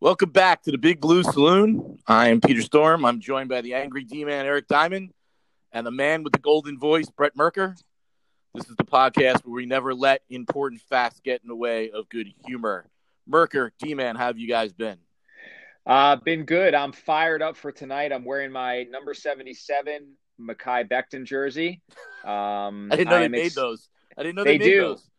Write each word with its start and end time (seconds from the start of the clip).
Welcome 0.00 0.30
back 0.30 0.62
to 0.62 0.70
the 0.70 0.78
Big 0.78 1.00
Blue 1.00 1.24
Saloon. 1.24 1.98
I 2.06 2.28
am 2.28 2.40
Peter 2.40 2.62
Storm. 2.62 3.04
I'm 3.04 3.18
joined 3.18 3.48
by 3.48 3.60
the 3.60 3.74
angry 3.74 4.04
D 4.04 4.24
man, 4.24 4.46
Eric 4.46 4.68
Diamond, 4.68 5.12
and 5.72 5.84
the 5.84 5.90
man 5.90 6.22
with 6.22 6.32
the 6.32 6.38
golden 6.38 6.78
voice, 6.78 7.10
Brett 7.10 7.34
Merker. 7.34 7.74
This 8.54 8.70
is 8.70 8.76
the 8.76 8.84
podcast 8.84 9.44
where 9.44 9.54
we 9.54 9.66
never 9.66 9.92
let 9.92 10.22
important 10.30 10.80
facts 10.82 11.20
get 11.24 11.42
in 11.42 11.48
the 11.48 11.56
way 11.56 11.90
of 11.90 12.08
good 12.08 12.28
humor. 12.46 12.88
Merker, 13.26 13.72
D 13.80 13.94
man, 13.94 14.14
how 14.14 14.26
have 14.26 14.38
you 14.38 14.46
guys 14.46 14.72
been? 14.72 14.96
Uh, 15.84 16.14
been 16.14 16.44
good. 16.44 16.72
I'm 16.72 16.92
fired 16.92 17.42
up 17.42 17.56
for 17.56 17.72
tonight. 17.72 18.12
I'm 18.12 18.24
wearing 18.24 18.52
my 18.52 18.84
number 18.84 19.12
77 19.12 20.06
Mekhi 20.40 20.88
Becton 20.88 21.24
jersey. 21.24 21.82
Um, 22.24 22.88
I 22.92 22.96
didn't 22.96 23.10
know 23.10 23.16
I 23.16 23.20
they 23.22 23.28
made 23.28 23.46
ex- 23.46 23.54
those. 23.56 23.88
I 24.16 24.22
didn't 24.22 24.36
know 24.36 24.44
they, 24.44 24.58
they 24.58 24.70
do. 24.70 24.80
Those. 24.82 25.10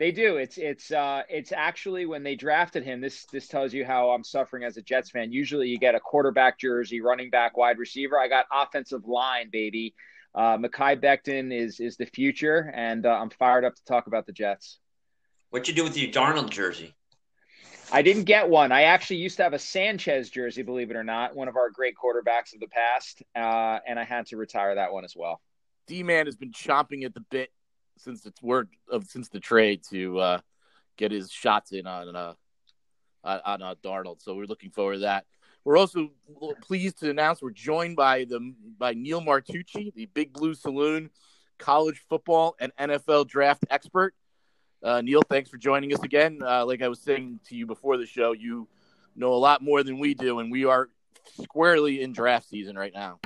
They 0.00 0.10
do. 0.10 0.38
It's 0.38 0.58
it's 0.58 0.90
uh 0.90 1.22
it's 1.28 1.52
actually 1.52 2.06
when 2.06 2.24
they 2.24 2.34
drafted 2.34 2.82
him. 2.82 3.00
This 3.00 3.24
this 3.26 3.46
tells 3.46 3.72
you 3.72 3.84
how 3.84 4.10
I'm 4.10 4.24
suffering 4.24 4.64
as 4.64 4.78
a 4.78 4.82
Jets 4.82 5.10
fan. 5.10 5.30
Usually 5.30 5.68
you 5.68 5.78
get 5.78 5.94
a 5.94 6.00
quarterback 6.00 6.58
jersey, 6.58 7.00
running 7.00 7.30
back, 7.30 7.56
wide 7.56 7.78
receiver. 7.78 8.18
I 8.18 8.26
got 8.26 8.46
offensive 8.52 9.06
line, 9.06 9.48
baby. 9.52 9.94
Uh, 10.34 10.56
Mekhi 10.56 11.00
Becton 11.02 11.52
is 11.52 11.80
is 11.80 11.96
the 11.96 12.06
future, 12.06 12.72
and 12.74 13.04
uh, 13.04 13.10
I'm 13.10 13.30
fired 13.30 13.64
up 13.64 13.74
to 13.74 13.84
talk 13.84 14.06
about 14.06 14.26
the 14.26 14.32
Jets. 14.32 14.78
What 15.50 15.66
you 15.66 15.74
do 15.74 15.82
with 15.82 15.96
your 15.96 16.10
Darnold 16.10 16.50
jersey? 16.50 16.94
I 17.92 18.02
didn't 18.02 18.24
get 18.24 18.48
one. 18.48 18.70
I 18.70 18.82
actually 18.82 19.16
used 19.16 19.36
to 19.38 19.42
have 19.42 19.52
a 19.52 19.58
Sanchez 19.58 20.30
jersey, 20.30 20.62
believe 20.62 20.90
it 20.90 20.96
or 20.96 21.02
not, 21.02 21.34
one 21.34 21.48
of 21.48 21.56
our 21.56 21.70
great 21.70 21.94
quarterbacks 21.96 22.54
of 22.54 22.60
the 22.60 22.68
past, 22.68 23.22
uh, 23.34 23.80
and 23.86 23.98
I 23.98 24.04
had 24.04 24.26
to 24.26 24.36
retire 24.36 24.76
that 24.76 24.92
one 24.92 25.04
as 25.04 25.16
well. 25.16 25.40
D 25.88 26.04
man 26.04 26.26
has 26.26 26.36
been 26.36 26.52
chomping 26.52 27.04
at 27.04 27.14
the 27.14 27.24
bit 27.30 27.50
since 27.98 28.24
it's 28.26 28.40
word 28.40 28.68
of 28.88 29.06
since 29.06 29.28
the 29.28 29.40
trade 29.40 29.82
to 29.90 30.18
uh, 30.20 30.38
get 30.96 31.10
his 31.10 31.32
shots 31.32 31.72
in 31.72 31.86
on 31.88 32.14
uh, 32.14 32.34
on 33.24 33.62
uh, 33.62 33.74
Darnold. 33.82 34.22
So 34.22 34.34
we're 34.34 34.44
looking 34.44 34.70
forward 34.70 34.94
to 34.94 34.98
that. 35.00 35.26
We're 35.64 35.76
also 35.76 36.10
pleased 36.62 37.00
to 37.00 37.10
announce 37.10 37.42
we're 37.42 37.50
joined 37.50 37.96
by 37.96 38.24
the 38.24 38.54
by 38.78 38.94
Neil 38.94 39.20
Martucci, 39.20 39.92
the 39.94 40.06
Big 40.06 40.32
Blue 40.32 40.54
Saloon 40.54 41.10
college 41.58 42.02
football 42.08 42.56
and 42.58 42.72
NFL 42.76 43.28
draft 43.28 43.64
expert. 43.70 44.14
Uh, 44.82 45.02
Neil, 45.02 45.22
thanks 45.28 45.50
for 45.50 45.58
joining 45.58 45.92
us 45.92 46.02
again. 46.02 46.40
Uh, 46.42 46.64
like 46.64 46.82
I 46.82 46.88
was 46.88 47.00
saying 47.00 47.40
to 47.48 47.54
you 47.54 47.66
before 47.66 47.98
the 47.98 48.06
show, 48.06 48.32
you 48.32 48.66
know 49.14 49.34
a 49.34 49.36
lot 49.36 49.62
more 49.62 49.82
than 49.82 49.98
we 49.98 50.14
do, 50.14 50.38
and 50.38 50.50
we 50.50 50.64
are 50.64 50.88
squarely 51.42 52.02
in 52.02 52.12
draft 52.12 52.48
season 52.48 52.76
right 52.76 52.92
now. 52.94 53.20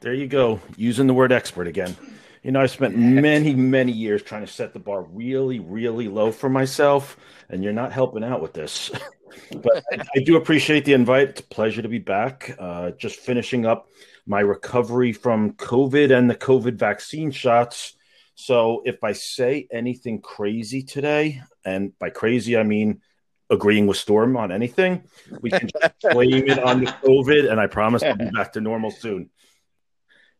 There 0.00 0.14
you 0.14 0.26
go, 0.26 0.60
using 0.76 1.06
the 1.06 1.14
word 1.14 1.32
expert 1.32 1.66
again. 1.66 1.96
You 2.44 2.52
know, 2.52 2.60
I 2.60 2.66
spent 2.66 2.94
many, 2.94 3.54
many 3.54 3.90
years 3.90 4.22
trying 4.22 4.44
to 4.44 4.52
set 4.52 4.74
the 4.74 4.78
bar 4.78 5.02
really, 5.02 5.60
really 5.60 6.08
low 6.08 6.30
for 6.30 6.50
myself, 6.50 7.16
and 7.48 7.64
you're 7.64 7.72
not 7.72 7.90
helping 7.90 8.22
out 8.22 8.42
with 8.42 8.52
this. 8.52 8.90
but 9.62 9.82
I, 9.90 10.04
I, 10.14 10.20
do 10.20 10.36
appreciate 10.36 10.84
the 10.84 10.92
invite. 10.92 11.30
It's 11.30 11.40
a 11.40 11.44
pleasure 11.44 11.80
to 11.80 11.88
be 11.88 12.00
back. 12.00 12.54
Uh, 12.58 12.90
just 12.90 13.20
finishing 13.20 13.64
up 13.64 13.88
my 14.26 14.40
recovery 14.40 15.14
from 15.14 15.54
COVID 15.54 16.14
and 16.16 16.28
the 16.28 16.34
COVID 16.34 16.74
vaccine 16.74 17.30
shots. 17.30 17.94
So 18.34 18.82
if 18.84 19.02
I 19.02 19.12
say 19.12 19.66
anything 19.72 20.20
crazy 20.20 20.82
today, 20.82 21.40
and 21.64 21.98
by 21.98 22.10
crazy, 22.10 22.58
I 22.58 22.62
mean 22.62 23.00
agreeing 23.48 23.86
with 23.86 23.96
Storm 23.96 24.36
on 24.36 24.52
anything, 24.52 25.04
we 25.40 25.48
can 25.48 25.70
blame 26.10 26.46
it 26.46 26.58
on 26.58 26.84
the 26.84 26.90
COVID, 26.90 27.50
and 27.50 27.58
I 27.58 27.68
promise 27.68 28.02
I'll 28.02 28.16
be 28.16 28.28
back 28.30 28.52
to 28.52 28.60
normal 28.60 28.90
soon. 28.90 29.30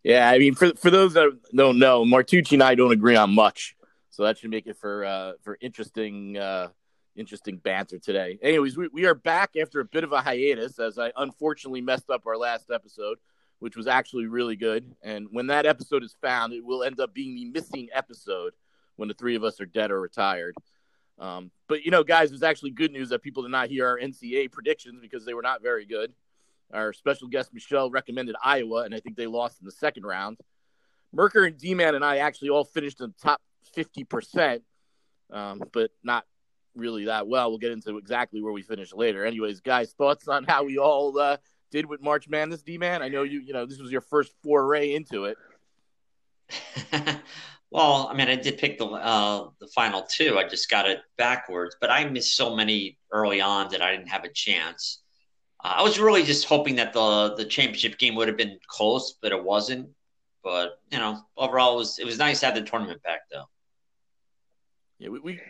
Yeah, 0.04 0.28
I 0.28 0.38
mean, 0.38 0.54
for 0.54 0.75
for 0.75 0.91
those 0.91 1.15
that 1.15 1.31
don't 1.54 1.78
know, 1.78 2.04
Martucci 2.04 2.53
and 2.53 2.62
I 2.62 2.75
don't 2.75 2.92
agree 2.92 3.16
on 3.16 3.34
much, 3.34 3.75
so 4.10 4.25
that 4.25 4.38
should 4.38 4.50
make 4.50 4.66
it 4.66 4.76
for 4.76 5.04
uh, 5.04 5.32
for 5.42 5.56
interesting 5.62 6.37
uh, 6.37 6.69
interesting 7.16 7.56
banter 7.56 7.98
today. 7.98 8.38
Anyways, 8.42 8.76
we, 8.76 8.88
we 8.88 9.06
are 9.06 9.15
back 9.15 9.53
after 9.60 9.81
a 9.81 9.84
bit 9.84 10.04
of 10.04 10.12
a 10.12 10.20
hiatus, 10.20 10.78
as 10.78 10.98
I 10.98 11.10
unfortunately 11.16 11.81
messed 11.81 12.10
up 12.10 12.26
our 12.26 12.37
last 12.37 12.70
episode, 12.70 13.16
which 13.60 13.76
was 13.76 13.87
actually 13.87 14.26
really 14.26 14.56
good. 14.56 14.94
And 15.03 15.28
when 15.31 15.47
that 15.47 15.65
episode 15.65 16.04
is 16.04 16.15
found, 16.21 16.53
it 16.53 16.65
will 16.65 16.82
end 16.82 17.00
up 17.00 17.15
being 17.15 17.34
the 17.34 17.47
missing 17.47 17.88
episode 17.92 18.53
when 18.97 19.09
the 19.09 19.15
three 19.15 19.36
of 19.36 19.44
us 19.44 19.59
are 19.60 19.66
dead 19.66 19.91
or 19.91 20.00
retired. 20.00 20.54
Um, 21.19 21.50
but 21.66 21.82
you 21.84 21.91
know, 21.91 22.04
guys, 22.04 22.28
there's 22.28 22.42
actually 22.42 22.72
good 22.72 22.92
news 22.92 23.09
that 23.09 23.22
people 23.22 23.42
did 23.42 23.53
not 23.53 23.71
hear 23.71 23.86
our 23.86 23.98
NCA 23.98 24.53
predictions 24.53 25.00
because 25.00 25.25
they 25.25 25.34
were 25.34 25.42
not 25.42 25.62
very 25.62 25.86
good. 25.86 26.12
Our 26.75 26.93
special 26.93 27.29
guest 27.29 27.55
Michelle 27.55 27.91
recommended 27.91 28.35
Iowa, 28.43 28.83
and 28.83 28.95
I 28.95 29.01
think 29.01 29.17
they 29.17 29.27
lost 29.27 29.61
in 29.61 29.67
the 29.67 29.73
second 29.73 30.05
round. 30.05 30.39
Merker 31.12 31.45
and 31.45 31.57
D 31.57 31.75
Man 31.75 31.95
and 31.95 32.05
I 32.05 32.19
actually 32.19 32.51
all 32.51 32.65
finished 32.65 33.01
in 33.01 33.09
the 33.09 33.15
top 33.23 33.41
fifty 33.73 34.05
percent, 34.05 34.62
um, 35.33 35.63
but 35.73 35.91
not 36.03 36.25
really 36.75 37.05
that 37.07 37.29
well. 37.29 37.51
We'll 37.51 37.59
get 37.59 37.73
into 37.73 37.97
exactly 37.97 38.43
where 38.43 38.53
we 38.53 38.63
finish 38.63 38.93
later. 38.93 39.25
Anyways, 39.25 39.61
guys, 39.61 39.93
thoughts 39.93 40.27
on 40.29 40.45
how 40.45 40.65
we 40.65 40.79
all 40.79 41.17
uh, 41.19 41.37
did 41.71 41.87
with 41.87 42.03
March 42.03 42.29
Madness, 42.29 42.63
D 42.63 42.79
Man? 42.79 43.03
I 43.03 43.09
know 43.09 43.23
you. 43.23 43.41
You 43.41 43.53
know 43.53 43.67
this 43.67 43.79
was 43.79 43.93
your 43.93 44.01
first 44.01 44.33
foray 44.43 44.95
into 44.95 45.27
it. 45.27 45.39
well, 47.71 48.09
I 48.11 48.15
mean, 48.15 48.29
I 48.29 48.37
did 48.37 48.59
pick 48.59 48.79
the 48.79 48.87
uh, 48.87 49.49
the 49.61 49.69
final 49.69 50.03
two. 50.03 50.39
I 50.39 50.49
just 50.49 50.69
got 50.69 50.89
it 50.89 51.01
backwards, 51.17 51.77
but 51.81 51.91
I 51.91 52.05
missed 52.05 52.37
so 52.37 52.57
many 52.57 52.99
early 53.13 53.41
on 53.41 53.69
that 53.71 53.83
I 53.83 53.93
didn't 53.93 54.09
have 54.09 54.25
a 54.25 54.33
chance. 54.33 55.03
I 55.65 55.83
was 55.83 55.99
really 55.99 56.23
just 56.23 56.45
hoping 56.45 56.77
that 56.77 56.93
the 56.93 57.35
the 57.37 57.45
championship 57.47 57.99
game 57.99 58.15
would 58.17 58.29
have 58.29 58.37
been 58.37 58.59
close, 58.67 59.15
but 59.21 59.33
it 59.33 59.43
wasn't. 59.43 59.89
But 60.43 60.79
you 60.91 60.99
know, 60.99 61.21
overall, 61.39 61.75
it 61.75 61.79
was 61.79 61.99
it 61.99 62.05
was 62.05 62.19
nice 62.19 62.41
to 62.41 62.47
have 62.47 62.55
the 62.55 62.63
tournament 62.63 63.03
back, 63.03 63.21
though. 63.33 63.45
Yeah, 64.99 65.09
we, 65.09 65.21
we 65.21 65.41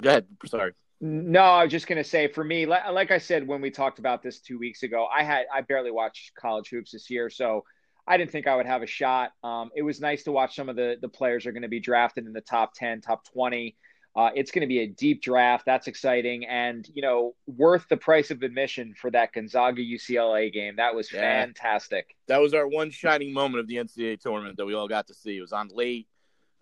go 0.00 0.10
ahead. 0.10 0.26
Sorry. 0.46 0.72
No, 1.00 1.40
I 1.40 1.64
was 1.64 1.72
just 1.72 1.88
gonna 1.88 2.04
say 2.04 2.28
for 2.28 2.44
me, 2.44 2.66
like, 2.66 2.82
like 2.92 3.10
I 3.10 3.18
said 3.18 3.46
when 3.46 3.60
we 3.60 3.70
talked 3.70 3.98
about 3.98 4.22
this 4.22 4.38
two 4.38 4.58
weeks 4.58 4.84
ago, 4.84 5.06
I 5.12 5.24
had 5.24 5.46
I 5.52 5.60
barely 5.62 5.90
watched 5.90 6.34
college 6.36 6.68
hoops 6.68 6.92
this 6.92 7.10
year, 7.10 7.28
so 7.28 7.64
I 8.06 8.16
didn't 8.16 8.30
think 8.30 8.46
I 8.46 8.54
would 8.54 8.66
have 8.66 8.82
a 8.82 8.86
shot. 8.86 9.32
Um, 9.42 9.70
it 9.74 9.82
was 9.82 10.00
nice 10.00 10.22
to 10.24 10.32
watch 10.32 10.54
some 10.54 10.68
of 10.68 10.76
the 10.76 10.96
the 11.00 11.08
players 11.08 11.46
are 11.46 11.52
going 11.52 11.62
to 11.62 11.68
be 11.68 11.80
drafted 11.80 12.26
in 12.26 12.32
the 12.32 12.40
top 12.40 12.74
ten, 12.74 13.00
top 13.00 13.24
twenty. 13.24 13.76
Uh, 14.16 14.30
it's 14.34 14.52
going 14.52 14.60
to 14.60 14.68
be 14.68 14.80
a 14.80 14.86
deep 14.86 15.22
draft. 15.22 15.66
That's 15.66 15.88
exciting, 15.88 16.46
and 16.46 16.88
you 16.94 17.02
know, 17.02 17.34
worth 17.46 17.88
the 17.88 17.96
price 17.96 18.30
of 18.30 18.42
admission 18.42 18.94
for 18.96 19.10
that 19.10 19.32
Gonzaga 19.32 19.82
UCLA 19.82 20.52
game. 20.52 20.76
That 20.76 20.94
was 20.94 21.12
yeah. 21.12 21.20
fantastic. 21.20 22.14
That 22.28 22.40
was 22.40 22.54
our 22.54 22.68
one 22.68 22.90
shining 22.90 23.32
moment 23.32 23.60
of 23.60 23.66
the 23.66 23.76
NCAA 23.76 24.20
tournament 24.20 24.56
that 24.58 24.66
we 24.66 24.74
all 24.74 24.86
got 24.86 25.08
to 25.08 25.14
see. 25.14 25.36
It 25.36 25.40
was 25.40 25.52
on 25.52 25.68
late. 25.72 26.06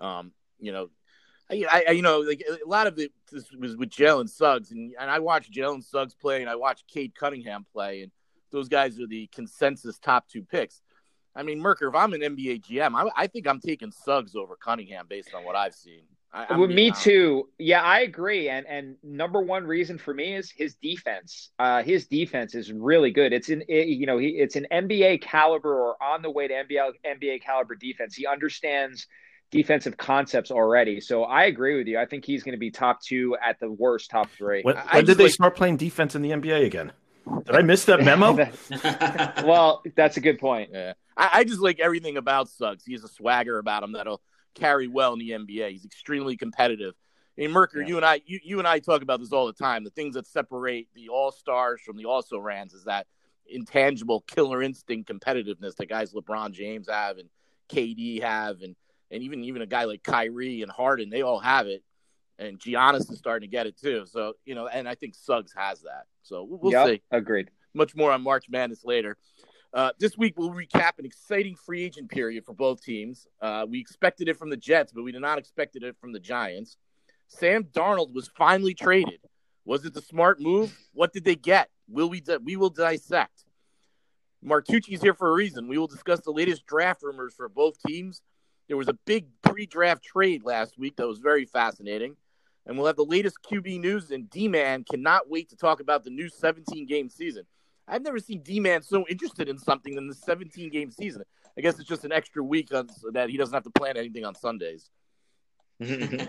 Um, 0.01 0.33
you 0.59 0.73
know, 0.73 0.89
I, 1.51 1.85
I, 1.89 1.91
you 1.91 2.03
know, 2.03 2.21
like 2.21 2.43
a 2.49 2.69
lot 2.69 2.87
of 2.87 2.99
it 2.99 3.13
was 3.59 3.77
with 3.77 3.91
Jalen 3.91 4.31
Suggs, 4.31 4.71
and, 4.71 4.95
and 4.99 5.11
I 5.11 5.19
watched 5.19 5.53
Jalen 5.53 5.85
Suggs 5.85 6.15
play, 6.15 6.41
and 6.41 6.49
I 6.49 6.57
watched 6.57 6.89
Cade 6.89 7.15
Cunningham 7.15 7.67
play, 7.71 8.03
and 8.03 8.13
those 8.51 8.69
guys 8.69 8.99
are 8.99 9.07
the 9.07 9.27
consensus 9.27 9.99
top 9.99 10.27
two 10.29 10.43
picks. 10.43 10.81
I 11.35 11.43
mean, 11.43 11.61
Merker, 11.61 11.89
if 11.89 11.95
I'm 11.95 12.13
an 12.13 12.21
NBA 12.21 12.65
GM, 12.65 12.95
I, 12.95 13.25
I 13.25 13.27
think 13.27 13.47
I'm 13.47 13.61
taking 13.61 13.91
Suggs 13.91 14.37
over 14.37 14.57
Cunningham 14.57 15.07
based 15.09 15.35
on 15.35 15.45
what 15.45 15.57
I've 15.57 15.75
seen. 15.75 16.03
I, 16.35 16.57
well, 16.57 16.69
me 16.69 16.91
too. 16.91 17.49
Yeah, 17.59 17.83
I 17.83 18.01
agree. 18.01 18.49
And 18.49 18.67
and 18.67 18.97
number 19.03 19.43
one 19.43 19.67
reason 19.67 19.99
for 19.99 20.15
me 20.15 20.35
is 20.35 20.51
his 20.51 20.75
defense. 20.77 21.51
Uh, 21.59 21.83
his 21.83 22.07
defense 22.07 22.55
is 22.55 22.73
really 22.73 23.11
good. 23.11 23.35
It's 23.35 23.51
an 23.51 23.63
it, 23.69 23.89
you 23.89 24.07
know 24.07 24.17
he 24.17 24.29
it's 24.29 24.57
an 24.57 24.67
NBA 24.73 25.21
caliber 25.21 25.75
or 25.75 26.03
on 26.03 26.23
the 26.23 26.31
way 26.31 26.49
to 26.49 26.55
NBA 26.55 26.93
NBA 27.07 27.43
caliber 27.43 27.75
defense. 27.75 28.15
He 28.15 28.27
understands 28.27 29.07
defensive 29.51 29.99
concepts 29.99 30.51
already. 30.51 31.01
So 31.01 31.25
I 31.25 31.45
agree 31.45 31.77
with 31.77 31.87
you. 31.87 31.99
I 31.99 32.07
think 32.07 32.25
he's 32.25 32.43
going 32.43 32.55
to 32.55 32.59
be 32.59 32.71
top 32.71 33.03
two 33.03 33.37
at 33.45 33.61
the 33.61 33.71
worst, 33.71 34.11
top 34.11 34.31
three. 34.31 34.63
When, 34.63 34.77
when 34.77 35.05
did 35.05 35.19
they 35.19 35.25
like, 35.25 35.33
start 35.35 35.55
playing 35.55 35.77
defense 35.77 36.15
in 36.15 36.23
the 36.23 36.31
NBA 36.31 36.65
again? 36.65 36.93
Did 37.45 37.55
I 37.55 37.61
miss 37.61 37.85
that 37.85 38.03
memo? 38.03 38.35
well, 39.47 39.83
that's 39.95 40.17
a 40.17 40.21
good 40.21 40.39
point. 40.39 40.71
Yeah, 40.73 40.95
I, 41.15 41.31
I 41.35 41.45
just 41.45 41.61
like 41.61 41.79
everything 41.79 42.17
about 42.17 42.49
Suggs. 42.49 42.85
He 42.85 42.95
has 42.95 43.05
a 43.05 43.09
swagger 43.09 43.59
about 43.59 43.83
him 43.83 43.93
that'll 43.93 44.23
carry 44.55 44.89
well 44.89 45.13
in 45.13 45.19
the 45.19 45.31
NBA. 45.31 45.71
He's 45.71 45.85
extremely 45.85 46.37
competitive. 46.37 46.95
And 47.39 47.53
Merker, 47.53 47.81
yeah. 47.81 47.89
you 47.89 47.97
and 47.97 48.05
I, 48.05 48.21
you, 48.27 48.41
you 48.43 48.59
and 48.59 48.69
I 48.69 48.79
talk 48.79 49.03
about 49.03 49.21
this 49.21 49.33
all 49.33 49.47
the 49.47 49.53
time. 49.53 49.85
The 49.85 49.91
things 49.91 50.15
that 50.15 50.27
separate 50.27 50.89
the 50.95 51.09
all 51.09 51.33
stars 51.33 51.81
from 51.81 51.97
the 51.97 52.05
also 52.05 52.39
rans 52.39 52.75
is 52.75 52.85
that 52.85 53.07
intangible 53.47 54.21
killer 54.23 54.63
instinct 54.63 55.11
competitiveness 55.11 55.77
that 55.77 55.89
guys 55.89 56.13
LeBron 56.13 56.53
James 56.53 56.89
have 56.89 57.19
and 57.19 57.29
KD 57.69 58.23
have, 58.23 58.61
and 58.61 58.77
and 59.11 59.23
even 59.23 59.45
even 59.45 59.63
a 59.63 59.67
guy 59.67 59.85
like 59.85 60.03
Kyrie 60.03 60.63
and 60.63 60.71
Harden, 60.71 61.11
they 61.11 61.23
all 61.23 61.39
have 61.39 61.67
it. 61.67 61.83
And 62.39 62.59
Giannis 62.59 63.11
is 63.11 63.19
starting 63.19 63.49
to 63.49 63.51
get 63.51 63.67
it 63.67 63.79
too. 63.79 64.05
So 64.07 64.35
you 64.45 64.55
know, 64.55 64.67
and 64.69 64.89
I 64.89 64.95
think 64.95 65.15
Suggs 65.15 65.53
has 65.57 65.83
that. 65.83 66.05
So 66.23 66.47
we'll 66.49 66.73
yep, 66.73 66.87
see. 66.87 67.03
Agreed. 67.11 67.51
Much 67.75 67.97
more 67.97 68.13
on 68.13 68.23
March 68.23 68.47
Madness 68.51 68.85
later. 68.85 69.17
Uh, 69.75 69.91
this 69.99 70.19
week, 70.19 70.35
we'll 70.37 70.51
recap 70.51 70.99
an 70.99 71.07
exciting 71.07 71.57
free 71.57 71.83
agent 71.83 72.11
period 72.11 72.45
for 72.45 72.53
both 72.53 72.83
teams. 72.83 73.27
Uh, 73.41 73.65
we 73.69 73.81
expected 73.81 74.29
it 74.29 74.39
from 74.39 74.51
the 74.51 74.57
Jets, 74.57 74.93
but 74.93 75.03
we 75.03 75.13
did 75.13 75.23
not 75.23 75.39
expect 75.39 75.77
it 75.77 75.97
from 75.99 76.13
the 76.13 76.21
Giants. 76.21 76.77
Sam 77.29 77.65
Darnold 77.65 78.13
was 78.13 78.29
finally 78.37 78.75
traded. 78.75 79.21
Was 79.65 79.85
it 79.87 79.95
the 79.95 80.03
smart 80.03 80.41
move? 80.41 80.77
What 80.93 81.13
did 81.13 81.25
they 81.25 81.37
get? 81.37 81.71
Will 81.89 82.11
we 82.11 82.23
we 82.43 82.57
will 82.57 82.71
dissect. 82.71 83.45
Martucci's 84.45 85.01
here 85.01 85.15
for 85.15 85.31
a 85.31 85.33
reason. 85.33 85.69
We 85.69 85.79
will 85.79 85.87
discuss 85.87 86.21
the 86.21 86.33
latest 86.33 86.67
draft 86.67 87.03
rumors 87.03 87.35
for 87.35 87.49
both 87.49 87.81
teams. 87.87 88.21
There 88.69 88.77
was 88.77 88.89
a 88.89 88.99
big 89.07 89.27
pre-draft 89.43 90.03
trade 90.03 90.45
last 90.45 90.79
week 90.79 90.97
that 90.97 91.07
was 91.07 91.19
very 91.19 91.45
fascinating. 91.45 92.17
And 92.67 92.77
we'll 92.77 92.87
have 92.87 92.97
the 92.97 93.05
latest 93.05 93.39
QB 93.49 93.81
news 93.81 94.11
and 94.11 94.29
D-Man 94.31 94.85
cannot 94.85 95.29
wait 95.31 95.49
to 95.51 95.57
talk 95.57 95.81
about 95.81 96.05
the 96.05 96.11
new 96.11 96.29
17 96.29 96.87
game 96.87 97.09
season. 97.09 97.45
I've 97.89 98.03
never 98.03 98.19
seen 98.19 98.43
D-Man 98.43 98.83
so 98.83 99.07
interested 99.09 99.49
in 99.49 99.59
something 99.59 99.95
than 99.95 100.09
the 100.09 100.15
17 100.15 100.71
game 100.71 100.91
season. 100.91 101.23
I 101.57 101.61
guess 101.61 101.79
it's 101.79 101.89
just 101.89 102.05
an 102.05 102.13
extra 102.13 102.43
week 102.43 102.73
on, 102.73 102.89
so 102.89 103.11
that 103.11 103.29
he 103.29 103.37
doesn't 103.37 103.53
have 103.53 103.65
to 103.65 103.71
plan 103.71 103.97
anything 103.97 104.25
on 104.25 104.35
Sundays. 104.35 104.91
in 105.81 106.29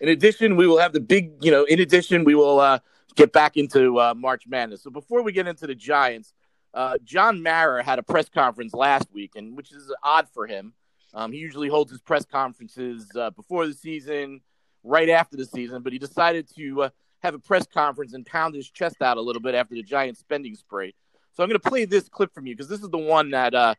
addition, 0.00 0.56
we 0.56 0.66
will 0.66 0.78
have 0.78 0.92
the 0.92 1.00
big, 1.00 1.44
you 1.44 1.50
know, 1.50 1.64
in 1.64 1.80
addition, 1.80 2.24
we 2.24 2.34
will 2.34 2.58
uh, 2.58 2.78
get 3.14 3.32
back 3.32 3.56
into 3.56 4.00
uh, 4.00 4.14
March 4.14 4.46
Madness. 4.46 4.82
So 4.82 4.90
before 4.90 5.22
we 5.22 5.32
get 5.32 5.46
into 5.46 5.66
the 5.66 5.74
Giants, 5.74 6.32
uh, 6.72 6.98
John 7.04 7.42
Mara 7.42 7.84
had 7.84 7.98
a 7.98 8.02
press 8.02 8.28
conference 8.28 8.74
last 8.74 9.06
week, 9.12 9.32
and 9.36 9.56
which 9.56 9.72
is 9.72 9.92
odd 10.02 10.28
for 10.28 10.46
him. 10.46 10.72
Um, 11.12 11.30
he 11.30 11.38
usually 11.38 11.68
holds 11.68 11.92
his 11.92 12.00
press 12.00 12.24
conferences 12.24 13.08
uh, 13.14 13.30
before 13.30 13.66
the 13.66 13.74
season, 13.74 14.40
right 14.82 15.08
after 15.08 15.36
the 15.36 15.46
season, 15.46 15.82
but 15.82 15.92
he 15.92 15.98
decided 15.98 16.48
to 16.56 16.82
uh, 16.82 16.88
have 17.24 17.34
a 17.34 17.38
press 17.38 17.66
conference 17.66 18.12
and 18.12 18.24
pound 18.26 18.54
his 18.54 18.68
chest 18.70 19.00
out 19.00 19.16
a 19.16 19.20
little 19.20 19.40
bit 19.40 19.54
after 19.54 19.74
the 19.74 19.82
giant 19.82 20.18
spending 20.18 20.54
spree. 20.54 20.94
So 21.32 21.42
I'm 21.42 21.48
going 21.48 21.58
to 21.58 21.68
play 21.68 21.86
this 21.86 22.08
clip 22.08 22.32
from 22.34 22.46
you 22.46 22.54
because 22.54 22.68
this 22.68 22.82
is 22.82 22.90
the 22.90 22.98
one 22.98 23.30
that 23.30 23.54
uh, 23.54 23.74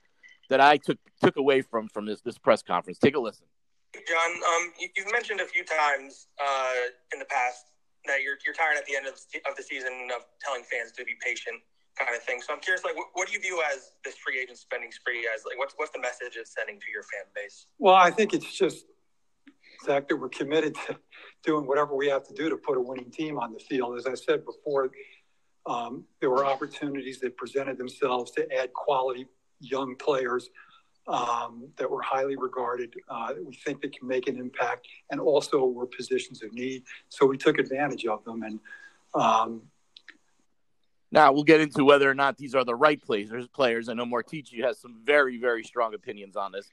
that 0.49 0.59
I 0.59 0.77
took 0.77 0.97
took 1.21 1.37
away 1.37 1.61
from 1.61 1.87
from 1.87 2.05
this 2.05 2.21
this 2.21 2.37
press 2.37 2.61
conference. 2.61 2.97
Take 2.97 3.15
a 3.15 3.19
listen. 3.19 3.45
John, 3.93 4.31
um, 4.35 4.73
you, 4.77 4.89
have 5.05 5.13
mentioned 5.13 5.39
a 5.39 5.45
few 5.45 5.63
times 5.63 6.27
uh, 6.37 6.91
in 7.13 7.19
the 7.19 7.25
past 7.25 7.67
that 8.07 8.21
you're 8.21 8.35
you're 8.43 8.55
tired 8.55 8.77
at 8.77 8.85
the 8.85 8.95
end 8.97 9.07
of 9.07 9.13
the, 9.31 9.39
of 9.49 9.55
the 9.55 9.63
season 9.63 10.09
of 10.13 10.25
telling 10.43 10.63
fans 10.63 10.91
to 10.93 11.05
be 11.05 11.13
patient, 11.23 11.61
kind 11.97 12.13
of 12.13 12.21
thing. 12.23 12.41
So 12.41 12.51
I'm 12.51 12.59
curious, 12.59 12.83
like, 12.83 12.97
what, 12.97 13.07
what 13.13 13.27
do 13.27 13.33
you 13.33 13.39
view 13.39 13.61
as 13.71 13.91
this 14.03 14.17
free 14.17 14.41
agent 14.41 14.57
spending 14.57 14.91
spree 14.91 15.29
as? 15.33 15.45
Like, 15.45 15.57
what's 15.57 15.75
what's 15.77 15.91
the 15.91 16.01
message 16.01 16.35
it's 16.35 16.53
sending 16.53 16.79
to 16.79 16.87
your 16.91 17.03
fan 17.03 17.29
base? 17.33 17.67
Well, 17.77 17.95
I 17.95 18.11
think 18.11 18.33
it's 18.33 18.51
just 18.51 18.85
the 19.45 19.85
fact 19.85 20.09
that 20.09 20.17
we're 20.17 20.29
committed 20.29 20.75
to 20.87 20.97
doing 21.45 21.65
whatever 21.67 21.95
we 21.95 22.07
have 22.07 22.27
to 22.27 22.33
do 22.33 22.49
to 22.49 22.57
put 22.57 22.77
a 22.77 22.81
winning 22.81 23.11
team 23.11 23.37
on 23.37 23.53
the 23.53 23.59
field. 23.59 23.97
As 23.97 24.07
I 24.07 24.15
said 24.15 24.45
before, 24.45 24.91
um, 25.65 26.03
there 26.19 26.29
were 26.29 26.45
opportunities 26.45 27.19
that 27.19 27.37
presented 27.37 27.77
themselves 27.77 28.31
to 28.31 28.51
add 28.53 28.73
quality 28.73 29.25
young 29.59 29.95
players 29.95 30.49
um, 31.07 31.67
that 31.77 31.89
were 31.89 32.01
highly 32.01 32.35
regarded. 32.35 32.93
Uh, 33.09 33.33
we 33.45 33.55
think 33.55 33.81
they 33.81 33.89
can 33.89 34.07
make 34.07 34.27
an 34.27 34.37
impact, 34.37 34.87
and 35.11 35.19
also 35.19 35.65
were 35.65 35.85
positions 35.85 36.43
of 36.43 36.51
need. 36.53 36.83
So 37.09 37.25
we 37.25 37.37
took 37.37 37.59
advantage 37.59 38.05
of 38.05 38.23
them. 38.25 38.43
And 38.43 38.59
um, 39.13 39.61
now 41.11 41.31
we'll 41.31 41.43
get 41.43 41.61
into 41.61 41.85
whether 41.85 42.09
or 42.09 42.15
not 42.15 42.37
these 42.37 42.55
are 42.55 42.65
the 42.65 42.75
right 42.75 43.01
players. 43.01 43.47
Players, 43.53 43.89
I 43.89 43.93
know 43.93 44.05
Martucci 44.05 44.63
has 44.63 44.79
some 44.79 44.97
very, 45.03 45.37
very 45.37 45.63
strong 45.63 45.93
opinions 45.93 46.35
on 46.35 46.51
this. 46.51 46.69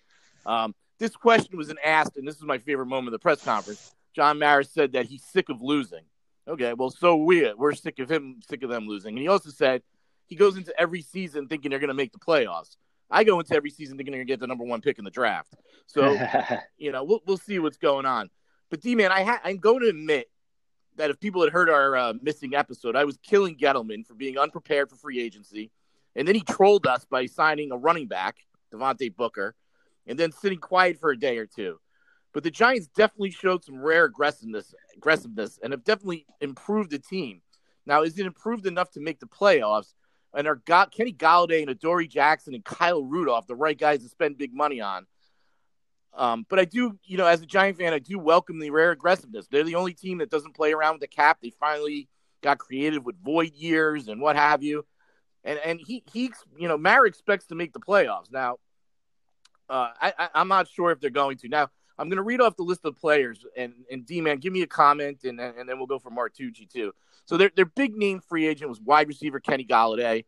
Um, 0.46 0.74
this 0.98 1.14
question 1.14 1.56
was 1.56 1.68
an 1.68 1.78
asked, 1.84 2.16
and 2.16 2.26
this 2.26 2.36
is 2.36 2.42
my 2.42 2.58
favorite 2.58 2.86
moment 2.86 3.08
of 3.08 3.12
the 3.12 3.18
press 3.18 3.44
conference. 3.44 3.94
John 4.14 4.38
Mara 4.38 4.64
said 4.64 4.92
that 4.92 5.06
he's 5.06 5.24
sick 5.24 5.48
of 5.48 5.62
losing. 5.62 6.04
Okay, 6.46 6.74
well, 6.74 6.90
so 6.90 7.16
we 7.16 7.52
we're 7.54 7.72
sick 7.72 7.98
of 7.98 8.10
him, 8.10 8.40
sick 8.48 8.62
of 8.62 8.70
them 8.70 8.86
losing. 8.86 9.14
And 9.14 9.18
he 9.22 9.28
also 9.28 9.50
said 9.50 9.82
he 10.26 10.34
goes 10.34 10.56
into 10.56 10.78
every 10.80 11.02
season 11.02 11.46
thinking 11.46 11.70
they're 11.70 11.78
going 11.78 11.88
to 11.88 11.94
make 11.94 12.12
the 12.12 12.18
playoffs. 12.18 12.76
I 13.10 13.24
go 13.24 13.38
into 13.38 13.54
every 13.54 13.70
season 13.70 13.96
thinking 13.96 14.12
they're 14.12 14.20
going 14.20 14.26
to 14.26 14.32
get 14.32 14.40
the 14.40 14.46
number 14.46 14.64
one 14.64 14.80
pick 14.80 14.98
in 14.98 15.04
the 15.04 15.10
draft. 15.10 15.54
So, 15.86 16.18
you 16.78 16.90
know, 16.90 17.04
we'll 17.04 17.20
we'll 17.26 17.36
see 17.36 17.58
what's 17.58 17.76
going 17.76 18.06
on. 18.06 18.30
But 18.70 18.80
D 18.80 18.94
man, 18.94 19.12
I 19.12 19.22
ha- 19.22 19.40
I'm 19.44 19.58
going 19.58 19.80
to 19.80 19.88
admit 19.88 20.28
that 20.96 21.10
if 21.10 21.20
people 21.20 21.42
had 21.42 21.52
heard 21.52 21.70
our 21.70 21.96
uh, 21.96 22.14
missing 22.20 22.54
episode, 22.54 22.96
I 22.96 23.04
was 23.04 23.18
killing 23.22 23.56
Gettleman 23.56 24.06
for 24.06 24.14
being 24.14 24.38
unprepared 24.38 24.90
for 24.90 24.96
free 24.96 25.20
agency, 25.20 25.70
and 26.16 26.26
then 26.26 26.34
he 26.34 26.42
trolled 26.42 26.86
us 26.86 27.04
by 27.04 27.26
signing 27.26 27.70
a 27.70 27.76
running 27.76 28.08
back, 28.08 28.38
Devontae 28.72 29.14
Booker, 29.14 29.54
and 30.06 30.18
then 30.18 30.32
sitting 30.32 30.58
quiet 30.58 30.98
for 30.98 31.10
a 31.10 31.18
day 31.18 31.38
or 31.38 31.46
two. 31.46 31.78
But 32.32 32.44
the 32.44 32.50
Giants 32.50 32.88
definitely 32.88 33.30
showed 33.30 33.64
some 33.64 33.80
rare 33.80 34.04
aggressiveness, 34.04 34.74
aggressiveness, 34.96 35.58
and 35.62 35.72
have 35.72 35.84
definitely 35.84 36.26
improved 36.40 36.90
the 36.90 36.98
team. 36.98 37.42
Now, 37.84 38.02
is 38.02 38.18
it 38.18 38.26
improved 38.26 38.66
enough 38.66 38.90
to 38.92 39.00
make 39.00 39.20
the 39.20 39.26
playoffs? 39.26 39.94
And 40.34 40.48
are 40.48 40.56
Kenny 40.56 41.12
Golladay 41.12 41.60
and 41.60 41.70
Adoree 41.70 42.08
Jackson 42.08 42.54
and 42.54 42.64
Kyle 42.64 43.04
Rudolph 43.04 43.46
the 43.46 43.54
right 43.54 43.78
guys 43.78 44.02
to 44.02 44.08
spend 44.08 44.38
big 44.38 44.54
money 44.54 44.80
on? 44.80 45.06
Um, 46.14 46.46
but 46.48 46.58
I 46.58 46.64
do, 46.64 46.98
you 47.04 47.16
know, 47.16 47.26
as 47.26 47.42
a 47.42 47.46
Giant 47.46 47.78
fan, 47.78 47.92
I 47.92 47.98
do 47.98 48.18
welcome 48.18 48.58
the 48.58 48.70
rare 48.70 48.90
aggressiveness. 48.92 49.46
They're 49.48 49.64
the 49.64 49.74
only 49.74 49.94
team 49.94 50.18
that 50.18 50.30
doesn't 50.30 50.54
play 50.54 50.72
around 50.72 50.94
with 50.94 51.00
the 51.02 51.06
cap. 51.06 51.38
They 51.42 51.50
finally 51.50 52.08
got 52.42 52.58
creative 52.58 53.04
with 53.04 53.16
void 53.22 53.52
years 53.54 54.08
and 54.08 54.20
what 54.20 54.36
have 54.36 54.62
you. 54.62 54.84
And 55.44 55.58
and 55.64 55.80
he 55.80 56.02
he, 56.12 56.30
you 56.58 56.68
know, 56.68 56.78
Mara 56.78 57.08
expects 57.08 57.46
to 57.46 57.54
make 57.54 57.72
the 57.72 57.80
playoffs. 57.80 58.30
Now, 58.30 58.58
uh, 59.68 59.88
I, 60.00 60.12
I 60.18 60.28
I'm 60.34 60.48
not 60.48 60.68
sure 60.68 60.92
if 60.92 61.00
they're 61.00 61.10
going 61.10 61.38
to. 61.38 61.48
Now, 61.48 61.70
I'm 61.98 62.08
going 62.08 62.16
to 62.16 62.22
read 62.22 62.40
off 62.40 62.56
the 62.56 62.62
list 62.62 62.84
of 62.84 62.96
players, 62.96 63.44
and 63.56 63.74
and 63.90 64.06
D 64.06 64.20
man, 64.20 64.38
give 64.38 64.52
me 64.52 64.62
a 64.62 64.66
comment, 64.66 65.24
and 65.24 65.40
and 65.40 65.68
then 65.68 65.78
we'll 65.78 65.86
go 65.86 65.98
for 65.98 66.10
Martucci 66.10 66.68
too. 66.68 66.92
So 67.24 67.36
their 67.36 67.50
their 67.54 67.66
big 67.66 67.96
name 67.96 68.20
free 68.20 68.46
agent 68.46 68.68
was 68.68 68.80
wide 68.80 69.08
receiver 69.08 69.40
Kenny 69.40 69.64
Golladay. 69.64 70.24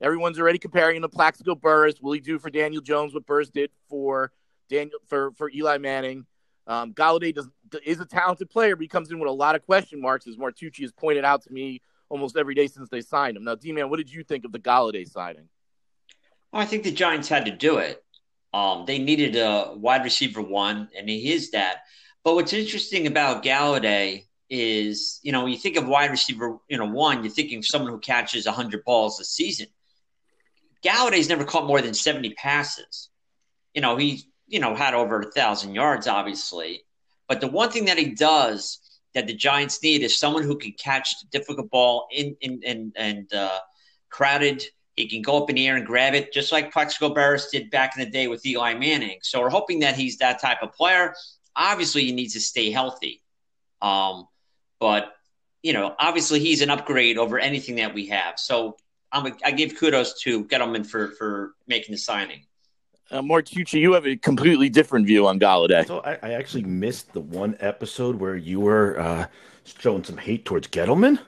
Everyone's 0.00 0.38
already 0.38 0.58
comparing 0.58 0.96
him 0.96 1.02
to 1.02 1.08
Plaxico 1.08 1.54
Burress. 1.54 2.00
Will 2.00 2.12
he 2.12 2.20
do 2.20 2.38
for 2.38 2.50
Daniel 2.50 2.80
Jones 2.80 3.14
what 3.14 3.26
Burress 3.26 3.50
did 3.50 3.70
for 3.88 4.32
Daniel 4.68 4.98
for 5.06 5.32
for 5.32 5.50
Eli 5.50 5.78
Manning? 5.78 6.26
Um, 6.66 6.92
Golladay 6.92 7.34
does 7.34 7.48
is 7.84 8.00
a 8.00 8.06
talented 8.06 8.50
player, 8.50 8.76
but 8.76 8.82
he 8.82 8.88
comes 8.88 9.10
in 9.10 9.18
with 9.18 9.28
a 9.28 9.32
lot 9.32 9.54
of 9.54 9.62
question 9.62 10.00
marks, 10.00 10.26
as 10.26 10.36
Martucci 10.36 10.82
has 10.82 10.92
pointed 10.92 11.24
out 11.24 11.42
to 11.42 11.52
me 11.52 11.82
almost 12.10 12.36
every 12.36 12.54
day 12.54 12.66
since 12.66 12.88
they 12.88 13.00
signed 13.00 13.36
him. 13.36 13.44
Now, 13.44 13.54
D 13.54 13.72
man, 13.72 13.90
what 13.90 13.96
did 13.96 14.10
you 14.10 14.22
think 14.22 14.44
of 14.44 14.52
the 14.52 14.58
Golladay 14.58 15.08
signing? 15.08 15.48
I 16.52 16.64
think 16.64 16.84
the 16.84 16.92
Giants 16.92 17.28
had 17.28 17.44
to 17.44 17.50
do 17.50 17.78
it. 17.78 18.02
Um, 18.52 18.84
they 18.86 18.98
needed 18.98 19.36
a 19.36 19.74
wide 19.76 20.04
receiver 20.04 20.40
one, 20.40 20.88
and 20.96 21.08
he 21.08 21.32
is 21.32 21.50
that. 21.50 21.82
But 22.24 22.34
what's 22.34 22.52
interesting 22.52 23.06
about 23.06 23.44
Golladay 23.44 24.24
is, 24.50 25.20
you 25.22 25.32
know, 25.32 25.42
when 25.42 25.52
you 25.52 25.58
think 25.58 25.76
of 25.76 25.86
wide 25.86 26.10
receiver, 26.10 26.58
you 26.68 26.78
know, 26.78 26.86
one, 26.86 27.22
you're 27.22 27.32
thinking 27.32 27.62
someone 27.62 27.90
who 27.90 27.98
catches 27.98 28.46
100 28.46 28.84
balls 28.84 29.20
a 29.20 29.24
season. 29.24 29.66
Golladay's 30.84 31.28
never 31.28 31.44
caught 31.44 31.66
more 31.66 31.82
than 31.82 31.94
70 31.94 32.34
passes. 32.34 33.10
You 33.74 33.82
know, 33.82 33.96
he, 33.96 34.24
you 34.46 34.60
know, 34.60 34.74
had 34.74 34.94
over 34.94 35.20
a 35.20 35.30
thousand 35.30 35.74
yards, 35.74 36.06
obviously. 36.06 36.84
But 37.28 37.40
the 37.40 37.48
one 37.48 37.70
thing 37.70 37.84
that 37.86 37.98
he 37.98 38.14
does 38.14 38.80
that 39.14 39.26
the 39.26 39.34
Giants 39.34 39.82
need 39.82 40.02
is 40.02 40.18
someone 40.18 40.42
who 40.42 40.56
can 40.56 40.72
catch 40.72 41.20
the 41.20 41.26
difficult 41.38 41.70
ball 41.70 42.08
in 42.10 42.36
in 42.40 42.62
in 42.62 42.92
and 42.96 43.32
uh, 43.32 43.58
crowded 44.10 44.64
he 44.98 45.08
can 45.08 45.22
go 45.22 45.42
up 45.42 45.48
in 45.48 45.56
the 45.56 45.66
air 45.66 45.76
and 45.76 45.86
grab 45.86 46.14
it, 46.14 46.32
just 46.32 46.52
like 46.52 46.72
Plaxico 46.72 47.14
Burress 47.14 47.50
did 47.50 47.70
back 47.70 47.96
in 47.96 48.04
the 48.04 48.10
day 48.10 48.26
with 48.28 48.44
Eli 48.44 48.74
Manning. 48.74 49.18
So 49.22 49.40
we're 49.40 49.50
hoping 49.50 49.80
that 49.80 49.96
he's 49.96 50.18
that 50.18 50.40
type 50.40 50.58
of 50.62 50.72
player. 50.72 51.14
Obviously, 51.54 52.04
he 52.04 52.12
needs 52.12 52.34
to 52.34 52.40
stay 52.40 52.70
healthy. 52.70 53.22
Um, 53.80 54.26
but, 54.80 55.12
you 55.62 55.72
know, 55.72 55.94
obviously 55.98 56.40
he's 56.40 56.62
an 56.62 56.70
upgrade 56.70 57.18
over 57.18 57.38
anything 57.38 57.76
that 57.76 57.94
we 57.94 58.06
have. 58.08 58.38
So 58.38 58.76
I'm 59.12 59.26
a, 59.26 59.32
I 59.44 59.52
give 59.52 59.76
kudos 59.76 60.20
to 60.22 60.44
Gettleman 60.44 60.86
for, 60.86 61.08
for 61.12 61.54
making 61.66 61.92
the 61.92 61.98
signing. 61.98 62.44
Uh, 63.10 63.22
Martucci, 63.22 63.80
you 63.80 63.94
have 63.94 64.06
a 64.06 64.16
completely 64.16 64.68
different 64.68 65.06
view 65.06 65.26
on 65.26 65.40
Golladay. 65.40 65.86
So 65.86 66.00
I, 66.00 66.18
I 66.22 66.32
actually 66.32 66.64
missed 66.64 67.12
the 67.12 67.20
one 67.20 67.56
episode 67.60 68.16
where 68.16 68.36
you 68.36 68.60
were 68.60 69.00
uh, 69.00 69.26
showing 69.78 70.04
some 70.04 70.18
hate 70.18 70.44
towards 70.44 70.68
Gettleman. 70.68 71.18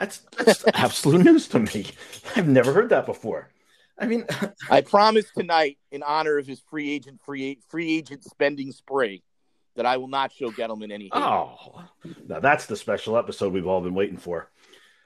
That's 0.00 0.22
that's 0.36 0.64
absolute 0.74 1.24
news 1.24 1.46
to 1.48 1.60
me. 1.60 1.86
I've 2.34 2.48
never 2.48 2.72
heard 2.72 2.88
that 2.88 3.06
before. 3.06 3.50
I 3.98 4.06
mean, 4.06 4.24
I 4.70 4.80
promise 4.80 5.26
tonight, 5.36 5.78
in 5.92 6.02
honor 6.02 6.38
of 6.38 6.46
his 6.46 6.60
free 6.70 6.90
agent 6.90 7.20
free 7.24 7.60
free 7.68 7.98
agent 7.98 8.24
spending 8.24 8.72
spree, 8.72 9.22
that 9.76 9.84
I 9.84 9.98
will 9.98 10.08
not 10.08 10.32
show 10.32 10.50
Gettleman 10.50 10.90
any. 10.90 11.04
Hate. 11.04 11.12
Oh, 11.12 11.84
now 12.26 12.40
that's 12.40 12.64
the 12.64 12.76
special 12.76 13.18
episode 13.18 13.52
we've 13.52 13.66
all 13.66 13.82
been 13.82 13.94
waiting 13.94 14.16
for. 14.16 14.50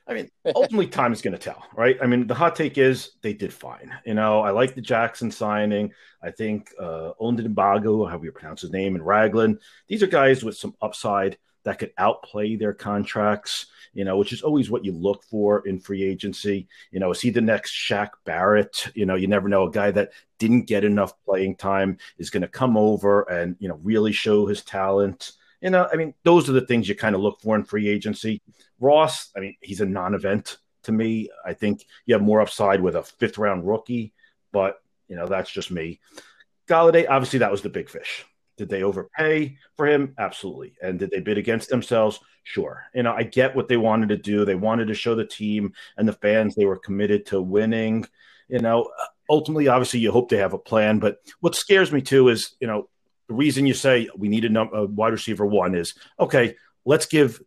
I 0.07 0.15
mean, 0.15 0.31
ultimately, 0.55 0.87
time 0.87 1.13
is 1.13 1.23
going 1.23 1.33
to 1.33 1.39
tell, 1.39 1.65
right? 1.75 1.99
I 2.01 2.07
mean, 2.07 2.29
the 2.29 2.35
hot 2.35 2.55
take 2.55 2.79
is 2.79 3.11
they 3.21 3.33
did 3.33 3.53
fine. 3.53 3.93
You 4.07 4.15
know, 4.15 4.43
I 4.43 4.51
like 4.51 4.77
the 4.77 4.81
Jackson 4.81 5.33
signing. 5.33 5.93
I 6.23 6.31
think 6.31 6.71
uh, 6.81 7.13
Ondenbago, 7.21 8.09
how 8.09 8.19
we 8.19 8.31
pronounce 8.31 8.61
his 8.61 8.71
name, 8.71 8.95
and 8.95 9.05
Ragland. 9.05 9.59
These 9.89 10.05
are 10.05 10.07
guys 10.07 10.45
with 10.45 10.57
some 10.57 10.77
upside 10.81 11.37
that 11.65 11.79
could 11.79 11.93
outplay 11.99 12.57
their 12.57 12.75
contracts 12.75 13.67
you 13.95 14.05
know, 14.05 14.19
which 14.19 14.33
is 14.33 14.43
always 14.43 14.71
what 14.71 14.85
you 14.85 14.93
look 14.93 15.23
for 15.23 15.67
in 15.67 15.79
free 15.79 16.03
agency. 16.03 16.69
You 16.91 17.01
know, 17.01 17.13
is 17.13 17.21
he 17.21 17.31
the 17.31 17.41
next 17.41 17.73
Shaq 17.73 18.11
Barrett? 18.25 18.89
You 18.95 19.07
know, 19.07 19.15
you 19.15 19.29
never 19.29 19.49
know. 19.49 19.69
A 19.69 19.71
guy 19.71 19.93
that 19.93 20.11
didn't 20.39 20.67
get 20.67 20.85
enough 20.85 21.15
playing 21.25 21.57
time 21.57 21.99
is 22.19 22.31
going 22.31 22.43
to 22.43 22.49
come 22.49 22.77
over 22.77 23.23
and, 23.23 23.57
you 23.61 23.69
know, 23.69 23.79
really 23.83 24.13
show 24.13 24.47
his 24.47 24.63
talent. 24.63 25.33
You 25.61 25.71
know, 25.71 25.89
I 25.91 25.97
mean, 25.97 26.13
those 26.25 26.49
are 26.51 26.53
the 26.53 26.67
things 26.67 26.89
you 26.89 26.95
kind 26.95 27.15
of 27.15 27.21
look 27.21 27.41
for 27.41 27.57
in 27.57 27.65
free 27.65 27.89
agency. 27.89 28.43
Ross, 28.81 29.31
I 29.37 29.41
mean, 29.41 29.57
he's 29.61 29.81
a 29.81 29.87
non 29.87 30.15
event 30.15 30.59
to 30.83 30.93
me. 30.93 31.31
I 31.47 31.55
think 31.55 31.87
you 32.05 32.15
have 32.15 32.23
more 32.23 32.41
upside 32.41 32.83
with 32.83 32.97
a 32.97 33.03
fifth 33.05 33.39
round 33.39 33.67
rookie, 33.67 34.13
but, 34.53 34.83
you 35.09 35.17
know, 35.17 35.27
that's 35.27 35.51
just 35.51 35.71
me. 35.71 36.01
Golladay, 36.67 37.07
obviously, 37.09 37.39
that 37.39 37.53
was 37.53 37.63
the 37.63 37.69
big 37.69 37.89
fish. 37.89 38.27
Did 38.57 38.69
they 38.69 38.83
overpay 38.83 39.57
for 39.77 39.87
him? 39.87 40.15
Absolutely. 40.19 40.75
And 40.83 40.99
did 40.99 41.11
they 41.11 41.21
bid 41.21 41.39
against 41.39 41.69
themselves? 41.69 42.21
Sure. 42.45 42.85
You 42.95 43.03
know, 43.03 43.13
I 43.13 43.25
get 43.25 43.57
what 43.57 43.69
they 43.69 43.77
wanted 43.77 44.11
to 44.11 44.17
do. 44.17 44.45
They 44.45 44.55
wanted 44.55 44.89
to 44.89 44.95
show 44.95 45.15
the 45.15 45.27
team 45.27 45.73
and 45.97 46.07
the 46.07 46.13
fans 46.13 46.55
they 46.55 46.67
were 46.67 46.79
committed 46.79 47.27
to 47.27 47.41
winning. 47.43 48.07
You 48.49 48.61
know, 48.61 48.91
ultimately, 49.29 49.69
obviously, 49.69 50.01
you 50.01 50.13
hope 50.13 50.29
they 50.29 50.37
have 50.37 50.53
a 50.53 50.59
plan. 50.59 50.99
But 50.99 51.19
what 51.41 51.55
scares 51.55 51.91
me 51.91 52.03
too 52.03 52.29
is, 52.29 52.55
you 52.61 52.67
know, 52.67 52.89
the 53.29 53.35
reason 53.35 53.67
you 53.67 53.75
say 53.75 54.09
we 54.17 54.29
need 54.29 54.45
a, 54.45 54.51
num- 54.51 54.75
a 54.75 54.87
wide 54.87 55.13
receiver 55.13 55.47
one 55.47 55.75
is 55.75 55.95
okay. 56.21 56.57
Let's 56.85 57.07
give 57.07 57.41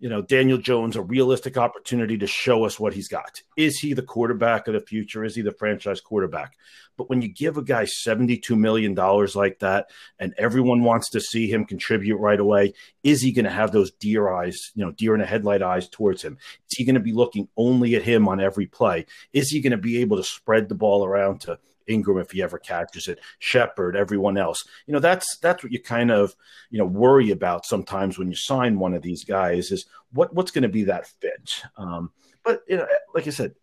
you 0.00 0.08
know 0.08 0.22
Daniel 0.22 0.58
Jones 0.58 0.96
a 0.96 1.02
realistic 1.02 1.56
opportunity 1.56 2.18
to 2.18 2.26
show 2.26 2.64
us 2.64 2.80
what 2.80 2.94
he's 2.94 3.08
got. 3.08 3.42
Is 3.56 3.78
he 3.78 3.92
the 3.92 4.02
quarterback 4.02 4.66
of 4.66 4.74
the 4.74 4.80
future? 4.80 5.24
Is 5.24 5.36
he 5.36 5.42
the 5.42 5.52
franchise 5.52 6.00
quarterback? 6.00 6.54
But 6.96 7.08
when 7.08 7.22
you 7.22 7.28
give 7.28 7.56
a 7.56 7.62
guy 7.62 7.84
$72 7.84 8.58
million 8.58 8.94
like 8.94 9.58
that 9.60 9.90
and 10.18 10.34
everyone 10.36 10.82
wants 10.82 11.08
to 11.10 11.20
see 11.20 11.50
him 11.50 11.64
contribute 11.64 12.18
right 12.18 12.38
away, 12.38 12.74
is 13.02 13.22
he 13.22 13.32
going 13.32 13.46
to 13.46 13.50
have 13.50 13.72
those 13.72 13.90
deer 13.92 14.28
eyes, 14.28 14.70
you 14.74 14.84
know, 14.84 14.90
deer 14.90 15.14
in 15.14 15.20
the 15.20 15.26
headlight 15.26 15.62
eyes 15.62 15.88
towards 15.88 16.20
him? 16.20 16.36
Is 16.70 16.76
he 16.76 16.84
going 16.84 16.96
to 16.96 17.00
be 17.00 17.12
looking 17.12 17.48
only 17.56 17.94
at 17.94 18.02
him 18.02 18.28
on 18.28 18.40
every 18.40 18.66
play? 18.66 19.06
Is 19.32 19.48
he 19.48 19.60
going 19.60 19.70
to 19.70 19.78
be 19.78 19.98
able 20.02 20.18
to 20.18 20.24
spread 20.24 20.68
the 20.68 20.74
ball 20.74 21.04
around 21.04 21.40
to 21.42 21.58
Ingram 21.90 22.18
if 22.18 22.30
he 22.30 22.42
ever 22.42 22.58
catches 22.58 23.08
it, 23.08 23.20
Shepard, 23.38 23.96
everyone 23.96 24.38
else. 24.38 24.64
You 24.86 24.94
know, 24.94 25.00
that's 25.00 25.36
that's 25.38 25.62
what 25.62 25.72
you 25.72 25.82
kind 25.82 26.10
of 26.10 26.34
you 26.70 26.78
know 26.78 26.86
worry 26.86 27.30
about 27.30 27.66
sometimes 27.66 28.18
when 28.18 28.28
you 28.28 28.36
sign 28.36 28.78
one 28.78 28.94
of 28.94 29.02
these 29.02 29.24
guys 29.24 29.70
is 29.70 29.86
what 30.12 30.34
what's 30.34 30.50
going 30.50 30.62
to 30.62 30.68
be 30.68 30.84
that 30.84 31.06
fit. 31.06 31.62
Um, 31.76 32.10
but 32.44 32.62
you 32.68 32.76
know, 32.76 32.86
like 33.14 33.26
I 33.26 33.30
said, 33.30 33.54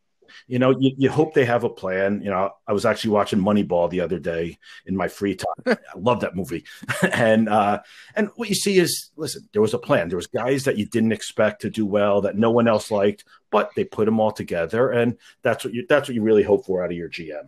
you 0.48 0.60
know, 0.60 0.72
you, 0.78 0.92
you, 0.98 1.10
hope 1.10 1.34
they 1.34 1.46
have 1.46 1.64
a 1.64 1.70
plan. 1.70 2.22
You 2.22 2.30
know, 2.30 2.52
I 2.68 2.74
was 2.74 2.86
actually 2.86 3.12
watching 3.12 3.40
Moneyball 3.40 3.90
the 3.90 4.02
other 4.02 4.20
day 4.20 4.58
in 4.86 4.96
my 4.96 5.08
free 5.08 5.36
time. 5.36 5.48
I 5.66 5.78
love 5.98 6.22
that 6.22 6.36
movie. 6.36 6.66
and 7.12 7.50
uh, 7.50 7.82
and 8.16 8.30
what 8.36 8.50
you 8.50 8.56
see 8.56 8.78
is, 8.80 9.12
listen, 9.16 9.48
there 9.54 9.62
was 9.62 9.74
a 9.74 9.80
plan. 9.80 10.10
There 10.10 10.18
was 10.18 10.28
guys 10.28 10.66
that 10.66 10.78
you 10.78 10.86
didn't 10.86 11.12
expect 11.12 11.62
to 11.62 11.70
do 11.70 11.86
well 11.86 12.22
that 12.22 12.38
no 12.38 12.52
one 12.52 12.68
else 12.68 12.92
liked, 12.92 13.26
but 13.52 13.72
they 13.76 13.84
put 13.84 14.06
them 14.06 14.20
all 14.20 14.32
together, 14.32 14.90
and 14.92 15.18
that's 15.42 15.64
what 15.64 15.74
you 15.74 15.86
that's 15.88 16.08
what 16.08 16.16
you 16.16 16.22
really 16.22 16.44
hope 16.44 16.66
for 16.66 16.84
out 16.84 16.92
of 16.92 16.98
your 16.98 17.10
GM. 17.10 17.48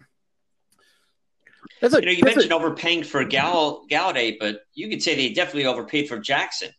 That's 1.81 1.93
a, 1.93 1.99
you 1.99 2.05
know, 2.05 2.11
you 2.11 2.23
mentioned 2.23 2.51
overpaying 2.51 3.03
for 3.03 3.23
Gall- 3.23 3.85
Golladay, 3.89 4.37
but 4.39 4.61
you 4.73 4.89
could 4.89 5.01
say 5.01 5.15
they 5.15 5.33
definitely 5.33 5.65
overpaid 5.65 6.07
for 6.07 6.19
Jackson. 6.19 6.69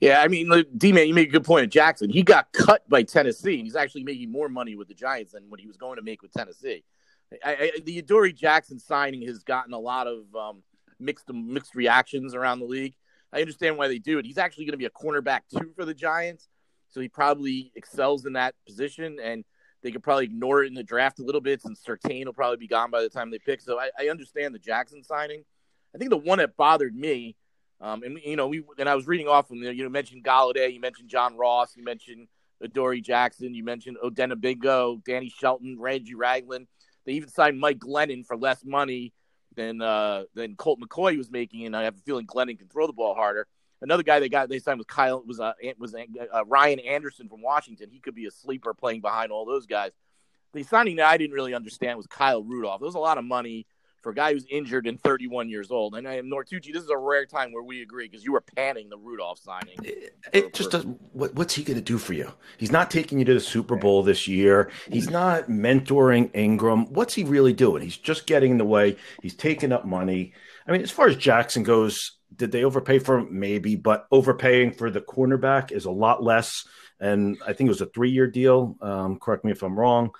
Yeah, 0.00 0.20
I 0.20 0.28
mean, 0.28 0.50
D 0.76 0.92
man, 0.92 1.08
you 1.08 1.14
make 1.14 1.28
a 1.28 1.32
good 1.32 1.44
point. 1.44 1.70
Jackson, 1.72 2.10
he 2.10 2.22
got 2.22 2.52
cut 2.52 2.88
by 2.88 3.02
Tennessee, 3.02 3.56
and 3.56 3.64
he's 3.64 3.76
actually 3.76 4.04
making 4.04 4.30
more 4.30 4.48
money 4.48 4.76
with 4.76 4.88
the 4.88 4.94
Giants 4.94 5.32
than 5.32 5.44
what 5.48 5.60
he 5.60 5.66
was 5.66 5.76
going 5.76 5.96
to 5.96 6.02
make 6.02 6.22
with 6.22 6.32
Tennessee. 6.32 6.84
I, 7.44 7.52
I, 7.52 7.80
the 7.84 7.98
Adoree 7.98 8.32
Jackson 8.32 8.78
signing 8.78 9.22
has 9.26 9.42
gotten 9.42 9.72
a 9.72 9.78
lot 9.78 10.06
of 10.06 10.34
um, 10.34 10.62
mixed 10.98 11.28
mixed 11.32 11.74
reactions 11.74 12.34
around 12.34 12.60
the 12.60 12.66
league. 12.66 12.94
I 13.32 13.40
understand 13.40 13.76
why 13.76 13.88
they 13.88 13.98
do 13.98 14.18
it. 14.18 14.26
He's 14.26 14.38
actually 14.38 14.66
going 14.66 14.72
to 14.72 14.78
be 14.78 14.84
a 14.86 14.90
cornerback 14.90 15.40
too 15.50 15.72
for 15.74 15.84
the 15.84 15.94
Giants, 15.94 16.48
so 16.90 17.00
he 17.00 17.08
probably 17.08 17.72
excels 17.74 18.26
in 18.26 18.34
that 18.34 18.54
position. 18.66 19.18
And 19.22 19.44
they 19.84 19.92
could 19.92 20.02
probably 20.02 20.24
ignore 20.24 20.64
it 20.64 20.68
in 20.68 20.74
the 20.74 20.82
draft 20.82 21.18
a 21.18 21.22
little 21.22 21.42
bit 21.42 21.60
since 21.60 21.82
Surtain 21.86 22.24
will 22.24 22.32
probably 22.32 22.56
be 22.56 22.66
gone 22.66 22.90
by 22.90 23.02
the 23.02 23.08
time 23.10 23.30
they 23.30 23.38
pick. 23.38 23.60
So 23.60 23.78
I, 23.78 23.90
I 24.00 24.08
understand 24.08 24.54
the 24.54 24.58
Jackson 24.58 25.04
signing. 25.04 25.44
I 25.94 25.98
think 25.98 26.10
the 26.10 26.16
one 26.16 26.38
that 26.38 26.56
bothered 26.56 26.96
me, 26.96 27.36
um, 27.82 28.02
and 28.02 28.18
you 28.24 28.34
know, 28.34 28.48
we 28.48 28.64
and 28.78 28.88
I 28.88 28.94
was 28.94 29.06
reading 29.06 29.28
off 29.28 29.46
from 29.46 29.60
there. 29.60 29.72
You 29.72 29.88
mentioned 29.90 30.24
Golladay, 30.24 30.72
you 30.72 30.80
mentioned 30.80 31.10
John 31.10 31.36
Ross, 31.36 31.76
you 31.76 31.84
mentioned 31.84 32.28
Adoree 32.62 33.02
Jackson, 33.02 33.54
you 33.54 33.62
mentioned 33.62 33.98
Odenigbo, 34.02 35.04
Danny 35.04 35.28
Shelton, 35.28 35.76
Reggie 35.78 36.14
Ragland. 36.14 36.66
They 37.04 37.12
even 37.12 37.28
signed 37.28 37.60
Mike 37.60 37.78
Glennon 37.78 38.26
for 38.26 38.38
less 38.38 38.64
money 38.64 39.12
than 39.54 39.82
uh, 39.82 40.24
than 40.34 40.56
Colt 40.56 40.80
McCoy 40.80 41.18
was 41.18 41.30
making, 41.30 41.66
and 41.66 41.76
I 41.76 41.82
have 41.82 41.96
a 41.96 42.00
feeling 42.00 42.26
Glennon 42.26 42.58
can 42.58 42.68
throw 42.68 42.86
the 42.86 42.94
ball 42.94 43.14
harder. 43.14 43.46
Another 43.84 44.02
guy 44.02 44.18
they 44.18 44.30
got 44.30 44.48
they 44.48 44.58
signed 44.58 44.78
was 44.78 44.86
Kyle 44.86 45.22
was 45.26 45.38
uh, 45.38 45.52
was 45.78 45.94
uh, 45.94 46.44
Ryan 46.46 46.80
Anderson 46.80 47.28
from 47.28 47.42
Washington. 47.42 47.90
He 47.92 48.00
could 48.00 48.14
be 48.14 48.24
a 48.24 48.30
sleeper 48.30 48.72
playing 48.72 49.02
behind 49.02 49.30
all 49.30 49.44
those 49.44 49.66
guys. 49.66 49.92
The 50.54 50.62
signing 50.62 50.96
that 50.96 51.06
I 51.06 51.18
didn't 51.18 51.34
really 51.34 51.52
understand 51.52 51.98
was 51.98 52.06
Kyle 52.06 52.42
Rudolph. 52.42 52.80
There 52.80 52.86
was 52.86 52.94
a 52.94 52.98
lot 52.98 53.18
of 53.18 53.24
money 53.24 53.66
for 54.04 54.10
a 54.10 54.14
guy 54.14 54.32
who's 54.32 54.46
injured 54.48 54.86
and 54.86 55.00
31 55.00 55.48
years 55.48 55.70
old. 55.70 55.96
And 55.96 56.06
I 56.06 56.16
am 56.18 56.30
Martucci. 56.30 56.72
This 56.72 56.84
is 56.84 56.90
a 56.90 56.96
rare 56.96 57.26
time 57.26 57.52
where 57.52 57.62
we 57.62 57.82
agree 57.82 58.06
because 58.06 58.24
you 58.24 58.32
were 58.32 58.40
panning 58.40 58.88
the 58.88 58.98
Rudolph 58.98 59.40
signing. 59.40 59.76
It, 59.82 60.16
it 60.32 60.54
just 60.54 60.70
does. 60.70 60.84
What, 61.12 61.34
what's 61.34 61.54
he 61.54 61.64
going 61.64 61.78
to 61.78 61.82
do 61.82 61.98
for 61.98 62.12
you? 62.12 62.30
He's 62.56 62.70
not 62.70 62.90
taking 62.90 63.18
you 63.18 63.24
to 63.24 63.34
the 63.34 63.40
Super 63.40 63.76
Bowl 63.76 64.02
this 64.02 64.28
year. 64.28 64.70
He's 64.90 65.10
not 65.10 65.48
mentoring 65.48 66.30
Ingram. 66.34 66.92
What's 66.92 67.14
he 67.14 67.24
really 67.24 67.52
doing? 67.52 67.82
He's 67.82 67.96
just 67.96 68.26
getting 68.26 68.52
in 68.52 68.58
the 68.58 68.64
way. 68.64 68.96
He's 69.22 69.34
taking 69.34 69.72
up 69.72 69.84
money. 69.84 70.32
I 70.66 70.72
mean, 70.72 70.82
as 70.82 70.90
far 70.90 71.08
as 71.08 71.16
Jackson 71.16 71.62
goes, 71.62 72.12
did 72.36 72.52
they 72.52 72.64
overpay 72.64 72.98
for 72.98 73.18
him? 73.18 73.38
Maybe, 73.38 73.76
but 73.76 74.06
overpaying 74.10 74.72
for 74.72 74.90
the 74.90 75.00
cornerback 75.00 75.72
is 75.72 75.84
a 75.84 75.90
lot 75.90 76.22
less. 76.22 76.66
And 77.00 77.36
I 77.46 77.52
think 77.52 77.68
it 77.68 77.70
was 77.70 77.80
a 77.80 77.86
three 77.86 78.10
year 78.10 78.26
deal. 78.26 78.76
Um, 78.80 79.18
correct 79.18 79.44
me 79.44 79.52
if 79.52 79.62
I'm 79.62 79.78
wrong 79.78 80.10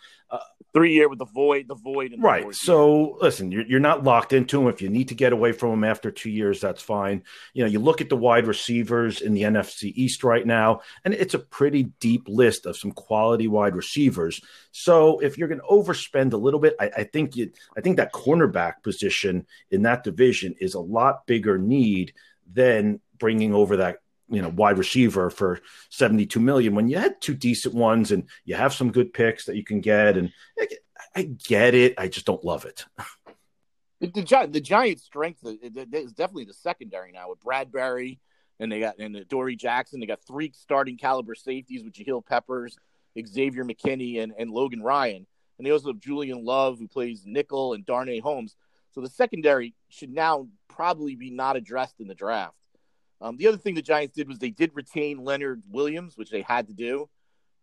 three 0.75 0.93
year 0.93 1.09
with 1.09 1.21
the 1.21 1.25
void, 1.25 1.69
the 1.69 1.75
void, 1.75 2.13
the 2.13 2.19
right. 2.19 2.43
Void 2.43 2.57
so 2.57 3.17
listen, 3.21 3.51
you're, 3.51 3.65
you're 3.65 3.81
not 3.81 4.03
locked 4.03 4.33
into 4.33 4.61
him. 4.61 4.69
If 4.69 4.83
you 4.83 4.89
need 4.89 5.09
to 5.09 5.15
get 5.15 5.33
away 5.33 5.53
from 5.53 5.73
him 5.73 5.85
after 5.85 6.11
two 6.11 6.31
years, 6.31 6.61
that's 6.61 6.83
fine. 6.83 7.23
You 7.55 7.65
know, 7.65 7.71
you 7.71 7.79
look 7.79 8.01
at 8.01 8.09
the 8.09 8.17
wide 8.17 8.47
receivers 8.47 9.21
in 9.21 9.33
the 9.33 9.43
NFC 9.43 9.93
East 9.95 10.25
right 10.25 10.45
now, 10.45 10.81
and 11.05 11.15
it's 11.15 11.35
a 11.35 11.39
pretty 11.39 11.85
deep 12.01 12.29
list 12.29 12.67
of 12.67 12.77
some 12.77 12.91
quality 12.91 13.47
wide 13.49 13.77
receivers. 13.77 14.41
So 14.73 15.21
if 15.21 15.39
you're 15.39 15.49
going 15.49 15.61
to 15.61 15.67
overspend 15.67 16.33
a 16.33 16.37
little 16.37 16.61
bit, 16.61 16.75
I, 16.81 16.91
I 16.99 17.05
think 17.05 17.37
you, 17.37 17.53
I 17.77 17.81
think 17.81 17.97
that 17.97 18.13
cornerback 18.13 18.83
position 18.83 19.47
in 19.71 19.83
that 19.83 20.03
division 20.03 20.57
is 20.61 20.75
a 20.75 20.81
lot 20.81 21.27
bigger 21.27 21.57
need 21.57 22.13
than 22.53 23.01
bringing 23.19 23.55
over 23.55 23.79
that 23.79 24.01
you 24.29 24.43
know 24.43 24.49
wide 24.49 24.79
receiver 24.79 25.31
for 25.31 25.61
72 25.91 26.41
million 26.41 26.75
when 26.75 26.89
you 26.89 26.99
had 26.99 27.21
two 27.21 27.35
decent 27.35 27.75
ones 27.75 28.11
and 28.11 28.25
you 28.45 28.55
have 28.55 28.73
some 28.73 28.91
good 28.91 29.13
picks 29.13 29.45
that 29.45 29.57
you 29.57 29.65
can 29.65 29.81
get 29.81 30.17
and 30.17 30.33
I 31.15 31.23
get 31.23 31.75
it 31.75 31.95
I 31.99 32.09
just 32.09 32.27
don't 32.27 32.45
love 32.45 32.65
it. 32.65 32.85
The, 34.01 34.09
the, 34.09 34.49
the 34.51 34.61
Giants' 34.61 35.05
strength 35.05 35.41
is 35.47 36.13
definitely 36.13 36.45
the 36.45 36.53
secondary 36.53 37.11
now 37.11 37.31
with 37.31 37.41
Bradberry 37.41 38.19
and 38.61 38.71
they 38.71 38.81
got 38.81 38.99
Adoree 38.99 39.57
Jackson. 39.57 40.01
They 40.01 40.07
got 40.07 40.23
three 40.27 40.53
starting 40.55 40.97
caliber 40.97 41.35
safeties 41.35 41.85
with 41.85 41.93
Jabrill 41.93 42.25
Peppers, 42.25 42.77
Xavier 43.27 43.65
McKinney, 43.65 44.23
and, 44.23 44.33
and 44.39 44.51
Logan 44.51 44.83
Ryan. 44.83 45.27
And 45.59 45.67
they 45.67 45.71
also 45.71 45.89
have 45.89 46.01
Julian 46.01 46.45
Love 46.45 46.79
who 46.79 46.89
plays 46.89 47.23
nickel 47.25 47.75
and 47.75 47.87
Darnay 47.87 48.21
Holmes. 48.21 48.57
So 48.93 49.01
the 49.01 49.09
secondary 49.09 49.75
should 49.89 50.11
now 50.11 50.49
probably 50.69 51.17
be 51.17 51.31
not 51.31 51.57
addressed 51.57 52.01
in 52.01 52.09
the 52.09 52.15
draft. 52.15 52.57
Um, 53.21 53.37
the 53.37 53.47
other 53.47 53.57
thing 53.57 53.75
the 53.75 53.83
Giants 53.83 54.15
did 54.15 54.29
was 54.29 54.39
they 54.39 54.51
did 54.51 54.73
retain 54.75 55.25
Leonard 55.25 55.63
Williams, 55.71 56.17
which 56.17 56.31
they 56.31 56.43
had 56.43 56.67
to 56.69 56.75
do. 56.75 57.09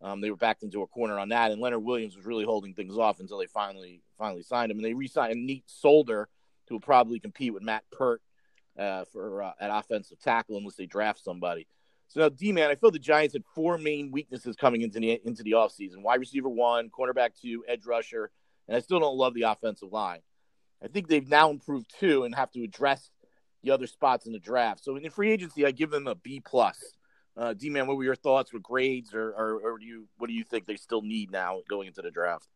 Um, 0.01 0.22
they 0.22 0.31
were 0.31 0.38
backed 0.38 0.63
into 0.63 0.81
a 0.81 0.88
corner 0.88 1.20
on 1.20 1.29
that, 1.29 1.51
and 1.51 1.62
Leonard 1.62 1.84
Williams 1.84 2.15
was 2.15 2.25
really 2.25 2.43
holding 2.46 2.74
things 2.74 2.98
off 2.98 3.20
until 3.20 3.38
they 3.38 3.46
finally 3.46 4.01
finally 4.17 4.41
signed 4.41 4.72
him. 4.72 4.77
And 4.77 4.86
they 4.86 4.93
re-signed 4.93 5.46
Nate 5.46 5.70
Solder, 5.70 6.27
who 6.67 6.75
will 6.75 6.81
probably 6.81 7.20
compete 7.20 7.53
with 7.53 7.62
Matt 7.62 7.84
Peart 7.96 8.22
uh, 8.79 9.05
for 9.12 9.43
uh, 9.43 9.51
at 9.60 9.70
offensive 9.72 10.20
tackle 10.20 10.58
unless 10.58 10.75
they 10.75 10.88
draft 10.88 11.24
somebody. 11.24 11.67
So 12.08 12.20
now, 12.20 12.29
D 12.29 12.51
man, 12.51 12.70
I 12.72 12.75
feel 12.75 12.91
the 12.91 13.00
Giants 13.00 13.34
had 13.34 13.43
four 13.53 13.77
main 13.77 14.12
weaknesses 14.12 14.55
coming 14.55 14.81
into 14.81 15.00
the 15.00 15.22
into 15.24 15.43
the 15.43 15.51
offseason. 15.51 16.01
Wide 16.01 16.20
receiver 16.20 16.50
one, 16.50 16.89
cornerback 16.89 17.39
two, 17.39 17.63
edge 17.67 17.86
rusher, 17.86 18.31
and 18.67 18.75
I 18.75 18.79
still 18.79 19.00
don't 19.00 19.17
love 19.17 19.34
the 19.34 19.43
offensive 19.43 19.91
line. 19.91 20.22
I 20.84 20.88
think 20.88 21.08
they've 21.08 21.27
now 21.27 21.51
improved 21.51 21.93
two 22.00 22.24
and 22.24 22.34
have 22.34 22.51
to 22.51 22.63
address 22.63 23.12
the 23.63 23.72
other 23.72 23.88
spots 23.88 24.25
in 24.25 24.34
the 24.34 24.39
draft. 24.39 24.84
So 24.84 24.96
in 24.96 25.03
the 25.03 25.10
free 25.10 25.32
agency, 25.32 25.65
I 25.65 25.72
give 25.72 25.91
them 25.91 26.08
a 26.08 26.15
B 26.15 26.41
plus. 26.44 26.77
Uh, 27.38 27.53
D 27.53 27.70
man, 27.70 27.88
what 27.88 27.96
were 27.98 28.03
your 28.03 28.15
thoughts 28.15 28.51
with 28.51 28.62
grades, 28.62 29.13
or, 29.13 29.30
or, 29.30 29.60
or 29.60 29.80
do 29.80 29.86
you 29.86 30.08
what 30.18 30.27
do 30.27 30.34
you 30.34 30.44
think 30.44 30.65
they 30.65 30.75
still 30.75 31.01
need 31.01 31.32
now 31.32 31.62
going 31.70 31.88
into 31.88 32.01
the 32.01 32.12
draft? 32.12 32.48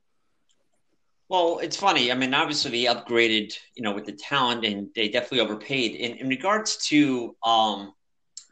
Well, 1.30 1.60
it's 1.60 1.78
funny. 1.78 2.12
I 2.12 2.16
mean, 2.16 2.34
obviously 2.34 2.72
they 2.72 2.94
upgraded, 2.94 3.54
you 3.74 3.82
know, 3.82 3.94
with 3.94 4.06
the 4.06 4.12
talent, 4.12 4.64
and 4.64 4.90
they 4.96 5.10
definitely 5.10 5.40
overpaid. 5.40 5.96
In, 5.96 6.18
in 6.18 6.28
regards 6.28 6.78
to 6.90 7.36
um, 7.42 7.94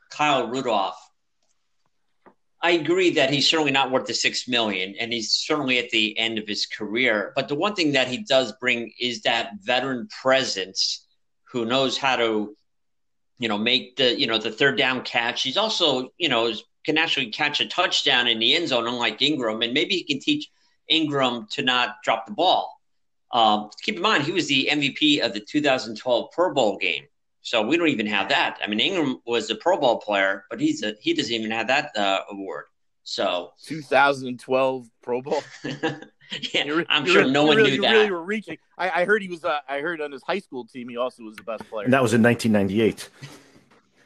Kyle 0.10 0.48
Rudolph, 0.48 0.98
I 2.64 2.72
agree 2.72 3.12
that 3.12 3.30
he's 3.30 3.50
certainly 3.50 3.74
not 3.74 3.92
worth 3.92 4.08
the 4.08 4.14
six 4.14 4.48
million, 4.48 4.96
and 5.00 5.12
he's 5.12 5.34
certainly 5.34 5.78
at 5.80 5.90
the 5.90 6.18
end 6.18 6.40
of 6.40 6.48
his 6.48 6.66
career. 6.66 7.34
But 7.36 7.50
the 7.50 7.56
one 7.56 7.76
thing 7.76 7.92
that 7.92 8.08
he 8.08 8.20
does 8.20 8.54
bring 8.54 8.92
is 9.00 9.22
that 9.24 9.52
veteran 9.62 10.08
presence 10.08 11.03
who 11.54 11.66
knows 11.66 11.98
how 11.98 12.16
to, 12.16 12.56
you 13.38 13.48
know, 13.48 13.58
make 13.58 13.96
the 13.96 14.20
you 14.20 14.28
know 14.28 14.40
the 14.40 14.52
third 14.52 14.78
down 14.78 15.04
catch. 15.04 15.44
He's 15.44 15.56
also 15.56 16.10
you 16.18 16.28
know 16.28 16.52
can 16.84 16.98
actually 16.98 17.28
catch 17.28 17.62
a 17.62 17.68
touchdown 17.68 18.28
in 18.28 18.40
the 18.40 18.56
end 18.56 18.68
zone, 18.68 18.88
unlike 18.88 19.22
Ingram, 19.22 19.62
and 19.62 19.74
maybe 19.74 19.96
he 19.96 20.04
can 20.04 20.20
teach 20.20 20.50
Ingram 20.90 21.48
to 21.52 21.62
not 21.62 22.02
drop 22.04 22.26
the 22.26 22.34
ball. 22.34 22.82
Um, 23.32 23.70
keep 23.82 23.96
in 23.96 24.02
mind, 24.02 24.24
he 24.24 24.32
was 24.32 24.48
the 24.48 24.70
MVP 24.72 25.22
of 25.22 25.34
the 25.34 25.40
2012 25.40 26.32
Pro 26.32 26.54
Bowl 26.54 26.78
game. 26.78 27.06
So 27.42 27.62
we 27.62 27.78
don't 27.78 27.88
even 27.90 28.08
have 28.08 28.30
that. 28.30 28.60
I 28.64 28.68
mean, 28.68 28.80
Ingram 28.80 29.22
was 29.26 29.50
a 29.50 29.56
Pro 29.56 29.80
Bowl 29.80 30.00
player, 30.00 30.46
but 30.50 30.60
he's 30.60 30.84
a, 30.84 30.96
he 31.00 31.14
doesn't 31.14 31.34
even 31.34 31.52
have 31.52 31.68
that 31.68 31.96
uh, 31.96 32.22
award. 32.30 32.66
So 33.04 33.52
2012 33.66 34.90
Pro 35.02 35.22
Bowl. 35.22 35.44
yeah, 36.54 36.64
You're- 36.66 36.86
I'm 36.90 37.06
you're 37.06 37.14
sure 37.14 37.22
really- 37.22 37.34
no 37.34 37.46
one 37.46 37.58
really, 37.58 37.72
knew 37.72 37.82
that. 37.82 37.92
really 37.92 38.12
were 38.12 38.24
reaching. 38.24 38.58
I, 38.78 39.02
I 39.02 39.06
heard 39.06 39.22
he 39.22 39.28
was. 39.30 39.44
Uh, 39.44 39.60
I 39.68 39.80
heard 39.80 40.02
on 40.02 40.12
his 40.12 40.24
high 40.24 40.40
school 40.40 40.66
team 40.66 40.90
he 40.90 40.98
also 40.98 41.24
was 41.24 41.36
the 41.36 41.44
best 41.44 41.68
player. 41.70 41.86
And 41.86 41.94
that 41.94 42.02
was 42.02 42.14
in 42.14 42.22
1998. 42.24 43.10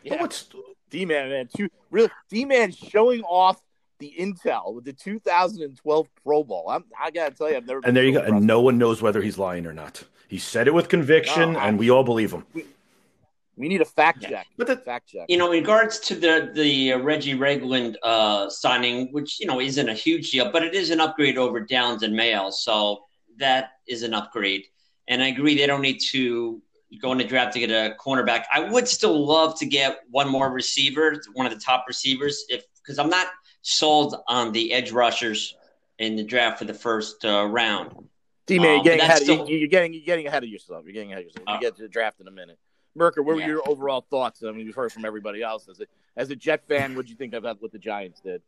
yeah, 0.03 0.11
But 0.13 0.19
what's 0.21 0.45
D 0.89 1.05
man, 1.05 1.29
man, 1.29 1.49
two 1.55 1.69
really 1.91 2.09
D 2.29 2.45
man 2.45 2.71
showing 2.71 3.21
off 3.23 3.61
the 3.99 4.13
intel 4.19 4.73
with 4.75 4.85
the 4.85 4.93
2012 4.93 6.07
Pro 6.23 6.43
Bowl. 6.43 6.67
I'm, 6.69 6.85
I 7.01 7.11
gotta 7.11 7.33
tell 7.35 7.49
you, 7.49 7.57
I've 7.57 7.65
never. 7.65 7.81
been 7.81 7.89
and 7.89 7.97
there 7.97 8.03
you 8.03 8.11
go. 8.13 8.19
impressed. 8.19 8.37
And 8.37 8.47
no 8.47 8.61
one 8.61 8.77
knows 8.77 9.01
whether 9.01 9.21
he's 9.21 9.37
lying 9.37 9.65
or 9.65 9.73
not. 9.73 10.03
He 10.27 10.37
said 10.37 10.67
it 10.67 10.73
with 10.73 10.87
conviction, 10.89 11.53
No, 11.53 11.59
I- 11.59 11.67
and 11.69 11.79
we 11.79 11.89
all 11.89 12.03
believe 12.03 12.31
him. 12.31 12.45
we 12.53 12.65
need 13.57 13.81
a 13.81 13.85
fact 13.85 14.21
Yeah. 14.21 14.29
check. 14.29 14.47
But 14.57 14.67
the- 14.67 14.77
fact 14.77 15.09
check. 15.09 15.25
you 15.27 15.37
know, 15.37 15.51
in 15.51 15.59
regards 15.61 15.99
to 16.01 16.15
the 16.15 16.51
the 16.53 16.93
uh, 16.93 16.97
Reggie 16.99 17.33
Ragland 17.33 17.97
uh, 18.03 18.49
signing, 18.49 19.11
which 19.11 19.39
you 19.39 19.47
know 19.47 19.59
isn't 19.59 19.89
a 19.89 19.93
huge 19.95 20.29
deal, 20.31 20.51
but 20.51 20.63
it 20.63 20.73
is 20.75 20.91
an 20.91 20.99
upgrade 20.99 21.37
over 21.37 21.59
Downs 21.59 22.03
and 22.03 22.13
Mayo, 22.15 22.49
so 22.51 23.05
that 23.37 23.71
is 23.87 24.03
an 24.03 24.13
upgrade. 24.13 24.65
And 25.07 25.23
I 25.23 25.27
agree, 25.27 25.55
they 25.55 25.65
don't 25.67 25.81
need 25.81 25.99
to 26.11 26.61
go 27.01 27.11
in 27.11 27.17
the 27.17 27.23
draft 27.23 27.53
to 27.53 27.59
get 27.59 27.69
a 27.71 27.95
cornerback. 27.99 28.43
I 28.53 28.59
would 28.69 28.87
still 28.87 29.25
love 29.25 29.57
to 29.59 29.65
get 29.65 29.99
one 30.11 30.29
more 30.29 30.49
receiver, 30.51 31.21
one 31.33 31.45
of 31.45 31.51
the 31.53 31.59
top 31.59 31.85
receivers, 31.87 32.45
if 32.49 32.63
because 32.77 32.99
I'm 32.99 33.09
not 33.09 33.27
sold 33.63 34.15
on 34.27 34.51
the 34.51 34.71
edge 34.71 34.91
rushers 34.91 35.55
in 35.99 36.15
the 36.15 36.23
draft 36.23 36.59
for 36.59 36.65
the 36.65 36.73
first 36.73 37.25
uh, 37.25 37.45
round. 37.45 37.91
D 38.45 38.59
man, 38.59 38.67
Um, 38.67 38.75
you're 38.75 38.83
getting 38.83 39.01
ahead. 39.01 39.21
still- 39.23 39.49
you, 39.49 39.65
are 39.65 39.67
getting 39.67 39.93
you're 39.93 40.05
getting 40.05 40.27
ahead 40.27 40.43
of 40.43 40.49
yourself. 40.49 40.85
You're 40.85 40.93
getting 40.93 41.11
ahead 41.11 41.23
of 41.23 41.27
yourself. 41.27 41.43
Uh, 41.47 41.57
we 41.59 41.65
get 41.65 41.75
to 41.75 41.81
the 41.81 41.89
draft 41.89 42.21
in 42.21 42.27
a 42.27 42.31
minute. 42.31 42.57
Merker, 42.97 43.21
what 43.21 43.35
were 43.35 43.41
Yeah. 43.41 43.47
your 43.47 43.69
overall 43.69 44.01
thoughts? 44.01 44.43
I 44.43 44.51
mean, 44.51 44.65
we've 44.65 44.75
heard 44.75 44.91
from 44.91 45.05
everybody 45.05 45.41
else. 45.41 45.69
As 45.69 45.79
a 45.79 45.85
as 46.15 46.31
a 46.31 46.35
Jet 46.35 46.67
fan, 46.67 46.95
what 46.95 47.05
do 47.05 47.11
you 47.11 47.17
think 47.17 47.33
about 47.33 47.61
what 47.61 47.71
the 47.71 47.77
Giants 47.77 48.19
did? 48.21 48.41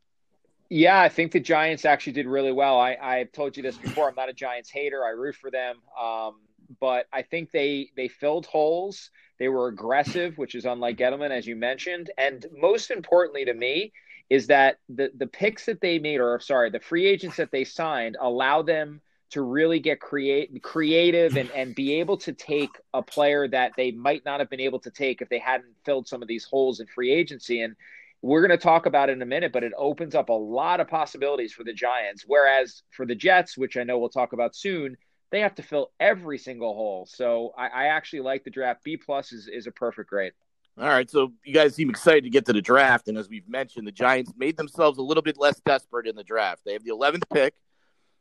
Yeah, 0.69 0.99
I 0.99 1.09
think 1.09 1.31
the 1.31 1.39
Giants 1.39 1.85
actually 1.85 2.13
did 2.13 2.27
really 2.27 2.51
well. 2.51 2.79
I, 2.79 2.95
I've 3.01 3.31
told 3.31 3.57
you 3.57 3.63
this 3.63 3.77
before. 3.77 4.09
I'm 4.09 4.15
not 4.15 4.29
a 4.29 4.33
Giants 4.33 4.69
hater. 4.69 5.03
I 5.05 5.09
root 5.09 5.35
for 5.35 5.49
them. 5.49 5.77
Um, 5.99 6.41
but 6.79 7.07
I 7.11 7.21
think 7.23 7.51
they 7.51 7.89
they 7.95 8.07
filled 8.07 8.45
holes. 8.45 9.09
They 9.39 9.47
were 9.47 9.67
aggressive, 9.67 10.37
which 10.37 10.55
is 10.55 10.65
unlike 10.65 10.97
Gettleman, 10.97 11.31
as 11.31 11.47
you 11.47 11.55
mentioned. 11.55 12.11
And 12.17 12.45
most 12.55 12.91
importantly 12.91 13.45
to 13.45 13.53
me 13.53 13.91
is 14.29 14.47
that 14.47 14.77
the 14.89 15.11
the 15.15 15.27
picks 15.27 15.65
that 15.65 15.81
they 15.81 15.97
made, 15.97 16.19
or 16.19 16.39
sorry, 16.39 16.69
the 16.69 16.79
free 16.79 17.07
agents 17.07 17.37
that 17.37 17.51
they 17.51 17.63
signed, 17.63 18.17
allow 18.19 18.61
them 18.61 19.01
to 19.31 19.41
really 19.41 19.79
get 19.79 19.99
create 19.99 20.61
creative 20.63 21.37
and, 21.37 21.51
and 21.51 21.75
be 21.75 21.99
able 21.99 22.17
to 22.17 22.33
take 22.33 22.71
a 22.93 23.01
player 23.01 23.47
that 23.47 23.73
they 23.77 23.91
might 23.91 24.25
not 24.25 24.39
have 24.39 24.49
been 24.49 24.59
able 24.59 24.79
to 24.79 24.89
take 24.89 25.21
if 25.21 25.29
they 25.29 25.39
hadn't 25.39 25.73
filled 25.85 26.07
some 26.07 26.21
of 26.21 26.27
these 26.27 26.43
holes 26.43 26.79
in 26.79 26.87
free 26.87 27.11
agency. 27.11 27.61
And 27.61 27.75
we're 28.21 28.45
going 28.45 28.57
to 28.57 28.63
talk 28.63 28.85
about 28.85 29.09
it 29.09 29.13
in 29.13 29.21
a 29.21 29.27
minute, 29.27 29.53
but 29.53 29.63
it 29.63 29.71
opens 29.77 30.15
up 30.15 30.29
a 30.29 30.33
lot 30.33 30.79
of 30.79 30.87
possibilities 30.87 31.53
for 31.53 31.63
the 31.63 31.73
Giants. 31.73 32.25
Whereas 32.27 32.81
for 32.91 33.05
the 33.05 33.15
Jets, 33.15 33.57
which 33.57 33.77
I 33.77 33.83
know 33.83 33.99
we'll 33.99 34.09
talk 34.09 34.33
about 34.33 34.55
soon, 34.55 34.97
they 35.31 35.41
have 35.41 35.55
to 35.55 35.63
fill 35.63 35.91
every 35.99 36.37
single 36.37 36.73
hole. 36.73 37.05
So 37.05 37.53
I, 37.57 37.67
I 37.67 37.85
actually 37.85 38.21
like 38.21 38.43
the 38.43 38.49
draft. 38.49 38.83
B 38.83 38.97
plus 38.97 39.31
is, 39.31 39.47
is 39.47 39.67
a 39.67 39.71
perfect 39.71 40.09
grade. 40.09 40.33
All 40.79 40.87
right, 40.87 41.09
so 41.09 41.33
you 41.43 41.53
guys 41.53 41.75
seem 41.75 41.89
excited 41.89 42.23
to 42.23 42.29
get 42.29 42.45
to 42.45 42.53
the 42.53 42.61
draft, 42.61 43.09
and 43.09 43.17
as 43.17 43.27
we've 43.27 43.47
mentioned, 43.49 43.85
the 43.85 43.91
Giants 43.91 44.31
made 44.37 44.55
themselves 44.55 44.97
a 44.97 45.01
little 45.01 45.21
bit 45.21 45.37
less 45.37 45.59
desperate 45.65 46.07
in 46.07 46.15
the 46.15 46.23
draft. 46.23 46.61
They 46.63 46.71
have 46.71 46.85
the 46.85 46.91
11th 46.91 47.23
pick, 47.33 47.53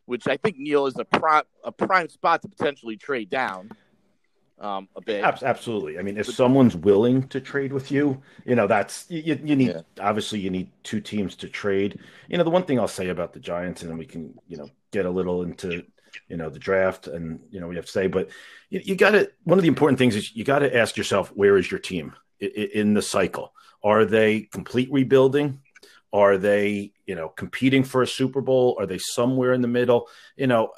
which 0.09 0.27
I 0.27 0.39
think 0.39 0.57
Neil 0.57 0.87
is 0.87 0.97
a 0.99 1.05
prime 1.05 1.45
a 1.63 1.71
prime 1.71 2.09
spot 2.09 2.41
to 2.43 2.49
potentially 2.49 2.97
trade 2.97 3.29
down 3.29 3.71
um, 4.59 4.89
a 4.97 5.03
bit. 5.03 5.23
Absolutely. 5.23 5.99
I 5.99 6.03
mean, 6.03 6.17
if 6.17 6.27
someone's 6.27 6.75
willing 6.75 7.29
to 7.29 7.41
trade 7.41 7.73
with 7.73 7.91
you, 7.93 8.23
you 8.47 8.55
know, 8.57 8.67
that's 8.67 9.05
you, 9.11 9.39
you 9.45 9.55
need 9.55 9.69
Yeah. 9.69 9.83
obviously 10.01 10.41
you 10.41 10.49
need 10.51 10.71
two 10.83 11.01
teams 11.01 11.37
to 11.37 11.49
trade. 11.49 12.01
You 12.29 12.39
know, 12.39 12.45
the 12.45 12.51
one 12.51 12.65
thing 12.65 12.81
I'll 12.81 12.89
say 12.89 13.11
about 13.11 13.35
the 13.35 13.39
Giants, 13.41 13.83
and 13.83 13.91
then 13.91 13.99
we 13.99 14.07
can, 14.07 14.35
you 14.49 14.57
know, 14.57 14.71
get 14.91 15.05
a 15.05 15.11
little 15.11 15.43
into, 15.43 15.85
you 16.29 16.39
know, 16.39 16.49
the 16.49 16.59
draft 16.59 17.07
and 17.07 17.39
you 17.51 17.61
know, 17.61 17.69
we 17.69 17.77
have 17.77 17.85
to 17.87 17.93
say, 17.93 18.07
but 18.07 18.31
you, 18.71 18.81
you 18.83 18.97
got 18.97 19.11
to 19.11 19.31
one 19.45 19.59
of 19.59 19.63
the 19.63 19.69
important 19.69 19.99
things 19.99 20.17
is 20.17 20.35
you 20.35 20.43
got 20.43 20.61
to 20.61 20.75
ask 20.75 20.97
yourself, 20.97 21.29
where 21.37 21.59
is 21.59 21.71
your 21.71 21.81
team 21.81 22.15
i- 22.43 22.47
i- 22.47 22.71
in 22.73 22.95
the 22.95 23.03
cycle? 23.03 23.53
Are 23.85 24.07
they 24.07 24.41
complete 24.41 24.91
rebuilding? 24.91 25.61
Are 26.13 26.39
they, 26.39 26.93
you 27.07 27.15
know, 27.15 27.29
competing 27.29 27.85
for 27.85 28.03
a 28.03 28.07
Super 28.07 28.41
Bowl? 28.41 28.77
Are 28.79 28.87
they 28.87 28.99
somewhere 28.99 29.53
in 29.53 29.61
the 29.61 29.69
middle? 29.69 30.09
You 30.37 30.47
know, 30.47 30.73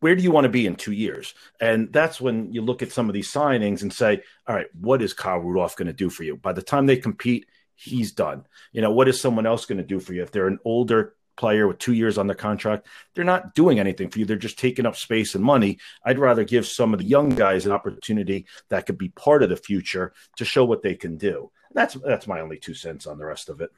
where 0.00 0.16
do 0.16 0.22
you 0.22 0.32
want 0.32 0.44
to 0.44 0.50
be 0.50 0.66
in 0.66 0.76
two 0.76 0.92
years? 0.92 1.32
And 1.60 1.92
that's 1.92 2.20
when 2.20 2.52
you 2.52 2.60
look 2.60 2.82
at 2.82 2.92
some 2.92 3.08
of 3.08 3.14
these 3.14 3.32
signings 3.32 3.82
and 3.82 3.92
say, 3.92 4.22
all 4.46 4.54
right, 4.54 4.66
what 4.78 5.00
is 5.00 5.14
Kyle 5.14 5.38
Rudolph 5.38 5.76
going 5.76 5.86
to 5.86 5.92
do 5.92 6.10
for 6.10 6.24
you? 6.24 6.36
By 6.36 6.52
the 6.52 6.62
time 6.62 6.86
they 6.86 6.96
compete, 6.96 7.46
he's 7.76 8.12
done. 8.12 8.44
You 8.72 8.82
know, 8.82 8.90
what 8.90 9.08
is 9.08 9.20
someone 9.20 9.46
else 9.46 9.64
going 9.64 9.78
to 9.78 9.84
do 9.84 10.00
for 10.00 10.12
you? 10.12 10.22
If 10.22 10.32
they're 10.32 10.48
an 10.48 10.58
older 10.64 11.14
player 11.36 11.66
with 11.66 11.78
two 11.78 11.92
years 11.92 12.18
on 12.18 12.26
their 12.26 12.36
contract, 12.36 12.86
they're 13.14 13.24
not 13.24 13.54
doing 13.54 13.78
anything 13.78 14.10
for 14.10 14.18
you. 14.18 14.24
They're 14.24 14.36
just 14.36 14.58
taking 14.58 14.86
up 14.86 14.96
space 14.96 15.34
and 15.34 15.44
money. 15.44 15.78
I'd 16.04 16.18
rather 16.18 16.44
give 16.44 16.66
some 16.66 16.92
of 16.92 16.98
the 16.98 17.06
young 17.06 17.30
guys 17.30 17.64
an 17.64 17.72
opportunity 17.72 18.46
that 18.68 18.86
could 18.86 18.98
be 18.98 19.08
part 19.10 19.42
of 19.42 19.50
the 19.50 19.56
future 19.56 20.12
to 20.36 20.44
show 20.44 20.64
what 20.64 20.82
they 20.82 20.94
can 20.94 21.16
do. 21.16 21.50
That's 21.74 21.94
that's 21.94 22.26
my 22.26 22.40
only 22.40 22.58
two 22.58 22.74
cents 22.74 23.06
on 23.06 23.18
the 23.18 23.24
rest 23.24 23.48
of 23.48 23.60
it. 23.60 23.70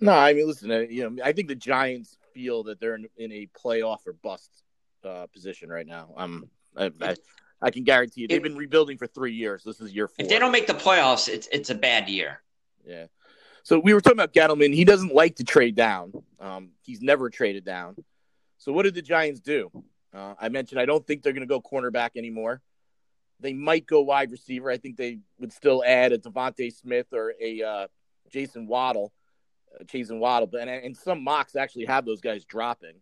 No, 0.00 0.12
I 0.12 0.32
mean, 0.34 0.46
listen, 0.46 0.70
uh, 0.70 0.78
you 0.80 1.08
know, 1.08 1.22
I 1.24 1.32
think 1.32 1.48
the 1.48 1.54
Giants 1.54 2.16
feel 2.34 2.64
that 2.64 2.80
they're 2.80 2.96
in, 2.96 3.08
in 3.16 3.32
a 3.32 3.48
playoff 3.58 4.06
or 4.06 4.12
bust 4.12 4.62
uh, 5.04 5.26
position 5.32 5.70
right 5.70 5.86
now. 5.86 6.12
Um, 6.16 6.48
I, 6.76 6.90
I, 7.00 7.16
I 7.62 7.70
can 7.70 7.84
guarantee 7.84 8.22
you, 8.22 8.28
they've 8.28 8.42
been 8.42 8.56
rebuilding 8.56 8.98
for 8.98 9.06
three 9.06 9.32
years. 9.32 9.64
This 9.64 9.80
is 9.80 9.92
year 9.92 10.08
four. 10.08 10.16
If 10.18 10.28
they 10.28 10.38
don't 10.38 10.52
make 10.52 10.66
the 10.66 10.74
playoffs, 10.74 11.28
it's 11.28 11.48
it's 11.50 11.70
a 11.70 11.74
bad 11.74 12.08
year. 12.08 12.42
Yeah. 12.86 13.06
So 13.62 13.78
we 13.78 13.94
were 13.94 14.00
talking 14.00 14.18
about 14.18 14.32
Gettleman. 14.32 14.74
He 14.74 14.84
doesn't 14.84 15.12
like 15.14 15.36
to 15.36 15.44
trade 15.44 15.74
down. 15.74 16.12
Um, 16.38 16.70
he's 16.82 17.00
never 17.02 17.30
traded 17.30 17.64
down. 17.64 17.96
So 18.58 18.72
what 18.72 18.84
did 18.84 18.94
the 18.94 19.02
Giants 19.02 19.40
do? 19.40 19.70
Uh, 20.14 20.34
I 20.40 20.50
mentioned 20.50 20.80
I 20.80 20.84
don't 20.84 21.04
think 21.06 21.22
they're 21.22 21.32
going 21.32 21.46
to 21.46 21.48
go 21.48 21.60
cornerback 21.60 22.10
anymore. 22.16 22.62
They 23.40 23.52
might 23.52 23.86
go 23.86 24.02
wide 24.02 24.30
receiver. 24.30 24.70
I 24.70 24.76
think 24.78 24.96
they 24.96 25.18
would 25.38 25.52
still 25.52 25.82
add 25.84 26.12
a 26.12 26.18
DeVonta 26.18 26.72
Smith 26.72 27.08
or 27.12 27.34
a 27.40 27.62
uh, 27.62 27.86
Jaylen 28.32 28.66
Waddle, 28.66 29.12
uh, 29.80 29.84
and 30.10 30.20
Waddle. 30.20 30.46
But 30.46 30.62
and, 30.62 30.70
and 30.70 30.96
some 30.96 31.22
mocks 31.22 31.56
actually 31.56 31.86
have 31.86 32.04
those 32.04 32.20
guys 32.20 32.44
dropping. 32.44 32.94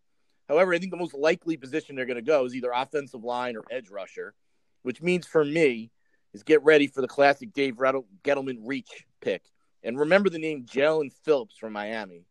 However, 0.49 0.75
I 0.75 0.79
think 0.79 0.91
the 0.91 0.99
most 0.99 1.15
likely 1.15 1.57
position 1.57 1.97
they're 1.97 2.07
going 2.07 2.17
to 2.17 2.23
go 2.23 2.45
is 2.45 2.55
either 2.55 2.71
offensive 2.75 3.25
line 3.25 3.57
or 3.57 3.63
edge 3.71 3.89
rusher, 3.89 4.35
which 4.83 5.01
means 5.01 5.27
for 5.27 5.45
me 5.45 5.91
is 6.35 6.43
get 6.43 6.63
ready 6.63 6.87
for 6.87 7.01
the 7.01 7.09
classic 7.09 7.53
Dave 7.53 7.77
Gettleman 7.77 8.59
reach 8.65 9.07
pick. 9.21 9.43
And 9.83 9.99
remember 9.99 10.29
the 10.29 10.39
name 10.39 10.67
Jaelan 10.67 11.13
Phillips 11.25 11.57
from 11.57 11.73
Miami. 11.73 12.27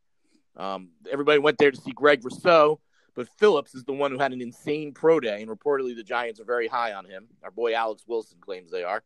Um, 0.56 0.90
everybody 1.12 1.40
went 1.40 1.58
there 1.58 1.72
to 1.72 1.82
see 1.82 1.92
Greg 1.92 2.24
Rousseau, 2.24 2.80
but 3.16 3.28
Phillips 3.40 3.74
is 3.74 3.84
the 3.84 3.94
one 3.94 4.12
who 4.12 4.20
had 4.20 4.34
an 4.34 4.42
insane 4.42 4.92
pro 4.94 5.20
day, 5.20 5.42
and 5.42 5.50
reportedly 5.50 5.96
the 5.96 6.04
Giants 6.04 6.40
are 6.40 6.46
very 6.46 6.68
high 6.68 6.94
on 6.94 7.06
him. 7.06 7.28
Our 7.44 7.52
boy 7.52 7.74
Alex 7.74 8.04
Wilson 8.08 8.38
claims 8.40 8.72
they 8.72 8.84
are. 8.84 9.04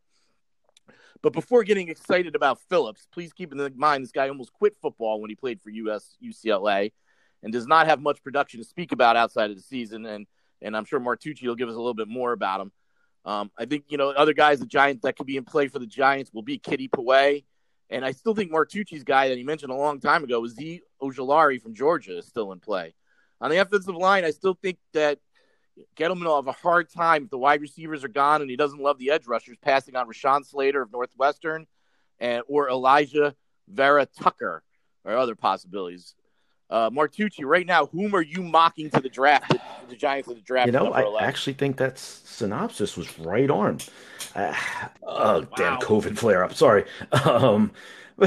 But 1.22 1.32
before 1.32 1.64
getting 1.64 1.88
excited 1.88 2.36
about 2.36 2.60
Phillips, 2.68 3.06
please 3.12 3.32
keep 3.32 3.52
in 3.52 3.72
mind 3.76 4.04
this 4.04 4.12
guy 4.12 4.28
almost 4.28 4.52
quit 4.52 4.76
football 4.80 5.20
when 5.20 5.30
he 5.30 5.36
played 5.36 5.60
for 5.60 5.70
US 5.70 6.16
UCLA 6.22 6.92
and 7.42 7.52
does 7.52 7.66
not 7.66 7.86
have 7.86 8.00
much 8.00 8.22
production 8.22 8.60
to 8.60 8.66
speak 8.66 8.92
about 8.92 9.16
outside 9.16 9.50
of 9.50 9.56
the 9.56 9.62
season. 9.62 10.06
And 10.06 10.26
and 10.60 10.76
I'm 10.76 10.84
sure 10.84 11.00
Martucci 11.00 11.46
will 11.46 11.54
give 11.54 11.68
us 11.68 11.74
a 11.74 11.78
little 11.78 11.94
bit 11.94 12.08
more 12.08 12.32
about 12.32 12.60
him. 12.60 12.72
Um, 13.24 13.50
I 13.58 13.66
think, 13.66 13.84
you 13.88 13.98
know, 13.98 14.10
other 14.10 14.32
guys, 14.32 14.58
the 14.58 14.66
Giants 14.66 15.02
that 15.02 15.16
could 15.16 15.26
be 15.26 15.36
in 15.36 15.44
play 15.44 15.68
for 15.68 15.78
the 15.78 15.86
Giants 15.86 16.32
will 16.32 16.42
be 16.42 16.58
Kwity 16.58 16.90
Paye. 16.90 17.44
And 17.90 18.04
I 18.04 18.12
still 18.12 18.34
think 18.34 18.50
Martucci's 18.50 19.04
guy 19.04 19.28
that 19.28 19.38
he 19.38 19.44
mentioned 19.44 19.72
a 19.72 19.76
long 19.76 20.00
time 20.00 20.24
ago 20.24 20.40
was 20.40 20.54
Z 20.54 20.82
Ojulari 21.02 21.60
from 21.60 21.74
Georgia 21.74 22.18
is 22.18 22.26
still 22.26 22.52
in 22.52 22.60
play. 22.60 22.94
On 23.40 23.50
the 23.50 23.58
offensive 23.58 23.94
line, 23.94 24.24
I 24.24 24.30
still 24.30 24.58
think 24.60 24.78
that 24.92 25.18
Gettleman 25.96 26.24
will 26.24 26.36
have 26.36 26.46
a 26.46 26.52
hard 26.52 26.90
time 26.90 27.24
if 27.24 27.30
the 27.30 27.38
wide 27.38 27.60
receivers 27.60 28.04
are 28.04 28.08
gone 28.08 28.40
and 28.40 28.50
he 28.50 28.56
doesn't 28.56 28.80
love 28.80 28.98
the 28.98 29.10
edge 29.10 29.26
rushers 29.26 29.56
passing 29.62 29.96
on 29.96 30.06
Rashawn 30.08 30.44
Slater 30.44 30.82
of 30.82 30.92
Northwestern 30.92 31.66
and 32.18 32.42
or 32.48 32.68
Alijah 32.68 33.34
Vera 33.68 34.06
Tucker 34.06 34.62
or 35.04 35.16
other 35.16 35.34
possibilities. 35.34 36.14
Uh, 36.70 36.90
Martucci, 36.90 37.44
right 37.44 37.66
now, 37.66 37.86
whom 37.86 38.14
are 38.14 38.22
you 38.22 38.42
mocking 38.42 38.90
to 38.90 39.00
the 39.00 39.08
draft? 39.08 39.56
The 39.88 39.96
Giants 39.96 40.28
to 40.28 40.34
the 40.34 40.40
draft. 40.42 40.66
You 40.66 40.72
know, 40.72 40.92
I 40.92 41.02
11? 41.02 41.26
actually 41.26 41.52
think 41.54 41.78
that 41.78 41.98
synopsis 41.98 42.94
was 42.94 43.18
right 43.18 43.48
on. 43.48 43.78
Uh, 44.34 44.54
oh, 45.02 45.46
damn 45.56 45.74
Wow. 45.74 45.78
COVID 45.80 46.18
flare 46.18 46.44
up. 46.44 46.54
Sorry. 46.54 46.84
Um, 47.24 47.72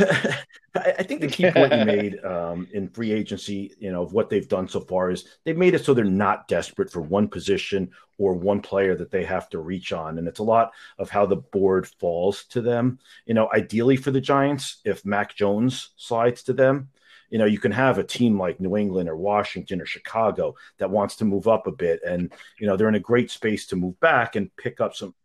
I 0.75 0.93
I 0.99 1.03
think 1.03 1.21
the 1.21 1.27
key 1.27 1.49
point 1.51 1.73
you 1.73 1.85
made 1.85 2.23
um, 2.23 2.67
in 2.73 2.89
free 2.89 3.11
agency, 3.11 3.75
you 3.79 3.91
know, 3.91 4.03
of 4.03 4.13
what 4.13 4.29
they've 4.29 4.47
done 4.47 4.67
so 4.67 4.79
far 4.79 5.11
is 5.11 5.25
they've 5.43 5.57
made 5.57 5.73
it 5.73 5.85
so 5.85 5.93
they're 5.93 6.05
not 6.05 6.47
desperate 6.47 6.91
for 6.91 7.01
one 7.01 7.27
position 7.27 7.91
or 8.17 8.33
one 8.33 8.61
player 8.61 8.95
that 8.95 9.11
they 9.11 9.23
have 9.23 9.49
to 9.49 9.59
reach 9.59 9.91
on. 9.91 10.17
And 10.17 10.27
it's 10.27 10.39
a 10.39 10.43
lot 10.43 10.71
of 10.97 11.09
how 11.09 11.25
the 11.25 11.37
board 11.37 11.87
falls 11.87 12.45
to 12.45 12.61
them. 12.61 12.99
You 13.25 13.33
know, 13.33 13.49
ideally 13.53 13.97
for 13.97 14.11
the 14.11 14.21
Giants, 14.21 14.77
if 14.85 15.05
Mac 15.05 15.35
Jones 15.35 15.89
slides 15.95 16.43
to 16.43 16.53
them, 16.53 16.89
you 17.31 17.37
know, 17.37 17.45
you 17.45 17.59
can 17.59 17.71
have 17.71 17.97
a 17.97 18.03
team 18.03 18.37
like 18.37 18.59
New 18.59 18.75
England 18.75 19.09
or 19.09 19.15
Washington 19.15 19.81
or 19.81 19.85
Chicago 19.85 20.55
that 20.77 20.91
wants 20.91 21.15
to 21.17 21.25
move 21.25 21.47
up 21.47 21.65
a 21.65 21.71
bit. 21.71 22.01
And, 22.05 22.31
you 22.59 22.67
know, 22.67 22.75
they're 22.75 22.89
in 22.89 22.95
a 22.95 22.99
great 22.99 23.31
space 23.31 23.65
to 23.67 23.77
move 23.77 23.99
back 24.01 24.35
and 24.35 24.55
pick 24.57 24.81
up 24.81 24.95
some. 24.95 25.15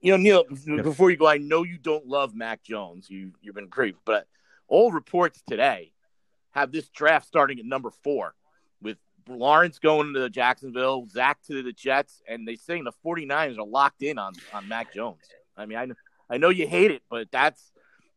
You 0.00 0.10
know, 0.10 0.16
Neil, 0.16 0.44
before 0.82 1.12
you 1.12 1.16
go, 1.16 1.28
I 1.28 1.38
know 1.38 1.62
you 1.62 1.78
don't 1.78 2.04
love 2.04 2.34
Mac 2.34 2.64
Jones. 2.64 3.08
You 3.08 3.30
you've 3.40 3.54
been 3.54 3.68
great, 3.68 3.94
but 4.04 4.26
all 4.72 4.90
reports 4.90 5.42
today 5.46 5.92
have 6.52 6.72
this 6.72 6.88
draft 6.88 7.26
starting 7.26 7.58
at 7.58 7.66
number 7.66 7.90
four 7.90 8.34
with 8.80 8.96
Lawrence 9.28 9.78
going 9.78 10.14
to 10.14 10.30
Jacksonville, 10.30 11.06
Zach 11.08 11.42
to 11.46 11.62
the 11.62 11.72
Jets, 11.72 12.22
and 12.26 12.48
they're 12.48 12.56
saying 12.56 12.84
the 12.84 12.92
49ers 13.04 13.58
are 13.58 13.66
locked 13.66 14.02
in 14.02 14.18
on, 14.18 14.32
on 14.54 14.66
Mac 14.68 14.94
Jones. 14.94 15.20
I 15.58 15.66
mean, 15.66 15.76
I, 15.76 16.34
I 16.34 16.38
know 16.38 16.48
you 16.48 16.66
hate 16.66 16.90
it, 16.90 17.02
but 17.10 17.28
that's 17.30 17.70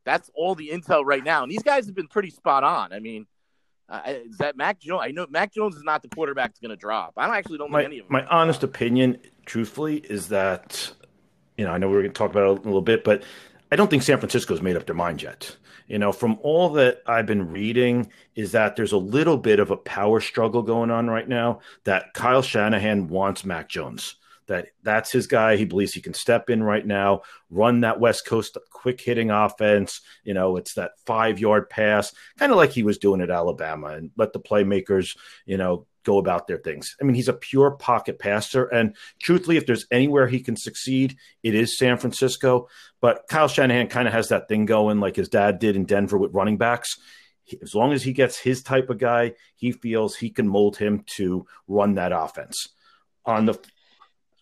that's 0.06 0.32
all 0.34 0.56
the 0.56 0.70
intel 0.70 1.04
right 1.04 1.24
now. 1.24 1.44
And 1.44 1.52
these 1.52 1.64
guys 1.64 1.88
have 1.88 1.96
been 1.96 2.08
pretty 2.08 2.30
spot 2.30 2.64
on. 2.64 2.94
I 2.94 3.00
mean, 3.00 3.26
uh, 3.90 4.02
is 4.06 4.38
that 4.38 4.56
Mac 4.56 4.80
Jones? 4.80 5.02
I 5.04 5.12
know 5.12 5.28
Mac 5.30 5.54
Jones 5.54 5.76
is 5.76 5.84
not 5.84 6.04
the 6.04 6.10
quarterback 6.10 6.52
that's 6.52 6.60
going 6.60 6.70
to 6.70 6.78
drop. 6.78 7.16
I 7.18 7.28
don't 7.28 7.36
actually 7.36 7.58
don't 7.58 7.72
my, 7.72 7.84
any 7.84 8.00
of 8.00 8.06
them. 8.06 8.14
My 8.14 8.26
honest 8.28 8.64
opinion, 8.64 9.18
truthfully, 9.46 9.98
is 9.98 10.30
that 10.30 10.94
you 11.58 11.66
know 11.66 11.72
I 11.72 11.80
know 11.80 11.90
we 11.90 11.98
are 11.98 12.02
going 12.02 12.14
to 12.14 12.18
talk 12.18 12.32
about 12.32 12.44
it 12.44 12.50
a 12.50 12.62
little 12.62 12.82
bit, 12.82 13.04
but 13.04 13.24
I 13.76 13.78
don't 13.78 13.90
think 13.90 14.04
San 14.04 14.20
Francisco's 14.20 14.62
made 14.62 14.78
up 14.78 14.86
their 14.86 14.96
mind 14.96 15.22
yet. 15.22 15.54
You 15.90 16.00
know, 16.00 16.14
from 16.14 16.40
all 16.42 16.70
that 16.76 17.02
I've 17.06 17.26
been 17.26 17.52
reading, 17.52 18.10
is 18.34 18.54
that 18.54 18.78
there's 18.78 18.94
a 18.94 18.98
little 18.98 19.36
bit 19.36 19.60
of 19.60 19.70
a 19.70 19.76
power 19.76 20.22
struggle 20.22 20.62
going 20.62 20.92
on 20.92 21.10
right 21.10 21.28
now. 21.28 21.60
That 21.84 22.14
Kyle 22.14 22.42
Shanahan 22.42 23.10
wants 23.10 23.44
Mac 23.44 23.68
Jones 23.68 24.16
that 24.48 24.68
that's 24.82 25.12
his 25.12 25.28
guy. 25.28 25.58
He 25.58 25.66
believes 25.66 25.94
he 25.94 26.00
can 26.00 26.14
step 26.14 26.50
in 26.50 26.64
right 26.64 26.88
now, 26.88 27.24
run 27.50 27.82
that 27.82 28.00
West 28.00 28.26
Coast 28.26 28.58
quick 28.72 29.02
hitting 29.02 29.30
offense. 29.30 30.00
You 30.24 30.34
know, 30.36 30.56
it's 30.56 30.76
that 30.76 30.92
five 31.06 31.38
yard 31.38 31.70
pass, 31.70 32.14
kind 32.40 32.54
of 32.54 32.58
like 32.58 32.72
he 32.72 32.84
was 32.84 32.98
doing 32.98 33.20
at 33.20 33.30
Alabama, 33.30 33.88
and 33.88 34.12
let 34.16 34.32
the 34.32 34.40
playmakers, 34.40 35.18
you 35.46 35.58
know, 35.58 35.86
go 36.06 36.18
about 36.18 36.48
their 36.48 36.58
things. 36.58 36.96
I 37.02 37.04
mean, 37.04 37.16
he's 37.16 37.28
a 37.28 37.34
pure 37.34 37.72
pocket 37.72 38.20
passer. 38.20 38.66
And 38.66 38.96
truthfully, 39.22 39.58
if 39.58 39.66
there's 39.66 39.86
anywhere 39.92 40.28
he 40.28 40.40
can 40.40 40.56
succeed, 40.56 41.18
it 41.44 41.56
is 41.56 41.78
San 41.78 41.98
Francisco. 41.98 42.70
But 43.02 43.26
Kyle 43.28 43.50
Shanahan 43.50 43.88
kind 43.88 44.08
of 44.08 44.14
has 44.14 44.30
that 44.30 44.48
thing 44.48 44.66
going 44.66 45.00
like 45.00 45.18
his 45.18 45.28
dad 45.28 45.60
did 45.60 45.76
in 45.76 45.86
Denver 45.86 46.18
with 46.18 46.34
running 46.34 46.58
backs. 46.58 46.98
As 47.62 47.76
long 47.76 47.92
as 47.92 48.04
he 48.04 48.14
gets 48.14 48.40
his 48.40 48.64
type 48.64 48.90
of 48.90 48.98
guy, 48.98 49.34
he 49.56 49.72
feels 49.72 50.16
he 50.16 50.30
can 50.30 50.48
mold 50.48 50.78
him 50.78 51.04
to 51.18 51.46
run 51.68 51.96
that 51.96 52.12
offense. 52.12 52.70
On 53.26 53.46
the 53.46 53.60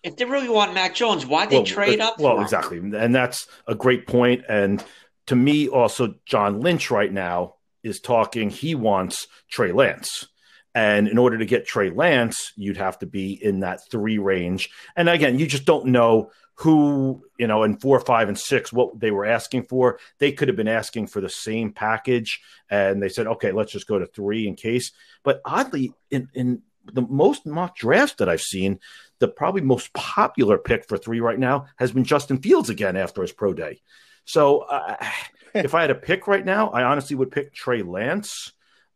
if 0.04 0.18
they 0.18 0.26
really 0.26 0.50
want 0.50 0.74
Mac 0.74 0.94
Jones, 0.94 1.26
why 1.26 1.46
they 1.46 1.58
well, 1.58 1.66
trade 1.66 2.02
uh, 2.02 2.08
up? 2.08 2.20
Well, 2.20 2.42
exactly, 2.42 2.78
and 2.78 3.16
that's 3.16 3.48
a 3.68 3.76
great 3.76 4.06
point. 4.06 4.44
And 4.50 4.84
to 5.28 5.36
me, 5.36 5.70
also, 5.70 6.16
John 6.26 6.60
Lynch 6.60 6.92
right 6.92 7.12
now 7.12 7.56
is 7.84 8.02
talking. 8.02 8.50
He 8.50 8.76
wants 8.76 9.28
Trey 9.50 9.72
Lance. 9.72 10.28
And 10.76 11.08
in 11.08 11.18
order 11.18 11.38
to 11.38 11.46
get 11.46 11.68
Trey 11.68 11.90
Lance, 11.90 12.52
you'd 12.56 12.78
have 12.78 12.98
to 13.00 13.06
be 13.06 13.34
in 13.34 13.60
that 13.60 13.90
three 13.90 14.18
range. 14.18 14.70
And 14.96 15.08
again, 15.08 15.38
you 15.38 15.46
just 15.46 15.66
don't 15.66 15.88
know 15.88 16.32
who, 16.56 17.24
you 17.38 17.48
know, 17.48 17.64
in 17.64 17.78
four, 17.78 18.00
five, 18.00 18.28
and 18.28 18.38
six, 18.38 18.72
what 18.72 19.00
they 19.00 19.12
were 19.12 19.26
asking 19.26 19.64
for. 19.64 20.00
They 20.20 20.32
could 20.32 20.48
have 20.48 20.58
been 20.58 20.68
asking 20.68 21.08
for 21.08 21.22
the 21.22 21.30
same 21.30 21.74
package. 21.74 22.42
And 22.70 23.02
they 23.02 23.10
said, 23.10 23.28
okay, 23.28 23.52
let's 23.52 23.72
just 23.72 23.88
go 23.88 24.00
to 24.00 24.06
three 24.06 24.48
in 24.48 24.56
case. 24.56 24.92
But 25.24 25.42
oddly, 25.46 25.94
in, 26.12 26.30
in 26.34 26.62
the 26.92 27.02
most 27.02 27.46
mock 27.46 27.76
drafts 27.76 28.16
that 28.16 28.30
I've 28.30 28.42
seen, 28.42 28.80
the 29.20 29.28
probably 29.28 29.62
most 29.62 29.94
popular 29.94 30.58
pick 30.58 30.88
for 30.88 30.98
three 30.98 31.22
right 31.22 31.40
now 31.40 31.68
has 31.78 31.92
been 31.92 32.04
Justin 32.04 32.40
Fields 32.40 32.70
again 32.70 32.98
after 32.98 33.22
his 33.22 33.32
pro 33.32 33.54
day. 33.54 33.82
So 34.26 34.60
uh, 34.60 34.98
if 35.54 35.74
I 35.74 35.82
had 35.82 35.92
a 35.92 35.96
pick 35.96 36.28
right 36.28 36.46
now, 36.46 36.70
I 36.70 36.84
honestly 36.84 37.16
would 37.16 37.32
pick 37.32 37.54
Trey 37.54 37.82
Lance. 37.82 38.52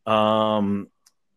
Um, 0.05 0.89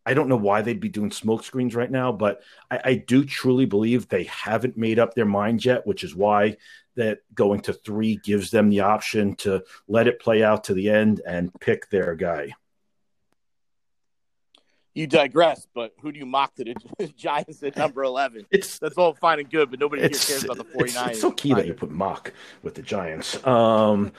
I 0.07 0.15
don't 0.15 0.29
know 0.29 0.37
why 0.37 0.63
they'd 0.63 0.81
be 0.81 0.89
doing 0.89 1.11
smoke 1.11 1.45
screens 1.45 1.75
right 1.75 1.91
now, 1.91 2.11
but 2.13 2.43
I, 2.71 2.81
I, 2.85 2.95
do 2.95 3.25
truly 3.25 3.67
believe 3.67 4.09
they 4.09 4.25
haven't 4.25 4.77
made 4.77 4.99
up 4.99 5.15
their 5.15 5.27
mind 5.27 5.65
yet, 5.65 5.87
which 5.87 6.05
is 6.05 6.15
why 6.15 6.57
that 6.97 7.19
going 7.35 7.61
to 7.63 7.73
three 7.73 8.17
gives 8.17 8.51
them 8.51 8.71
the 8.71 8.81
option 8.81 9.37
to 9.37 9.63
let 9.89 10.09
it 10.09 10.19
play 10.19 10.43
out 10.43 10.65
to 10.65 10.75
the 10.75 10.91
end 10.91 11.21
and 11.27 11.53
pick 11.61 11.91
their 11.91 12.15
guy 12.15 12.53
you 14.95 15.07
digress, 15.07 15.67
but 15.75 15.93
who 16.01 16.13
do 16.13 16.19
you 16.19 16.27
mock 16.27 16.55
to 16.57 16.65
the 16.65 17.07
Giants 17.17 17.63
at 17.63 17.77
number 17.77 18.03
11? 18.03 18.47
It's 18.51 18.79
That's 18.79 18.99
all 18.99 19.15
fine 19.15 19.39
and 19.39 19.51
good, 19.51 19.71
but 19.71 19.81
nobody 19.81 20.03
here 20.03 20.11
cares 20.11 20.45
about 20.45 20.59
the 20.59 20.65
49ers. 20.65 20.83
It's, 20.85 20.97
it's 20.97 21.21
so 21.21 21.31
key 21.33 21.55
that 21.55 21.67
you 21.67 21.75
put 21.75 21.91
mock 21.91 22.33
with 22.63 22.75
the 22.75 22.83
Giants. 22.83 23.45
Um, 23.47 24.13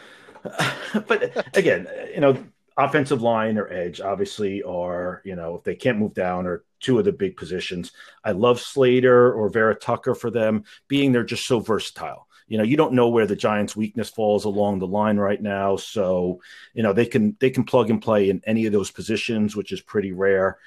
but 1.07 1.57
again, 1.57 1.87
you 2.13 2.21
know, 2.21 2.43
offensive 2.85 3.21
line 3.21 3.57
or 3.57 3.71
edge 3.71 4.01
obviously 4.01 4.63
are, 4.63 5.21
you 5.25 5.35
know, 5.35 5.55
if 5.55 5.63
they 5.63 5.75
can't 5.75 5.99
move 5.99 6.13
down 6.13 6.45
or 6.45 6.63
two 6.79 6.99
of 6.99 7.05
the 7.05 7.11
big 7.11 7.37
positions. 7.37 7.91
I 8.23 8.31
love 8.31 8.59
Slater 8.59 9.33
or 9.33 9.49
Vera 9.49 9.75
Tucker 9.75 10.15
for 10.15 10.29
them, 10.29 10.63
being 10.87 11.11
they're 11.11 11.23
just 11.23 11.45
so 11.45 11.59
versatile. 11.59 12.27
You 12.47 12.57
know 12.57 12.65
you 12.65 12.75
don't 12.75 12.93
know 12.93 13.07
where 13.07 13.27
the 13.27 13.35
giants 13.37 13.77
weakness 13.77 14.09
falls 14.09 14.43
along 14.43 14.79
the 14.79 14.87
line 14.87 15.15
right 15.15 15.41
now. 15.41 15.77
So 15.77 16.41
you 16.73 16.83
know 16.83 16.91
they 16.91 17.05
can 17.05 17.37
they 17.39 17.49
can 17.49 17.63
plug 17.63 17.89
and 17.89 18.01
play 18.01 18.29
in 18.29 18.41
any 18.45 18.65
of 18.65 18.73
those 18.73 18.91
positions 18.91 19.55
which 19.55 19.71
is 19.71 19.79
pretty 19.79 20.11
rare. 20.11 20.57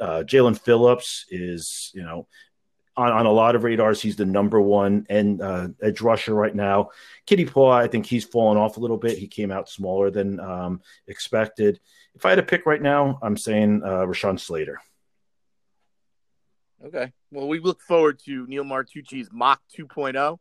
Uh, 0.00 0.22
Jaelan 0.26 0.58
Phillips 0.58 1.26
is 1.28 1.92
you 1.94 2.02
know 2.02 2.26
on, 2.96 3.12
on 3.12 3.26
a 3.26 3.30
lot 3.30 3.56
of 3.56 3.64
radars 3.64 4.00
he's 4.00 4.16
the 4.16 4.24
number 4.24 4.60
one 4.60 5.06
and 5.08 5.40
uh, 5.42 5.68
edge 5.82 6.00
rusher 6.00 6.34
right 6.34 6.54
now 6.54 6.90
Kwity 7.26 7.46
Paye 7.52 7.84
i 7.84 7.88
think 7.88 8.06
he's 8.06 8.24
fallen 8.24 8.58
off 8.58 8.76
a 8.76 8.80
little 8.80 8.98
bit 8.98 9.18
he 9.18 9.26
came 9.26 9.50
out 9.50 9.68
smaller 9.68 10.10
than 10.10 10.40
um, 10.40 10.80
expected 11.06 11.80
if 12.14 12.24
i 12.24 12.30
had 12.30 12.36
to 12.36 12.42
pick 12.42 12.66
right 12.66 12.82
now 12.82 13.18
i'm 13.22 13.36
saying 13.36 13.82
uh, 13.84 14.04
rashawn 14.06 14.38
slater 14.38 14.80
okay 16.84 17.12
well 17.30 17.48
we 17.48 17.58
look 17.58 17.80
forward 17.80 18.18
to 18.24 18.46
neil 18.46 18.64
martucci's 18.64 19.28
mock 19.32 19.60
2.0 19.76 20.38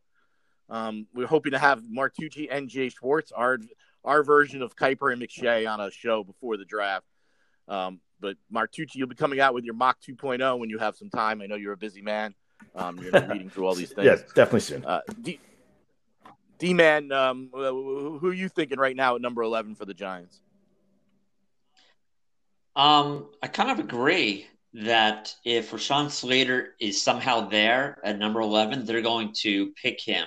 um, 0.69 1.07
we're 1.13 1.27
hoping 1.27 1.51
to 1.51 1.59
have 1.59 1.83
Martucci 1.83 2.47
and 2.49 2.69
Jay 2.69 2.89
Schwartz, 2.89 3.31
our 3.31 3.59
our 4.03 4.23
version 4.23 4.61
of 4.61 4.75
Kiper 4.75 5.13
and 5.13 5.21
McShay, 5.21 5.71
on 5.71 5.79
a 5.79 5.91
show 5.91 6.23
before 6.23 6.57
the 6.57 6.65
draft. 6.65 7.05
Um, 7.67 8.01
but 8.19 8.37
Martucci, 8.53 8.95
you'll 8.95 9.07
be 9.07 9.15
coming 9.15 9.39
out 9.39 9.53
with 9.53 9.63
your 9.63 9.75
mock 9.75 9.97
2.0 10.01 10.59
when 10.59 10.69
you 10.69 10.79
have 10.79 10.95
some 10.95 11.09
time. 11.09 11.41
I 11.41 11.45
know 11.45 11.55
you're 11.55 11.73
a 11.73 11.77
busy 11.77 12.01
man. 12.01 12.33
Um, 12.75 12.97
you're 12.97 13.11
reading 13.11 13.49
through 13.49 13.67
all 13.67 13.75
these 13.75 13.91
things. 13.91 14.05
Yeah, 14.07 14.15
definitely 14.35 14.61
soon. 14.61 14.85
Uh, 14.85 15.01
D, 15.21 15.39
D 16.57 16.73
man, 16.73 17.11
um, 17.11 17.49
who 17.51 18.19
are 18.23 18.33
you 18.33 18.49
thinking 18.49 18.79
right 18.79 18.95
now 18.95 19.15
at 19.15 19.21
number 19.21 19.43
11 19.43 19.75
for 19.75 19.85
the 19.85 19.93
Giants? 19.93 20.39
Um, 22.75 23.29
I 23.41 23.47
kind 23.47 23.69
of 23.69 23.79
agree 23.79 24.47
that 24.73 25.35
if 25.45 25.71
Rashawn 25.71 26.09
Slater 26.09 26.73
is 26.79 27.01
somehow 27.01 27.47
there 27.47 27.99
at 28.03 28.17
number 28.17 28.41
11, 28.41 28.85
they're 28.85 29.01
going 29.01 29.33
to 29.41 29.71
pick 29.73 30.01
him. 30.01 30.25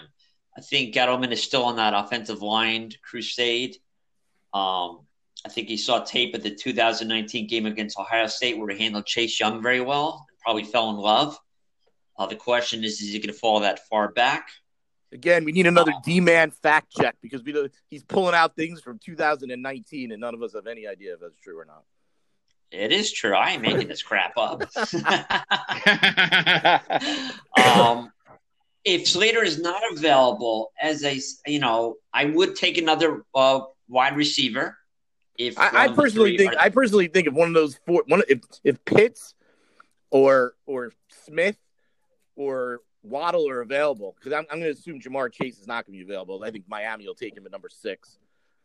I 0.56 0.60
think 0.60 0.94
Gettleman 0.94 1.32
is 1.32 1.42
still 1.42 1.64
on 1.64 1.76
that 1.76 1.94
offensive 1.94 2.42
line 2.42 2.92
crusade. 3.02 3.76
Um, 4.54 5.00
I 5.44 5.48
think 5.48 5.68
he 5.68 5.76
saw 5.76 6.02
tape 6.02 6.34
at 6.34 6.42
the 6.42 6.54
2019 6.54 7.46
game 7.46 7.66
against 7.66 7.98
Ohio 7.98 8.26
State 8.26 8.58
where 8.58 8.68
he 8.68 8.82
handled 8.82 9.06
Chase 9.06 9.38
Young 9.38 9.60
very 9.62 9.80
well, 9.80 10.26
probably 10.40 10.64
fell 10.64 10.90
in 10.90 10.96
love. 10.96 11.38
Uh, 12.18 12.26
the 12.26 12.36
question 12.36 12.84
is, 12.84 13.00
is 13.00 13.12
he 13.12 13.18
going 13.18 13.32
to 13.32 13.38
fall 13.38 13.60
that 13.60 13.86
far 13.88 14.08
back? 14.08 14.48
Again, 15.12 15.44
we 15.44 15.52
need 15.52 15.66
another 15.66 15.92
uh, 15.92 16.00
D-man 16.04 16.50
fact 16.50 16.92
check 16.92 17.16
because 17.22 17.42
we 17.42 17.68
he's 17.88 18.02
pulling 18.02 18.34
out 18.34 18.56
things 18.56 18.80
from 18.80 18.98
2019, 18.98 20.12
and 20.12 20.20
none 20.20 20.34
of 20.34 20.42
us 20.42 20.54
have 20.54 20.66
any 20.66 20.86
idea 20.86 21.14
if 21.14 21.20
that's 21.20 21.38
true 21.38 21.58
or 21.58 21.64
not. 21.64 21.84
It 22.72 22.92
is 22.92 23.12
true. 23.12 23.34
I 23.34 23.50
ain't 23.50 23.62
making 23.62 23.86
this 23.88 24.02
crap 24.02 24.36
up. 24.36 24.62
um, 27.78 28.10
if 28.84 29.08
Slater 29.08 29.42
is 29.42 29.58
not 29.60 29.82
available 29.92 30.72
as 30.80 31.04
a, 31.04 31.20
you 31.46 31.60
know, 31.60 31.96
I 32.12 32.24
would 32.24 32.56
take 32.56 32.78
another 32.78 33.22
uh, 33.34 33.60
wide 33.88 34.16
receiver. 34.16 34.76
If 35.38 35.58
I, 35.58 35.70
I 35.72 35.88
personally 35.88 36.36
think, 36.38 36.54
are... 36.54 36.58
I 36.60 36.68
personally 36.70 37.08
think 37.08 37.28
if 37.28 37.34
one 37.34 37.48
of 37.48 37.54
those 37.54 37.78
four, 37.86 38.04
one 38.06 38.22
if 38.28 38.40
if 38.64 38.82
Pitts 38.84 39.34
or 40.10 40.54
or 40.64 40.92
Smith 41.26 41.58
or 42.36 42.80
Waddle 43.02 43.48
are 43.48 43.60
available, 43.60 44.14
because 44.18 44.32
I'm, 44.32 44.46
I'm 44.50 44.60
going 44.60 44.72
to 44.72 44.78
assume 44.78 45.00
Ja'Marr 45.00 45.32
Chase 45.32 45.58
is 45.58 45.66
not 45.66 45.86
going 45.86 45.98
to 45.98 46.04
be 46.04 46.10
available. 46.10 46.42
I 46.44 46.50
think 46.50 46.64
Miami 46.68 47.06
will 47.06 47.14
take 47.14 47.36
him 47.36 47.46
at 47.46 47.52
number 47.52 47.68
six. 47.68 48.18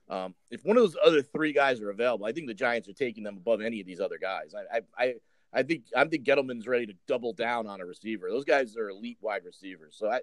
Um, 0.10 0.36
if 0.50 0.66
one 0.66 0.78
of 0.78 0.84
those 0.84 0.98
other 1.06 1.22
three 1.22 1.54
guys 1.54 1.80
are 1.82 1.90
available, 1.90 2.26
I 2.26 2.34
think 2.34 2.48
the 2.48 2.54
Giants 2.54 2.90
are 2.90 2.94
taking 2.94 3.24
them 3.24 3.38
above 3.38 3.62
any 3.62 3.80
of 3.80 3.88
these 3.88 4.02
other 4.02 4.18
guys. 4.18 4.54
I, 4.54 4.82
I, 4.98 5.14
I 5.54 5.64
think 5.64 5.84
I 5.96 6.04
think 6.06 6.26
Gettleman's 6.26 6.68
ready 6.68 6.86
to 6.88 6.94
double 7.08 7.34
down 7.34 7.68
on 7.68 7.82
a 7.82 7.86
receiver. 7.86 8.30
Those 8.30 8.46
guys 8.46 8.76
are 8.78 8.90
elite 8.90 9.18
wide 9.22 9.44
receivers. 9.46 9.96
So 9.98 10.10
I, 10.10 10.22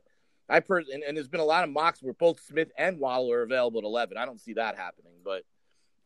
I 0.48 0.60
per 0.60 0.78
and, 0.78 1.02
and 1.06 1.16
there's 1.16 1.28
been 1.28 1.40
a 1.40 1.44
lot 1.44 1.64
of 1.64 1.70
mocks 1.70 2.02
where 2.02 2.14
both 2.14 2.40
Smith 2.40 2.70
and 2.76 2.98
Waddle 2.98 3.32
are 3.32 3.42
available 3.42 3.78
at 3.78 3.84
11. 3.84 4.16
I 4.16 4.26
don't 4.26 4.40
see 4.40 4.54
that 4.54 4.76
happening, 4.76 5.14
but 5.24 5.44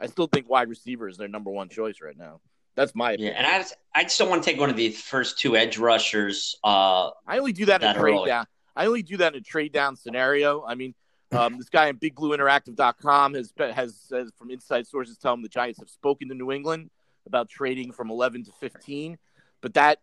I 0.01 0.07
still 0.07 0.27
think 0.27 0.49
wide 0.49 0.69
receiver 0.69 1.09
is 1.09 1.17
their 1.17 1.29
number 1.29 1.51
one 1.51 1.69
choice 1.69 2.01
right 2.01 2.17
now. 2.17 2.41
That's 2.75 2.95
my 2.95 3.13
opinion. 3.13 3.35
Yeah, 3.35 3.39
and 3.39 3.47
I 3.47 3.59
just, 3.59 3.77
I 3.95 4.03
just 4.05 4.19
don't 4.19 4.31
want 4.31 4.43
to 4.43 4.51
take 4.51 4.59
one 4.59 4.71
of 4.71 4.77
the 4.77 4.91
first 4.91 5.39
two 5.39 5.57
edge 5.57 5.79
rushers. 5.79 6.57
Uh, 6.65 7.11
I 7.27 7.39
only 7.39 7.53
do 7.53 7.67
that, 7.67 7.81
that 7.83 7.97
in 7.97 7.97
a 7.97 8.01
trade 8.01 8.15
early. 8.15 8.29
down. 8.29 8.47
I 8.75 8.87
only 8.87 9.03
do 9.03 9.19
that 9.19 9.35
in 9.35 9.41
a 9.41 9.43
trade 9.43 9.73
down 9.73 9.97
scenario. 9.97 10.65
I 10.65 10.75
mean, 10.75 10.95
um, 11.33 11.57
this 11.59 11.69
guy 11.69 11.89
in 11.89 11.99
BigBlueInteractive.com 11.99 13.35
has 13.35 13.53
has 13.59 14.07
has 14.11 14.33
from 14.39 14.51
inside 14.51 14.87
sources 14.87 15.17
tell 15.19 15.35
him 15.35 15.43
the 15.43 15.49
Giants 15.49 15.79
have 15.81 15.89
spoken 15.89 16.29
to 16.29 16.35
New 16.35 16.53
England 16.53 16.91
about 17.27 17.49
trading 17.49 17.93
from 17.93 18.11
11 18.11 18.45
to 18.45 18.53
15, 18.53 19.19
but 19.61 19.75
that 19.75 19.99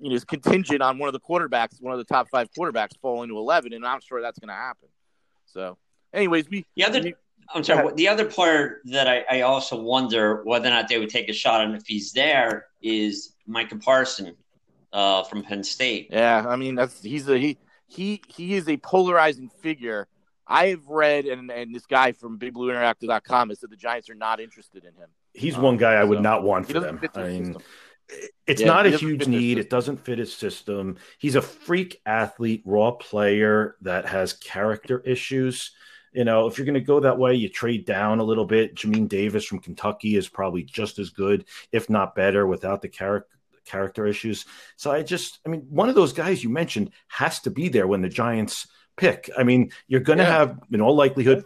you 0.00 0.10
know 0.10 0.16
is 0.16 0.24
contingent 0.24 0.82
on 0.82 0.98
one 0.98 1.08
of 1.08 1.12
the 1.12 1.20
quarterbacks, 1.20 1.80
one 1.80 1.92
of 1.92 1.98
the 1.98 2.04
top 2.04 2.28
five 2.28 2.48
quarterbacks 2.56 2.92
falling 3.00 3.28
to 3.28 3.38
11, 3.38 3.72
and 3.72 3.86
I'm 3.86 4.00
sure 4.00 4.20
that's 4.20 4.38
going 4.38 4.48
to 4.48 4.54
happen. 4.54 4.88
So, 5.46 5.78
anyways, 6.12 6.48
we 6.48 6.66
the 6.76 7.00
we, 7.00 7.14
I'm 7.54 7.64
sorry. 7.64 7.92
The 7.94 8.08
other 8.08 8.24
player 8.24 8.80
that 8.86 9.08
I, 9.08 9.24
I, 9.30 9.40
also 9.42 9.80
wonder 9.80 10.42
whether 10.44 10.68
or 10.68 10.70
not 10.70 10.88
they 10.88 10.98
would 10.98 11.10
take 11.10 11.28
a 11.28 11.32
shot 11.32 11.60
on 11.60 11.74
if 11.74 11.86
he's 11.86 12.12
there 12.12 12.66
is 12.80 13.34
Micah 13.46 13.76
Parson 13.76 14.36
uh, 14.92 15.24
from 15.24 15.42
Penn 15.42 15.64
State. 15.64 16.08
Yeah, 16.10 16.44
I 16.48 16.56
mean 16.56 16.74
that's 16.74 17.02
he's 17.02 17.28
a 17.28 17.38
he 17.38 17.58
he 17.86 18.22
he 18.28 18.54
is 18.54 18.68
a 18.68 18.76
polarizing 18.76 19.48
figure. 19.48 20.06
I 20.46 20.68
have 20.68 20.88
read 20.88 21.26
and 21.26 21.50
and 21.50 21.74
this 21.74 21.86
guy 21.86 22.12
from 22.12 22.38
BigBlueInteractive.com 22.38 23.48
has 23.50 23.60
said 23.60 23.70
the 23.70 23.76
Giants 23.76 24.10
are 24.10 24.14
not 24.14 24.40
interested 24.40 24.84
in 24.84 24.94
him. 24.94 25.08
He's 25.34 25.56
um, 25.56 25.62
one 25.62 25.76
guy 25.76 25.94
I 25.94 26.04
would 26.04 26.18
so 26.18 26.22
not 26.22 26.42
want 26.42 26.66
for 26.66 26.80
them. 26.80 27.00
I 27.14 27.22
mean, 27.28 27.44
system. 27.46 27.62
it's 28.46 28.60
yeah, 28.60 28.66
not 28.66 28.86
a 28.86 28.90
huge 28.90 29.26
need. 29.26 29.58
It 29.58 29.70
doesn't 29.70 30.04
fit 30.04 30.18
his 30.18 30.34
system. 30.34 30.98
He's 31.18 31.36
a 31.36 31.42
freak 31.42 32.00
athlete, 32.04 32.62
raw 32.64 32.92
player 32.92 33.76
that 33.82 34.06
has 34.06 34.32
character 34.32 35.00
issues. 35.00 35.72
You 36.12 36.24
know, 36.24 36.46
if 36.46 36.58
you're 36.58 36.64
going 36.64 36.74
to 36.74 36.80
go 36.80 37.00
that 37.00 37.18
way, 37.18 37.34
you 37.34 37.48
trade 37.48 37.86
down 37.86 38.18
a 38.18 38.24
little 38.24 38.44
bit. 38.44 38.74
Jamin 38.74 39.08
Davis 39.08 39.44
from 39.44 39.60
Kentucky 39.60 40.16
is 40.16 40.28
probably 40.28 40.64
just 40.64 40.98
as 40.98 41.10
good, 41.10 41.44
if 41.72 41.88
not 41.88 42.14
better, 42.14 42.46
without 42.46 42.82
the 42.82 42.88
character 42.88 43.28
character 43.66 44.06
issues. 44.06 44.46
So 44.76 44.90
I 44.90 45.02
just, 45.02 45.38
I 45.46 45.48
mean, 45.48 45.60
one 45.68 45.88
of 45.88 45.94
those 45.94 46.12
guys 46.12 46.42
you 46.42 46.50
mentioned 46.50 46.90
has 47.08 47.40
to 47.40 47.50
be 47.50 47.68
there 47.68 47.86
when 47.86 48.02
the 48.02 48.08
Giants 48.08 48.66
pick. 48.96 49.30
I 49.38 49.44
mean, 49.44 49.70
you're 49.86 50.00
going 50.00 50.18
to 50.18 50.24
yeah. 50.24 50.38
have, 50.38 50.58
in 50.72 50.80
all 50.80 50.96
likelihood, 50.96 51.44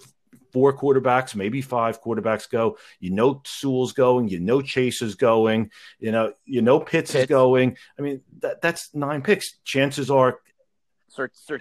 four 0.53 0.77
quarterbacks, 0.77 1.35
maybe 1.35 1.61
five 1.61 2.01
quarterbacks 2.01 2.49
go. 2.49 2.79
You 3.01 3.11
know 3.11 3.43
Sewell's 3.45 3.93
going, 3.93 4.29
you 4.29 4.41
know 4.41 4.63
Chase 4.63 5.03
is 5.03 5.17
going, 5.17 5.71
you 5.99 6.13
know, 6.13 6.33
you 6.47 6.63
know 6.63 6.81
Pitts, 6.81 7.13
Pitts. 7.13 7.25
is 7.25 7.27
going. 7.27 7.77
I 7.99 8.03
mean, 8.03 8.23
that, 8.41 8.63
that's 8.63 8.95
nine 8.95 9.21
picks. 9.21 9.59
Chances 9.65 10.11
are 10.11 10.39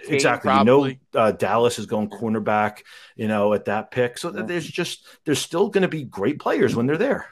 exactly. 0.08 0.48
Probably. 0.48 0.90
You 0.90 0.98
know, 1.14 1.20
uh, 1.20 1.32
Dallas 1.32 1.78
is 1.78 1.86
going 1.86 2.10
cornerback. 2.10 2.82
You 3.16 3.28
know, 3.28 3.52
at 3.54 3.66
that 3.66 3.90
pick. 3.90 4.18
So 4.18 4.34
yeah. 4.34 4.42
there's 4.42 4.66
just 4.66 5.06
there's 5.24 5.40
still 5.40 5.68
going 5.68 5.82
to 5.82 5.88
be 5.88 6.04
great 6.04 6.38
players 6.38 6.74
when 6.74 6.86
they're 6.86 6.96
there. 6.96 7.26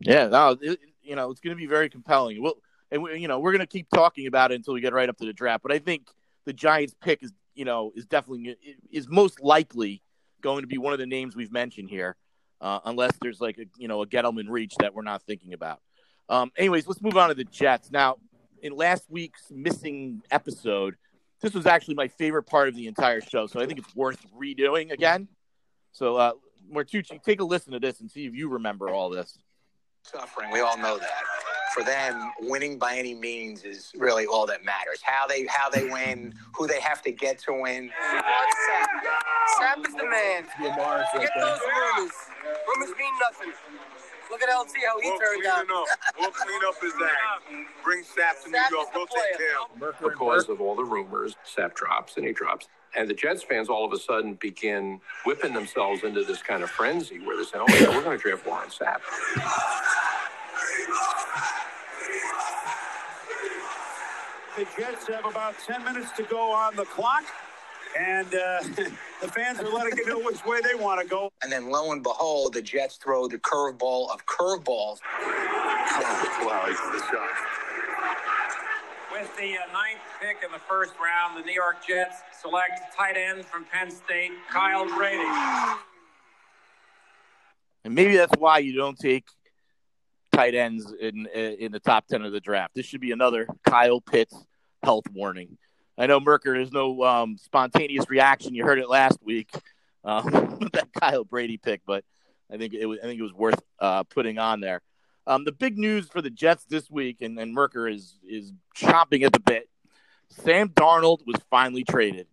Yeah, 0.00 0.28
no, 0.28 0.56
it, 0.60 0.78
you 1.02 1.16
know, 1.16 1.30
it's 1.30 1.40
going 1.40 1.56
to 1.56 1.60
be 1.60 1.66
very 1.66 1.88
compelling. 1.88 2.42
Well, 2.42 2.54
and 2.90 3.02
we, 3.02 3.18
you 3.18 3.28
know, 3.28 3.38
we're 3.38 3.52
going 3.52 3.60
to 3.60 3.66
keep 3.66 3.88
talking 3.90 4.26
about 4.26 4.52
it 4.52 4.56
until 4.56 4.74
we 4.74 4.80
get 4.80 4.92
right 4.92 5.08
up 5.08 5.16
to 5.18 5.26
the 5.26 5.32
draft. 5.32 5.62
But 5.62 5.72
I 5.72 5.78
think 5.78 6.08
the 6.44 6.52
Giants 6.52 6.94
pick 7.00 7.22
is, 7.22 7.32
you 7.54 7.64
know, 7.64 7.92
is 7.94 8.06
definitely 8.06 8.56
is 8.90 9.08
most 9.08 9.40
likely 9.40 10.02
going 10.40 10.62
to 10.62 10.66
be 10.66 10.78
one 10.78 10.92
of 10.92 10.98
the 10.98 11.06
names 11.06 11.34
we've 11.34 11.52
mentioned 11.52 11.88
here, 11.88 12.16
uh, 12.60 12.80
unless 12.84 13.12
there's 13.20 13.40
like 13.40 13.58
a 13.58 13.64
you 13.78 13.88
know 13.88 14.02
a 14.02 14.06
Gettleman 14.06 14.48
reach 14.48 14.74
that 14.80 14.94
we're 14.94 15.02
not 15.02 15.22
thinking 15.22 15.52
about. 15.52 15.80
Um, 16.28 16.50
anyways, 16.56 16.86
let's 16.86 17.00
move 17.00 17.16
on 17.16 17.28
to 17.28 17.34
the 17.34 17.44
Jets 17.44 17.90
now 17.90 18.16
in 18.62 18.74
last 18.74 19.04
week's 19.08 19.50
missing 19.50 20.22
episode, 20.30 20.96
this 21.40 21.54
was 21.54 21.66
actually 21.66 21.94
my 21.94 22.08
favorite 22.08 22.44
part 22.44 22.68
of 22.68 22.74
the 22.74 22.86
entire 22.86 23.20
show. 23.20 23.46
So 23.46 23.60
I 23.60 23.66
think 23.66 23.78
it's 23.78 23.94
worth 23.94 24.24
redoing 24.36 24.90
again. 24.90 25.28
So, 25.92 26.16
uh, 26.16 26.32
Martucci, 26.72 27.22
take 27.22 27.40
a 27.40 27.44
listen 27.44 27.72
to 27.72 27.78
this 27.78 28.00
and 28.00 28.10
see 28.10 28.26
if 28.26 28.34
you 28.34 28.48
remember 28.48 28.90
all 28.90 29.10
this. 29.10 29.38
Suffering, 30.02 30.50
we 30.50 30.60
all 30.60 30.76
know 30.78 30.98
that. 30.98 31.22
For 31.74 31.82
them, 31.82 32.32
winning 32.40 32.78
by 32.78 32.96
any 32.96 33.12
means 33.12 33.64
is 33.64 33.92
really 33.96 34.24
all 34.24 34.46
that 34.46 34.64
matters. 34.64 35.00
How 35.02 35.26
they 35.26 35.46
how 35.46 35.68
they 35.68 35.84
win, 35.90 36.32
who 36.54 36.66
they 36.66 36.80
have 36.80 37.02
to 37.02 37.12
get 37.12 37.38
to 37.40 37.52
win. 37.52 37.90
Sapp. 38.10 38.86
Sapp 39.60 39.86
is 39.86 39.94
the 39.94 40.08
man. 40.08 40.44
Get 40.62 40.76
those 41.38 41.60
rumors. 41.60 42.12
Rumors 42.66 42.96
mean 42.96 43.12
nothing. 43.20 43.52
Look 44.30 44.42
at 44.42 44.48
LT 44.48 44.72
how 44.86 45.00
he 45.00 45.10
we'll 45.10 45.18
turned 45.18 45.46
out. 45.46 45.60
Up. 45.60 45.86
We'll 46.18 46.30
clean 46.30 46.60
up 46.66 46.74
his 46.80 46.92
act. 46.92 47.66
Bring 47.84 48.02
Sapp 48.02 48.44
to 48.44 48.50
New 48.50 48.58
York. 48.58 48.88
We'll 48.94 49.06
take 49.06 49.38
care 49.38 49.60
of 49.60 50.00
him. 50.00 50.08
Because 50.10 50.48
of 50.48 50.60
all 50.60 50.74
the 50.74 50.84
rumors, 50.84 51.36
Sapp 51.46 51.74
drops 51.74 52.16
and 52.16 52.26
he 52.26 52.32
drops. 52.32 52.68
And 52.96 53.08
the 53.08 53.14
Jets 53.14 53.42
fans 53.42 53.68
all 53.68 53.84
of 53.84 53.92
a 53.92 53.98
sudden 53.98 54.34
begin 54.34 55.00
whipping 55.24 55.52
themselves 55.52 56.02
into 56.02 56.24
this 56.24 56.42
kind 56.42 56.62
of 56.62 56.70
frenzy 56.70 57.18
where 57.20 57.36
they 57.36 57.44
say, 57.44 57.58
oh, 57.58 57.64
yeah, 57.68 57.88
we're 57.88 58.02
going 58.02 58.16
to 58.16 58.22
draft 58.22 58.46
Warren 58.46 58.68
Sapp. 58.68 59.00
The 64.56 64.66
Jets 64.80 65.06
have 65.08 65.26
about 65.26 65.54
10 65.66 65.84
minutes 65.84 66.12
to 66.12 66.22
go 66.22 66.50
on 66.50 66.74
the 66.76 66.86
clock 66.86 67.24
and 67.98 68.26
uh, 68.26 68.62
the 69.22 69.28
fans 69.28 69.58
are 69.60 69.72
letting 69.72 69.96
you 69.98 70.06
know 70.06 70.18
which 70.20 70.44
way 70.44 70.60
they 70.60 70.74
want 70.74 71.00
to 71.00 71.06
go. 71.06 71.30
And 71.42 71.50
then 71.50 71.70
lo 71.70 71.92
and 71.92 72.02
behold, 72.02 72.54
the 72.54 72.62
Jets 72.62 72.96
throw 72.96 73.28
the 73.28 73.38
curveball 73.38 74.12
of 74.12 74.24
curveballs. 74.26 75.00
wow, 76.42 76.64
he's 76.66 76.76
the 76.76 77.06
shot. 77.10 77.28
With 79.12 79.34
the 79.36 79.54
uh, 79.54 79.72
ninth 79.72 80.00
pick 80.20 80.38
in 80.44 80.52
the 80.52 80.58
first 80.68 80.92
round, 81.02 81.42
the 81.42 81.46
New 81.46 81.54
York 81.54 81.86
Jets 81.86 82.16
select 82.40 82.94
tight 82.96 83.16
end 83.16 83.44
from 83.44 83.64
Penn 83.64 83.90
State, 83.90 84.32
Kyle 84.50 84.86
Brady. 84.94 85.24
And 87.84 87.94
maybe 87.94 88.16
that's 88.16 88.36
why 88.38 88.58
you 88.58 88.74
don't 88.74 88.98
take 88.98 89.24
tight 90.32 90.54
ends 90.54 90.92
in 91.00 91.26
in 91.26 91.72
the 91.72 91.80
top 91.80 92.06
ten 92.08 92.22
of 92.22 92.32
the 92.32 92.40
draft. 92.40 92.74
This 92.74 92.84
should 92.84 93.00
be 93.00 93.12
another 93.12 93.46
Kyle 93.64 94.00
Pitts 94.00 94.34
health 94.82 95.04
warning. 95.14 95.56
I 95.98 96.06
know 96.06 96.20
Merker, 96.20 96.52
there's 96.52 96.72
no 96.72 97.02
um, 97.04 97.38
spontaneous 97.38 98.08
reaction. 98.10 98.54
You 98.54 98.64
heard 98.64 98.78
it 98.78 98.88
last 98.88 99.18
week 99.22 99.50
um, 100.04 100.68
that 100.72 100.88
Kyle 100.98 101.24
Brady 101.24 101.56
pick, 101.56 101.82
but 101.86 102.04
I 102.52 102.56
think 102.56 102.74
it 102.74 102.86
was 102.86 102.98
I 103.00 103.06
think 103.06 103.18
it 103.18 103.22
was 103.22 103.32
worth 103.32 103.60
uh, 103.78 104.04
putting 104.04 104.38
on 104.38 104.60
there. 104.60 104.82
Um, 105.26 105.44
the 105.44 105.52
big 105.52 105.76
news 105.76 106.06
for 106.08 106.22
the 106.22 106.30
Jets 106.30 106.64
this 106.64 106.88
week, 106.90 107.20
and, 107.20 107.38
and 107.38 107.52
Merker 107.52 107.88
is 107.88 108.18
is 108.28 108.52
chomping 108.76 109.24
at 109.24 109.32
the 109.32 109.40
bit. 109.40 109.68
Sam 110.28 110.68
Darnold 110.68 111.26
was 111.26 111.36
finally 111.50 111.84
traded. 111.84 112.26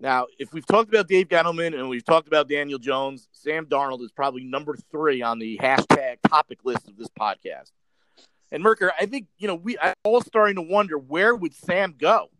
Now, 0.00 0.26
if 0.38 0.52
we've 0.52 0.66
talked 0.66 0.88
about 0.88 1.08
Dave 1.08 1.28
Gettleman 1.28 1.74
and 1.74 1.88
we've 1.88 2.04
talked 2.04 2.28
about 2.28 2.48
Daniel 2.48 2.78
Jones, 2.78 3.28
Sam 3.32 3.66
Darnold 3.66 4.02
is 4.02 4.12
probably 4.12 4.44
number 4.44 4.76
three 4.90 5.22
on 5.22 5.38
the 5.38 5.58
hashtag 5.58 6.18
topic 6.28 6.60
list 6.64 6.86
of 6.88 6.96
this 6.96 7.08
podcast. 7.08 7.72
And 8.52 8.62
Merker, 8.62 8.92
I 8.98 9.06
think 9.06 9.26
you 9.38 9.46
know 9.46 9.54
we 9.54 9.76
are 9.78 9.94
all 10.04 10.20
starting 10.20 10.56
to 10.56 10.62
wonder 10.62 10.98
where 10.98 11.34
would 11.34 11.54
Sam 11.54 11.94
go 11.96 12.30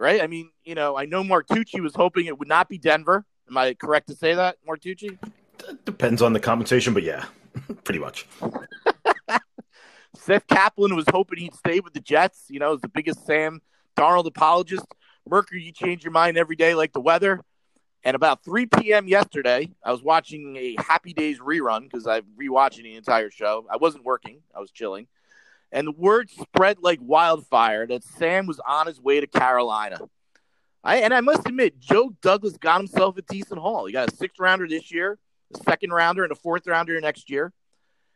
right? 0.00 0.22
I 0.22 0.26
mean, 0.26 0.50
you 0.64 0.74
know, 0.74 0.96
I 0.96 1.04
know 1.04 1.22
Martucci 1.22 1.80
was 1.80 1.94
hoping 1.94 2.26
it 2.26 2.38
would 2.38 2.48
not 2.48 2.68
be 2.68 2.78
Denver. 2.78 3.24
Am 3.48 3.56
I 3.56 3.74
correct 3.74 4.08
to 4.08 4.16
say 4.16 4.34
that, 4.34 4.56
Martucci? 4.66 5.18
Depends 5.84 6.22
on 6.22 6.32
the 6.32 6.40
compensation, 6.40 6.94
but 6.94 7.02
yeah, 7.02 7.26
pretty 7.84 8.00
much. 8.00 8.26
Seth 10.16 10.46
Kaplan 10.46 10.96
was 10.96 11.04
hoping 11.10 11.38
he'd 11.38 11.54
stay 11.54 11.80
with 11.80 11.92
the 11.92 12.00
Jets. 12.00 12.46
You 12.48 12.58
know, 12.58 12.74
as 12.74 12.80
the 12.80 12.88
biggest 12.88 13.26
Sam 13.26 13.60
Darnold 13.96 14.26
apologist. 14.26 14.86
Merker, 15.28 15.56
you 15.56 15.70
change 15.70 16.02
your 16.02 16.12
mind 16.12 16.38
every 16.38 16.56
day 16.56 16.74
like 16.74 16.92
the 16.92 17.00
weather. 17.00 17.40
And 18.02 18.16
about 18.16 18.42
3 18.42 18.64
p.m. 18.66 19.06
yesterday, 19.06 19.70
I 19.84 19.92
was 19.92 20.02
watching 20.02 20.56
a 20.56 20.74
Happy 20.78 21.12
Days 21.12 21.38
rerun 21.38 21.82
because 21.82 22.06
I'm 22.06 22.24
rewatching 22.40 22.84
the 22.84 22.96
entire 22.96 23.30
show. 23.30 23.66
I 23.70 23.76
wasn't 23.76 24.04
working, 24.04 24.40
I 24.56 24.60
was 24.60 24.70
chilling 24.70 25.06
and 25.72 25.86
the 25.86 25.92
word 25.92 26.30
spread 26.30 26.78
like 26.80 26.98
wildfire 27.02 27.86
that 27.86 28.04
Sam 28.04 28.46
was 28.46 28.60
on 28.66 28.86
his 28.86 29.00
way 29.00 29.20
to 29.20 29.26
Carolina. 29.26 29.98
I 30.82 30.98
and 30.98 31.12
I 31.12 31.20
must 31.20 31.46
admit, 31.46 31.78
Joe 31.78 32.14
Douglas 32.22 32.56
got 32.56 32.78
himself 32.80 33.16
a 33.18 33.22
decent 33.22 33.60
haul. 33.60 33.86
He 33.86 33.92
got 33.92 34.12
a 34.12 34.16
sixth 34.16 34.40
rounder 34.40 34.66
this 34.66 34.90
year, 34.90 35.18
a 35.54 35.58
second 35.62 35.90
rounder, 35.92 36.24
and 36.24 36.32
a 36.32 36.36
fourth 36.36 36.66
rounder 36.66 36.98
next 37.00 37.30
year. 37.30 37.52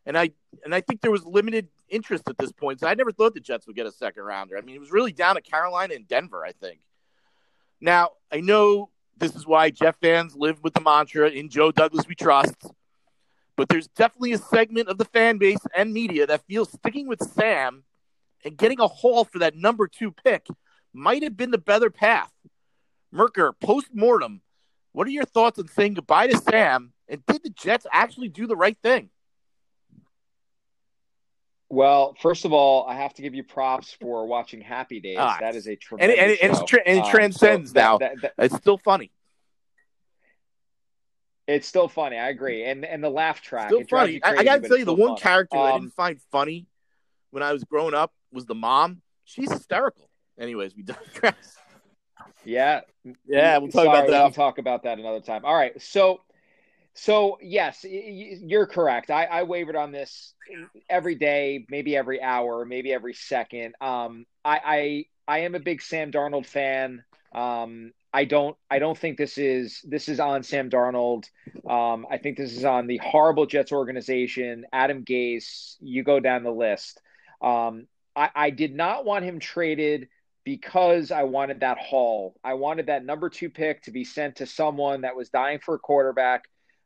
And 0.07 0.17
I 0.17 0.31
and 0.65 0.75
I 0.75 0.81
think 0.81 1.01
there 1.01 1.11
was 1.11 1.25
limited 1.25 1.69
interest 1.89 2.29
at 2.29 2.39
this 2.39 2.53
point. 2.53 2.81
So 2.81 2.89
I 2.89 2.95
never 2.95 3.13
thought 3.13 3.35
the 3.35 3.41
Jets 3.41 3.67
would 3.67 3.77
get 3.77 3.87
a 3.87 3.93
second 3.93 4.23
rounder. 4.23 4.57
I 4.57 4.63
mean, 4.63 4.75
it 4.75 4.81
was 4.81 4.91
really 4.91 5.13
down 5.13 5.35
to 5.37 5.43
Carolina 5.43 5.95
and 5.95 6.09
Denver, 6.09 6.45
I 6.45 6.53
think. 6.53 6.81
Now 7.81 8.11
I 8.33 8.41
know 8.41 8.91
this 9.17 9.37
is 9.37 9.47
why 9.47 9.71
Jet 9.71 9.97
fans 10.01 10.35
live 10.35 10.63
with 10.63 10.75
the 10.75 10.81
mantra 10.81 11.29
"In 11.29 11.51
Joe 11.51 11.71
Douglas 11.71 12.09
we 12.09 12.15
trust." 12.15 12.57
But 13.57 13.69
there's 13.69 13.87
definitely 13.89 14.33
a 14.33 14.39
segment 14.39 14.89
of 14.89 14.99
the 14.99 15.05
fan 15.05 15.39
base 15.39 15.61
and 15.77 15.93
media 15.93 16.27
that 16.27 16.47
feels 16.47 16.73
sticking 16.73 17.07
with 17.07 17.21
Sam 17.21 17.85
and 18.45 18.57
getting 18.57 18.81
a 18.81 18.89
haul 18.89 19.25
for 19.25 19.39
that 19.39 19.57
number 19.57 19.87
two 19.87 20.11
pick 20.11 20.47
might 20.93 21.23
have 21.23 21.37
been 21.37 21.51
the 21.51 21.59
better 21.59 21.91
path. 21.91 22.33
Merker, 23.13 23.53
post 23.53 23.89
mortem, 23.95 24.43
what 24.93 25.07
are 25.07 25.11
your 25.11 25.25
thoughts 25.25 25.59
on 25.59 25.69
saying 25.69 25.95
goodbye 25.95 26.27
to 26.29 26.37
Sam? 26.37 26.93
And 27.09 27.25
did 27.27 27.43
the 27.43 27.51
Jets 27.51 27.87
actually 27.93 28.29
do 28.29 28.47
the 28.47 28.57
right 28.57 28.77
thing? 28.83 29.11
Well, 31.69 32.15
first 32.21 32.45
of 32.45 32.53
all, 32.53 32.87
I 32.87 32.95
have 32.95 33.15
to 33.15 33.23
give 33.23 33.35
you 33.35 33.43
props 33.43 33.97
for 34.01 34.27
watching 34.27 34.61
Happy 34.61 35.01
Days. 35.01 35.17
Ah, 35.19 35.39
that 35.41 35.57
is 35.57 35.67
a 35.67 35.75
tremendous 35.75 36.19
and, 36.19 36.31
and, 36.31 36.41
and, 36.41 36.59
and, 36.59 36.69
tra- 36.69 36.83
and 36.87 36.99
it 36.99 37.05
um, 37.05 37.11
transcends 37.11 37.73
so 37.73 37.81
now. 37.81 37.99
That, 37.99 38.21
that, 38.23 38.35
it's 38.39 38.57
still 38.57 38.79
funny. 38.79 39.11
It's 41.47 41.69
still 41.69 41.89
funny. 41.89 42.17
I 42.17 42.31
agree, 42.31 42.65
and 42.65 42.85
and 42.85 43.05
the 43.05 43.11
laugh 43.11 43.43
track. 43.43 43.69
Still 43.69 43.85
funny. 43.85 44.21
Crazy, 44.21 44.23
I, 44.23 44.41
I 44.41 44.45
got 44.45 44.63
to 44.63 44.69
tell 44.69 44.79
you, 44.79 44.85
the 44.85 44.95
one 44.95 45.11
funny. 45.11 45.21
character 45.21 45.59
um, 45.59 45.65
I 45.65 45.73
didn't 45.73 45.95
find 45.95 46.21
funny 46.33 46.67
when 47.31 47.43
I 47.43 47.53
was 47.53 47.65
growing 47.65 47.95
up 47.95 48.13
was 48.33 48.47
the 48.47 48.55
mom. 48.55 49.03
She's 49.25 49.53
hysterical. 49.53 50.09
Anyways, 50.39 50.75
we 50.75 50.83
digress. 50.85 51.57
Yeah, 52.45 52.81
yeah. 53.27 53.59
We'll 53.59 53.69
talk 53.69 53.85
Sorry, 53.85 53.89
about 53.89 54.11
that. 54.11 54.23
We'll 54.23 54.31
talk 54.33 54.59
about 54.59 54.85
that 54.85 54.99
another 54.99 55.21
time. 55.21 55.45
All 55.45 55.55
right. 55.55 55.81
So, 55.83 56.21
so 56.95 57.39
yes, 57.43 57.85
you're 57.85 58.67
correct. 58.67 59.11
I, 59.11 59.25
I 59.25 59.43
wavered 59.43 59.77
on 59.77 59.93
this 59.93 60.33
every 60.89 61.15
day, 61.15 61.67
maybe 61.69 61.97
every 61.97 62.23
hour, 62.23 62.65
maybe 62.65 62.93
every 62.93 63.15
second. 63.15 63.75
Um, 63.81 64.25
I, 64.45 64.61
I 64.65 65.05
I 65.37 65.39
am 65.41 65.55
a 65.55 65.61
big 65.61 65.83
Sam 65.83 66.11
Darnold 66.11 66.47
fan. 66.47 67.05
Um, 67.35 67.93
I 68.15 68.25
don't 68.25 68.57
I 68.71 68.79
don't 68.79 68.97
think 68.97 69.19
this 69.19 69.39
is 69.39 69.81
this 69.83 70.09
is 70.09 70.21
on 70.21 70.45
Sam 70.45 70.71
Darnold. 70.71 71.25
Um, 71.69 72.07
I 72.09 72.19
think 72.19 72.39
this 72.39 72.57
is 72.57 72.65
on 72.65 72.87
the 72.87 72.99
horrible 72.99 73.45
Jets 73.45 73.73
organization, 73.73 74.67
Adam 74.73 75.05
Gase. 75.05 75.75
You 75.81 76.05
go 76.05 76.21
down 76.21 76.45
the 76.45 76.53
list. 76.53 77.01
Um, 77.43 77.89
I, 78.15 78.31
I 78.33 78.51
did 78.51 78.73
not 78.73 79.05
want 79.05 79.25
him 79.25 79.41
traded 79.41 80.09
because 80.45 81.11
I 81.11 81.25
wanted 81.25 81.61
that 81.61 81.79
haul. 81.79 82.37
I 82.45 82.55
wanted 82.55 82.87
that 82.87 83.05
number 83.05 83.29
two 83.31 83.51
pick 83.51 83.83
to 83.83 83.91
be 83.91 84.05
sent 84.05 84.37
to 84.37 84.47
someone 84.47 85.01
that 85.01 85.17
was 85.17 85.31
dying 85.31 85.59
for 85.59 85.75
a 85.75 85.81
quarterback. 85.81 86.45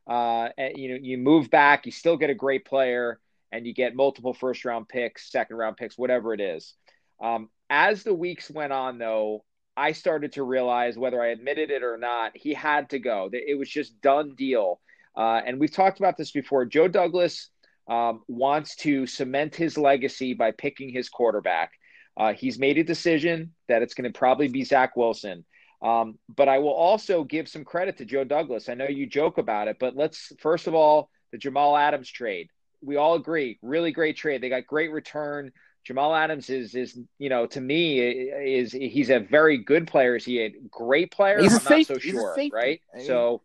Uh, 0.09 0.49
and 0.57 0.77
you 0.77 0.89
know, 0.89 0.97
you 0.99 1.19
move 1.19 1.51
back, 1.51 1.85
you 1.85 1.91
still 1.91 2.17
get 2.17 2.31
a 2.31 2.35
great 2.35 2.65
player, 2.65 3.19
and 3.51 3.67
you 3.67 3.73
get 3.75 3.95
multiple 3.95 4.33
first 4.33 4.65
round 4.65 4.89
picks, 4.89 5.31
second 5.31 5.57
round 5.57 5.77
picks, 5.77 5.95
whatever 5.95 6.33
it 6.33 6.41
is. 6.41 6.73
Um, 7.21 7.49
as 7.69 8.01
the 8.01 8.15
weeks 8.15 8.49
went 8.49 8.73
on, 8.73 8.97
though, 8.97 9.43
I 9.79 9.93
started 9.93 10.33
to 10.33 10.43
realize 10.43 10.97
whether 10.97 11.21
I 11.21 11.27
admitted 11.27 11.71
it 11.71 11.83
or 11.83 11.97
not, 11.97 12.35
he 12.35 12.53
had 12.53 12.89
to 12.89 12.99
go. 12.99 13.29
It 13.31 13.57
was 13.57 13.69
just 13.69 14.01
done 14.01 14.35
deal. 14.35 14.81
Uh, 15.15 15.39
and 15.45 15.57
we've 15.57 15.71
talked 15.71 15.99
about 15.99 16.17
this 16.17 16.31
before. 16.31 16.65
Joe 16.65 16.89
Douglas 16.89 17.49
um, 17.87 18.21
wants 18.27 18.75
to 18.77 19.07
cement 19.07 19.55
his 19.55 19.77
legacy 19.77 20.33
by 20.33 20.51
picking 20.51 20.89
his 20.89 21.07
quarterback. 21.07 21.71
Uh, 22.17 22.33
he's 22.33 22.59
made 22.59 22.77
a 22.77 22.83
decision 22.83 23.53
that 23.69 23.81
it's 23.81 23.93
going 23.93 24.11
to 24.11 24.17
probably 24.17 24.49
be 24.49 24.65
Zach 24.65 24.97
Wilson. 24.97 25.45
Um, 25.81 26.19
but 26.35 26.49
I 26.49 26.57
will 26.59 26.73
also 26.73 27.23
give 27.23 27.47
some 27.47 27.63
credit 27.63 27.97
to 27.99 28.05
Joe 28.05 28.25
Douglas. 28.25 28.67
I 28.67 28.73
know 28.73 28.87
you 28.87 29.07
joke 29.07 29.37
about 29.37 29.69
it, 29.69 29.77
but 29.79 29.95
let's 29.95 30.33
first 30.39 30.67
of 30.67 30.75
all, 30.75 31.09
the 31.31 31.37
Jamal 31.37 31.77
Adams 31.77 32.09
trade. 32.09 32.49
We 32.81 32.97
all 32.97 33.15
agree, 33.15 33.59
really 33.61 33.93
great 33.93 34.17
trade. 34.17 34.41
They 34.41 34.49
got 34.49 34.67
great 34.67 34.91
return. 34.91 35.53
Jamal 35.83 36.13
Adams 36.13 36.49
is 36.49 36.75
is 36.75 36.99
you 37.17 37.29
know 37.29 37.45
to 37.47 37.61
me 37.61 37.99
is 37.99 38.71
he's 38.71 39.09
a 39.09 39.19
very 39.19 39.57
good 39.57 39.87
player. 39.87 40.15
Is 40.15 40.25
he 40.25 40.39
a 40.41 40.53
great 40.69 41.11
player? 41.11 41.39
He's 41.39 41.53
I'm 41.53 41.57
a 41.57 41.61
safety. 41.61 41.93
not 41.93 42.01
so 42.03 42.11
sure, 42.11 42.35
right? 42.53 42.81
I 42.93 42.97
mean- 42.97 43.07
so 43.07 43.41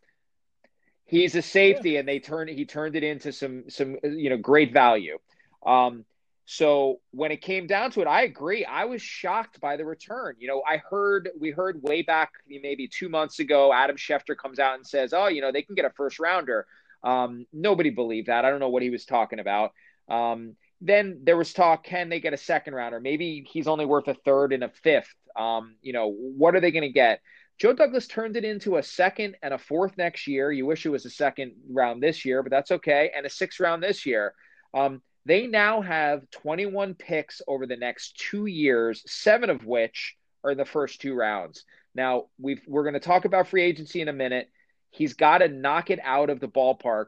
he's 1.07 1.35
a 1.35 1.43
safety, 1.43 1.97
and 1.97 2.09
they 2.09 2.19
turned 2.19 2.51
he 2.51 2.65
turned 2.65 2.97
it 2.97 3.03
into 3.05 3.33
some 3.33 3.71
some 3.71 3.97
you 4.03 4.31
know 4.31 4.37
great 4.37 4.73
value. 4.73 5.19
Um, 5.65 6.05
so 6.47 7.01
when 7.13 7.31
it 7.33 7.41
came 7.41 7.67
down 7.67 7.91
to 7.93 8.03
it, 8.03 8.07
I 8.07 8.23
agree. 8.25 8.67
I 8.67 8.85
was 8.85 9.01
shocked 9.01 9.61
by 9.61 9.77
the 9.79 9.85
return. 9.87 10.35
You 10.39 10.49
know, 10.49 10.63
I 10.69 10.77
heard 10.77 11.31
we 11.39 11.51
heard 11.51 11.83
way 11.83 12.03
back 12.03 12.33
maybe 12.47 12.89
two 12.89 13.09
months 13.09 13.39
ago, 13.39 13.73
Adam 13.73 13.97
Schefter 13.97 14.37
comes 14.37 14.59
out 14.59 14.75
and 14.75 14.87
says, 14.87 15.15
"Oh, 15.15 15.29
you 15.29 15.41
know, 15.41 15.53
they 15.53 15.63
can 15.63 15.75
get 15.75 15.87
a 15.87 15.91
first 15.91 16.19
rounder." 16.19 16.67
Um, 17.03 17.47
nobody 17.53 17.91
believed 17.91 18.29
that. 18.29 18.45
I 18.45 18.51
don't 18.51 18.61
know 18.61 18.69
what 18.71 18.83
he 18.83 18.91
was 18.91 19.05
talking 19.07 19.39
about. 19.39 19.73
Um, 20.09 20.57
then 20.81 21.21
there 21.25 21.37
was 21.37 21.53
talk: 21.53 21.85
can 21.85 22.09
they 22.09 22.21
get 22.21 22.33
a 22.33 22.39
second 22.39 22.75
rounder? 22.75 23.01
Maybe 23.01 23.47
he's 23.51 23.69
only 23.69 23.87
worth 23.87 24.09
a 24.09 24.15
third 24.15 24.53
and 24.53 24.65
a 24.65 24.69
fifth. 24.69 25.15
Um, 25.37 25.77
you 25.83 25.93
know, 25.93 26.11
what 26.11 26.55
are 26.55 26.61
they 26.61 26.71
going 26.71 26.83
to 26.83 26.93
get? 26.93 27.21
Joe 27.59 27.73
Douglas 27.73 28.09
turned 28.09 28.37
it 28.37 28.45
into 28.45 28.77
a 28.77 28.83
second 28.83 29.37
and 29.43 29.55
a 29.55 29.59
fourth 29.59 29.97
next 29.97 30.27
year. 30.27 30.51
You 30.51 30.67
wish 30.67 30.85
it 30.85 30.91
was 30.91 31.07
a 31.07 31.11
second 31.11 31.53
round 31.71 32.03
this 32.03 32.25
year, 32.25 32.43
but 32.43 32.51
that's 32.51 32.73
okay, 32.73 33.13
and 33.15 33.25
a 33.27 33.31
sixth 33.31 33.61
round 33.61 33.83
this 33.83 34.07
year. 34.07 34.35
Um, 34.73 35.03
they 35.27 35.47
now 35.47 35.81
have 35.81 36.29
21 36.31 36.95
picks 36.95 37.41
over 37.47 37.67
the 37.67 37.77
next 37.77 38.19
two 38.19 38.47
years, 38.47 39.03
seven 39.07 39.51
of 39.51 39.65
which 39.65 40.17
are 40.43 40.55
the 40.55 40.65
first 40.65 41.01
two 41.01 41.15
rounds. 41.15 41.65
Now 41.95 42.27
we've, 42.39 42.61
we're 42.67 42.83
going 42.83 42.95
to 42.95 43.01
talk 43.01 43.25
about 43.25 43.49
free 43.49 43.63
agency 43.63 44.01
in 44.01 44.09
a 44.09 44.13
minute. 44.13 44.51
He's 44.91 45.15
got 45.15 45.39
to 45.39 45.49
knock 45.49 45.91
it 45.91 46.01
out 46.03 46.31
of 46.31 46.41
the 46.41 46.49
ballpark 46.49 47.07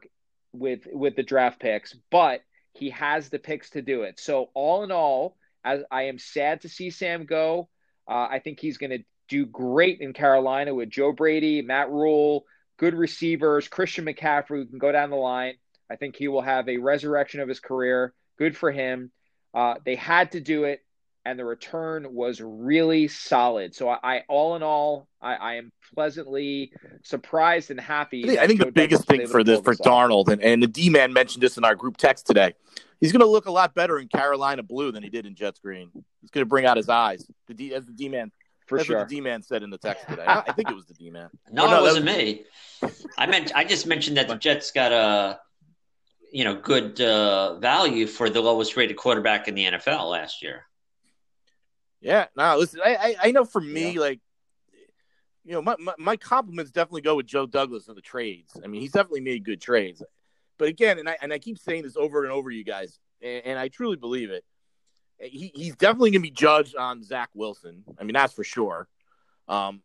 with 0.52 0.86
with 0.90 1.16
the 1.16 1.22
draft 1.22 1.60
picks, 1.60 1.94
but 2.10 2.40
he 2.76 2.90
has 2.90 3.28
the 3.28 3.38
picks 3.38 3.70
to 3.70 3.82
do 3.82 4.02
it. 4.02 4.20
So 4.20 4.50
all 4.54 4.84
in 4.84 4.92
all, 4.92 5.36
as 5.64 5.82
I 5.90 6.04
am 6.04 6.18
sad 6.18 6.60
to 6.60 6.68
see 6.68 6.90
Sam 6.90 7.24
go, 7.24 7.68
uh, 8.08 8.28
I 8.30 8.38
think 8.38 8.60
he's 8.60 8.78
going 8.78 8.90
to 8.90 9.04
do 9.28 9.46
great 9.46 10.00
in 10.00 10.12
Carolina 10.12 10.74
with 10.74 10.90
Joe 10.90 11.12
Brady, 11.12 11.62
Matt 11.62 11.90
Rhule, 11.90 12.44
good 12.76 12.94
receivers, 12.94 13.66
Christian 13.66 14.04
McCaffrey, 14.04 14.58
who 14.58 14.66
can 14.66 14.78
go 14.78 14.92
down 14.92 15.10
the 15.10 15.16
line. 15.16 15.54
I 15.90 15.96
think 15.96 16.16
he 16.16 16.28
will 16.28 16.42
have 16.42 16.68
a 16.68 16.76
resurrection 16.76 17.40
of 17.40 17.48
his 17.48 17.60
career. 17.60 18.14
Good 18.38 18.56
for 18.56 18.70
him. 18.70 19.10
Uh, 19.54 19.74
they 19.84 19.96
had 19.96 20.32
to 20.32 20.40
do 20.40 20.64
it, 20.64 20.84
and 21.26 21.36
the 21.36 21.44
return 21.44 22.14
was 22.14 22.40
really 22.40 23.08
solid. 23.08 23.74
So 23.74 23.88
I, 23.88 23.98
I 24.02 24.22
all 24.28 24.54
in 24.54 24.62
all, 24.62 25.08
I, 25.20 25.34
I 25.34 25.54
am 25.54 25.72
pleasantly 25.92 26.72
surprised 27.02 27.72
and 27.72 27.80
happy. 27.80 28.22
I 28.22 28.28
think, 28.28 28.38
I 28.38 28.46
think 28.46 28.60
the 28.60 28.70
biggest 28.72 29.06
thing 29.06 29.26
for 29.26 29.38
to 29.38 29.44
this 29.44 29.60
for 29.60 29.74
pull. 29.74 29.84
Darnold 29.84 30.28
and, 30.28 30.40
and 30.40 30.62
the 30.62 30.68
D 30.68 30.88
man 30.88 31.12
mentioned 31.12 31.42
this 31.42 31.56
in 31.56 31.64
our 31.64 31.74
group 31.74 31.96
text 31.96 32.28
today. 32.28 32.54
He's 33.00 33.10
going 33.10 33.20
to 33.20 33.26
look 33.26 33.46
a 33.46 33.50
lot 33.50 33.74
better 33.74 33.98
in 33.98 34.06
Carolina 34.06 34.62
blue 34.62 34.92
than 34.92 35.02
he 35.02 35.08
did 35.08 35.26
in 35.26 35.34
Jets 35.34 35.58
green. 35.58 35.90
He's 36.20 36.30
going 36.30 36.42
to 36.42 36.48
bring 36.48 36.64
out 36.64 36.76
his 36.76 36.88
eyes. 36.88 37.28
The 37.48 37.54
D 37.54 37.74
as 37.74 37.84
the 37.86 37.92
D 37.92 38.08
man 38.08 38.30
For 38.68 38.78
that's 38.78 38.86
sure. 38.86 38.98
what 38.98 39.08
the 39.08 39.16
D 39.16 39.20
man 39.20 39.42
said 39.42 39.64
in 39.64 39.70
the 39.70 39.78
text 39.78 40.08
today. 40.08 40.24
I 40.24 40.44
I 40.46 40.52
think 40.52 40.70
it 40.70 40.76
was 40.76 40.86
the 40.86 40.94
D 40.94 41.10
man. 41.10 41.28
No, 41.50 41.66
no, 41.70 41.80
it 41.80 41.82
wasn't 41.82 42.06
was- 42.06 42.16
me. 42.16 42.44
I 43.18 43.26
meant 43.26 43.50
I 43.52 43.64
just 43.64 43.88
mentioned 43.88 44.16
that 44.16 44.28
the 44.28 44.36
Jets 44.36 44.70
got 44.70 44.92
a 44.92 45.40
you 46.30 46.44
know 46.44 46.54
good 46.54 47.00
uh, 47.00 47.58
value 47.58 48.06
for 48.06 48.30
the 48.30 48.40
lowest 48.40 48.76
rated 48.76 48.96
quarterback 48.96 49.48
in 49.48 49.56
the 49.56 49.64
NFL 49.64 50.08
last 50.08 50.40
year. 50.40 50.66
Yeah, 52.06 52.26
no, 52.36 52.56
listen, 52.56 52.78
I, 52.84 52.94
I, 52.94 53.16
I 53.24 53.30
know 53.32 53.44
for 53.44 53.60
me, 53.60 53.98
like, 53.98 54.20
you 55.44 55.52
know, 55.52 55.60
my, 55.60 55.74
my, 55.80 55.94
my 55.98 56.16
compliments 56.16 56.70
definitely 56.70 57.00
go 57.00 57.16
with 57.16 57.26
Joe 57.26 57.46
Douglas 57.46 57.88
in 57.88 57.96
the 57.96 58.00
trades. 58.00 58.56
I 58.62 58.68
mean, 58.68 58.80
he's 58.80 58.92
definitely 58.92 59.22
made 59.22 59.44
good 59.44 59.60
trades. 59.60 60.04
But 60.56 60.68
again, 60.68 61.00
and 61.00 61.08
I 61.08 61.16
and 61.20 61.32
I 61.32 61.40
keep 61.40 61.58
saying 61.58 61.82
this 61.82 61.96
over 61.96 62.22
and 62.22 62.32
over, 62.32 62.48
you 62.48 62.62
guys, 62.62 63.00
and, 63.20 63.44
and 63.44 63.58
I 63.58 63.66
truly 63.66 63.96
believe 63.96 64.30
it. 64.30 64.44
He, 65.18 65.50
he's 65.52 65.74
definitely 65.74 66.12
going 66.12 66.22
to 66.22 66.28
be 66.28 66.30
judged 66.30 66.76
on 66.76 67.02
Zach 67.02 67.30
Wilson. 67.34 67.82
I 67.98 68.04
mean, 68.04 68.14
that's 68.14 68.32
for 68.34 68.44
sure. 68.44 68.86
Um, 69.48 69.82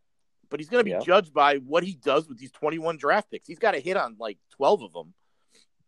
but 0.49 0.60
he's 0.60 0.69
going 0.69 0.81
to 0.81 0.86
be 0.86 0.91
Yeah. 0.91 0.99
judged 0.99 1.34
by 1.34 1.55
what 1.57 1.84
he 1.84 1.95
does 1.95 2.27
with 2.29 2.38
these 2.38 2.51
21 2.51 2.97
draft 2.97 3.31
picks. 3.31 3.47
He's 3.47 3.57
got 3.60 3.71
to 3.71 3.79
hit 3.79 3.97
on 3.97 4.17
like 4.19 4.38
12 4.57 4.84
of 4.84 4.93
them, 4.93 5.13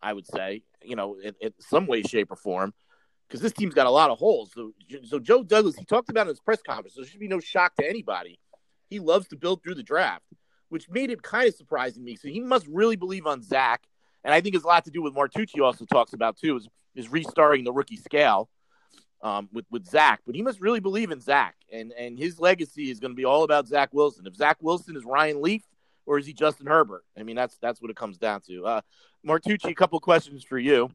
I 0.02 0.14
would 0.14 0.26
say, 0.26 0.64
you 0.84 0.96
know, 0.96 1.18
in, 1.24 1.36
in 1.42 1.54
some 1.60 1.86
way, 1.86 2.02
shape, 2.02 2.32
or 2.32 2.38
form, 2.38 2.74
because 3.34 3.42
this 3.42 3.54
team's 3.54 3.74
got 3.74 3.88
a 3.88 3.90
lot 3.90 4.12
of 4.12 4.20
holes. 4.20 4.52
So, 4.54 4.74
so 5.06 5.18
Joe 5.18 5.42
Douglas, 5.42 5.76
he 5.76 5.86
talked 5.86 6.12
about 6.12 6.28
in 6.28 6.28
his 6.28 6.40
press 6.40 6.62
conference, 6.62 6.94
so 6.94 7.02
there 7.02 7.10
should 7.10 7.20
be 7.20 7.28
no 7.28 7.40
shock 7.40 7.74
to 7.78 7.90
anybody. 7.90 8.40
He 8.92 9.00
loves 9.00 9.28
to 9.30 9.36
build 9.36 9.64
through 9.64 9.74
the 9.74 9.82
draft, 9.82 10.24
which 10.70 10.88
made 10.88 11.10
it 11.10 11.24
kind 11.24 11.48
of 11.48 11.56
surprising 11.56 12.04
me. 12.04 12.16
So 12.16 12.28
he 12.28 12.40
must 12.40 12.68
really 12.68 12.96
believe 12.96 13.26
on 13.26 13.42
Zach. 13.42 13.82
And 14.24 14.36
I 14.36 14.40
think 14.40 14.54
it's 14.54 14.66
a 14.66 14.68
lot 14.68 14.86
to 14.86 14.92
do 14.92 15.02
with 15.02 15.16
Martucci 15.16 15.64
also 15.64 15.84
talks 15.86 16.14
about 16.14 16.38
too, 16.38 16.58
is, 16.58 16.68
is 16.94 17.12
restarting 17.12 17.64
the 17.64 17.74
rookie 17.74 17.98
scale 17.98 18.50
um, 19.24 19.50
with 19.52 19.66
with 19.72 19.88
Zach, 19.88 20.22
but 20.28 20.36
he 20.36 20.44
must 20.44 20.62
really 20.62 20.80
believe 20.80 21.10
in 21.10 21.20
Zach, 21.20 21.56
and 21.72 21.92
and 21.94 22.20
his 22.20 22.40
legacy 22.40 22.92
is 22.92 23.00
going 23.00 23.12
to 23.12 23.16
be 23.16 23.26
all 23.26 23.44
about 23.44 23.68
Zach 23.68 23.90
Wilson. 23.94 24.28
If 24.28 24.36
Zach 24.36 24.58
Wilson 24.62 24.96
is 24.96 25.06
Ryan 25.06 25.42
Leaf 25.42 25.64
or 26.06 26.20
is 26.20 26.26
he 26.28 26.34
Justin 26.34 26.68
Herbert? 26.68 27.04
I 27.18 27.24
mean, 27.24 27.36
that's 27.36 27.58
that's 27.58 27.82
what 27.82 27.90
it 27.90 27.96
comes 27.96 28.18
down 28.20 28.42
to. 28.42 28.66
Uh, 28.66 28.82
Martucci, 29.26 29.72
a 29.72 29.74
couple 29.74 30.00
questions 30.02 30.44
for 30.44 30.60
you. 30.60 30.92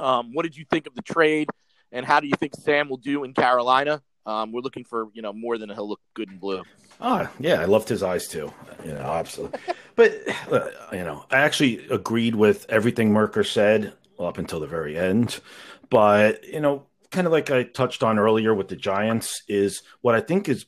Um, 0.00 0.32
what 0.32 0.42
did 0.42 0.56
you 0.56 0.64
think 0.70 0.86
of 0.86 0.94
the 0.94 1.02
trade, 1.02 1.48
and 1.92 2.04
how 2.06 2.20
do 2.20 2.26
you 2.26 2.34
think 2.38 2.54
Sam 2.56 2.88
will 2.88 2.96
do 2.96 3.24
in 3.24 3.34
Carolina? 3.34 4.02
Um, 4.26 4.52
we're 4.52 4.60
looking 4.60 4.84
for 4.84 5.08
you 5.12 5.22
know 5.22 5.32
more 5.32 5.58
than 5.58 5.68
he'll 5.70 5.88
look 5.88 6.00
good 6.14 6.30
in 6.30 6.38
blue. 6.38 6.62
Oh, 7.00 7.28
yeah, 7.38 7.60
I 7.60 7.64
loved 7.64 7.88
his 7.88 8.02
eyes 8.02 8.28
too. 8.28 8.52
You 8.84 8.92
know, 8.92 9.00
absolutely. 9.00 9.60
But 9.96 10.22
uh, 10.50 10.70
you 10.92 11.04
know, 11.04 11.24
I 11.30 11.38
actually 11.38 11.86
agreed 11.88 12.34
with 12.34 12.66
everything 12.68 13.12
Merker 13.12 13.44
said 13.44 13.92
up 14.18 14.38
until 14.38 14.60
the 14.60 14.66
very 14.66 14.98
end. 14.98 15.40
But 15.88 16.44
you 16.44 16.60
know, 16.60 16.86
kind 17.10 17.26
of 17.26 17.32
like 17.32 17.50
I 17.50 17.64
touched 17.64 18.02
on 18.02 18.18
earlier 18.18 18.54
with 18.54 18.68
the 18.68 18.76
Giants, 18.76 19.42
is 19.48 19.82
what 20.00 20.14
I 20.14 20.20
think 20.20 20.48
is 20.48 20.66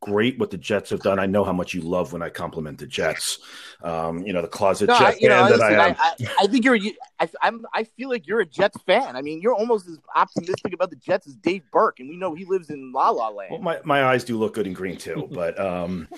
great 0.00 0.38
what 0.38 0.50
the 0.50 0.56
Jets 0.56 0.90
have 0.90 1.00
done. 1.00 1.18
I 1.18 1.26
know 1.26 1.44
how 1.44 1.52
much 1.52 1.74
you 1.74 1.80
love 1.80 2.12
when 2.12 2.22
I 2.22 2.28
compliment 2.28 2.78
the 2.78 2.86
Jets. 2.86 3.38
Um, 3.82 4.26
you 4.26 4.32
know, 4.32 4.42
the 4.42 4.48
closet 4.48 4.88
No, 4.88 4.98
Jet 4.98 5.16
I, 5.22 5.26
know, 5.26 5.28
fan 5.28 5.28
that 5.28 5.50
listen, 5.50 5.62
I 5.62 5.84
I, 5.84 5.88
am. 5.88 5.96
I, 5.98 6.16
I 6.40 6.46
think 6.46 6.64
you're. 6.64 6.78
I, 7.20 7.28
I'm. 7.42 7.66
I 7.74 7.84
feel 7.84 8.08
like 8.08 8.26
you're 8.26 8.40
a 8.40 8.46
Jets 8.46 8.80
fan. 8.82 9.16
I 9.16 9.22
mean, 9.22 9.40
you're 9.40 9.54
almost 9.54 9.88
as 9.88 9.98
optimistic 10.14 10.72
about 10.72 10.90
the 10.90 10.96
Jets 10.96 11.26
as 11.26 11.34
Dave 11.36 11.62
Burke, 11.72 12.00
and 12.00 12.08
we 12.08 12.16
know 12.16 12.34
he 12.34 12.44
lives 12.44 12.70
in 12.70 12.92
La 12.92 13.10
La 13.10 13.28
Land. 13.28 13.50
Well, 13.50 13.60
my, 13.60 13.80
my 13.84 14.04
eyes 14.04 14.24
do 14.24 14.38
look 14.38 14.54
good 14.54 14.66
in 14.66 14.72
green 14.72 14.96
too, 14.96 15.28
but 15.32 15.58
um, 15.58 16.08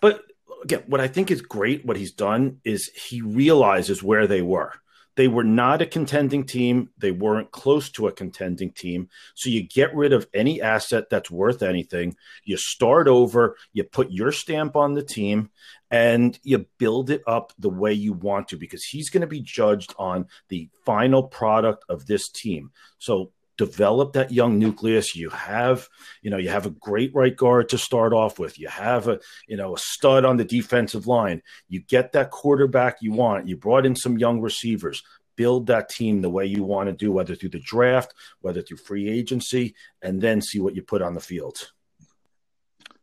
but 0.00 0.22
again, 0.62 0.82
what 0.86 1.00
I 1.00 1.08
think 1.08 1.30
is 1.30 1.42
great, 1.42 1.84
what 1.84 1.96
he's 1.96 2.12
done 2.12 2.60
is 2.64 2.90
he 2.94 3.20
realizes 3.22 4.02
where 4.02 4.26
they 4.26 4.42
were. 4.42 4.72
They 5.16 5.28
were 5.28 5.44
not 5.44 5.82
a 5.82 5.86
contending 5.86 6.44
team. 6.44 6.90
They 6.98 7.10
weren't 7.10 7.50
close 7.50 7.90
to 7.92 8.06
a 8.06 8.12
contending 8.12 8.70
team. 8.70 9.08
So 9.34 9.48
you 9.48 9.62
get 9.62 9.94
rid 9.94 10.12
of 10.12 10.28
any 10.32 10.62
asset 10.62 11.10
that's 11.10 11.30
worth 11.30 11.62
anything. 11.62 12.16
You 12.44 12.56
start 12.56 13.08
over. 13.08 13.56
You 13.72 13.84
put 13.84 14.10
your 14.10 14.30
stamp 14.30 14.76
on 14.76 14.94
the 14.94 15.02
team, 15.02 15.50
and 15.90 16.38
you 16.42 16.66
build 16.78 17.10
it 17.10 17.22
up 17.26 17.52
the 17.58 17.70
way 17.70 17.92
you 17.92 18.12
want 18.12 18.48
to 18.48 18.56
because 18.56 18.84
he's 18.84 19.10
going 19.10 19.22
to 19.22 19.26
be 19.26 19.40
judged 19.40 19.94
on 19.98 20.26
the 20.48 20.68
final 20.84 21.22
product 21.22 21.84
of 21.88 22.06
this 22.06 22.28
team. 22.28 22.70
So 22.98 23.32
develop 23.56 24.12
that 24.12 24.32
young 24.32 24.58
nucleus. 24.58 25.14
You 25.14 25.30
have, 25.30 25.88
you 26.22 26.30
know, 26.30 26.36
you 26.36 26.48
have 26.48 26.66
a 26.66 26.70
great 26.70 27.14
right 27.14 27.34
guard 27.34 27.68
to 27.70 27.78
start 27.78 28.12
off 28.12 28.38
with. 28.38 28.58
You 28.58 28.68
have 28.68 29.08
a, 29.08 29.20
you 29.46 29.56
know, 29.56 29.74
a 29.74 29.78
stud 29.78 30.24
on 30.24 30.36
the 30.36 30.44
defensive 30.44 31.06
line. 31.06 31.42
You 31.68 31.80
get 31.80 32.12
that 32.12 32.30
quarterback 32.30 32.98
you 33.00 33.12
want. 33.12 33.48
You 33.48 33.56
brought 33.56 33.86
in 33.86 33.96
some 33.96 34.18
young 34.18 34.40
receivers. 34.40 35.02
Build 35.36 35.66
that 35.66 35.90
team 35.90 36.22
the 36.22 36.30
way 36.30 36.46
you 36.46 36.64
want 36.64 36.88
to 36.88 36.94
do, 36.94 37.12
whether 37.12 37.34
through 37.34 37.50
the 37.50 37.60
draft, 37.60 38.14
whether 38.40 38.62
through 38.62 38.78
free 38.78 39.08
agency, 39.08 39.74
and 40.00 40.20
then 40.20 40.40
see 40.40 40.60
what 40.60 40.74
you 40.74 40.82
put 40.82 41.02
on 41.02 41.14
the 41.14 41.20
field. 41.20 41.72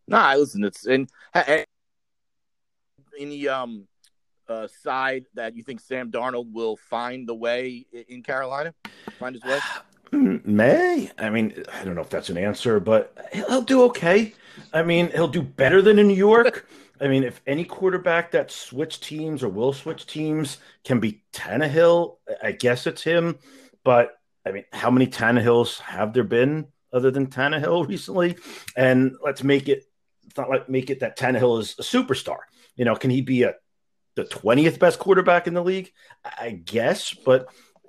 No, 0.08 0.18
I 0.18 0.36
listen. 0.36 0.64
It's 0.64 0.86
and, 0.86 1.10
and 1.34 1.66
any 3.20 3.48
um 3.48 3.88
uh, 4.50 4.68
side 4.82 5.26
that 5.36 5.56
you 5.56 5.64
think 5.64 5.80
Sam 5.80 6.12
Darnold 6.12 6.52
will 6.52 6.76
find 6.76 7.30
the 7.30 7.36
way 7.36 7.86
in 8.10 8.24
Carolina, 8.24 8.74
find 9.20 9.36
his 9.36 9.44
way? 9.44 9.60
Mm, 10.14 10.46
may. 10.46 11.10
I 11.18 11.30
mean, 11.32 11.64
I 11.74 11.84
don't 11.84 11.96
know 11.96 12.02
if 12.02 12.10
that's 12.10 12.30
an 12.30 12.38
answer, 12.38 12.80
but 12.80 13.18
he'll 13.34 13.64
do 13.64 13.84
okay. 13.86 14.34
I 14.72 14.84
mean, 14.84 15.10
he'll 15.10 15.28
do 15.28 15.42
better 15.42 15.82
than 15.82 15.98
in 15.98 16.08
New 16.08 16.14
York. 16.14 16.68
I 17.02 17.08
mean, 17.08 17.24
if 17.24 17.42
any 17.48 17.66
quarterback 17.66 18.32
that 18.32 18.52
switch 18.52 19.00
teams 19.00 19.42
or 19.42 19.50
will 19.50 19.74
switch 19.74 20.06
teams 20.06 20.60
can 20.84 21.00
be 21.00 21.24
Tannehill, 21.34 22.18
I 22.44 22.52
guess 22.52 22.86
it's 22.86 23.02
him. 23.02 23.40
But 23.84 24.12
I 24.46 24.52
mean, 24.52 24.66
how 24.72 24.92
many 24.92 25.08
Tannehills 25.08 25.80
have 25.80 26.14
there 26.14 26.24
been 26.24 26.68
other 26.94 27.10
than 27.10 27.28
Tannehill 27.28 27.88
recently? 27.90 28.38
And 28.78 29.16
let's 29.24 29.44
make 29.44 29.68
it 29.68 29.84
not 30.38 30.50
like 30.50 30.70
make 30.70 30.92
it 30.92 31.00
that 31.00 31.18
Tannehill 31.18 31.60
is 31.60 31.76
a 31.80 31.84
superstar. 31.84 32.40
You 32.76 32.86
know, 32.86 32.96
can 32.96 33.10
he 33.10 33.22
be 33.22 33.44
a 33.44 33.56
the 34.16 34.26
20th 34.26 34.78
best 34.78 35.00
quarterback 35.00 35.48
in 35.48 35.56
the 35.56 35.64
league? 35.64 35.92
I 36.24 36.52
guess, 36.52 37.16
but 37.16 37.48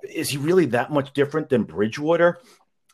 is 0.09 0.29
he 0.29 0.37
really 0.37 0.67
that 0.67 0.91
much 0.91 1.13
different 1.13 1.49
than 1.49 1.63
Bridgewater? 1.63 2.39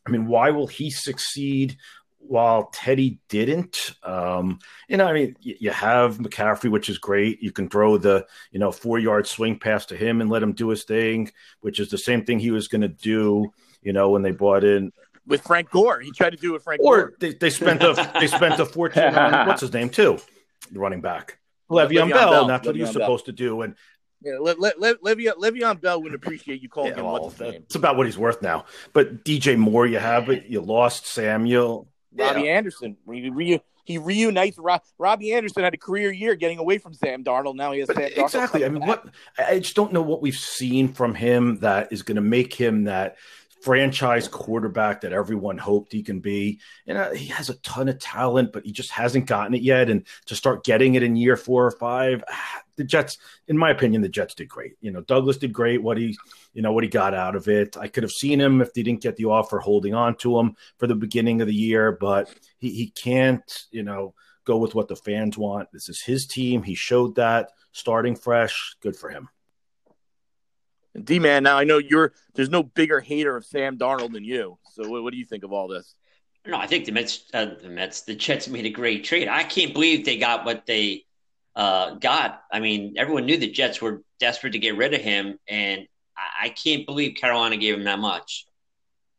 I 0.05 0.09
mean, 0.09 0.27
why 0.27 0.51
will 0.51 0.67
he 0.67 0.89
succeed 0.89 1.77
while 2.17 2.69
Teddy 2.73 3.19
didn't? 3.29 3.91
Um, 4.03 4.59
you 4.87 4.97
know, 4.97 5.07
I 5.07 5.13
mean, 5.13 5.35
you, 5.41 5.55
you 5.59 5.71
have 5.71 6.17
McCaffrey, 6.17 6.69
which 6.69 6.89
is 6.89 6.97
great. 6.97 7.41
You 7.41 7.51
can 7.51 7.69
throw 7.69 7.97
the, 7.97 8.25
you 8.51 8.59
know, 8.59 8.71
four 8.71 8.99
yard 8.99 9.27
swing 9.27 9.59
pass 9.59 9.85
to 9.87 9.95
him 9.95 10.21
and 10.21 10.29
let 10.29 10.43
him 10.43 10.53
do 10.53 10.69
his 10.69 10.83
thing, 10.83 11.31
which 11.61 11.79
is 11.79 11.89
the 11.89 11.97
same 11.97 12.25
thing 12.25 12.39
he 12.39 12.51
was 12.51 12.67
going 12.67 12.81
to 12.81 12.87
do, 12.87 13.51
you 13.81 13.93
know, 13.93 14.09
when 14.09 14.21
they 14.21 14.31
brought 14.31 14.63
in 14.63 14.91
with 15.27 15.41
Frank 15.41 15.69
Gore. 15.69 15.99
He 15.99 16.11
tried 16.11 16.31
to 16.31 16.37
do 16.37 16.49
it 16.49 16.53
with 16.53 16.63
Frank 16.63 16.81
or 16.83 16.97
Gore. 16.97 17.13
They, 17.19 17.33
they 17.33 17.49
spent 17.49 17.83
a 17.83 18.11
they 18.19 18.27
spent 18.27 18.59
a 18.59 18.65
fortune 18.65 19.15
on 19.15 19.47
what's 19.47 19.61
his 19.61 19.73
name 19.73 19.89
too, 19.89 20.19
the 20.71 20.79
running 20.79 21.01
back. 21.01 21.37
Le'Veon, 21.69 21.87
Le'Veon 21.87 22.09
Bell, 22.09 22.31
Bell, 22.31 22.41
and 22.41 22.49
that's 22.49 22.65
what 22.65 22.75
Le'Veon 22.75 22.79
he's 22.79 22.91
supposed 22.91 23.25
to 23.25 23.31
do. 23.31 23.61
And 23.61 23.75
yeah, 24.23 24.37
Le- 24.39 24.55
Le- 24.57 24.73
Le- 24.77 24.97
Le'Veon, 24.97 25.33
Le'Veon 25.37 25.81
Bell 25.81 26.01
would 26.03 26.13
appreciate 26.13 26.61
you 26.61 26.69
calling 26.69 26.91
yeah, 26.91 26.99
him 26.99 27.05
well, 27.05 27.23
what's 27.23 27.37
his 27.37 27.41
name. 27.41 27.61
It's 27.63 27.75
about 27.75 27.97
what 27.97 28.05
he's 28.05 28.17
worth 28.17 28.41
now. 28.41 28.65
But 28.93 29.25
DJ 29.25 29.57
Moore, 29.57 29.87
you 29.87 29.99
have 29.99 30.29
it. 30.29 30.45
You 30.45 30.61
lost 30.61 31.07
Samuel. 31.07 31.87
Robbie 32.13 32.41
yeah. 32.41 32.51
Anderson. 32.51 32.97
He, 33.09 33.29
re- 33.29 33.61
he 33.85 33.97
reunites. 33.97 34.57
Ro- 34.59 34.77
Robbie 34.97 35.33
Anderson 35.33 35.63
had 35.63 35.73
a 35.73 35.77
career 35.77 36.11
year 36.11 36.35
getting 36.35 36.59
away 36.59 36.77
from 36.77 36.93
Sam 36.93 37.23
Darnold. 37.23 37.55
Now 37.55 37.71
he 37.71 37.79
has 37.79 37.87
Sam 37.87 37.97
Darnold. 37.97 38.17
Exactly. 38.17 38.65
I 38.65 38.69
mean, 38.69 38.85
what 38.85 39.05
I 39.37 39.59
just 39.59 39.75
don't 39.75 39.93
know 39.93 40.01
what 40.01 40.21
we've 40.21 40.35
seen 40.35 40.89
from 40.89 41.15
him 41.15 41.59
that 41.59 41.91
is 41.91 42.03
going 42.03 42.15
to 42.15 42.21
make 42.21 42.53
him 42.53 42.83
that 42.85 43.17
franchise 43.61 44.27
quarterback 44.27 45.01
that 45.01 45.13
everyone 45.13 45.57
hoped 45.57 45.91
he 45.91 46.01
can 46.01 46.19
be. 46.19 46.59
And 46.87 46.97
uh, 46.97 47.11
he 47.11 47.27
has 47.27 47.49
a 47.49 47.55
ton 47.55 47.89
of 47.89 47.99
talent, 47.99 48.51
but 48.51 48.65
he 48.65 48.71
just 48.71 48.89
hasn't 48.89 49.27
gotten 49.27 49.53
it 49.53 49.61
yet. 49.61 49.89
And 49.89 50.05
to 50.25 50.35
start 50.35 50.63
getting 50.63 50.95
it 50.95 51.03
in 51.03 51.15
year 51.15 51.37
four 51.37 51.65
or 51.65 51.71
five, 51.71 52.23
ah, 52.29 52.61
the 52.75 52.83
Jets, 52.83 53.17
in 53.47 53.57
my 53.57 53.69
opinion, 53.69 54.01
the 54.01 54.09
Jets 54.09 54.33
did 54.33 54.49
great. 54.49 54.73
You 54.81 54.91
know, 54.91 55.01
Douglas 55.01 55.37
did 55.37 55.53
great. 55.53 55.83
What 55.83 55.97
he, 55.97 56.17
you 56.53 56.61
know, 56.61 56.73
what 56.73 56.83
he 56.83 56.89
got 56.89 57.13
out 57.13 57.35
of 57.35 57.47
it. 57.47 57.77
I 57.77 57.87
could 57.87 58.03
have 58.03 58.11
seen 58.11 58.41
him 58.41 58.61
if 58.61 58.73
they 58.73 58.81
didn't 58.81 59.01
get 59.01 59.15
the 59.15 59.25
offer, 59.25 59.59
holding 59.59 59.93
on 59.93 60.15
to 60.17 60.39
him 60.39 60.55
for 60.77 60.87
the 60.87 60.95
beginning 60.95 61.41
of 61.41 61.47
the 61.47 61.53
year, 61.53 61.91
but 61.91 62.33
he 62.57 62.71
he 62.71 62.89
can't, 62.89 63.65
you 63.71 63.83
know, 63.83 64.15
go 64.45 64.57
with 64.57 64.73
what 64.73 64.87
the 64.87 64.95
fans 64.95 65.37
want. 65.37 65.71
This 65.71 65.89
is 65.89 66.01
his 66.01 66.25
team. 66.25 66.63
He 66.63 66.73
showed 66.73 67.15
that 67.15 67.51
starting 67.71 68.15
fresh. 68.15 68.75
Good 68.81 68.95
for 68.95 69.09
him. 69.09 69.29
D 70.99 71.19
man, 71.19 71.43
now 71.43 71.57
I 71.57 71.63
know 71.63 71.77
you're 71.77 72.13
there's 72.33 72.49
no 72.49 72.63
bigger 72.63 72.99
hater 72.99 73.35
of 73.37 73.45
Sam 73.45 73.77
Darnold 73.77 74.13
than 74.13 74.23
you. 74.23 74.57
So 74.73 74.89
what, 74.89 75.03
what 75.03 75.11
do 75.11 75.17
you 75.17 75.25
think 75.25 75.43
of 75.43 75.53
all 75.53 75.67
this? 75.67 75.95
No, 76.45 76.57
I 76.57 76.67
think 76.67 76.85
the 76.85 76.91
Mets, 76.91 77.25
uh, 77.33 77.53
the 77.61 77.69
Mets, 77.69 78.01
the 78.01 78.15
Jets 78.15 78.47
made 78.47 78.65
a 78.65 78.69
great 78.69 79.03
trade. 79.03 79.27
I 79.27 79.43
can't 79.43 79.73
believe 79.73 80.05
they 80.05 80.17
got 80.17 80.43
what 80.43 80.65
they 80.65 81.05
uh, 81.55 81.95
got. 81.95 82.43
I 82.51 82.59
mean, 82.59 82.95
everyone 82.97 83.25
knew 83.25 83.37
the 83.37 83.49
Jets 83.49 83.81
were 83.81 84.01
desperate 84.19 84.51
to 84.51 84.59
get 84.59 84.75
rid 84.75 84.93
of 84.93 85.01
him, 85.01 85.37
and 85.47 85.87
I, 86.17 86.47
I 86.47 86.49
can't 86.49 86.85
believe 86.85 87.15
Carolina 87.15 87.57
gave 87.57 87.75
him 87.75 87.83
that 87.83 87.99
much. 87.99 88.47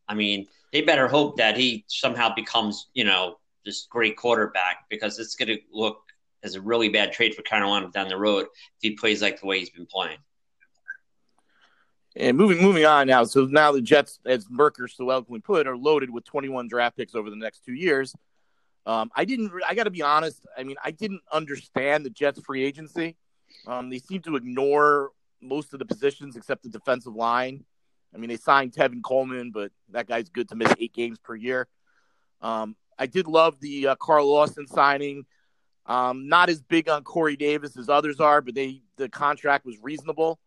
I 0.07 0.15
mean, 0.15 0.47
they 0.73 0.81
better 0.81 1.07
hope 1.07 1.37
that 1.37 1.55
he 1.57 1.85
somehow 1.87 2.35
becomes, 2.35 2.89
you 2.93 3.05
know, 3.05 3.37
this 3.65 3.87
great 3.89 4.17
quarterback 4.17 4.85
because 4.89 5.17
it's 5.17 5.35
going 5.35 5.47
to 5.47 5.59
look 5.71 6.01
as 6.43 6.55
a 6.55 6.61
really 6.61 6.89
bad 6.89 7.13
trade 7.13 7.33
for 7.33 7.41
Carolina 7.41 7.89
down 7.89 8.09
the 8.09 8.17
road 8.17 8.45
if 8.45 8.81
he 8.81 8.91
plays 8.91 9.21
like 9.21 9.39
the 9.39 9.47
way 9.47 9.59
he's 9.59 9.69
been 9.69 9.85
playing. 9.85 10.17
And 12.15 12.37
moving 12.37 12.61
moving 12.61 12.85
on 12.85 13.07
now. 13.07 13.23
So 13.23 13.45
now 13.45 13.71
the 13.71 13.81
Jets, 13.81 14.19
as 14.25 14.47
Merker 14.49 14.87
so 14.87 15.09
eloquently 15.09 15.41
put, 15.41 15.65
are 15.65 15.77
loaded 15.77 16.11
with 16.11 16.25
21 16.25 16.67
draft 16.67 16.95
picks 16.95 17.15
over 17.15 17.29
the 17.29 17.35
next 17.35 17.65
two 17.65 17.73
years. 17.73 18.15
Um, 18.85 19.09
I 19.15 19.25
didn't. 19.25 19.51
I 19.67 19.73
got 19.73 19.85
to 19.85 19.91
be 19.91 20.01
honest. 20.01 20.45
I 20.57 20.63
mean, 20.63 20.75
I 20.83 20.91
didn't 20.91 21.21
understand 21.31 22.05
the 22.05 22.09
Jets' 22.09 22.41
free 22.41 22.63
agency. 22.63 23.15
Um, 23.65 23.89
they 23.89 23.99
seem 23.99 24.21
to 24.23 24.35
ignore 24.35 25.11
most 25.41 25.73
of 25.73 25.79
the 25.79 25.85
positions 25.85 26.35
except 26.35 26.63
the 26.63 26.69
defensive 26.69 27.15
line. 27.15 27.63
I 28.13 28.17
mean, 28.17 28.29
they 28.29 28.37
signed 28.37 28.73
Tevin 28.73 29.01
Coleman, 29.01 29.51
but 29.51 29.71
that 29.89 30.07
guy's 30.07 30.29
good 30.29 30.49
to 30.49 30.55
miss 30.55 30.73
eight 30.79 30.93
games 30.93 31.17
per 31.17 31.35
year. 31.35 31.67
Um, 32.41 32.75
I 32.99 33.07
did 33.07 33.27
love 33.27 33.59
the 33.59 33.87
uh, 33.87 33.95
Carl 33.95 34.27
Lawson 34.27 34.67
signing. 34.67 35.25
Um, 35.85 36.29
not 36.29 36.49
as 36.49 36.61
big 36.61 36.87
on 36.87 37.03
Corey 37.03 37.35
Davis 37.35 37.75
as 37.75 37.89
others 37.89 38.19
are, 38.19 38.41
but 38.41 38.55
they 38.55 38.83
the 38.97 39.09
contract 39.09 39.65
was 39.65 39.77
reasonable. 39.81 40.39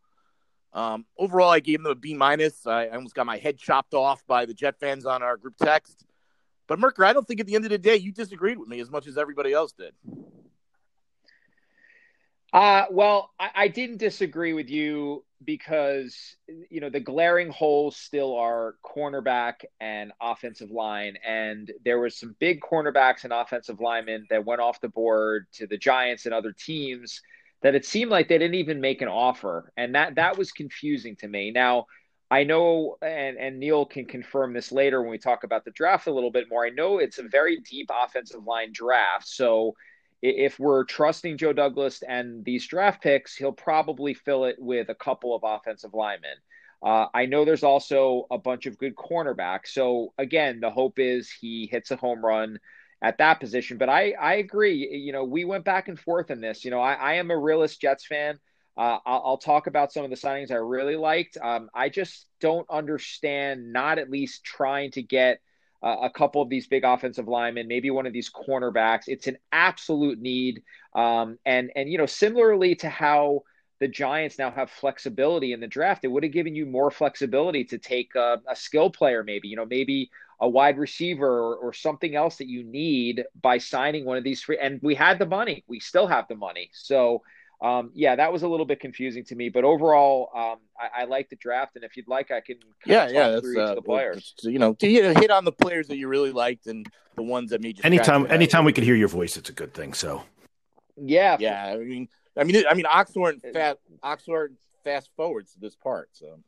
Um, 0.77 1.07
overall, 1.19 1.49
I 1.49 1.61
gave 1.61 1.83
them 1.83 1.91
a 1.91 1.95
B 1.95 2.13
minus. 2.13 2.67
I 2.67 2.89
almost 2.89 3.15
got 3.15 3.25
my 3.25 3.39
head 3.39 3.57
chopped 3.57 3.95
off 3.95 4.23
by 4.27 4.45
the 4.45 4.53
Jet 4.53 4.79
fans 4.79 5.07
on 5.07 5.23
our 5.23 5.39
group 5.39 5.57
text. 5.57 6.05
But 6.67 6.79
Merker, 6.79 7.03
I 7.07 7.15
don't 7.15 7.27
think 7.27 7.41
at 7.41 7.47
the 7.47 7.55
end 7.55 7.65
of 7.65 7.71
the 7.71 7.79
day 7.79 7.97
you 7.97 8.13
disagreed 8.13 8.59
with 8.59 8.69
me 8.69 8.81
as 8.81 8.91
much 8.91 9.07
as 9.07 9.17
everybody 9.17 9.55
else 9.55 9.73
did. 9.73 9.95
Uh, 12.53 12.85
well, 12.91 13.31
I, 13.41 13.51
I 13.55 13.69
didn't 13.69 13.97
disagree 13.97 14.53
with 14.53 14.69
you 14.69 15.25
because 15.43 16.37
you 16.71 16.81
know 16.81 16.91
the 16.91 17.01
glaring 17.01 17.49
holes 17.49 17.97
still 17.97 18.37
are 18.37 18.77
cornerback 18.85 19.65
and 19.81 20.13
offensive 20.21 20.71
line, 20.71 21.17
and 21.27 21.73
there 21.87 21.99
was 21.99 22.19
some 22.19 22.37
big 22.39 22.61
cornerbacks 22.61 23.25
and 23.25 23.33
offensive 23.33 23.81
linemen 23.81 24.27
that 24.29 24.45
went 24.45 24.61
off 24.61 24.81
the 24.83 24.89
board 24.89 25.47
to 25.55 25.67
the 25.67 25.79
Giants 25.79 26.27
and 26.27 26.35
other 26.35 26.53
teams 26.53 27.23
that 27.63 27.75
it 27.75 27.85
seemed 27.85 28.11
like 28.11 28.29
they 28.29 28.39
didn't 28.39 28.57
even 28.57 28.81
make 28.81 29.03
an 29.03 29.09
offer, 29.09 29.73
and 29.77 29.95
that 29.95 30.17
that 30.17 30.39
was 30.39 30.53
confusing 30.53 31.17
to 31.17 31.29
me. 31.29 31.51
Now, 31.51 31.87
I 32.31 32.45
know, 32.45 32.97
and 33.03 33.37
and 33.39 33.59
Neil 33.59 33.87
can 33.87 34.07
confirm 34.07 34.53
this 34.53 34.73
later 34.73 35.01
when 35.01 35.11
we 35.11 35.19
talk 35.19 35.45
about 35.45 35.65
the 35.65 35.71
draft 35.71 36.07
a 36.07 36.13
little 36.13 36.31
bit 36.31 36.49
more. 36.51 36.67
I 36.67 36.71
know 36.71 36.99
it's 36.99 37.19
a 37.19 37.29
very 37.29 37.61
deep 37.61 37.91
offensive 37.93 38.45
line 38.45 38.71
draft, 38.73 39.29
so 39.29 39.75
if 40.23 40.59
we're 40.59 40.85
trusting 40.85 41.39
Joe 41.39 41.53
Douglas 41.53 42.03
and 42.03 42.45
these 42.45 42.67
draft 42.67 43.03
picks, 43.03 43.37
he'll 43.37 43.53
probably 43.53 44.15
fill 44.15 44.47
it 44.47 44.57
with 44.59 44.89
a 44.89 44.95
couple 44.95 45.35
of 45.35 45.43
offensive 45.45 45.95
linemen. 45.95 46.37
Uh, 46.83 47.07
I 47.15 47.27
know 47.27 47.45
there's 47.45 47.63
also 47.63 48.27
a 48.31 48.39
bunch 48.39 48.67
of 48.67 48.79
good 48.79 48.95
cornerbacks. 48.97 49.69
So 49.69 50.13
again, 50.19 50.61
the 50.61 50.71
hope 50.71 50.99
is 50.99 51.31
he 51.31 51.69
hits 51.71 51.91
a 51.91 51.97
home 51.97 52.25
run 52.25 52.59
at 53.07 53.19
that 53.19 53.39
position. 53.39 53.79
But 53.79 53.89
I, 53.89 54.15
I 54.21 54.35
agree. 54.35 54.89
You 54.99 55.13
know, 55.13 55.23
we 55.23 55.45
went 55.45 55.65
back 55.65 55.87
and 55.87 55.99
forth 55.99 56.33
in 56.33 56.41
this. 56.41 56.65
You 56.65 56.73
know, 56.73 56.81
I, 56.81 56.95
I 56.95 57.13
am 57.15 57.31
a 57.31 57.39
realist 57.39 57.81
Jets 57.81 58.05
fan. 58.05 58.41
Uh, 58.77 58.99
I'll, 59.07 59.23
I'll, 59.25 59.39
talk 59.39 59.69
about 59.69 59.93
some 59.93 60.03
of 60.03 60.11
the 60.11 60.17
signings 60.17 60.51
I 60.51 60.57
really 60.57 60.97
liked. 60.97 61.39
Um, 61.41 61.71
I 61.73 61.89
just 61.89 62.27
don't 62.41 62.67
understand 62.69 63.73
not 63.73 63.99
at 63.99 64.11
least 64.11 64.45
trying 64.45 64.91
to 64.91 65.03
get 65.03 65.41
uh, 65.85 65.97
a 66.03 66.11
couple 66.11 66.43
of 66.43 66.51
these 66.51 66.67
big 66.67 66.83
offensive 66.85 67.29
linemen, 67.29 67.69
maybe 67.69 67.91
one 67.91 68.07
of 68.07 68.13
these 68.13 68.29
cornerbacks. 68.29 69.05
It's 69.07 69.29
an 69.29 69.39
absolute 69.53 70.19
need. 70.19 70.63
Um, 70.95 71.39
and 71.47 71.71
and 71.77 71.89
you 71.89 71.97
know, 71.97 72.07
similarly 72.07 72.75
to 72.77 72.89
how 72.89 73.45
the 73.79 73.89
Giants 73.89 74.37
now 74.37 74.51
have 74.51 74.69
flexibility 74.69 75.53
in 75.53 75.61
the 75.61 75.69
draft, 75.69 76.05
it 76.05 76.09
would 76.09 76.25
have 76.25 76.33
given 76.33 76.57
you 76.57 76.67
more 76.67 76.91
flexibility 76.91 77.65
to 77.67 77.79
take 77.79 78.17
a, 78.17 78.43
a 78.49 78.57
skill 78.57 78.91
player, 78.91 79.23
maybe 79.23 79.47
you 79.47 79.57
know, 79.57 79.67
maybe 79.67 80.11
a 80.41 80.49
wide 80.49 80.79
receiver 80.79 81.27
or, 81.27 81.57
or, 81.57 81.73
something 81.73 82.15
else 82.15 82.37
that 82.37 82.49
you 82.49 82.63
need 82.63 83.25
by 83.41 83.59
signing 83.59 84.05
one 84.05 84.19
of 84.19 84.25
these 84.25 84.43
free. 84.43 84.59
And 84.59 84.81
we 84.83 84.95
had 84.95 85.19
the 85.19 85.27
money. 85.27 85.65
We 85.67 85.81
still 85.81 86.07
have 86.07 86.29
the 86.29 86.35
money. 86.35 86.71
So, 86.75 87.23
um, 87.63 87.91
yeah, 87.95 88.17
that 88.17 88.33
was 88.33 88.43
a 88.43 88.49
little 88.49 88.67
bit 88.67 88.81
confusing 88.81 89.25
to 89.25 89.35
me. 89.35 89.49
But 89.49 89.65
overall, 89.65 90.31
um, 90.35 90.59
I, 90.79 91.03
I 91.03 91.05
like 91.05 91.31
the 91.31 91.37
draft. 91.37 91.77
And 91.77 91.85
if 91.85 91.97
you'd 91.97 92.09
like, 92.09 92.31
I 92.31 92.41
can 92.41 92.57
yeah, 92.85 93.09
yeah, 93.09 93.29
that's 93.31 93.57
uh, 93.57 93.75
the 93.75 93.83
players. 93.83 94.35
you 94.43 94.59
know, 94.59 94.75
to 94.75 94.87
hit 94.87 95.31
on 95.31 95.45
the 95.45 95.53
players 95.53 95.89
that 95.89 95.97
you 95.97 96.07
really 96.09 96.33
liked 96.33 96.67
and 96.67 96.87
the 97.15 97.23
ones 97.23 97.51
that 97.51 97.63
made 97.63 97.79
you. 97.79 97.85
Anytime, 97.85 98.31
anytime 98.31 98.65
we 98.65 98.75
could 98.75 98.85
hear 98.85 98.95
your 98.95 99.09
voice, 99.09 99.39
it's 99.39 99.49
a 99.49 99.55
good 99.55 99.73
thing. 99.73 99.95
So. 99.95 100.23
Yeah. 100.97 101.39
Yeah. 101.41 101.67
I 101.67 101.77
mean, 101.79 102.09
I 102.37 102.45
mean, 102.45 102.63
I 102.69 102.75
mean, 102.75 102.85
Oxnard 102.85 103.41
fast, 103.55 103.79
Oxnard 104.05 104.49
fast 104.85 105.09
forwards 105.17 105.55
to 105.55 105.61
this 105.61 105.75
part. 105.75 106.11
So. 106.13 106.39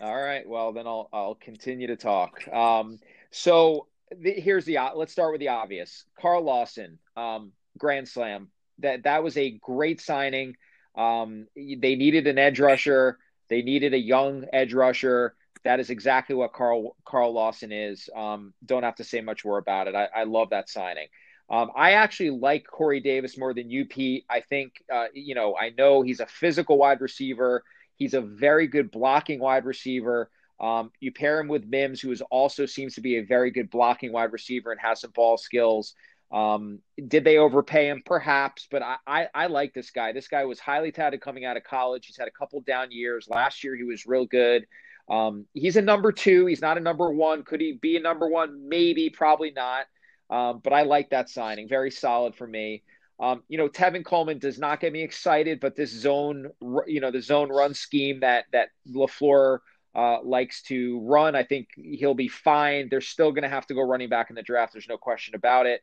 All 0.00 0.16
right. 0.16 0.48
Well, 0.48 0.72
then 0.72 0.86
I'll 0.86 1.08
I'll 1.12 1.34
continue 1.36 1.86
to 1.88 1.96
talk. 1.96 2.46
Um, 2.48 2.98
so 3.30 3.86
the, 4.16 4.32
here's 4.32 4.64
the 4.64 4.78
let's 4.94 5.12
start 5.12 5.32
with 5.32 5.40
the 5.40 5.48
obvious. 5.48 6.04
Carl 6.20 6.42
Lawson, 6.42 6.98
um, 7.16 7.52
Grand 7.78 8.08
Slam. 8.08 8.48
That 8.80 9.04
that 9.04 9.22
was 9.22 9.36
a 9.36 9.50
great 9.62 10.00
signing. 10.00 10.56
Um, 10.96 11.46
they 11.56 11.94
needed 11.94 12.26
an 12.26 12.38
edge 12.38 12.58
rusher. 12.58 13.18
They 13.48 13.62
needed 13.62 13.94
a 13.94 13.98
young 13.98 14.46
edge 14.52 14.74
rusher. 14.74 15.34
That 15.64 15.80
is 15.80 15.90
exactly 15.90 16.34
what 16.34 16.52
Carl 16.52 16.96
Carl 17.04 17.32
Lawson 17.32 17.70
is. 17.72 18.08
Um, 18.14 18.52
don't 18.64 18.82
have 18.82 18.96
to 18.96 19.04
say 19.04 19.20
much 19.20 19.44
more 19.44 19.58
about 19.58 19.86
it. 19.86 19.94
I, 19.94 20.08
I 20.14 20.24
love 20.24 20.50
that 20.50 20.68
signing. 20.68 21.06
Um, 21.50 21.70
I 21.76 21.92
actually 21.92 22.30
like 22.30 22.66
Corey 22.66 23.00
Davis 23.00 23.36
more 23.36 23.52
than 23.54 23.70
you, 23.70 23.84
Pete. 23.84 24.24
I 24.30 24.40
think, 24.40 24.82
uh, 24.92 25.06
you 25.12 25.34
know, 25.34 25.54
I 25.56 25.70
know 25.70 26.02
he's 26.02 26.20
a 26.20 26.26
physical 26.26 26.78
wide 26.78 27.00
receiver. 27.00 27.62
He's 27.96 28.14
a 28.14 28.20
very 28.20 28.66
good 28.66 28.90
blocking 28.90 29.40
wide 29.40 29.64
receiver. 29.64 30.30
Um, 30.60 30.90
you 31.00 31.12
pair 31.12 31.40
him 31.40 31.48
with 31.48 31.66
Mims, 31.66 32.00
who 32.00 32.12
is 32.12 32.22
also 32.30 32.66
seems 32.66 32.94
to 32.94 33.00
be 33.00 33.16
a 33.16 33.24
very 33.24 33.50
good 33.50 33.70
blocking 33.70 34.12
wide 34.12 34.32
receiver 34.32 34.70
and 34.70 34.80
has 34.80 35.00
some 35.00 35.10
ball 35.10 35.36
skills. 35.36 35.94
Um, 36.32 36.80
did 37.06 37.24
they 37.24 37.38
overpay 37.38 37.88
him? 37.88 38.02
Perhaps, 38.04 38.66
but 38.70 38.82
I, 38.82 38.96
I, 39.06 39.28
I, 39.34 39.46
like 39.46 39.72
this 39.72 39.90
guy. 39.90 40.12
This 40.12 40.26
guy 40.26 40.44
was 40.44 40.58
highly 40.58 40.90
touted 40.90 41.20
coming 41.20 41.44
out 41.44 41.56
of 41.56 41.64
college. 41.64 42.06
He's 42.06 42.16
had 42.16 42.28
a 42.28 42.32
couple 42.32 42.60
down 42.62 42.90
years. 42.90 43.28
Last 43.28 43.62
year, 43.62 43.76
he 43.76 43.84
was 43.84 44.06
real 44.06 44.26
good. 44.26 44.66
Um, 45.08 45.46
he's 45.52 45.76
a 45.76 45.82
number 45.82 46.12
two. 46.12 46.46
He's 46.46 46.62
not 46.62 46.78
a 46.78 46.80
number 46.80 47.12
one. 47.12 47.42
Could 47.42 47.60
he 47.60 47.78
be 47.80 47.96
a 47.96 48.00
number 48.00 48.28
one? 48.28 48.68
Maybe, 48.68 49.10
probably 49.10 49.52
not. 49.52 49.86
Um, 50.30 50.60
but 50.64 50.72
I 50.72 50.82
like 50.82 51.10
that 51.10 51.28
signing. 51.28 51.68
Very 51.68 51.90
solid 51.90 52.34
for 52.34 52.46
me. 52.46 52.82
Um, 53.20 53.42
you 53.48 53.58
know, 53.58 53.68
Tevin 53.68 54.04
Coleman 54.04 54.38
does 54.38 54.58
not 54.58 54.80
get 54.80 54.92
me 54.92 55.02
excited, 55.02 55.60
but 55.60 55.76
this 55.76 55.90
zone, 55.90 56.50
you 56.86 57.00
know, 57.00 57.10
the 57.10 57.22
zone 57.22 57.48
run 57.48 57.74
scheme 57.74 58.20
that 58.20 58.46
that 58.52 58.70
LaFleur 58.90 59.58
uh, 59.94 60.18
likes 60.22 60.62
to 60.62 61.00
run, 61.00 61.36
I 61.36 61.44
think 61.44 61.68
he'll 61.76 62.14
be 62.14 62.28
fine. 62.28 62.88
They're 62.88 63.00
still 63.00 63.30
going 63.30 63.44
to 63.44 63.48
have 63.48 63.66
to 63.68 63.74
go 63.74 63.82
running 63.82 64.08
back 64.08 64.30
in 64.30 64.36
the 64.36 64.42
draft. 64.42 64.72
There's 64.72 64.88
no 64.88 64.98
question 64.98 65.36
about 65.36 65.66
it. 65.66 65.80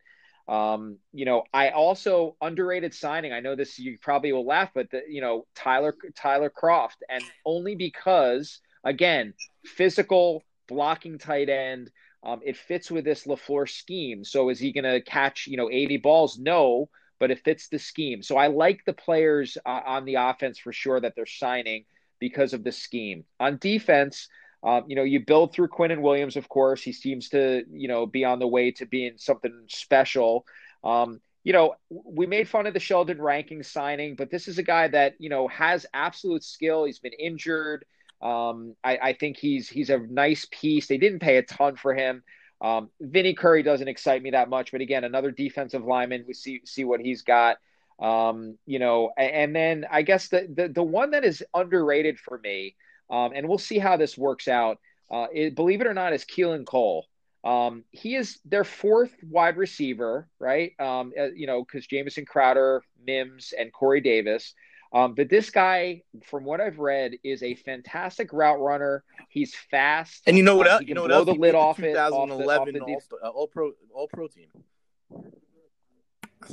Um, 0.47 0.97
you 1.13 1.23
know, 1.23 1.43
I 1.53 1.69
also 1.69 2.36
underrated 2.41 2.93
signing. 2.93 3.32
I 3.32 3.39
know 3.39 3.55
this 3.55 3.79
you 3.79 3.97
probably 4.01 4.34
will 4.34 4.45
laugh, 4.45 4.71
but 4.73 4.91
the, 4.91 5.03
you 5.07 5.21
know, 5.21 5.45
Tyler 5.55 5.95
Tyler 6.15 6.49
Kroft, 6.49 6.97
and 7.09 7.23
only 7.45 7.75
because 7.75 8.59
again, 8.84 9.34
physical 9.63 10.43
blocking 10.67 11.17
tight 11.17 11.47
end 11.47 11.91
um, 12.23 12.39
it 12.43 12.57
fits 12.57 12.91
with 12.91 13.03
this 13.03 13.25
LaFleur 13.25 13.69
scheme. 13.69 14.23
So 14.23 14.49
is 14.49 14.59
he 14.59 14.71
going 14.71 14.84
to 14.84 15.01
catch, 15.01 15.47
you 15.47 15.57
know, 15.57 15.69
80 15.71 15.97
balls? 15.97 16.38
No, 16.38 16.89
but 17.22 17.30
it 17.30 17.43
fits 17.45 17.67
the 17.67 17.78
scheme. 17.78 18.24
So 18.24 18.36
I 18.36 18.47
like 18.47 18.84
the 18.84 18.93
players 18.93 19.55
uh, 19.63 19.82
on 19.86 20.05
the 20.05 20.15
offense 20.15 20.57
for 20.57 20.74
sure 20.74 20.99
that 20.99 21.13
they're 21.15 21.28
signing 21.28 21.86
because 22.19 22.53
of 22.53 22.63
the 22.63 22.72
scheme. 22.72 23.26
On 23.39 23.57
defense, 23.57 24.28
um, 24.63 24.86
you 24.88 24.95
know, 24.95 25.03
you 25.03 25.24
build 25.24 25.53
through 25.53 25.67
Quinnen 25.67 26.01
Williams, 26.01 26.36
of 26.36 26.49
course. 26.49 26.82
He 26.82 26.91
seems 26.91 27.30
to, 27.30 27.63
you 27.72 27.88
know, 27.88 28.07
be 28.07 28.26
on 28.26 28.39
the 28.39 28.47
way 28.47 28.72
to 28.72 28.88
being 28.88 29.13
something 29.17 29.65
special. 29.67 30.47
Um, 30.84 31.22
you 31.43 31.53
know, 31.53 31.76
we 31.89 32.26
made 32.26 32.49
fun 32.49 32.65
of 32.65 32.74
the 32.74 32.80
Sheldon 32.80 33.22
Rankins 33.22 33.67
signing, 33.67 34.15
but 34.15 34.32
this 34.32 34.47
is 34.47 34.57
a 34.57 34.63
guy 34.63 34.88
that, 34.88 35.13
you 35.19 35.30
know, 35.30 35.47
has 35.47 35.86
absolute 35.93 36.43
skill. 36.43 36.86
He's 36.86 36.99
been 36.99 37.13
injured. 37.13 37.86
Um, 38.19 38.76
I, 38.84 38.97
I, 38.97 39.13
think 39.13 39.38
he's 39.38 39.69
he's 39.69 39.89
a 39.91 39.99
nice 39.99 40.47
piece. 40.51 40.88
They 40.88 40.97
didn't 40.97 41.19
pay 41.19 41.38
a 41.38 41.43
ton 41.43 41.76
for 41.76 41.93
him. 41.93 42.24
Um, 42.62 42.89
Vinny 42.99 43.34
Curry 43.34 43.64
doesn't 43.64 43.88
excite 43.88 44.22
me 44.22 44.32
that 44.32 44.49
much, 44.49 44.72
but 44.72 44.82
again, 44.82 45.03
another 45.03 45.32
defensive 45.32 45.84
lineman. 45.84 46.26
We 46.28 46.34
see 46.34 46.62
see 46.66 46.86
what 46.86 46.99
he's 46.99 47.24
got. 47.24 47.57
Um, 47.99 48.57
you 48.66 48.80
know, 48.80 49.12
and, 49.18 49.32
and, 49.32 49.55
then 49.55 49.86
I 49.91 50.01
guess 50.01 50.30
the, 50.30 50.47
the 50.51 50.68
the 50.70 50.84
one 50.84 51.12
that 51.12 51.24
is 51.24 51.43
underrated 51.53 52.20
for 52.20 52.39
me, 52.39 52.76
um, 53.09 53.32
and 53.36 53.47
we'll 53.47 53.57
see 53.57 53.78
how 53.78 53.97
this 53.97 54.18
works 54.18 54.47
out. 54.47 54.80
Uh, 55.09 55.28
it, 55.34 55.55
believe 55.55 55.82
it 55.82 55.88
or 55.88 55.93
not, 55.93 56.14
is 56.14 56.26
Keelan 56.26 56.66
Cole. 56.66 57.05
Um, 57.43 57.84
he 57.91 58.16
is 58.16 58.39
their 58.45 58.64
fourth 58.64 59.16
wide 59.24 59.57
receiver, 59.57 60.28
right? 60.39 60.74
Um, 60.80 61.12
uh, 61.20 61.32
you 61.36 61.47
know, 61.47 61.64
because 61.64 61.88
Jamison 61.88 62.26
Crowder, 62.26 62.84
Mims, 63.03 63.53
and 63.57 63.74
Corey 63.74 64.01
Davis. 64.01 64.53
Um, 64.93 65.13
but 65.15 65.29
this 65.29 65.49
guy, 65.49 66.03
from 66.25 66.43
what 66.43 66.59
I've 66.59 66.79
read, 66.79 67.13
is 67.23 67.43
a 67.43 67.55
fantastic 67.55 68.33
route 68.33 68.59
runner. 68.59 69.03
He's 69.29 69.55
fast, 69.55 70.23
and 70.27 70.35
you 70.35 70.43
know 70.43 70.57
what? 70.57 70.67
Uh, 70.67 70.71
else? 70.71 70.83
you 70.85 70.95
know 70.95 71.03
what 71.03 71.11
else? 71.11 71.25
The 71.27 71.33
lid 71.33 71.55
off 71.55 71.77
2011 71.77 72.75
it, 72.75 72.81
off 72.81 72.87
the, 72.87 72.93
off 72.93 73.03
the 73.09 73.15
all, 73.17 73.31
all, 73.31 73.47
pro 73.47 73.71
all 73.93 74.09
pro 74.11 74.27
team. 74.27 74.47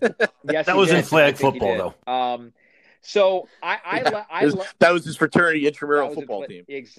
yes, 0.50 0.66
that 0.66 0.76
was 0.76 0.90
did. 0.90 0.98
in 0.98 1.04
flag 1.04 1.36
football, 1.36 1.94
though. 2.06 2.12
Um, 2.12 2.52
so 3.00 3.48
I, 3.62 3.78
I, 3.84 4.00
yeah, 4.02 4.24
I, 4.30 4.44
was, 4.44 4.56
that 4.78 4.92
was 4.92 5.04
his 5.04 5.16
fraternity 5.16 5.66
intramural 5.66 6.14
football 6.14 6.42
in, 6.44 6.48
team. 6.48 6.64
Ex- 6.68 6.98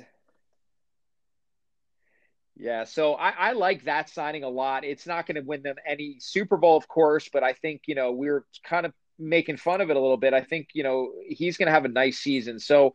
yeah, 2.57 2.83
so 2.83 3.13
I, 3.13 3.29
I, 3.29 3.51
like 3.53 3.85
that 3.85 4.09
signing 4.09 4.43
a 4.43 4.49
lot. 4.49 4.83
It's 4.83 5.07
not 5.07 5.25
going 5.25 5.35
to 5.35 5.41
win 5.41 5.63
them 5.63 5.75
any 5.87 6.17
Super 6.19 6.57
Bowl, 6.57 6.75
of 6.75 6.89
course, 6.89 7.29
but 7.31 7.43
I 7.43 7.53
think 7.53 7.83
you 7.85 7.95
know 7.95 8.11
we're 8.11 8.43
kind 8.63 8.85
of 8.85 8.93
making 9.20 9.57
fun 9.57 9.82
of 9.82 9.89
it 9.89 9.97
a 9.97 9.99
little 9.99 10.17
bit. 10.17 10.34
I 10.34 10.41
think 10.41 10.70
you 10.74 10.84
know 10.84 11.11
he's 11.28 11.57
going 11.57 11.67
to 11.67 11.74
have 11.74 11.86
a 11.86 11.89
nice 11.89 12.20
season. 12.20 12.59
So, 12.59 12.93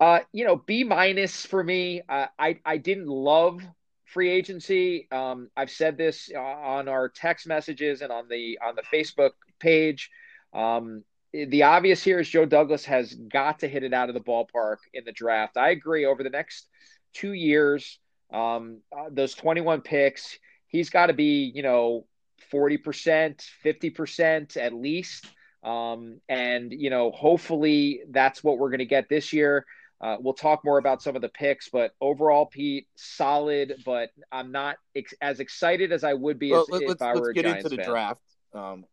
uh, 0.00 0.20
you 0.32 0.44
know, 0.44 0.56
B 0.56 0.84
minus 0.84 1.46
for 1.46 1.62
me. 1.62 2.02
Uh, 2.08 2.26
I 2.38 2.58
I 2.64 2.76
didn't 2.76 3.08
love 3.08 3.62
free 4.06 4.30
agency. 4.30 5.08
Um, 5.10 5.48
I've 5.56 5.70
said 5.70 5.96
this 5.96 6.30
uh, 6.34 6.38
on 6.38 6.88
our 6.88 7.08
text 7.08 7.46
messages 7.46 8.02
and 8.02 8.12
on 8.12 8.28
the 8.28 8.58
on 8.64 8.74
the 8.76 8.82
Facebook 8.82 9.32
page. 9.58 10.10
Um, 10.52 11.04
the 11.32 11.62
obvious 11.62 12.04
here 12.04 12.20
is 12.20 12.28
Joe 12.28 12.44
Douglas 12.44 12.84
has 12.84 13.14
got 13.14 13.60
to 13.60 13.68
hit 13.68 13.84
it 13.84 13.94
out 13.94 14.10
of 14.10 14.14
the 14.14 14.20
ballpark 14.20 14.76
in 14.92 15.04
the 15.04 15.12
draft. 15.12 15.56
I 15.56 15.70
agree. 15.70 16.04
Over 16.04 16.22
the 16.22 16.30
next 16.30 16.68
two 17.14 17.32
years, 17.32 17.98
um, 18.32 18.80
uh, 18.96 19.08
those 19.10 19.34
21 19.34 19.80
picks, 19.80 20.38
he's 20.68 20.90
got 20.90 21.06
to 21.06 21.14
be, 21.14 21.50
you 21.54 21.62
know, 21.62 22.06
40%, 22.52 23.42
50% 23.64 24.56
at 24.58 24.74
least. 24.74 25.26
Um, 25.62 26.20
and, 26.28 26.72
you 26.72 26.90
know, 26.90 27.10
hopefully 27.10 28.02
that's 28.10 28.42
what 28.42 28.58
we're 28.58 28.70
going 28.70 28.80
to 28.80 28.84
get 28.84 29.08
this 29.08 29.32
year. 29.32 29.64
Uh, 30.00 30.16
we'll 30.18 30.34
talk 30.34 30.64
more 30.64 30.78
about 30.78 31.00
some 31.00 31.14
of 31.14 31.22
the 31.22 31.28
picks, 31.28 31.68
but 31.68 31.94
overall, 32.00 32.44
Pete, 32.44 32.88
solid. 32.96 33.76
But 33.84 34.10
I'm 34.32 34.50
not 34.50 34.76
ex- 34.96 35.14
as 35.20 35.38
excited 35.38 35.92
as 35.92 36.02
I 36.02 36.14
would 36.14 36.40
be 36.40 36.50
well, 36.50 36.62
as, 36.62 36.68
let's, 36.68 36.92
if 36.94 37.02
I 37.02 37.14
were 37.14 37.26
let's 37.26 37.32
get 37.34 37.44
Giants 37.44 37.64
into 37.64 37.76
the 37.76 37.82
fan. 37.82 37.90
draft 37.90 38.22
um, 38.52 38.84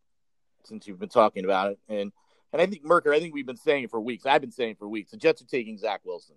since 0.64 0.86
you've 0.86 1.00
been 1.00 1.08
talking 1.08 1.44
about 1.44 1.72
it, 1.72 1.78
and 1.88 2.12
and 2.52 2.62
I 2.62 2.66
think 2.66 2.84
Merker, 2.84 3.12
I 3.12 3.18
think 3.18 3.34
we've 3.34 3.46
been 3.46 3.56
saying 3.56 3.84
it 3.84 3.90
for 3.90 4.00
weeks. 4.00 4.24
I've 4.24 4.40
been 4.40 4.52
saying 4.52 4.76
for 4.78 4.88
weeks. 4.88 5.10
The 5.10 5.16
Jets 5.16 5.42
are 5.42 5.46
taking 5.46 5.78
Zach 5.78 6.02
Wilson. 6.04 6.36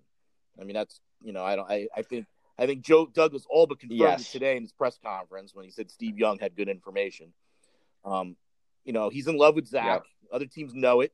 I 0.59 0.63
mean, 0.63 0.73
that's 0.73 0.99
you 1.21 1.33
know, 1.33 1.43
I 1.43 1.55
don't. 1.55 1.69
I, 1.69 1.87
I 1.95 2.01
think 2.01 2.25
I 2.57 2.65
think 2.65 2.83
Joe 2.83 3.05
Douglas 3.05 3.45
all 3.47 3.67
but 3.67 3.79
confirmed 3.79 3.99
yes. 3.99 4.21
it 4.21 4.31
today 4.31 4.57
in 4.57 4.63
his 4.63 4.71
press 4.71 4.97
conference 5.03 5.53
when 5.53 5.65
he 5.65 5.71
said 5.71 5.91
Steve 5.91 6.17
Young 6.17 6.39
had 6.39 6.55
good 6.55 6.67
information. 6.67 7.33
Um, 8.05 8.35
you 8.85 8.93
know, 8.93 9.09
he's 9.09 9.27
in 9.27 9.37
love 9.37 9.53
with 9.53 9.67
Zach. 9.67 9.85
Yep. 9.85 10.03
Other 10.33 10.47
teams 10.47 10.73
know 10.73 11.01
it. 11.01 11.13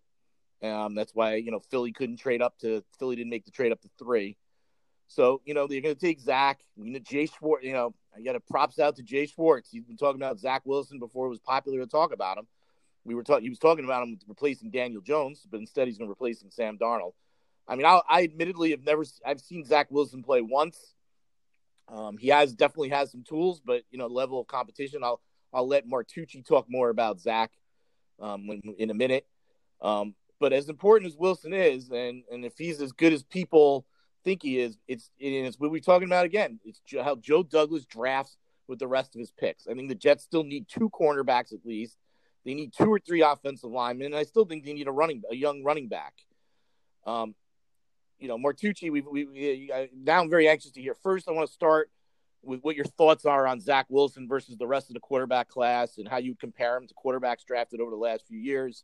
Um, 0.61 0.95
that's 0.95 1.13
why 1.13 1.35
you 1.35 1.51
know 1.51 1.59
Philly 1.59 1.91
couldn't 1.91 2.17
trade 2.17 2.41
up 2.41 2.57
to 2.59 2.83
Philly 2.97 3.15
didn't 3.15 3.29
make 3.29 3.45
the 3.45 3.51
trade 3.51 3.71
up 3.71 3.81
to 3.81 3.89
three. 3.99 4.37
So 5.07 5.41
you 5.45 5.53
know 5.53 5.67
they're 5.67 5.81
going 5.81 5.95
to 5.95 6.01
take 6.01 6.19
Zach. 6.19 6.59
You 6.75 6.91
know 6.91 6.99
Jay 6.99 7.27
Schwartz. 7.27 7.65
You 7.65 7.73
know 7.73 7.93
I 8.15 8.21
got 8.21 8.33
to 8.33 8.39
props 8.39 8.79
out 8.79 8.95
to 8.97 9.03
Jay 9.03 9.25
Schwartz. 9.25 9.69
He's 9.71 9.85
been 9.85 9.97
talking 9.97 10.21
about 10.21 10.39
Zach 10.39 10.63
Wilson 10.65 10.99
before 10.99 11.27
it 11.27 11.29
was 11.29 11.39
popular 11.39 11.79
to 11.79 11.87
talk 11.87 12.13
about 12.13 12.37
him. 12.37 12.47
We 13.05 13.15
were 13.15 13.23
talking. 13.23 13.43
He 13.43 13.49
was 13.49 13.59
talking 13.59 13.85
about 13.85 14.03
him 14.03 14.19
replacing 14.27 14.71
Daniel 14.71 15.01
Jones, 15.01 15.45
but 15.49 15.59
instead 15.59 15.87
he's 15.87 15.97
going 15.97 16.07
to 16.07 16.11
replace 16.11 16.41
him 16.41 16.51
Sam 16.51 16.77
Darnold. 16.77 17.13
I 17.67 17.75
mean, 17.75 17.85
I, 17.85 18.01
I 18.09 18.23
admittedly 18.23 18.71
have 18.71 18.83
never. 18.83 19.05
I've 19.25 19.39
seen 19.39 19.63
Zach 19.63 19.87
Wilson 19.89 20.23
play 20.23 20.41
once. 20.41 20.93
Um, 21.87 22.17
he 22.17 22.27
has 22.27 22.53
definitely 22.53 22.89
has 22.89 23.11
some 23.11 23.23
tools, 23.23 23.61
but 23.65 23.83
you 23.91 23.97
know, 23.97 24.07
level 24.07 24.41
of 24.41 24.47
competition. 24.47 25.03
I'll 25.03 25.21
I'll 25.53 25.67
let 25.67 25.87
Martucci 25.87 26.45
talk 26.45 26.65
more 26.69 26.89
about 26.89 27.19
Zach 27.19 27.51
um, 28.21 28.47
when, 28.47 28.61
in 28.77 28.89
a 28.89 28.93
minute. 28.93 29.25
Um, 29.81 30.15
but 30.39 30.53
as 30.53 30.69
important 30.69 31.11
as 31.11 31.17
Wilson 31.17 31.53
is, 31.53 31.89
and 31.89 32.23
and 32.31 32.45
if 32.45 32.57
he's 32.57 32.81
as 32.81 32.91
good 32.91 33.13
as 33.13 33.23
people 33.23 33.85
think 34.23 34.41
he 34.41 34.59
is, 34.59 34.77
it's 34.87 35.11
it's 35.19 35.59
what 35.59 35.71
we're 35.71 35.81
talking 35.81 36.07
about 36.07 36.25
again. 36.25 36.59
It's 36.63 36.81
how 37.03 37.15
Joe 37.15 37.43
Douglas 37.43 37.85
drafts 37.85 38.37
with 38.67 38.79
the 38.79 38.87
rest 38.87 39.15
of 39.15 39.19
his 39.19 39.31
picks. 39.31 39.67
I 39.67 39.73
think 39.73 39.89
the 39.89 39.95
Jets 39.95 40.23
still 40.23 40.43
need 40.43 40.67
two 40.67 40.89
cornerbacks 40.89 41.53
at 41.53 41.65
least. 41.65 41.97
They 42.45 42.53
need 42.53 42.71
two 42.73 42.91
or 42.91 42.99
three 42.99 43.21
offensive 43.21 43.69
linemen, 43.69 44.07
and 44.07 44.15
I 44.15 44.23
still 44.23 44.45
think 44.45 44.63
they 44.63 44.73
need 44.73 44.87
a 44.87 44.91
running 44.91 45.23
a 45.29 45.35
young 45.35 45.63
running 45.63 45.87
back. 45.87 46.13
Um, 47.05 47.35
you 48.19 48.27
know, 48.27 48.37
Martucci, 48.37 48.91
we, 48.91 49.01
we, 49.01 49.25
we 49.25 49.71
now 49.95 50.21
I'm 50.21 50.29
very 50.29 50.47
anxious 50.47 50.71
to 50.71 50.81
hear. 50.81 50.93
First, 50.93 51.27
I 51.27 51.31
want 51.31 51.47
to 51.47 51.53
start 51.53 51.89
with 52.43 52.61
what 52.61 52.75
your 52.75 52.85
thoughts 52.85 53.25
are 53.25 53.47
on 53.47 53.59
Zach 53.59 53.85
Wilson 53.89 54.27
versus 54.27 54.57
the 54.57 54.67
rest 54.67 54.89
of 54.89 54.93
the 54.93 54.99
quarterback 54.99 55.49
class 55.49 55.97
and 55.97 56.07
how 56.07 56.17
you 56.17 56.35
compare 56.35 56.77
him 56.77 56.87
to 56.87 56.93
quarterbacks 56.93 57.45
drafted 57.45 57.81
over 57.81 57.91
the 57.91 57.97
last 57.97 58.25
few 58.27 58.39
years. 58.39 58.83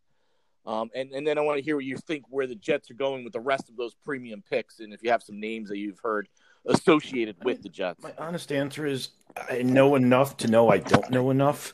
Um, 0.66 0.90
and, 0.96 1.12
and 1.12 1.28
then 1.28 1.38
I 1.38 1.42
want 1.42 1.58
to 1.58 1.64
hear 1.64 1.76
what 1.76 1.86
you 1.86 1.96
think 1.96 2.24
where 2.30 2.48
the 2.48 2.56
Jets 2.56 2.90
are 2.90 2.96
going 2.96 3.24
with 3.24 3.34
the 3.34 3.40
rest 3.40 3.70
of 3.70 3.78
those 3.78 3.94
premium 3.94 4.44
picks 4.50 4.80
and 4.80 4.94
if 4.94 5.04
you 5.04 5.12
have 5.12 5.22
some 5.22 5.40
names 5.40 5.70
that 5.70 5.78
you've 5.78 6.00
heard 6.00 6.28
associated 6.66 7.36
with 7.44 7.62
the 7.62 7.70
Jets. 7.70 8.02
My 8.02 8.14
honest 8.18 8.52
answer 8.52 8.86
is 8.86 9.10
I 9.50 9.62
know 9.62 9.96
enough 9.96 10.38
to 10.38 10.48
know 10.48 10.70
I 10.70 10.80
don't 10.80 11.12
know 11.12 11.30
enough. 11.30 11.74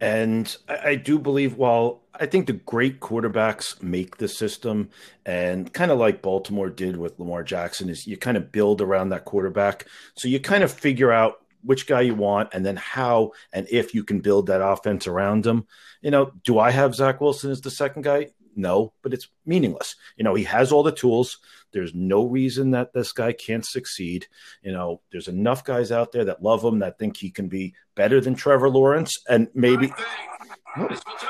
And 0.00 0.56
I, 0.68 0.90
I 0.90 0.94
do 0.94 1.18
believe, 1.18 1.56
while 1.56 2.02
I 2.14 2.26
think 2.26 2.46
the 2.46 2.52
great 2.52 3.00
quarterbacks 3.00 3.82
make 3.82 4.16
the 4.16 4.28
system, 4.28 4.90
and 5.26 5.72
kind 5.72 5.90
of 5.90 5.98
like 5.98 6.22
Baltimore 6.22 6.70
did 6.70 6.96
with 6.96 7.18
Lamar 7.18 7.42
Jackson, 7.42 7.88
is 7.88 8.06
you 8.06 8.16
kind 8.16 8.36
of 8.36 8.52
build 8.52 8.80
around 8.80 9.10
that 9.10 9.24
quarterback. 9.24 9.86
So 10.14 10.28
you 10.28 10.40
kind 10.40 10.64
of 10.64 10.72
figure 10.72 11.12
out 11.12 11.42
which 11.62 11.86
guy 11.86 12.02
you 12.02 12.14
want 12.14 12.50
and 12.52 12.64
then 12.64 12.76
how 12.76 13.32
and 13.52 13.66
if 13.70 13.94
you 13.94 14.04
can 14.04 14.20
build 14.20 14.46
that 14.46 14.62
offense 14.62 15.06
around 15.06 15.44
him. 15.44 15.66
You 16.00 16.10
know, 16.10 16.32
do 16.44 16.58
I 16.58 16.70
have 16.70 16.94
Zach 16.94 17.20
Wilson 17.20 17.50
as 17.50 17.60
the 17.60 17.70
second 17.70 18.02
guy? 18.02 18.28
No, 18.58 18.92
but 19.02 19.14
it's 19.14 19.28
meaningless. 19.46 19.94
You 20.16 20.24
know, 20.24 20.34
he 20.34 20.42
has 20.44 20.72
all 20.72 20.82
the 20.82 20.90
tools. 20.90 21.38
There's 21.72 21.94
no 21.94 22.24
reason 22.24 22.72
that 22.72 22.92
this 22.92 23.12
guy 23.12 23.32
can't 23.32 23.64
succeed. 23.64 24.26
You 24.62 24.72
know, 24.72 25.00
there's 25.12 25.28
enough 25.28 25.62
guys 25.62 25.92
out 25.92 26.10
there 26.10 26.24
that 26.24 26.42
love 26.42 26.64
him 26.64 26.80
that 26.80 26.98
think 26.98 27.16
he 27.16 27.30
can 27.30 27.46
be 27.46 27.74
better 27.94 28.20
than 28.20 28.34
Trevor 28.34 28.68
Lawrence 28.68 29.20
and 29.28 29.46
maybe 29.54 29.92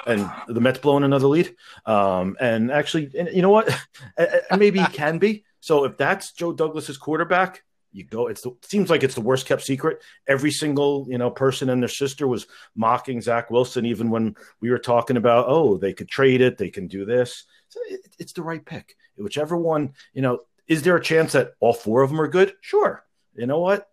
and 0.06 0.30
the 0.48 0.60
Mets 0.60 0.78
blowing 0.78 1.04
another 1.04 1.26
lead. 1.26 1.54
Um, 1.84 2.36
and 2.40 2.72
actually, 2.72 3.10
and 3.16 3.28
you 3.28 3.42
know 3.42 3.50
what? 3.50 3.68
Maybe 4.56 4.80
he 4.80 4.86
can 4.86 5.18
be. 5.18 5.44
So 5.60 5.84
if 5.84 5.96
that's 5.96 6.32
Joe 6.32 6.52
Douglas's 6.52 6.96
quarterback, 6.96 7.62
you 7.92 8.04
go. 8.04 8.28
It's 8.28 8.42
the, 8.42 8.50
it 8.50 8.64
seems 8.64 8.90
like 8.90 9.02
it's 9.02 9.14
the 9.14 9.20
worst 9.20 9.46
kept 9.46 9.62
secret. 9.62 10.02
Every 10.26 10.50
single 10.50 11.06
you 11.08 11.18
know 11.18 11.30
person 11.30 11.70
and 11.70 11.82
their 11.82 11.88
sister 11.88 12.26
was 12.26 12.46
mocking 12.74 13.20
Zach 13.20 13.50
Wilson, 13.50 13.86
even 13.86 14.10
when 14.10 14.36
we 14.60 14.70
were 14.70 14.78
talking 14.78 15.16
about 15.16 15.46
oh 15.48 15.76
they 15.76 15.92
could 15.92 16.08
trade 16.08 16.40
it, 16.40 16.58
they 16.58 16.70
can 16.70 16.86
do 16.86 17.04
this. 17.04 17.44
So 17.68 17.80
it, 17.88 18.00
it's 18.18 18.32
the 18.32 18.42
right 18.42 18.64
pick. 18.64 18.96
Whichever 19.16 19.56
one 19.56 19.94
you 20.12 20.22
know. 20.22 20.40
Is 20.68 20.82
there 20.82 20.96
a 20.96 21.02
chance 21.02 21.32
that 21.32 21.52
all 21.60 21.72
four 21.72 22.02
of 22.02 22.10
them 22.10 22.20
are 22.20 22.28
good? 22.28 22.52
Sure. 22.60 23.02
You 23.34 23.46
know 23.46 23.58
what? 23.58 23.88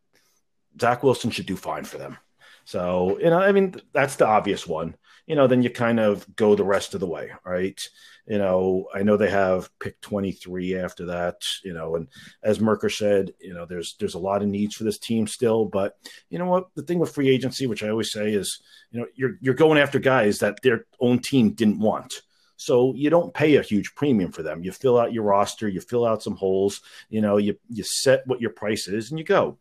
Zach 0.77 1.03
Wilson 1.03 1.31
should 1.31 1.45
do 1.45 1.55
fine 1.55 1.85
for 1.85 1.97
them. 1.97 2.17
So, 2.65 3.17
you 3.19 3.29
know, 3.29 3.39
I 3.39 3.53
mean, 3.53 3.75
that's 3.93 4.17
the 4.17 4.27
obvious 4.27 4.67
one. 4.67 4.97
You 5.25 5.35
know, 5.35 5.47
then 5.47 5.63
you 5.63 5.69
kind 5.69 5.99
of 5.99 6.35
go 6.35 6.55
the 6.55 6.63
rest 6.63 6.93
of 6.93 6.99
the 6.99 7.07
way, 7.07 7.31
right? 7.43 7.79
You 8.27 8.37
know, 8.37 8.87
I 8.93 9.03
know 9.03 9.17
they 9.17 9.29
have 9.29 9.69
pick 9.79 9.99
23 10.01 10.77
after 10.77 11.05
that, 11.07 11.41
you 11.63 11.73
know, 11.73 11.95
and 11.95 12.07
as 12.43 12.59
Merker 12.59 12.89
said, 12.89 13.33
you 13.39 13.53
know, 13.53 13.65
there's 13.65 13.95
there's 13.99 14.13
a 14.13 14.19
lot 14.19 14.41
of 14.41 14.47
needs 14.47 14.75
for 14.75 14.83
this 14.83 14.99
team 14.99 15.27
still, 15.27 15.65
but 15.65 15.97
you 16.29 16.39
know 16.39 16.45
what? 16.45 16.67
The 16.75 16.83
thing 16.83 16.99
with 16.99 17.13
free 17.13 17.29
agency, 17.29 17.67
which 17.67 17.83
I 17.83 17.89
always 17.89 18.11
say 18.11 18.33
is, 18.33 18.61
you 18.91 18.99
know, 18.99 19.07
you're 19.15 19.35
you're 19.41 19.53
going 19.53 19.77
after 19.77 19.99
guys 19.99 20.39
that 20.39 20.61
their 20.63 20.85
own 20.99 21.19
team 21.19 21.51
didn't 21.51 21.79
want. 21.79 22.21
So 22.57 22.93
you 22.95 23.09
don't 23.09 23.33
pay 23.33 23.55
a 23.55 23.61
huge 23.61 23.95
premium 23.95 24.31
for 24.31 24.41
them. 24.43 24.63
You 24.63 24.71
fill 24.71 24.97
out 24.97 25.13
your 25.13 25.23
roster, 25.23 25.67
you 25.67 25.81
fill 25.81 26.05
out 26.05 26.23
some 26.23 26.35
holes, 26.35 26.81
you 27.09 27.21
know, 27.21 27.37
you 27.37 27.57
you 27.69 27.83
set 27.83 28.25
what 28.27 28.41
your 28.41 28.51
price 28.51 28.87
is 28.87 29.09
and 29.09 29.19
you 29.19 29.25
go. 29.25 29.57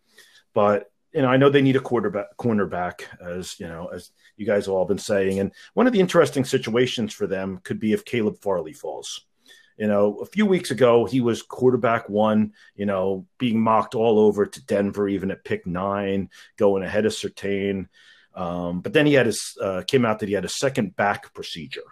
But 0.55 0.91
you 1.13 1.23
know, 1.23 1.29
I 1.29 1.37
know 1.37 1.49
they 1.49 1.63
need 1.63 1.77
a 1.77 1.81
quarterback, 1.81 2.37
cornerback, 2.39 3.03
as 3.25 3.59
you 3.61 3.69
know, 3.69 3.87
as 3.87 4.11
you 4.37 4.47
guys 4.47 4.67
have 4.67 4.75
all 4.75 4.85
been 4.85 4.99
saying. 4.99 5.41
And 5.41 5.53
one 5.75 5.87
of 5.87 5.93
the 5.93 6.01
interesting 6.01 6.45
situations 6.45 7.13
for 7.13 7.27
them 7.27 7.61
could 7.63 7.79
be 7.79 7.93
if 7.93 8.05
Caleb 8.05 8.41
Farley 8.41 8.73
falls. 8.73 9.27
You 9.77 9.89
know, 9.89 10.19
a 10.19 10.27
few 10.27 10.47
weeks 10.47 10.71
ago, 10.71 11.05
he 11.05 11.21
was 11.21 11.43
quarterback 11.43 12.09
one, 12.09 12.53
you 12.77 12.87
know, 12.87 13.27
being 13.39 13.61
mocked 13.61 13.97
all 13.97 14.21
over 14.21 14.47
to 14.47 14.65
Denver, 14.67 15.09
even 15.09 15.33
at 15.33 15.45
pick 15.45 15.67
nine, 15.67 16.31
going 16.57 16.85
ahead 16.85 17.07
of 17.07 17.13
Surtain. 17.13 17.89
Um, 18.35 18.81
but 18.81 18.93
then 18.93 19.07
he 19.07 19.15
had 19.15 19.27
his, 19.27 19.57
uh, 19.61 19.83
came 19.87 20.05
out 20.05 20.21
that 20.21 20.29
he 20.29 20.35
had 20.35 20.45
a 20.45 20.49
second 20.49 20.95
back 20.95 21.35
procedure, 21.35 21.83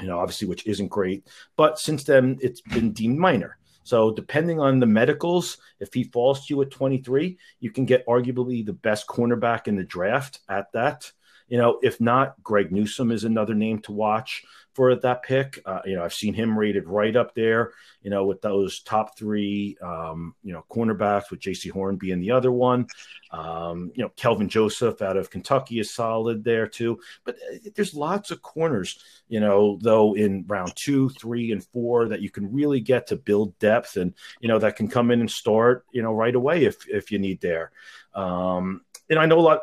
you 0.00 0.08
know, 0.08 0.18
obviously, 0.18 0.48
which 0.48 0.66
isn't 0.66 0.88
great. 0.88 1.26
But 1.56 1.78
since 1.78 2.02
then, 2.02 2.38
it's 2.40 2.60
been 2.60 2.92
deemed 2.92 3.18
minor. 3.18 3.58
So 3.84 4.10
depending 4.10 4.60
on 4.60 4.80
the 4.80 4.86
medicals, 4.86 5.58
if 5.78 5.92
he 5.92 6.04
falls 6.04 6.46
to 6.46 6.54
you 6.54 6.62
at 6.62 6.70
23, 6.70 7.38
you 7.60 7.70
can 7.70 7.84
get 7.84 8.06
arguably 8.06 8.64
the 8.64 8.72
best 8.72 9.06
cornerback 9.06 9.68
in 9.68 9.76
the 9.76 9.84
draft 9.84 10.40
at 10.48 10.72
that. 10.72 11.12
You 11.48 11.58
know, 11.58 11.78
if 11.82 12.00
not, 12.00 12.42
Greg 12.42 12.72
Newsome 12.72 13.10
is 13.10 13.24
another 13.24 13.54
name 13.54 13.78
to 13.80 13.92
watch 13.92 14.44
for 14.74 14.94
that 14.94 15.22
pick. 15.22 15.60
Uh, 15.64 15.80
you 15.84 15.94
know, 15.94 16.04
I've 16.04 16.14
seen 16.14 16.34
him 16.34 16.58
rated 16.58 16.88
right 16.88 17.14
up 17.14 17.34
there, 17.34 17.72
you 18.02 18.10
know, 18.10 18.24
with 18.24 18.42
those 18.42 18.80
top 18.80 19.16
three, 19.16 19.76
um, 19.80 20.34
you 20.42 20.52
know, 20.52 20.64
cornerbacks, 20.70 21.30
with 21.30 21.40
Jaycee 21.40 21.70
Horn 21.70 21.96
being 21.96 22.18
the 22.18 22.32
other 22.32 22.50
one. 22.50 22.86
Um, 23.30 23.92
you 23.94 24.02
know, 24.02 24.10
Kelvin 24.16 24.48
Joseph 24.48 25.00
out 25.00 25.16
of 25.16 25.30
Kentucky 25.30 25.78
is 25.78 25.94
solid 25.94 26.42
there 26.42 26.66
too. 26.66 26.98
But 27.24 27.36
uh, 27.36 27.70
there's 27.76 27.94
lots 27.94 28.30
of 28.30 28.42
corners, 28.42 28.98
you 29.28 29.38
know, 29.38 29.78
though 29.80 30.14
in 30.16 30.44
round 30.48 30.74
two, 30.74 31.08
three, 31.10 31.52
and 31.52 31.64
four 31.64 32.08
that 32.08 32.20
you 32.20 32.30
can 32.30 32.52
really 32.52 32.80
get 32.80 33.06
to 33.08 33.16
build 33.16 33.56
depth 33.60 33.96
and, 33.96 34.14
you 34.40 34.48
know, 34.48 34.58
that 34.58 34.76
can 34.76 34.88
come 34.88 35.12
in 35.12 35.20
and 35.20 35.30
start, 35.30 35.84
you 35.92 36.02
know, 36.02 36.12
right 36.12 36.34
away 36.34 36.64
if, 36.64 36.88
if 36.88 37.12
you 37.12 37.18
need 37.18 37.40
there. 37.40 37.70
Um, 38.14 38.80
and 39.08 39.18
I 39.18 39.26
know 39.26 39.38
a 39.38 39.40
lot. 39.40 39.60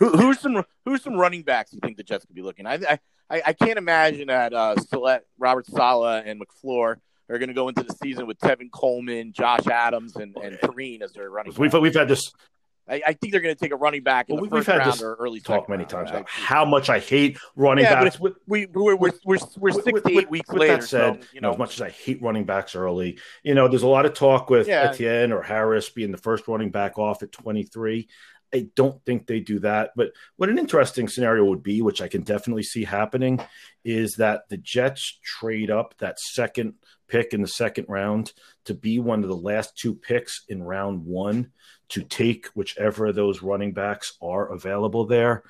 Who, 0.00 0.10
who's 0.10 0.40
some 0.40 0.64
who's 0.84 1.02
some 1.02 1.14
running 1.14 1.42
backs 1.42 1.72
you 1.72 1.78
think 1.80 1.96
the 1.96 2.02
Jets 2.02 2.24
could 2.24 2.34
be 2.34 2.42
looking? 2.42 2.66
I 2.66 2.98
I, 3.30 3.42
I 3.46 3.52
can't 3.52 3.78
imagine 3.78 4.26
that 4.26 4.52
uh, 4.52 4.74
Robert 5.38 5.66
Saleh 5.66 6.24
and 6.26 6.40
McFleur 6.40 6.96
are 7.28 7.38
going 7.38 7.48
to 7.48 7.54
go 7.54 7.68
into 7.68 7.84
the 7.84 7.94
season 8.02 8.26
with 8.26 8.38
Tevin 8.38 8.70
Coleman, 8.72 9.32
Josh 9.32 9.66
Adams, 9.68 10.16
and 10.16 10.36
and 10.42 10.58
Perine 10.58 11.02
as 11.02 11.12
their 11.12 11.30
running. 11.30 11.54
We've 11.56 11.72
we've 11.74 11.94
had 11.94 12.08
this. 12.08 12.32
I, 12.88 13.02
I 13.06 13.12
think 13.12 13.30
they're 13.30 13.42
going 13.42 13.54
to 13.54 13.60
take 13.60 13.70
a 13.70 13.76
running 13.76 14.02
back 14.02 14.30
in 14.30 14.34
well, 14.34 14.46
the 14.46 14.64
first 14.64 14.66
round 14.66 15.00
or 15.00 15.14
early 15.14 15.38
talk 15.38 15.68
many 15.68 15.82
round, 15.84 15.90
times 15.90 16.10
about 16.10 16.28
how 16.28 16.64
much 16.64 16.90
I 16.90 16.98
hate 16.98 17.38
running 17.54 17.84
yeah, 17.84 18.02
backs. 18.02 18.16
But 18.16 18.34
we 18.48 18.66
we're 18.66 18.96
we're 18.96 19.12
we're, 19.24 19.38
we're 19.56 19.70
six 19.70 19.86
with, 19.92 20.02
to 20.02 20.10
eight 20.10 20.16
with, 20.16 20.30
weeks 20.30 20.48
with 20.48 20.60
later. 20.60 20.76
That 20.78 20.84
said, 20.84 21.22
so, 21.22 21.28
you 21.32 21.40
know, 21.40 21.52
as 21.52 21.58
much 21.58 21.74
as 21.74 21.82
I 21.82 21.90
hate 21.90 22.20
running 22.20 22.44
backs 22.44 22.74
early, 22.74 23.20
you 23.44 23.54
know, 23.54 23.68
there's 23.68 23.84
a 23.84 23.88
lot 23.88 24.06
of 24.06 24.14
talk 24.14 24.50
with 24.50 24.66
yeah. 24.66 24.90
Etienne 24.90 25.30
or 25.30 25.42
Harris 25.42 25.88
being 25.90 26.10
the 26.10 26.18
first 26.18 26.48
running 26.48 26.70
back 26.70 26.98
off 26.98 27.22
at 27.22 27.30
23. 27.30 28.08
I 28.52 28.68
don't 28.74 29.04
think 29.04 29.26
they 29.26 29.40
do 29.40 29.58
that. 29.60 29.92
But 29.96 30.12
what 30.36 30.48
an 30.48 30.58
interesting 30.58 31.08
scenario 31.08 31.44
would 31.44 31.62
be, 31.62 31.82
which 31.82 32.02
I 32.02 32.08
can 32.08 32.22
definitely 32.22 32.62
see 32.62 32.84
happening, 32.84 33.40
is 33.84 34.14
that 34.14 34.48
the 34.48 34.56
Jets 34.56 35.18
trade 35.22 35.70
up 35.70 35.94
that 35.98 36.18
second 36.18 36.74
pick 37.08 37.32
in 37.32 37.42
the 37.42 37.48
second 37.48 37.86
round 37.88 38.32
to 38.64 38.74
be 38.74 38.98
one 38.98 39.22
of 39.22 39.28
the 39.28 39.36
last 39.36 39.76
two 39.76 39.94
picks 39.94 40.44
in 40.48 40.62
round 40.62 41.04
one 41.04 41.50
to 41.90 42.02
take 42.02 42.46
whichever 42.54 43.06
of 43.06 43.14
those 43.14 43.42
running 43.42 43.72
backs 43.72 44.16
are 44.22 44.52
available 44.52 45.06
there. 45.06 45.42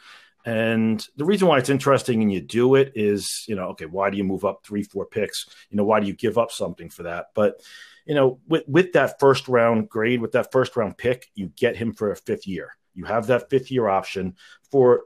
And 0.47 1.07
the 1.17 1.27
reason 1.27 1.49
why 1.49 1.59
it's 1.59 1.69
interesting 1.69 2.23
and 2.23 2.33
you 2.33 2.41
do 2.41 2.75
it 2.75 2.93
is, 2.95 3.45
you 3.47 3.55
know, 3.55 3.69
okay, 3.69 3.85
why 3.85 4.09
do 4.09 4.17
you 4.17 4.25
move 4.25 4.45
up 4.45 4.65
three, 4.65 4.83
four 4.83 5.05
picks? 5.05 5.47
You 5.69 5.77
know, 5.77 5.85
why 5.85 6.01
do 6.01 6.07
you 6.07 6.15
give 6.15 6.39
up 6.39 6.51
something 6.51 6.89
for 6.89 7.03
that? 7.03 7.27
But, 7.35 7.61
you 8.07 8.15
know, 8.15 8.41
with, 8.49 8.67
with 8.67 8.93
that 8.95 9.21
first 9.21 9.49
round 9.49 9.91
grade, 9.91 10.23
with 10.23 10.33
that 10.33 10.51
first 10.51 10.77
round 10.77 10.97
pick, 10.97 11.29
you 11.35 11.49
get 11.57 11.77
him 11.77 11.93
for 11.93 12.11
a 12.11 12.17
fifth 12.17 12.47
year. 12.47 12.75
You 13.01 13.07
have 13.07 13.29
that 13.29 13.49
fifth 13.49 13.71
year 13.71 13.89
option 13.89 14.37
for. 14.71 15.05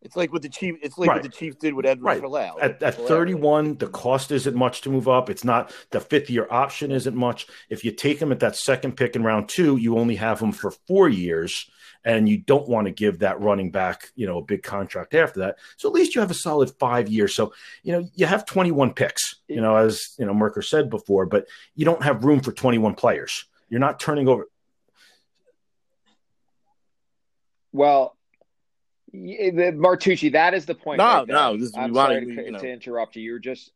It's 0.00 0.16
like 0.16 0.32
what 0.32 0.42
the 0.42 0.48
chief. 0.48 0.74
It's 0.82 0.98
like 0.98 1.08
right. 1.08 1.14
what 1.14 1.22
the 1.22 1.28
Chiefs 1.28 1.54
did 1.60 1.74
with 1.74 1.86
Edward 1.86 2.04
right. 2.04 2.20
At, 2.60 2.82
at 2.82 2.94
31, 2.96 3.76
the 3.78 3.86
cost 3.86 4.32
isn't 4.32 4.56
much 4.56 4.80
to 4.80 4.90
move 4.90 5.06
up. 5.06 5.30
It's 5.30 5.44
not 5.44 5.72
the 5.92 6.00
fifth 6.00 6.28
year 6.28 6.48
option 6.50 6.90
isn't 6.90 7.14
much. 7.14 7.46
If 7.70 7.84
you 7.84 7.92
take 7.92 8.20
him 8.20 8.32
at 8.32 8.40
that 8.40 8.56
second 8.56 8.96
pick 8.96 9.14
in 9.14 9.22
round 9.22 9.48
two, 9.48 9.76
you 9.76 9.96
only 9.96 10.16
have 10.16 10.40
him 10.40 10.50
for 10.50 10.72
four 10.88 11.08
years, 11.08 11.70
and 12.04 12.28
you 12.28 12.36
don't 12.36 12.66
want 12.66 12.88
to 12.88 12.90
give 12.90 13.20
that 13.20 13.40
running 13.40 13.70
back, 13.70 14.10
you 14.16 14.26
know, 14.26 14.38
a 14.38 14.44
big 14.44 14.64
contract 14.64 15.14
after 15.14 15.38
that. 15.38 15.58
So 15.76 15.88
at 15.88 15.94
least 15.94 16.16
you 16.16 16.20
have 16.20 16.32
a 16.32 16.34
solid 16.34 16.72
five 16.80 17.08
years. 17.08 17.36
So 17.36 17.54
you 17.84 17.92
know 17.92 18.08
you 18.16 18.26
have 18.26 18.44
21 18.44 18.94
picks. 18.94 19.36
You 19.46 19.60
know, 19.60 19.76
as 19.76 20.02
you 20.18 20.26
know, 20.26 20.34
Merker 20.34 20.62
said 20.62 20.90
before, 20.90 21.26
but 21.26 21.46
you 21.76 21.84
don't 21.84 22.02
have 22.02 22.24
room 22.24 22.40
for 22.40 22.50
21 22.50 22.96
players. 22.96 23.44
You're 23.68 23.78
not 23.78 24.00
turning 24.00 24.26
over. 24.26 24.48
Well, 27.72 28.16
the 29.12 29.72
Martucci, 29.74 30.32
that 30.32 30.54
is 30.54 30.66
the 30.66 30.74
point. 30.74 30.98
No, 30.98 31.04
right 31.04 31.28
no, 31.28 31.56
this 31.56 31.68
is, 31.68 31.76
I'm 31.76 31.94
sorry 31.94 32.24
to, 32.24 32.44
you 32.44 32.50
know. 32.52 32.58
to, 32.58 32.70
interrupt 32.70 33.16
you. 33.16 33.22
You're 33.22 33.38
just, 33.38 33.70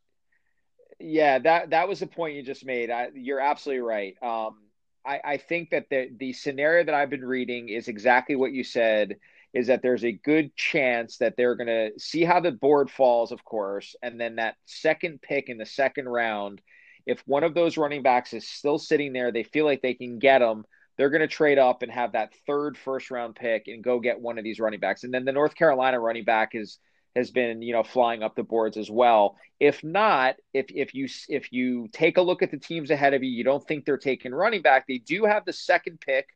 yeah, 0.99 1.39
that 1.39 1.71
that 1.71 1.87
was 1.87 1.99
the 1.99 2.07
point 2.07 2.35
you 2.35 2.43
just 2.43 2.65
made. 2.65 2.89
I, 2.89 3.09
you're 3.13 3.39
absolutely 3.39 3.81
right. 3.81 4.15
Um, 4.21 4.57
I, 5.05 5.19
I 5.23 5.37
think 5.37 5.71
that 5.71 5.89
the 5.89 6.09
the 6.17 6.33
scenario 6.33 6.83
that 6.85 6.95
I've 6.95 7.09
been 7.09 7.25
reading 7.25 7.69
is 7.69 7.87
exactly 7.87 8.35
what 8.35 8.51
you 8.51 8.63
said. 8.63 9.17
Is 9.53 9.67
that 9.67 9.81
there's 9.81 10.03
a 10.03 10.11
good 10.11 10.55
chance 10.55 11.17
that 11.17 11.35
they're 11.37 11.55
going 11.55 11.67
to 11.67 11.99
see 11.99 12.23
how 12.23 12.41
the 12.41 12.51
board 12.51 12.91
falls, 12.91 13.31
of 13.31 13.43
course, 13.43 13.95
and 14.03 14.19
then 14.19 14.35
that 14.35 14.55
second 14.65 15.21
pick 15.21 15.49
in 15.49 15.57
the 15.57 15.65
second 15.65 16.07
round. 16.07 16.61
If 17.05 17.23
one 17.25 17.45
of 17.45 17.53
those 17.53 17.77
running 17.77 18.03
backs 18.03 18.33
is 18.33 18.47
still 18.47 18.77
sitting 18.77 19.13
there, 19.13 19.31
they 19.31 19.43
feel 19.43 19.65
like 19.65 19.81
they 19.81 19.93
can 19.93 20.19
get 20.19 20.39
them 20.39 20.65
they're 20.97 21.09
going 21.09 21.21
to 21.21 21.27
trade 21.27 21.59
up 21.59 21.83
and 21.83 21.91
have 21.91 22.13
that 22.13 22.33
third 22.45 22.77
first 22.77 23.11
round 23.11 23.35
pick 23.35 23.67
and 23.67 23.83
go 23.83 23.99
get 23.99 24.19
one 24.19 24.37
of 24.37 24.43
these 24.43 24.59
running 24.59 24.79
backs. 24.79 25.03
And 25.03 25.13
then 25.13 25.25
the 25.25 25.31
North 25.31 25.55
Carolina 25.55 25.99
running 25.99 26.23
back 26.23 26.51
is 26.53 26.79
has 27.15 27.31
been 27.31 27.61
you 27.63 27.73
know 27.73 27.83
flying 27.83 28.21
up 28.23 28.35
the 28.35 28.43
boards 28.43 28.77
as 28.77 28.89
well. 28.89 29.37
If 29.59 29.83
not, 29.83 30.35
if 30.53 30.67
if 30.69 30.93
you 30.93 31.07
if 31.29 31.51
you 31.51 31.87
take 31.91 32.17
a 32.17 32.21
look 32.21 32.41
at 32.41 32.51
the 32.51 32.57
teams 32.57 32.91
ahead 32.91 33.13
of 33.13 33.23
you, 33.23 33.29
you 33.29 33.43
don't 33.43 33.65
think 33.67 33.85
they're 33.85 33.97
taking 33.97 34.33
running 34.33 34.61
back. 34.61 34.85
They 34.87 34.99
do 34.99 35.25
have 35.25 35.45
the 35.45 35.53
second 35.53 35.99
pick 35.99 36.27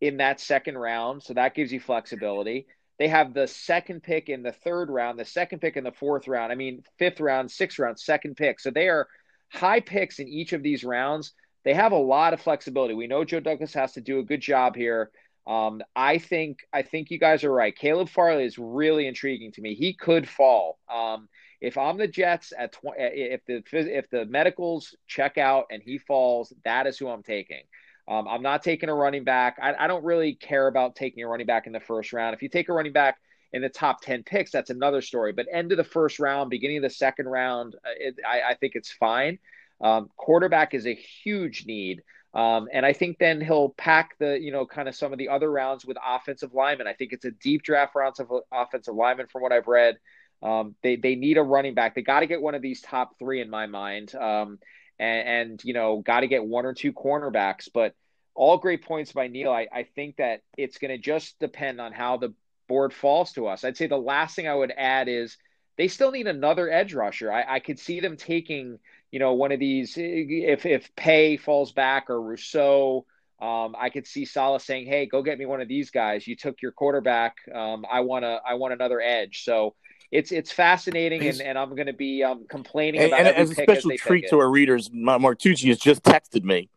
in 0.00 0.18
that 0.18 0.40
second 0.40 0.76
round, 0.76 1.22
so 1.22 1.34
that 1.34 1.54
gives 1.54 1.72
you 1.72 1.80
flexibility. 1.80 2.66
They 2.98 3.08
have 3.08 3.34
the 3.34 3.46
second 3.46 4.02
pick 4.02 4.28
in 4.28 4.42
the 4.42 4.52
third 4.52 4.90
round, 4.90 5.18
the 5.18 5.24
second 5.24 5.60
pick 5.60 5.76
in 5.76 5.84
the 5.84 5.92
fourth 5.92 6.28
round. 6.28 6.52
I 6.52 6.54
mean, 6.54 6.82
fifth 6.98 7.20
round, 7.20 7.50
sixth 7.50 7.78
round, 7.78 7.98
second 7.98 8.36
pick. 8.36 8.60
So 8.60 8.70
they 8.70 8.88
are 8.88 9.08
high 9.50 9.80
picks 9.80 10.18
in 10.18 10.28
each 10.28 10.52
of 10.52 10.62
these 10.62 10.84
rounds 10.84 11.32
they 11.64 11.74
have 11.74 11.92
a 11.92 11.96
lot 11.96 12.34
of 12.34 12.40
flexibility. 12.40 12.94
We 12.94 13.06
know 13.06 13.24
Joe 13.24 13.40
Douglas 13.40 13.74
has 13.74 13.92
to 13.92 14.00
do 14.00 14.18
a 14.18 14.24
good 14.24 14.40
job 14.40 14.74
here. 14.76 15.10
Um, 15.46 15.82
I 15.96 16.18
think 16.18 16.60
I 16.72 16.82
think 16.82 17.10
you 17.10 17.18
guys 17.18 17.42
are 17.44 17.52
right. 17.52 17.76
Caleb 17.76 18.08
Farley 18.08 18.44
is 18.44 18.58
really 18.58 19.06
intriguing 19.06 19.52
to 19.52 19.60
me. 19.60 19.74
He 19.74 19.92
could 19.92 20.28
fall. 20.28 20.78
Um, 20.92 21.28
if 21.60 21.78
I'm 21.78 21.96
the 21.96 22.08
Jets 22.08 22.52
at 22.56 22.72
tw- 22.72 22.96
if 22.96 23.44
the 23.46 23.62
if 23.72 24.08
the 24.10 24.24
medicals 24.26 24.94
check 25.06 25.38
out 25.38 25.66
and 25.70 25.82
he 25.82 25.98
falls, 25.98 26.52
that 26.64 26.86
is 26.86 26.98
who 26.98 27.08
I'm 27.08 27.22
taking. 27.22 27.62
Um, 28.08 28.26
I'm 28.26 28.42
not 28.42 28.62
taking 28.62 28.88
a 28.88 28.94
running 28.94 29.24
back. 29.24 29.58
I, 29.62 29.74
I, 29.74 29.86
don't 29.86 30.04
really 30.04 30.34
care 30.34 30.66
about 30.66 30.96
taking 30.96 31.22
a 31.22 31.28
running 31.28 31.46
back 31.46 31.68
in 31.68 31.72
the 31.72 31.78
first 31.78 32.12
round. 32.12 32.34
If 32.34 32.42
you 32.42 32.48
take 32.48 32.68
a 32.68 32.72
running 32.72 32.92
back 32.92 33.16
in 33.52 33.62
the 33.62 33.68
top 33.68 34.00
10 34.02 34.24
picks, 34.24 34.50
that's 34.50 34.70
another 34.70 35.00
story. 35.00 35.32
But 35.32 35.46
end 35.52 35.70
of 35.70 35.78
the 35.78 35.84
first 35.84 36.18
round, 36.18 36.50
beginning 36.50 36.78
of 36.78 36.82
the 36.82 36.90
second 36.90 37.28
round, 37.28 37.76
uh, 37.76 37.90
it, 37.96 38.16
I, 38.28 38.50
I 38.50 38.54
think 38.54 38.74
it's 38.74 38.90
fine. 38.90 39.38
Um, 39.82 40.08
quarterback 40.16 40.74
is 40.74 40.86
a 40.86 40.94
huge 40.94 41.66
need. 41.66 42.02
Um, 42.34 42.68
and 42.72 42.86
I 42.86 42.94
think 42.94 43.18
then 43.18 43.40
he'll 43.40 43.70
pack 43.70 44.16
the, 44.18 44.38
you 44.40 44.52
know, 44.52 44.64
kind 44.64 44.88
of 44.88 44.94
some 44.94 45.12
of 45.12 45.18
the 45.18 45.28
other 45.28 45.50
rounds 45.50 45.84
with 45.84 45.98
offensive 46.06 46.54
linemen. 46.54 46.86
I 46.86 46.94
think 46.94 47.12
it's 47.12 47.26
a 47.26 47.30
deep 47.30 47.62
draft 47.62 47.94
rounds 47.94 48.20
of 48.20 48.30
offensive 48.50 48.94
linemen 48.94 49.26
from 49.26 49.42
what 49.42 49.52
I've 49.52 49.66
read. 49.66 49.98
Um, 50.42 50.74
they, 50.82 50.96
they 50.96 51.14
need 51.14 51.36
a 51.36 51.42
running 51.42 51.74
back. 51.74 51.94
They 51.94 52.02
got 52.02 52.20
to 52.20 52.26
get 52.26 52.40
one 52.40 52.54
of 52.54 52.62
these 52.62 52.80
top 52.80 53.18
three 53.18 53.40
in 53.42 53.50
my 53.50 53.66
mind. 53.66 54.14
Um, 54.14 54.58
and, 54.98 55.28
and, 55.28 55.64
you 55.64 55.74
know, 55.74 55.98
got 55.98 56.20
to 56.20 56.26
get 56.26 56.44
one 56.44 56.64
or 56.64 56.72
two 56.72 56.92
cornerbacks. 56.92 57.68
But 57.72 57.94
all 58.34 58.56
great 58.56 58.82
points 58.82 59.12
by 59.12 59.28
Neil. 59.28 59.52
I, 59.52 59.66
I 59.72 59.82
think 59.82 60.16
that 60.16 60.40
it's 60.56 60.78
going 60.78 60.90
to 60.90 60.98
just 60.98 61.38
depend 61.38 61.80
on 61.80 61.92
how 61.92 62.16
the 62.16 62.32
board 62.66 62.94
falls 62.94 63.32
to 63.32 63.46
us. 63.46 63.62
I'd 63.62 63.76
say 63.76 63.88
the 63.88 63.96
last 63.98 64.34
thing 64.36 64.48
I 64.48 64.54
would 64.54 64.72
add 64.74 65.08
is 65.08 65.36
they 65.76 65.88
still 65.88 66.10
need 66.10 66.26
another 66.26 66.70
edge 66.70 66.94
rusher. 66.94 67.30
I, 67.30 67.56
I 67.56 67.60
could 67.60 67.78
see 67.78 68.00
them 68.00 68.16
taking, 68.16 68.78
you 69.12 69.18
know, 69.18 69.34
one 69.34 69.52
of 69.52 69.60
these 69.60 69.94
if 69.96 70.66
if 70.66 70.94
Paye 70.96 71.36
falls 71.36 71.72
back 71.72 72.10
or 72.10 72.20
Rousseau. 72.20 73.06
Um, 73.40 73.74
I 73.76 73.90
could 73.90 74.06
see 74.06 74.24
Saleh 74.24 74.62
saying, 74.62 74.86
"Hey, 74.86 75.06
go 75.06 75.20
get 75.20 75.36
me 75.36 75.46
one 75.46 75.60
of 75.60 75.66
these 75.66 75.90
guys. 75.90 76.28
You 76.28 76.36
took 76.36 76.62
your 76.62 76.70
quarterback. 76.70 77.36
Um, 77.52 77.84
I 77.90 78.00
want 78.00 78.24
to. 78.24 78.40
I 78.46 78.54
want 78.54 78.72
another 78.72 79.00
edge." 79.00 79.42
So 79.44 79.74
it's 80.12 80.30
it's 80.30 80.52
fascinating, 80.52 81.26
and, 81.26 81.40
and 81.40 81.58
I'm 81.58 81.70
going 81.70 81.88
to 81.88 81.92
be 81.92 82.22
um, 82.22 82.46
complaining 82.48 83.00
And, 83.00 83.08
about 83.08 83.26
and 83.26 83.36
as 83.36 83.50
a 83.50 83.54
special 83.54 83.90
treat 83.96 84.28
to 84.28 84.38
our 84.38 84.48
readers, 84.48 84.90
Ma- 84.92 85.18
Martucci 85.18 85.68
has 85.68 85.78
just 85.78 86.02
texted 86.04 86.44
me 86.44 86.68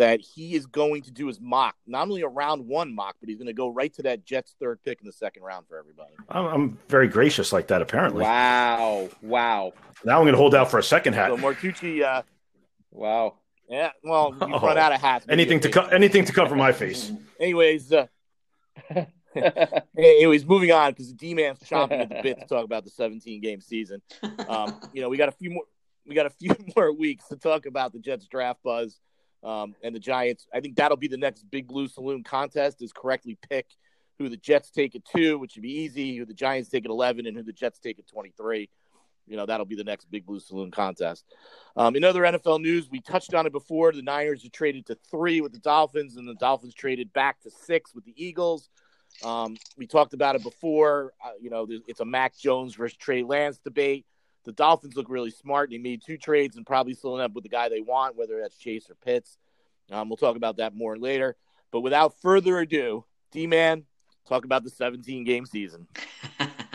that 0.00 0.18
he 0.22 0.54
is 0.54 0.64
going 0.64 1.02
to 1.02 1.10
do 1.10 1.26
his 1.26 1.38
mock, 1.42 1.76
not 1.86 2.08
only 2.08 2.22
a 2.22 2.26
round 2.26 2.66
one 2.66 2.90
mock, 2.94 3.16
but 3.20 3.28
he's 3.28 3.36
going 3.36 3.48
to 3.48 3.52
go 3.52 3.68
right 3.68 3.92
to 3.92 4.02
that 4.02 4.24
Jets 4.24 4.54
third 4.58 4.82
pick 4.82 4.98
in 5.02 5.06
the 5.06 5.12
second 5.12 5.42
round 5.42 5.66
for 5.68 5.78
everybody. 5.78 6.14
I'm, 6.30 6.46
I'm 6.46 6.78
very 6.88 7.06
gracious 7.06 7.52
like 7.52 7.66
that, 7.66 7.82
apparently. 7.82 8.22
Wow! 8.22 9.10
Wow! 9.20 9.74
Now 10.02 10.16
I'm 10.16 10.22
going 10.24 10.32
to 10.32 10.38
hold 10.38 10.54
out 10.54 10.70
for 10.70 10.78
a 10.78 10.82
second 10.82 11.12
hat. 11.12 11.28
So 11.28 11.36
Martucci, 11.36 12.02
uh, 12.02 12.22
wow. 12.90 13.34
Yeah, 13.68 13.90
well, 14.02 14.34
you 14.40 14.54
Oh. 14.54 14.58
run 14.60 14.78
out 14.78 14.92
of 14.92 15.02
hats. 15.02 15.26
Anything 15.28 15.60
to 15.60 15.68
co- 15.70 15.86
anything 15.88 16.24
to 16.24 16.32
cover 16.32 16.56
my 16.56 16.72
face. 16.72 17.12
Anyways, 17.38 17.92
uh, 17.92 18.06
anyways, 19.96 20.46
moving 20.46 20.72
on 20.72 20.92
because 20.92 21.08
the 21.08 21.14
D 21.14 21.34
man's 21.34 21.58
chomping 21.60 22.00
at 22.00 22.08
the 22.08 22.20
bit 22.22 22.40
to 22.40 22.46
talk 22.46 22.64
about 22.64 22.84
the 22.84 22.90
17 22.90 23.40
game 23.40 23.60
season. 23.60 24.02
Um, 24.48 24.80
you 24.92 25.02
know, 25.02 25.08
we 25.10 25.16
got 25.18 25.28
a 25.28 25.32
few 25.32 25.50
more. 25.50 25.64
We 26.06 26.14
got 26.14 26.26
a 26.26 26.30
few 26.30 26.56
more 26.74 26.92
weeks 26.92 27.28
to 27.28 27.36
talk 27.36 27.66
about 27.66 27.92
the 27.92 27.98
Jets 28.00 28.26
draft 28.26 28.62
buzz 28.64 28.98
um, 29.42 29.74
and 29.82 29.94
the 29.94 30.00
Giants. 30.00 30.46
I 30.52 30.60
think 30.60 30.76
that'll 30.76 30.96
be 30.96 31.08
the 31.08 31.16
next 31.16 31.44
Big 31.50 31.66
Blue 31.66 31.88
Saloon 31.88 32.22
contest: 32.22 32.82
is 32.82 32.92
correctly 32.92 33.38
pick 33.48 33.66
who 34.18 34.28
the 34.28 34.36
Jets 34.36 34.70
take 34.70 34.94
at 34.94 35.04
two, 35.04 35.38
which 35.38 35.56
would 35.56 35.62
be 35.62 35.80
easy. 35.80 36.16
Who 36.16 36.26
the 36.26 36.34
Giants 36.34 36.68
take 36.68 36.84
at 36.84 36.90
11, 36.90 37.26
and 37.26 37.36
who 37.36 37.42
the 37.42 37.52
Jets 37.52 37.78
take 37.78 37.98
at 37.98 38.06
23. 38.06 38.68
You 39.26 39.36
know, 39.36 39.46
that'll 39.46 39.64
be 39.64 39.76
the 39.76 39.84
next 39.84 40.10
Big 40.10 40.26
Blue 40.26 40.40
Saloon 40.40 40.70
contest. 40.70 41.24
Um, 41.76 41.96
in 41.96 42.04
other 42.04 42.22
NFL 42.22 42.60
news, 42.60 42.90
we 42.90 43.00
touched 43.00 43.32
on 43.32 43.46
it 43.46 43.52
before. 43.52 43.92
The 43.92 44.02
Niners 44.02 44.44
are 44.44 44.50
traded 44.50 44.86
to 44.86 44.98
three 45.10 45.40
with 45.40 45.52
the 45.52 45.58
Dolphins, 45.58 46.16
and 46.16 46.28
the 46.28 46.34
Dolphins 46.34 46.74
traded 46.74 47.12
back 47.12 47.40
to 47.42 47.50
six 47.50 47.94
with 47.94 48.04
the 48.04 48.14
Eagles. 48.16 48.68
Um, 49.24 49.56
we 49.76 49.86
talked 49.86 50.14
about 50.14 50.36
it 50.36 50.42
before. 50.42 51.12
Uh, 51.24 51.30
you 51.40 51.48
know, 51.48 51.66
it's 51.86 52.00
a 52.00 52.04
Mac 52.04 52.36
Jones 52.36 52.74
versus 52.74 52.96
Trey 52.98 53.22
Lance 53.22 53.58
debate. 53.58 54.04
The 54.44 54.52
Dolphins 54.52 54.96
look 54.96 55.08
really 55.08 55.30
smart. 55.30 55.70
They 55.70 55.78
made 55.78 56.02
two 56.04 56.16
trades 56.16 56.56
and 56.56 56.66
probably 56.66 56.94
still 56.94 57.14
end 57.14 57.24
up 57.24 57.32
with 57.34 57.44
the 57.44 57.50
guy 57.50 57.68
they 57.68 57.80
want, 57.80 58.16
whether 58.16 58.40
that's 58.40 58.56
Chase 58.56 58.88
or 58.88 58.94
Pitts. 58.94 59.38
Um, 59.90 60.08
we'll 60.08 60.16
talk 60.16 60.36
about 60.36 60.56
that 60.58 60.74
more 60.74 60.96
later. 60.96 61.36
But 61.70 61.80
without 61.80 62.20
further 62.20 62.58
ado, 62.58 63.04
D 63.32 63.46
Man, 63.46 63.84
talk 64.28 64.44
about 64.44 64.64
the 64.64 64.70
17 64.70 65.24
game 65.24 65.46
season. 65.46 65.86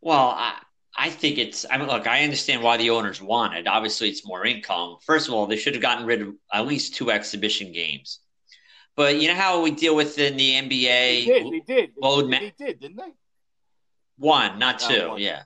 Well, 0.00 0.34
I, 0.36 0.60
I 0.96 1.10
think 1.10 1.38
it's. 1.38 1.66
I 1.70 1.78
mean, 1.78 1.88
look, 1.88 2.06
I 2.06 2.22
understand 2.24 2.62
why 2.62 2.76
the 2.76 2.90
owners 2.90 3.20
want 3.20 3.54
it. 3.54 3.66
Obviously, 3.66 4.08
it's 4.08 4.26
more 4.26 4.44
income. 4.44 4.96
First 5.04 5.28
of 5.28 5.34
all, 5.34 5.46
they 5.46 5.56
should 5.56 5.74
have 5.74 5.82
gotten 5.82 6.06
rid 6.06 6.22
of 6.22 6.34
at 6.52 6.66
least 6.66 6.94
two 6.94 7.10
exhibition 7.10 7.72
games. 7.72 8.20
But 8.96 9.20
you 9.20 9.28
know 9.28 9.34
how 9.34 9.62
we 9.62 9.70
deal 9.70 9.94
with 9.94 10.18
in 10.18 10.36
the 10.36 10.52
NBA? 10.52 10.70
They 10.70 11.24
did. 11.24 11.52
They 11.52 11.60
did. 11.60 11.90
Load 12.00 12.26
They, 12.26 12.28
ma- 12.28 12.38
they 12.40 12.54
did, 12.56 12.80
didn't 12.80 12.96
they? 12.96 13.12
One, 14.18 14.58
not 14.58 14.80
two. 14.80 15.10
one. 15.10 15.20
Yeah. 15.20 15.42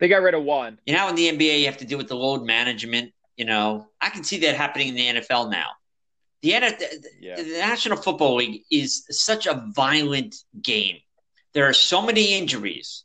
They 0.00 0.08
got 0.08 0.22
rid 0.22 0.34
of 0.34 0.42
one. 0.42 0.78
You 0.86 0.94
know, 0.94 1.08
in 1.08 1.14
the 1.14 1.28
NBA, 1.30 1.60
you 1.60 1.66
have 1.66 1.76
to 1.78 1.84
deal 1.84 1.98
with 1.98 2.08
the 2.08 2.16
load 2.16 2.44
management. 2.44 3.12
You 3.36 3.44
know, 3.44 3.86
I 4.00 4.08
can 4.08 4.24
see 4.24 4.38
that 4.38 4.56
happening 4.56 4.88
in 4.88 4.94
the 4.94 5.20
NFL 5.20 5.50
now. 5.50 5.68
The, 6.42 6.52
the, 6.58 7.42
the 7.42 7.58
National 7.58 7.98
Football 7.98 8.36
League 8.36 8.62
is 8.70 9.04
such 9.10 9.46
a 9.46 9.66
violent 9.74 10.36
game. 10.62 10.96
There 11.52 11.68
are 11.68 11.74
so 11.74 12.00
many 12.00 12.34
injuries. 12.34 13.04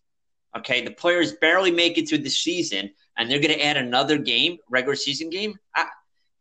Okay, 0.58 0.86
the 0.86 0.92
players 0.92 1.34
barely 1.34 1.72
make 1.72 1.98
it 1.98 2.08
through 2.08 2.20
the 2.20 2.30
season, 2.30 2.92
and 3.18 3.30
they're 3.30 3.42
going 3.42 3.54
to 3.54 3.64
add 3.64 3.76
another 3.76 4.18
game, 4.18 4.58
regular 4.70 4.96
season 4.96 5.30
game. 5.30 5.60
I, 5.76 5.88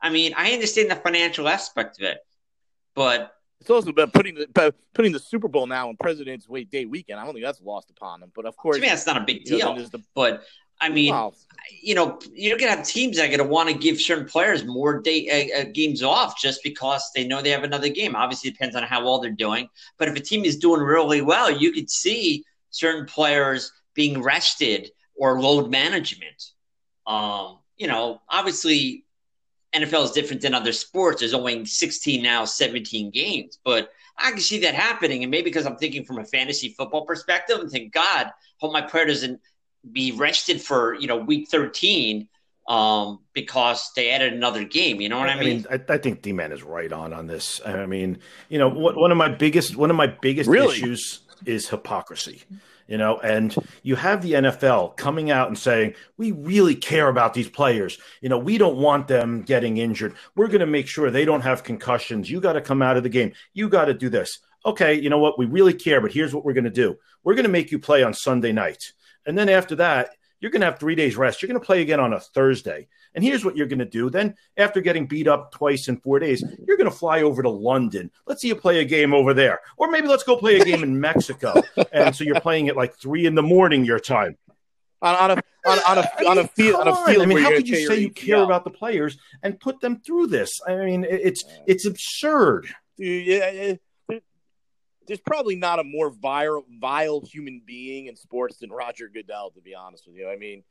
I 0.00 0.10
mean, 0.10 0.34
I 0.36 0.52
understand 0.52 0.88
the 0.88 0.96
financial 0.96 1.48
aspect 1.48 1.98
of 1.98 2.04
it, 2.04 2.18
but 2.94 3.33
It's 3.60 3.70
also 3.70 3.90
about 3.90 4.12
putting 4.12 4.34
the 4.34 4.42
about 4.44 4.74
putting 4.92 5.12
the 5.12 5.18
Super 5.18 5.48
Bowl 5.48 5.66
now 5.66 5.88
on 5.88 5.96
President's 5.96 6.46
Day 6.70 6.84
weekend. 6.84 7.18
I 7.18 7.24
don't 7.24 7.34
think 7.34 7.44
that's 7.44 7.62
lost 7.62 7.90
upon 7.90 8.20
them. 8.20 8.30
But 8.34 8.44
of 8.46 8.56
course, 8.56 8.76
to 8.76 8.82
me, 8.82 8.88
that's 8.88 9.06
not 9.06 9.16
a 9.16 9.24
big 9.24 9.44
deal. 9.44 9.74
the- 9.74 10.02
but 10.14 10.42
I 10.80 10.88
mean, 10.88 11.12
Wow. 11.14 11.32
you 11.82 11.94
know, 11.94 12.18
you're 12.34 12.58
going 12.58 12.70
to 12.70 12.76
have 12.76 12.86
teams 12.86 13.16
that 13.16 13.24
are 13.24 13.28
going 13.28 13.38
to 13.38 13.44
want 13.46 13.68
to 13.68 13.74
give 13.74 14.00
certain 14.00 14.26
players 14.26 14.64
more 14.64 15.00
day 15.00 15.50
uh, 15.54 15.60
uh, 15.60 15.64
games 15.72 16.02
off 16.02 16.38
just 16.38 16.62
because 16.64 17.10
they 17.14 17.26
know 17.26 17.40
they 17.40 17.50
have 17.50 17.62
another 17.62 17.88
game. 17.88 18.16
Obviously, 18.16 18.50
it 18.50 18.54
depends 18.54 18.74
on 18.76 18.82
how 18.82 19.04
well 19.04 19.20
they're 19.20 19.30
doing. 19.30 19.68
But 19.98 20.08
if 20.08 20.16
a 20.16 20.20
team 20.20 20.44
is 20.44 20.56
doing 20.56 20.80
really 20.82 21.22
well, 21.22 21.50
you 21.50 21.70
could 21.72 21.88
see 21.88 22.44
certain 22.70 23.06
players 23.06 23.72
being 23.94 24.20
rested 24.20 24.90
or 25.14 25.40
load 25.40 25.70
management. 25.70 26.50
Um, 27.06 27.60
you 27.76 27.86
know, 27.86 28.20
obviously, 28.28 29.03
NFL 29.74 30.04
is 30.04 30.10
different 30.12 30.42
than 30.42 30.54
other 30.54 30.72
sports. 30.72 31.20
There's 31.20 31.34
only 31.34 31.64
16 31.64 32.22
now, 32.22 32.44
17 32.44 33.10
games, 33.10 33.58
but 33.64 33.90
I 34.16 34.30
can 34.30 34.40
see 34.40 34.60
that 34.60 34.74
happening. 34.74 35.24
And 35.24 35.30
maybe 35.30 35.44
because 35.44 35.66
I'm 35.66 35.76
thinking 35.76 36.04
from 36.04 36.18
a 36.18 36.24
fantasy 36.24 36.68
football 36.68 37.04
perspective 37.04 37.58
and 37.58 37.70
think, 37.70 37.92
God, 37.92 38.30
hope 38.58 38.72
my 38.72 38.82
player 38.82 39.06
doesn't 39.06 39.40
be 39.90 40.12
rested 40.12 40.60
for 40.60 40.94
you 40.94 41.06
know 41.06 41.16
week 41.16 41.48
13 41.48 42.28
um, 42.68 43.20
because 43.34 43.90
they 43.94 44.10
added 44.10 44.32
another 44.32 44.64
game. 44.64 45.00
You 45.00 45.08
know 45.08 45.18
what 45.18 45.28
I, 45.28 45.34
I 45.34 45.40
mean, 45.40 45.66
I, 45.70 45.80
I 45.88 45.98
think 45.98 46.22
D 46.22 46.32
Man 46.32 46.52
is 46.52 46.62
right 46.62 46.90
on 46.92 47.12
on 47.12 47.26
this. 47.26 47.60
I 47.64 47.86
mean, 47.86 48.18
you 48.48 48.58
know, 48.58 48.68
what, 48.68 48.96
one 48.96 49.10
of 49.10 49.18
my 49.18 49.28
biggest 49.28 49.76
one 49.76 49.90
of 49.90 49.96
my 49.96 50.06
biggest 50.06 50.48
Really? 50.48 50.74
issues 50.74 51.20
is 51.44 51.68
hypocrisy. 51.68 52.42
You 52.86 52.98
know, 52.98 53.18
and 53.20 53.54
you 53.82 53.96
have 53.96 54.20
the 54.20 54.32
NFL 54.32 54.96
coming 54.96 55.30
out 55.30 55.48
and 55.48 55.58
saying, 55.58 55.94
"We 56.18 56.32
really 56.32 56.74
care 56.74 57.08
about 57.08 57.32
these 57.32 57.48
players. 57.48 57.98
You 58.20 58.28
know, 58.28 58.38
we 58.38 58.58
don't 58.58 58.76
want 58.76 59.08
them 59.08 59.42
getting 59.42 59.78
injured. 59.78 60.14
We're 60.36 60.48
going 60.48 60.60
to 60.60 60.66
make 60.66 60.86
sure 60.86 61.10
they 61.10 61.24
don't 61.24 61.40
have 61.40 61.64
concussions. 61.64 62.30
You 62.30 62.40
got 62.40 62.54
to 62.54 62.60
come 62.60 62.82
out 62.82 62.96
of 62.96 63.02
the 63.02 63.08
game. 63.08 63.32
You 63.54 63.68
got 63.68 63.86
to 63.86 63.94
do 63.94 64.08
this." 64.08 64.38
Okay, 64.66 64.94
you 64.94 65.10
know 65.10 65.18
what? 65.18 65.38
We 65.38 65.44
really 65.46 65.74
care, 65.74 66.00
but 66.00 66.12
here's 66.12 66.34
what 66.34 66.44
we're 66.44 66.54
going 66.54 66.64
to 66.64 66.70
do. 66.70 66.96
We're 67.22 67.34
going 67.34 67.44
to 67.44 67.50
make 67.50 67.70
you 67.70 67.78
play 67.78 68.02
on 68.02 68.14
Sunday 68.14 68.52
night. 68.52 68.92
And 69.26 69.36
then 69.36 69.48
after 69.48 69.76
that, 69.76 70.10
you're 70.44 70.50
going 70.50 70.60
to 70.60 70.66
have 70.66 70.78
three 70.78 70.94
days 70.94 71.16
rest. 71.16 71.40
You're 71.40 71.46
going 71.46 71.58
to 71.58 71.64
play 71.64 71.80
again 71.80 72.00
on 72.00 72.12
a 72.12 72.20
Thursday. 72.20 72.86
And 73.14 73.24
here's 73.24 73.46
what 73.46 73.56
you're 73.56 73.66
going 73.66 73.78
to 73.78 73.86
do. 73.86 74.10
Then, 74.10 74.34
after 74.58 74.82
getting 74.82 75.06
beat 75.06 75.26
up 75.26 75.52
twice 75.52 75.88
in 75.88 75.96
four 75.96 76.18
days, 76.18 76.44
you're 76.68 76.76
going 76.76 76.90
to 76.90 76.94
fly 76.94 77.22
over 77.22 77.42
to 77.42 77.48
London. 77.48 78.10
Let's 78.26 78.42
see 78.42 78.48
you 78.48 78.54
play 78.54 78.80
a 78.80 78.84
game 78.84 79.14
over 79.14 79.32
there. 79.32 79.60
Or 79.78 79.90
maybe 79.90 80.06
let's 80.06 80.22
go 80.22 80.36
play 80.36 80.60
a 80.60 80.64
game 80.66 80.82
in 80.82 81.00
Mexico. 81.00 81.62
And 81.92 82.14
so 82.14 82.24
you're 82.24 82.40
playing 82.40 82.68
at 82.68 82.76
like 82.76 82.94
three 82.96 83.24
in 83.24 83.34
the 83.34 83.42
morning 83.42 83.86
your 83.86 83.98
time. 83.98 84.36
on, 85.00 85.14
on 85.14 85.38
a 85.38 85.42
on, 85.66 85.78
on 85.78 85.98
a 85.98 86.28
on 86.28 86.38
a 86.38 86.48
field 86.48 86.80
on 86.80 86.88
a 86.88 86.96
field. 87.06 87.22
I 87.22 87.26
mean, 87.26 87.38
how 87.38 87.50
could 87.50 87.66
you 87.66 87.86
say 87.86 88.00
you 88.00 88.10
care 88.10 88.36
ACL? 88.36 88.44
about 88.44 88.64
the 88.64 88.70
players 88.70 89.16
and 89.42 89.58
put 89.58 89.80
them 89.80 90.00
through 90.00 90.26
this? 90.26 90.60
I 90.66 90.76
mean, 90.76 91.06
it's 91.08 91.42
it's 91.66 91.86
absurd. 91.86 92.66
Dude, 92.98 93.26
yeah, 93.26 93.74
there's 95.06 95.20
probably 95.20 95.56
not 95.56 95.78
a 95.78 95.84
more 95.84 96.10
vile, 96.10 96.64
vile 96.80 97.20
human 97.20 97.60
being 97.64 98.06
in 98.06 98.16
sports 98.16 98.58
than 98.58 98.70
Roger 98.70 99.08
Goodell. 99.12 99.50
To 99.52 99.60
be 99.60 99.74
honest 99.74 100.06
with 100.06 100.16
you, 100.16 100.28
I 100.28 100.36
mean, 100.36 100.62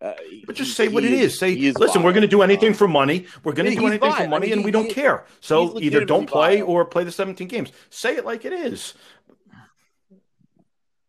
uh, 0.00 0.14
But 0.46 0.54
just 0.56 0.76
say 0.76 0.88
what 0.88 1.04
it 1.04 1.12
is. 1.12 1.38
Say, 1.38 1.54
he 1.54 1.72
listen, 1.72 1.94
vile. 2.00 2.04
we're 2.04 2.12
going 2.12 2.22
to 2.22 2.28
do 2.28 2.42
anything 2.42 2.72
for 2.74 2.86
money. 2.86 3.26
We're 3.42 3.52
going 3.52 3.68
to 3.68 3.74
do 3.74 3.86
anything 3.86 4.10
for 4.10 4.16
vile. 4.16 4.26
I 4.26 4.28
money, 4.28 4.46
mean, 4.46 4.52
and 4.52 4.60
he- 4.60 4.64
we 4.66 4.70
don't 4.70 4.86
he- 4.86 4.94
care. 4.94 5.24
So 5.40 5.78
either 5.80 6.04
don't 6.04 6.26
play 6.26 6.58
vile. 6.60 6.68
or 6.68 6.84
play 6.84 7.04
the 7.04 7.12
17 7.12 7.48
games. 7.48 7.72
Say 7.90 8.16
it 8.16 8.24
like 8.24 8.44
it 8.44 8.52
is. 8.52 8.94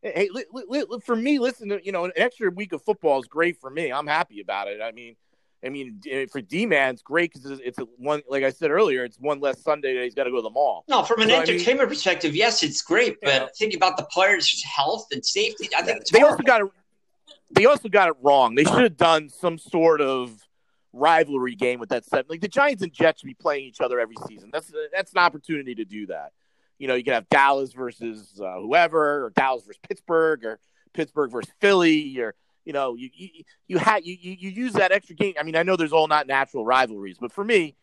Hey, 0.01 0.29
li- 0.31 0.45
li- 0.53 0.85
li- 0.89 0.99
for 1.05 1.15
me, 1.15 1.39
listen 1.39 1.69
to 1.69 1.85
you 1.85 1.91
know, 1.91 2.05
an 2.05 2.13
extra 2.15 2.49
week 2.49 2.71
of 2.71 2.81
football 2.81 3.19
is 3.19 3.27
great 3.27 3.59
for 3.59 3.69
me. 3.69 3.91
I'm 3.91 4.07
happy 4.07 4.39
about 4.39 4.69
it. 4.69 4.81
I 4.81 4.91
mean, 4.93 5.17
I 5.63 5.69
mean, 5.69 5.99
eh, 6.09 6.25
for 6.31 6.39
D 6.41 6.65
man, 6.65 6.93
it's 6.93 7.01
great 7.01 7.33
because 7.33 7.59
it's 7.59 7.77
one. 7.97 8.21
Like 8.29 8.43
I 8.43 8.49
said 8.49 8.71
earlier, 8.71 9.03
it's 9.03 9.17
one 9.19 9.39
less 9.41 9.61
Sunday 9.61 9.93
that 9.95 10.03
he's 10.03 10.15
got 10.15 10.23
to 10.23 10.29
go 10.31 10.37
to 10.37 10.41
the 10.41 10.49
mall. 10.49 10.85
No, 10.87 11.03
from 11.03 11.21
an 11.21 11.29
So, 11.29 11.35
I 11.35 11.39
mean- 11.39 11.49
entertainment 11.49 11.89
perspective, 11.89 12.35
yes, 12.35 12.63
it's 12.63 12.81
great. 12.81 13.17
But 13.21 13.29
Yeah. 13.33 13.47
think 13.57 13.73
about 13.75 13.97
the 13.97 14.05
players' 14.05 14.63
health 14.63 15.07
and 15.11 15.25
safety. 15.25 15.67
I 15.77 15.81
think 15.81 16.01
it's 16.01 16.11
they 16.11 16.21
also 16.21 16.43
got 16.43 16.61
it. 16.61 16.67
They 17.51 17.65
also 17.65 17.89
got 17.89 18.07
it 18.09 18.15
wrong. 18.21 18.55
They 18.55 18.63
should 18.63 18.83
have 18.83 18.97
done 18.97 19.27
some 19.29 19.57
sort 19.57 20.01
of 20.01 20.39
rivalry 20.93 21.55
game 21.55 21.79
with 21.79 21.89
that 21.89 22.05
set. 22.05 22.29
Like 22.29 22.41
the 22.41 22.47
Giants 22.47 22.81
and 22.83 22.91
Jets 22.93 23.21
should 23.21 23.27
be 23.27 23.33
playing 23.33 23.65
each 23.65 23.81
other 23.81 23.99
every 23.99 24.15
season. 24.27 24.49
That's 24.53 24.71
that's 24.93 25.11
an 25.11 25.17
opportunity 25.19 25.75
to 25.75 25.85
do 25.85 26.07
that. 26.07 26.31
You 26.77 26.87
know, 26.87 26.95
you 26.95 27.03
can 27.03 27.13
have 27.13 27.27
Dallas 27.27 27.73
versus 27.73 28.39
uh, 28.41 28.59
whoever, 28.61 29.25
or 29.25 29.29
Dallas 29.31 29.63
versus 29.65 29.79
Pittsburgh, 29.87 30.45
or 30.45 30.59
Pittsburgh 30.93 31.31
versus 31.31 31.51
Philly, 31.59 32.17
or 32.19 32.33
you 32.69 32.73
know, 32.73 32.93
you 32.93 33.09
you 33.15 33.29
you 33.67 33.77
had 33.79 34.05
you, 34.05 34.15
you 34.21 34.35
you 34.37 34.49
use 34.51 34.73
that 34.73 34.91
extra 34.91 35.15
game. 35.15 35.33
I 35.39 35.41
mean, 35.41 35.55
I 35.55 35.63
know 35.63 35.75
there's 35.75 35.91
all 35.91 36.07
not 36.07 36.27
natural 36.27 36.63
rivalries, 36.63 37.17
but 37.19 37.31
for 37.31 37.43
me, 37.43 37.75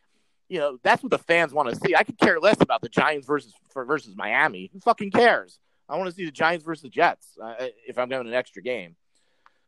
you 0.48 0.60
know, 0.60 0.78
that's 0.84 1.02
what 1.02 1.10
the 1.10 1.18
fans 1.18 1.52
want 1.52 1.68
to 1.68 1.74
see. 1.74 1.96
I 1.96 2.04
could 2.04 2.16
care 2.18 2.38
less 2.38 2.58
about 2.60 2.82
the 2.82 2.88
Giants 2.88 3.26
versus 3.26 3.52
versus 3.74 4.14
Miami. 4.14 4.70
Who 4.72 4.78
fucking 4.78 5.10
cares? 5.10 5.58
I 5.88 5.96
want 5.96 6.08
to 6.08 6.14
see 6.14 6.24
the 6.24 6.30
Giants 6.30 6.64
versus 6.64 6.82
the 6.82 6.88
Jets 6.88 7.36
uh, 7.42 7.54
if 7.88 7.98
I'm 7.98 8.08
having 8.08 8.28
an 8.28 8.34
extra 8.34 8.62
game. 8.62 8.94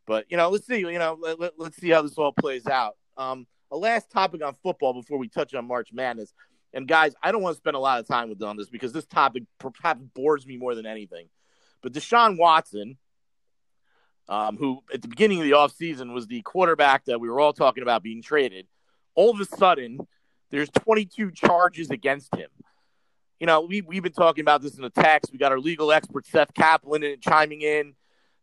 But 0.06 0.26
you 0.28 0.36
know, 0.36 0.50
let's 0.50 0.68
see. 0.68 0.78
You 0.78 1.00
know, 1.00 1.18
let, 1.20 1.40
us 1.40 1.50
let, 1.58 1.74
see 1.74 1.88
how 1.88 2.02
this 2.02 2.16
all 2.16 2.30
plays 2.30 2.68
out. 2.68 2.96
Um, 3.16 3.48
a 3.72 3.76
last 3.76 4.12
topic 4.12 4.44
on 4.44 4.54
football 4.62 4.92
before 4.92 5.18
we 5.18 5.26
touch 5.26 5.52
on 5.52 5.66
March 5.66 5.92
Madness. 5.92 6.32
And 6.72 6.86
guys, 6.86 7.16
I 7.20 7.32
don't 7.32 7.42
want 7.42 7.56
to 7.56 7.60
spend 7.60 7.74
a 7.74 7.80
lot 7.80 7.98
of 7.98 8.06
time 8.06 8.28
with 8.28 8.40
on 8.40 8.56
this 8.56 8.68
because 8.68 8.92
this 8.92 9.06
topic 9.06 9.42
perhaps 9.58 10.00
bores 10.14 10.46
me 10.46 10.58
more 10.58 10.76
than 10.76 10.86
anything. 10.86 11.26
But 11.82 11.92
Deshaun 11.92 12.38
Watson, 12.38 12.98
um, 14.28 14.56
who 14.56 14.82
at 14.92 15.02
the 15.02 15.08
beginning 15.08 15.38
of 15.38 15.44
the 15.44 15.52
offseason 15.52 16.12
was 16.12 16.26
the 16.26 16.42
quarterback 16.42 17.04
that 17.06 17.20
we 17.20 17.28
were 17.28 17.40
all 17.40 17.52
talking 17.52 17.82
about 17.82 18.02
being 18.02 18.22
traded, 18.22 18.66
all 19.14 19.30
of 19.30 19.40
a 19.40 19.44
sudden 19.44 19.98
there's 20.50 20.70
22 20.70 21.30
charges 21.32 21.90
against 21.90 22.34
him. 22.34 22.50
You 23.40 23.46
know, 23.46 23.62
we, 23.62 23.82
we've 23.82 24.02
been 24.02 24.12
talking 24.12 24.42
about 24.42 24.62
this 24.62 24.76
in 24.76 24.82
the 24.82 24.90
text. 24.90 25.32
We 25.32 25.38
got 25.38 25.52
our 25.52 25.60
legal 25.60 25.92
expert, 25.92 26.26
Seth 26.26 26.52
Kaplan, 26.54 27.04
in, 27.04 27.20
chiming 27.20 27.62
in. 27.62 27.94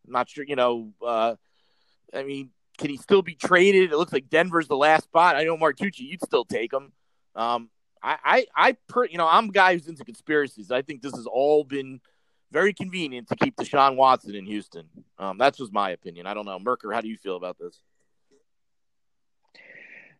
I'm 0.05 0.13
not 0.13 0.29
sure, 0.29 0.45
you 0.47 0.55
know, 0.55 0.93
uh, 1.05 1.35
I 2.13 2.23
mean, 2.23 2.51
can 2.77 2.89
he 2.89 2.97
still 2.97 3.21
be 3.21 3.35
traded? 3.35 3.91
It 3.91 3.97
looks 3.97 4.13
like 4.13 4.29
Denver's 4.29 4.67
the 4.67 4.77
last 4.77 5.05
spot. 5.05 5.35
I 5.35 5.43
know 5.43 5.57
Martucci, 5.57 5.99
you'd 5.99 6.23
still 6.23 6.45
take 6.45 6.71
him. 6.71 6.93
Um, 7.35 7.69
I, 8.01 8.17
I, 8.23 8.45
I 8.55 8.77
per, 8.87 9.05
you 9.05 9.17
know, 9.17 9.27
I'm 9.27 9.49
a 9.49 9.51
guy 9.51 9.73
who's 9.73 9.87
into 9.87 10.05
conspiracies. 10.05 10.71
I 10.71 10.81
think 10.81 11.01
this 11.01 11.15
has 11.15 11.25
all 11.25 11.63
been 11.63 11.99
very 12.55 12.73
convenient 12.73 13.27
to 13.27 13.35
keep 13.35 13.57
Deshaun 13.57 13.97
Watson 13.97 14.33
in 14.33 14.45
Houston. 14.45 14.87
Um, 15.19 15.37
that's 15.37 15.57
just 15.57 15.73
my 15.73 15.89
opinion. 15.89 16.25
I 16.25 16.33
don't 16.33 16.45
know, 16.45 16.57
Merker. 16.57 16.93
How 16.93 17.01
do 17.01 17.09
you 17.09 17.17
feel 17.17 17.35
about 17.35 17.57
this? 17.59 17.81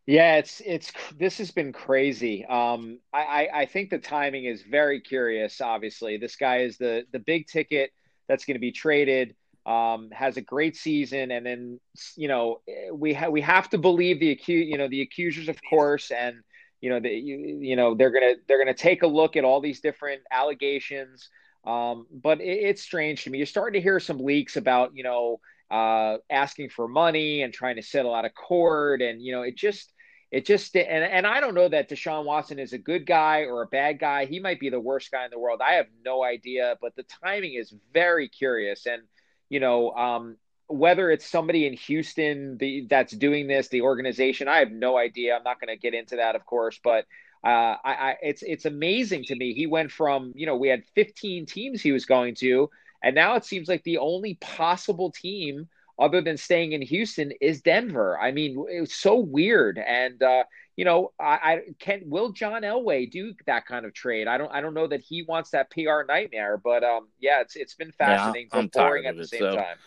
Yeah, 0.05 0.35
it's 0.35 0.61
it's 0.65 0.91
this 1.17 1.37
has 1.37 1.51
been 1.51 1.71
crazy. 1.71 2.45
Um, 2.45 2.99
I, 3.13 3.47
I 3.53 3.65
think 3.65 3.89
the 3.89 3.99
timing 3.99 4.45
is 4.45 4.63
very 4.63 4.99
curious. 4.99 5.61
Obviously, 5.61 6.17
this 6.17 6.35
guy 6.35 6.57
is 6.57 6.77
the 6.77 7.05
the 7.13 7.19
big 7.19 7.47
ticket 7.47 7.91
that's 8.27 8.43
going 8.43 8.55
to 8.55 8.59
be 8.59 8.73
traded. 8.73 9.33
Um, 9.65 10.09
has 10.11 10.35
a 10.37 10.41
great 10.41 10.75
season, 10.75 11.31
and 11.31 11.45
then 11.45 11.79
you 12.17 12.27
know 12.27 12.59
we 12.93 13.13
ha- 13.13 13.29
we 13.29 13.41
have 13.41 13.69
to 13.69 13.77
believe 13.77 14.19
the 14.19 14.35
accu- 14.35 14.67
you 14.67 14.77
know 14.77 14.89
the 14.89 15.01
accusers, 15.01 15.47
of 15.47 15.57
course, 15.67 16.11
and 16.11 16.35
you 16.81 16.89
know 16.89 16.99
the 16.99 17.09
you, 17.09 17.37
you 17.61 17.75
know 17.77 17.95
they're 17.95 18.11
gonna 18.11 18.33
they're 18.47 18.59
gonna 18.59 18.73
take 18.75 19.03
a 19.03 19.07
look 19.07 19.37
at 19.37 19.45
all 19.45 19.61
these 19.61 19.79
different 19.79 20.21
allegations. 20.29 21.29
Um, 21.65 22.07
but 22.11 22.41
it, 22.41 22.45
it's 22.45 22.81
strange 22.81 23.23
to 23.23 23.29
me. 23.29 23.39
You're 23.39 23.47
starting 23.47 23.79
to 23.79 23.83
hear 23.83 23.99
some 23.99 24.19
leaks 24.19 24.57
about 24.57 24.91
you 24.95 25.03
know 25.03 25.39
uh, 25.71 26.17
asking 26.29 26.69
for 26.69 26.87
money 26.87 27.41
and 27.41 27.53
trying 27.53 27.75
to 27.77 27.81
settle 27.81 28.13
out 28.13 28.25
of 28.25 28.33
court, 28.35 29.01
and 29.01 29.21
you 29.21 29.31
know 29.33 29.41
it 29.41 29.55
just 29.55 29.91
it 30.31 30.45
just 30.45 30.75
and 30.75 31.03
and 31.03 31.25
I 31.25 31.39
don't 31.39 31.55
know 31.55 31.69
that 31.69 31.89
Deshaun 31.89 32.25
Watson 32.25 32.59
is 32.59 32.73
a 32.73 32.77
good 32.77 33.05
guy 33.05 33.41
or 33.41 33.61
a 33.61 33.67
bad 33.67 33.99
guy. 33.99 34.25
He 34.25 34.39
might 34.39 34.59
be 34.59 34.69
the 34.69 34.79
worst 34.79 35.11
guy 35.11 35.25
in 35.25 35.31
the 35.31 35.39
world. 35.39 35.61
I 35.65 35.73
have 35.73 35.87
no 36.03 36.23
idea, 36.23 36.75
but 36.81 36.95
the 36.95 37.05
timing 37.23 37.53
is 37.53 37.73
very 37.93 38.29
curious. 38.29 38.85
And 38.85 39.03
you 39.49 39.59
know, 39.59 39.91
um, 39.91 40.37
whether 40.67 41.11
it's 41.11 41.25
somebody 41.25 41.67
in 41.67 41.73
Houston 41.73 42.57
the, 42.57 42.87
that's 42.89 43.15
doing 43.15 43.47
this, 43.47 43.67
the 43.67 43.81
organization, 43.81 44.47
I 44.47 44.57
have 44.57 44.71
no 44.71 44.97
idea. 44.97 45.35
I'm 45.35 45.43
not 45.43 45.59
going 45.59 45.75
to 45.75 45.79
get 45.79 45.93
into 45.93 46.17
that, 46.17 46.35
of 46.35 46.45
course, 46.45 46.79
but 46.83 47.05
uh, 47.45 47.77
I, 47.83 47.93
I, 47.93 48.15
it's 48.23 48.41
it's 48.41 48.65
amazing 48.65 49.25
to 49.25 49.35
me. 49.35 49.53
He 49.53 49.67
went 49.67 49.91
from 49.91 50.33
you 50.35 50.45
know 50.45 50.55
we 50.55 50.67
had 50.67 50.83
15 50.95 51.45
teams 51.45 51.81
he 51.81 51.91
was 51.91 52.05
going 52.05 52.35
to, 52.35 52.69
and 53.03 53.13
now 53.13 53.35
it 53.35 53.45
seems 53.45 53.67
like 53.67 53.83
the 53.83 53.99
only 53.99 54.35
possible 54.35 55.11
team 55.11 55.67
other 55.97 56.21
than 56.21 56.37
staying 56.37 56.73
in 56.73 56.81
Houston 56.81 57.31
is 57.39 57.61
Denver. 57.61 58.19
I 58.19 58.31
mean, 58.31 58.65
it's 58.67 58.95
so 58.95 59.15
weird. 59.15 59.77
And 59.77 60.21
uh, 60.21 60.43
you 60.75 60.85
know, 60.85 61.13
I, 61.19 61.33
I 61.33 61.59
can 61.79 62.01
will 62.05 62.31
John 62.31 62.63
Elway 62.63 63.09
do 63.09 63.33
that 63.45 63.65
kind 63.65 63.85
of 63.85 63.93
trade? 63.93 64.27
I 64.27 64.37
don't 64.37 64.51
I 64.51 64.61
don't 64.61 64.73
know 64.73 64.87
that 64.87 65.01
he 65.01 65.23
wants 65.23 65.51
that 65.51 65.69
PR 65.69 66.03
nightmare, 66.07 66.57
but 66.57 66.83
um, 66.83 67.07
yeah, 67.19 67.41
it's 67.41 67.55
it's 67.55 67.75
been 67.75 67.91
fascinating, 67.91 68.49
yeah, 68.53 68.61
but 68.61 68.71
boring 68.71 69.05
at 69.05 69.17
the 69.17 69.27
same 69.27 69.39
so. 69.39 69.55
time. 69.55 69.77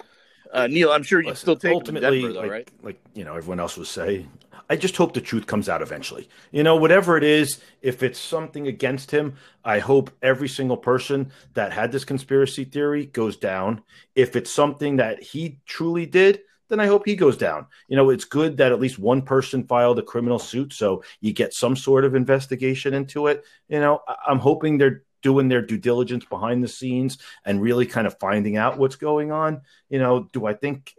Uh, 0.50 0.66
Neil, 0.66 0.90
I'm 0.90 1.02
sure 1.02 1.20
you 1.20 1.34
still 1.34 1.56
take 1.56 1.74
ultimately, 1.74 2.22
Denver, 2.22 2.32
though, 2.32 2.40
like, 2.40 2.50
right? 2.50 2.70
Like 2.82 3.00
you 3.14 3.24
know, 3.24 3.34
everyone 3.34 3.60
else 3.60 3.76
would 3.76 3.86
say. 3.86 4.26
I 4.70 4.76
just 4.76 4.96
hope 4.96 5.14
the 5.14 5.20
truth 5.20 5.46
comes 5.46 5.68
out 5.68 5.82
eventually. 5.82 6.28
You 6.50 6.62
know, 6.62 6.76
whatever 6.76 7.16
it 7.16 7.24
is, 7.24 7.60
if 7.80 8.02
it's 8.02 8.18
something 8.18 8.66
against 8.66 9.10
him, 9.10 9.34
I 9.64 9.78
hope 9.78 10.10
every 10.22 10.48
single 10.48 10.76
person 10.76 11.32
that 11.54 11.72
had 11.72 11.90
this 11.90 12.04
conspiracy 12.04 12.64
theory 12.64 13.06
goes 13.06 13.36
down. 13.36 13.82
If 14.14 14.36
it's 14.36 14.52
something 14.52 14.96
that 14.96 15.22
he 15.22 15.60
truly 15.66 16.06
did, 16.06 16.40
then 16.68 16.80
I 16.80 16.86
hope 16.86 17.06
he 17.06 17.16
goes 17.16 17.38
down. 17.38 17.66
You 17.88 17.96
know, 17.96 18.10
it's 18.10 18.24
good 18.24 18.58
that 18.58 18.72
at 18.72 18.80
least 18.80 18.98
one 18.98 19.22
person 19.22 19.66
filed 19.66 19.98
a 19.98 20.02
criminal 20.02 20.38
suit, 20.38 20.72
so 20.74 21.02
you 21.20 21.32
get 21.32 21.54
some 21.54 21.74
sort 21.74 22.04
of 22.04 22.14
investigation 22.14 22.92
into 22.92 23.26
it. 23.28 23.44
You 23.68 23.80
know, 23.80 24.00
I'm 24.26 24.38
hoping 24.38 24.76
they're 24.76 25.02
doing 25.22 25.48
their 25.48 25.62
due 25.62 25.78
diligence 25.78 26.24
behind 26.24 26.62
the 26.62 26.68
scenes 26.68 27.18
and 27.44 27.60
really 27.60 27.86
kind 27.86 28.06
of 28.06 28.18
finding 28.20 28.56
out 28.56 28.78
what's 28.78 28.96
going 28.96 29.32
on. 29.32 29.62
You 29.88 29.98
know, 29.98 30.28
do 30.32 30.46
I 30.46 30.54
think 30.54 30.94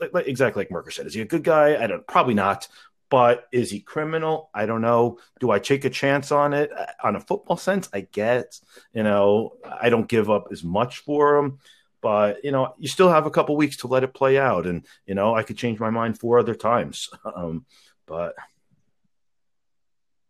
like, 0.00 0.12
like, 0.14 0.26
exactly 0.26 0.60
like 0.60 0.70
Merker 0.70 0.90
said, 0.90 1.06
is 1.06 1.14
he 1.14 1.20
a 1.20 1.26
good 1.26 1.44
guy? 1.44 1.82
I 1.82 1.86
don't 1.86 2.06
probably 2.06 2.34
not. 2.34 2.68
But 3.10 3.48
is 3.52 3.70
he 3.70 3.80
criminal? 3.80 4.50
I 4.52 4.66
don't 4.66 4.82
know. 4.82 5.18
Do 5.40 5.50
I 5.50 5.58
take 5.60 5.86
a 5.86 5.90
chance 5.90 6.30
on 6.30 6.52
it? 6.52 6.70
Uh, 6.70 6.84
on 7.02 7.16
a 7.16 7.20
football 7.20 7.56
sense, 7.56 7.88
I 7.90 8.02
get. 8.02 8.60
You 8.92 9.02
know, 9.02 9.54
I 9.64 9.88
don't 9.88 10.06
give 10.06 10.28
up 10.28 10.48
as 10.52 10.62
much 10.62 10.98
for 10.98 11.38
him 11.38 11.58
but 12.00 12.44
you 12.44 12.50
know 12.50 12.74
you 12.78 12.88
still 12.88 13.10
have 13.10 13.26
a 13.26 13.30
couple 13.30 13.56
weeks 13.56 13.78
to 13.78 13.86
let 13.86 14.04
it 14.04 14.14
play 14.14 14.38
out 14.38 14.66
and 14.66 14.86
you 15.06 15.14
know 15.14 15.34
i 15.34 15.42
could 15.42 15.56
change 15.56 15.78
my 15.78 15.90
mind 15.90 16.18
four 16.18 16.38
other 16.38 16.54
times 16.54 17.10
um, 17.34 17.64
but 18.06 18.34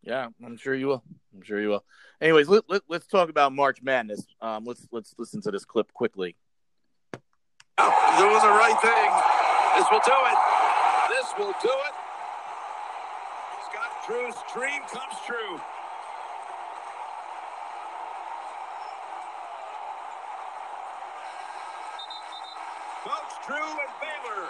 yeah 0.02 0.28
i'm 0.44 0.56
sure 0.56 0.74
you 0.74 0.86
will 0.86 1.02
i'm 1.34 1.42
sure 1.42 1.60
you 1.60 1.68
will 1.68 1.84
anyways 2.20 2.48
let, 2.48 2.64
let, 2.68 2.82
us 2.90 3.06
talk 3.06 3.28
about 3.28 3.52
march 3.52 3.82
madness 3.82 4.26
um, 4.40 4.64
let's 4.64 4.86
let's 4.90 5.14
listen 5.18 5.40
to 5.40 5.50
this 5.50 5.64
clip 5.64 5.92
quickly 5.92 6.36
oh, 7.78 8.16
doing 8.18 8.32
the 8.32 8.48
right 8.48 8.80
thing 8.80 9.38
this 9.79 9.87
will 9.93 10.03
do 10.05 10.18
it 10.26 10.39
this 11.09 11.29
will 11.39 11.55
do 11.62 11.70
it 11.70 11.95
scott 13.70 13.93
drew's 14.07 14.35
dream 14.53 14.83
comes 14.91 15.14
true 15.24 15.61
Coach 23.05 23.47
Drew 23.47 23.57
and 23.57 23.95
Baylor 24.03 24.49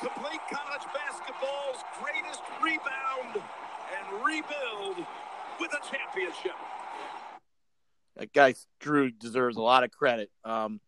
complete 0.00 0.40
college 0.50 0.82
basketball's 0.94 1.84
greatest 2.00 2.42
rebound 2.62 3.36
and 3.36 4.24
rebuild 4.24 5.06
with 5.60 5.70
a 5.72 5.80
championship. 5.90 6.56
That 8.16 8.32
guy 8.32 8.54
Drew 8.80 9.10
deserves 9.10 9.56
a 9.56 9.62
lot 9.62 9.84
of 9.84 9.90
credit. 9.90 10.30
Um, 10.44 10.80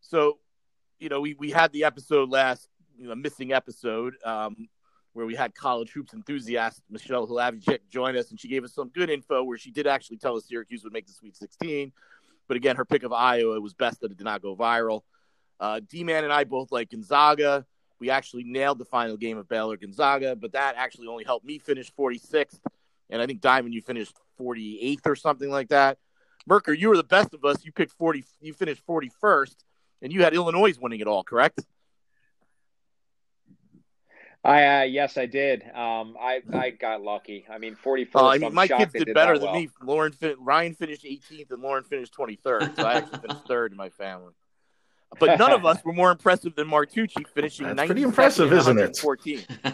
so, 0.00 0.38
you 0.98 1.08
know, 1.08 1.20
we, 1.20 1.34
we 1.34 1.50
had 1.50 1.72
the 1.72 1.84
episode 1.84 2.30
last, 2.30 2.68
you 2.98 3.08
know, 3.08 3.14
missing 3.14 3.52
episode 3.52 4.14
um, 4.24 4.68
where 5.12 5.26
we 5.26 5.34
had 5.34 5.54
college 5.54 5.90
hoops 5.90 6.14
enthusiast 6.14 6.82
Michelle 6.90 7.26
Hlavicek 7.26 7.80
join 7.90 8.16
us, 8.16 8.30
and 8.30 8.40
she 8.40 8.48
gave 8.48 8.64
us 8.64 8.74
some 8.74 8.88
good 8.88 9.10
info 9.10 9.42
where 9.42 9.58
she 9.58 9.70
did 9.70 9.86
actually 9.86 10.18
tell 10.18 10.36
us 10.36 10.46
Syracuse 10.46 10.84
would 10.84 10.92
make 10.92 11.06
the 11.06 11.12
Sweet 11.12 11.36
16. 11.36 11.92
But 12.48 12.56
again, 12.56 12.76
her 12.76 12.84
pick 12.84 13.02
of 13.02 13.12
Iowa 13.12 13.60
was 13.60 13.74
best 13.74 14.00
that 14.00 14.10
it 14.10 14.18
did 14.18 14.24
not 14.24 14.42
go 14.42 14.56
viral. 14.56 15.02
Uh, 15.58 15.80
D 15.86 16.04
Man 16.04 16.24
and 16.24 16.32
I 16.32 16.44
both 16.44 16.70
like 16.70 16.90
Gonzaga. 16.90 17.66
We 17.98 18.10
actually 18.10 18.44
nailed 18.44 18.78
the 18.78 18.84
final 18.84 19.16
game 19.16 19.38
of 19.38 19.48
Baylor 19.48 19.76
Gonzaga, 19.76 20.36
but 20.36 20.52
that 20.52 20.74
actually 20.76 21.06
only 21.06 21.24
helped 21.24 21.46
me 21.46 21.58
finish 21.58 21.90
46th. 21.98 22.60
And 23.08 23.22
I 23.22 23.26
think 23.26 23.40
Diamond, 23.40 23.72
you 23.72 23.80
finished 23.80 24.14
48th 24.38 25.06
or 25.06 25.16
something 25.16 25.50
like 25.50 25.68
that. 25.68 25.98
Merker, 26.46 26.72
you 26.72 26.88
were 26.88 26.96
the 26.96 27.04
best 27.04 27.32
of 27.32 27.44
us. 27.44 27.64
You 27.64 27.72
picked 27.72 27.92
40, 27.92 28.24
you 28.40 28.52
finished 28.52 28.86
41st, 28.86 29.56
and 30.02 30.12
you 30.12 30.22
had 30.22 30.34
Illinois 30.34 30.74
winning 30.78 31.00
it 31.00 31.06
all, 31.06 31.24
correct? 31.24 31.60
I 34.46 34.64
uh, 34.64 34.82
yes, 34.84 35.18
I 35.18 35.26
did. 35.26 35.64
Um, 35.74 36.16
I 36.20 36.40
I 36.52 36.70
got 36.70 37.02
lucky. 37.02 37.44
I 37.50 37.58
mean, 37.58 37.74
forty 37.74 38.04
first. 38.04 38.22
Uh, 38.22 38.28
I 38.28 38.38
mean, 38.38 38.54
my 38.54 38.68
kids 38.68 38.92
did, 38.92 39.06
did 39.06 39.14
better 39.14 39.38
than 39.38 39.50
well. 39.50 39.60
me. 39.60 39.68
Lauren 39.82 40.12
fin- 40.12 40.36
Ryan 40.38 40.74
finished 40.74 41.04
18th, 41.04 41.50
and 41.50 41.60
Lauren 41.62 41.82
finished 41.82 42.14
23rd. 42.14 42.76
So 42.76 42.84
I 42.84 42.94
actually 42.94 43.18
finished 43.18 43.44
third 43.48 43.72
in 43.72 43.76
my 43.76 43.88
family. 43.88 44.34
But 45.18 45.38
none 45.38 45.52
of 45.52 45.64
us 45.64 45.78
were 45.84 45.92
more 45.92 46.12
impressive 46.12 46.54
than 46.54 46.68
Martucci 46.68 47.26
finishing. 47.34 47.66
That's 47.66 47.86
pretty 47.86 48.02
impressive, 48.02 48.52
isn't 48.52 48.78
it? 48.78 48.96
14. 48.96 49.40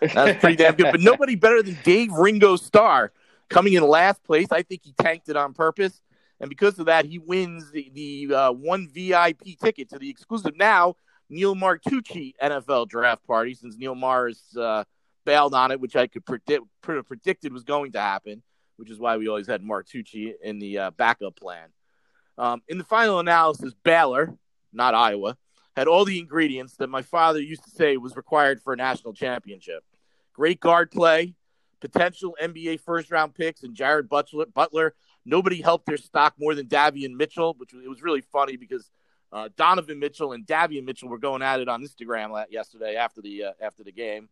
That's 0.00 0.40
pretty 0.40 0.56
damn 0.56 0.74
good. 0.74 0.92
But 0.92 1.00
nobody 1.00 1.34
better 1.34 1.62
than 1.62 1.78
Dave 1.82 2.12
Ringo 2.12 2.56
Starr 2.56 3.12
coming 3.48 3.72
in 3.72 3.82
last 3.82 4.22
place. 4.22 4.48
I 4.52 4.62
think 4.62 4.82
he 4.84 4.92
tanked 4.92 5.28
it 5.28 5.36
on 5.36 5.54
purpose. 5.54 6.00
And 6.40 6.50
because 6.50 6.78
of 6.78 6.86
that, 6.86 7.06
he 7.06 7.18
wins 7.18 7.70
the, 7.70 7.90
the 7.94 8.34
uh, 8.34 8.52
one 8.52 8.88
VIP 8.88 9.58
ticket 9.60 9.88
to 9.90 9.98
the 9.98 10.10
exclusive 10.10 10.56
now 10.56 10.96
Neil 11.28 11.54
Martucci 11.54 12.34
NFL 12.42 12.88
draft 12.88 13.26
party 13.26 13.54
since 13.54 13.76
Neil 13.76 13.94
Mars 13.94 14.56
uh, 14.56 14.84
bailed 15.24 15.54
on 15.54 15.72
it, 15.72 15.80
which 15.80 15.96
I 15.96 16.06
could 16.06 16.24
predict 16.24 16.64
predicted 16.82 17.52
was 17.52 17.64
going 17.64 17.92
to 17.92 18.00
happen, 18.00 18.42
which 18.76 18.90
is 18.90 18.98
why 18.98 19.16
we 19.16 19.28
always 19.28 19.46
had 19.46 19.62
Martucci 19.62 20.34
in 20.42 20.58
the 20.58 20.78
uh, 20.78 20.90
backup 20.92 21.36
plan. 21.36 21.68
Um, 22.38 22.62
in 22.68 22.78
the 22.78 22.84
final 22.84 23.18
analysis, 23.18 23.74
Baylor, 23.82 24.36
not 24.72 24.94
Iowa, 24.94 25.36
had 25.74 25.88
all 25.88 26.04
the 26.04 26.18
ingredients 26.18 26.76
that 26.76 26.88
my 26.88 27.02
father 27.02 27.40
used 27.40 27.64
to 27.64 27.70
say 27.70 27.96
was 27.96 28.16
required 28.16 28.62
for 28.62 28.72
a 28.72 28.76
national 28.76 29.14
championship. 29.14 29.82
Great 30.32 30.60
guard 30.60 30.90
play, 30.90 31.34
potential 31.80 32.36
NBA 32.40 32.80
first 32.80 33.10
round 33.10 33.34
picks, 33.34 33.62
and 33.62 33.74
Jared 33.74 34.08
Butler. 34.08 34.46
Butler. 34.46 34.94
Nobody 35.26 35.60
helped 35.60 35.86
their 35.86 35.96
stock 35.96 36.34
more 36.38 36.54
than 36.54 36.68
Davion 36.68 37.16
Mitchell, 37.16 37.54
which 37.58 37.74
it 37.74 37.88
was 37.88 38.00
really 38.00 38.20
funny 38.20 38.56
because 38.56 38.90
uh, 39.32 39.48
Donovan 39.56 39.98
Mitchell 39.98 40.32
and 40.32 40.46
Davion 40.46 40.84
Mitchell 40.84 41.08
were 41.08 41.18
going 41.18 41.42
at 41.42 41.60
it 41.60 41.68
on 41.68 41.82
Instagram 41.82 42.44
yesterday 42.48 42.94
after 42.94 43.20
the 43.20 43.44
uh, 43.44 43.52
after 43.60 43.82
the 43.82 43.90
game, 43.92 44.28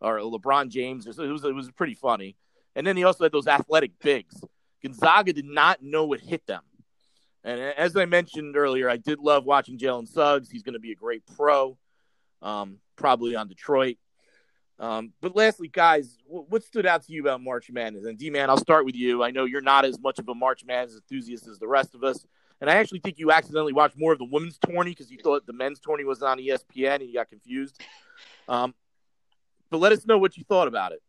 or 0.00 0.18
LeBron 0.18 0.68
James. 0.68 1.06
It 1.06 1.16
was 1.16 1.44
it 1.44 1.54
was 1.54 1.70
pretty 1.70 1.94
funny. 1.94 2.36
And 2.74 2.84
then 2.84 2.96
he 2.96 3.04
also 3.04 3.24
had 3.24 3.32
those 3.32 3.46
athletic 3.46 3.92
bigs. 4.00 4.42
Gonzaga 4.82 5.32
did 5.32 5.44
not 5.44 5.82
know 5.82 6.04
what 6.04 6.20
hit 6.20 6.44
them. 6.46 6.62
And 7.44 7.60
as 7.60 7.96
I 7.96 8.06
mentioned 8.06 8.56
earlier, 8.56 8.90
I 8.90 8.96
did 8.96 9.20
love 9.20 9.44
watching 9.44 9.78
Jalen 9.78 10.08
Suggs. 10.08 10.50
He's 10.50 10.62
going 10.62 10.72
to 10.72 10.80
be 10.80 10.92
a 10.92 10.96
great 10.96 11.22
pro, 11.36 11.78
um, 12.42 12.78
probably 12.96 13.36
on 13.36 13.48
Detroit. 13.48 13.98
Um, 14.80 15.12
but 15.20 15.36
lastly, 15.36 15.68
guys, 15.68 16.18
what 16.26 16.64
stood 16.64 16.84
out 16.84 17.04
to 17.04 17.12
you 17.12 17.22
about 17.22 17.40
March 17.40 17.70
Madness? 17.70 18.04
And 18.04 18.18
D 18.18 18.30
man, 18.30 18.50
I'll 18.50 18.56
start 18.56 18.84
with 18.84 18.96
you. 18.96 19.22
I 19.22 19.30
know 19.30 19.44
you're 19.44 19.60
not 19.60 19.84
as 19.84 20.00
much 20.00 20.18
of 20.18 20.28
a 20.28 20.34
March 20.34 20.64
Madness 20.64 20.96
enthusiast 20.96 21.46
as 21.46 21.58
the 21.58 21.68
rest 21.68 21.94
of 21.94 22.02
us. 22.02 22.26
And 22.60 22.70
I 22.70 22.76
actually 22.76 23.00
think 23.00 23.18
you 23.18 23.30
accidentally 23.30 23.72
watched 23.72 23.98
more 23.98 24.12
of 24.12 24.18
the 24.18 24.24
women's 24.24 24.58
tourney 24.58 24.90
because 24.90 25.10
you 25.10 25.18
thought 25.18 25.46
the 25.46 25.52
men's 25.52 25.80
tourney 25.80 26.04
was 26.04 26.22
on 26.22 26.38
ESPN 26.38 26.96
and 26.96 27.02
you 27.02 27.14
got 27.14 27.28
confused. 27.28 27.80
Um, 28.48 28.74
but 29.70 29.78
let 29.78 29.92
us 29.92 30.06
know 30.06 30.18
what 30.18 30.36
you 30.36 30.44
thought 30.44 30.68
about 30.68 30.92
it. 30.92 31.02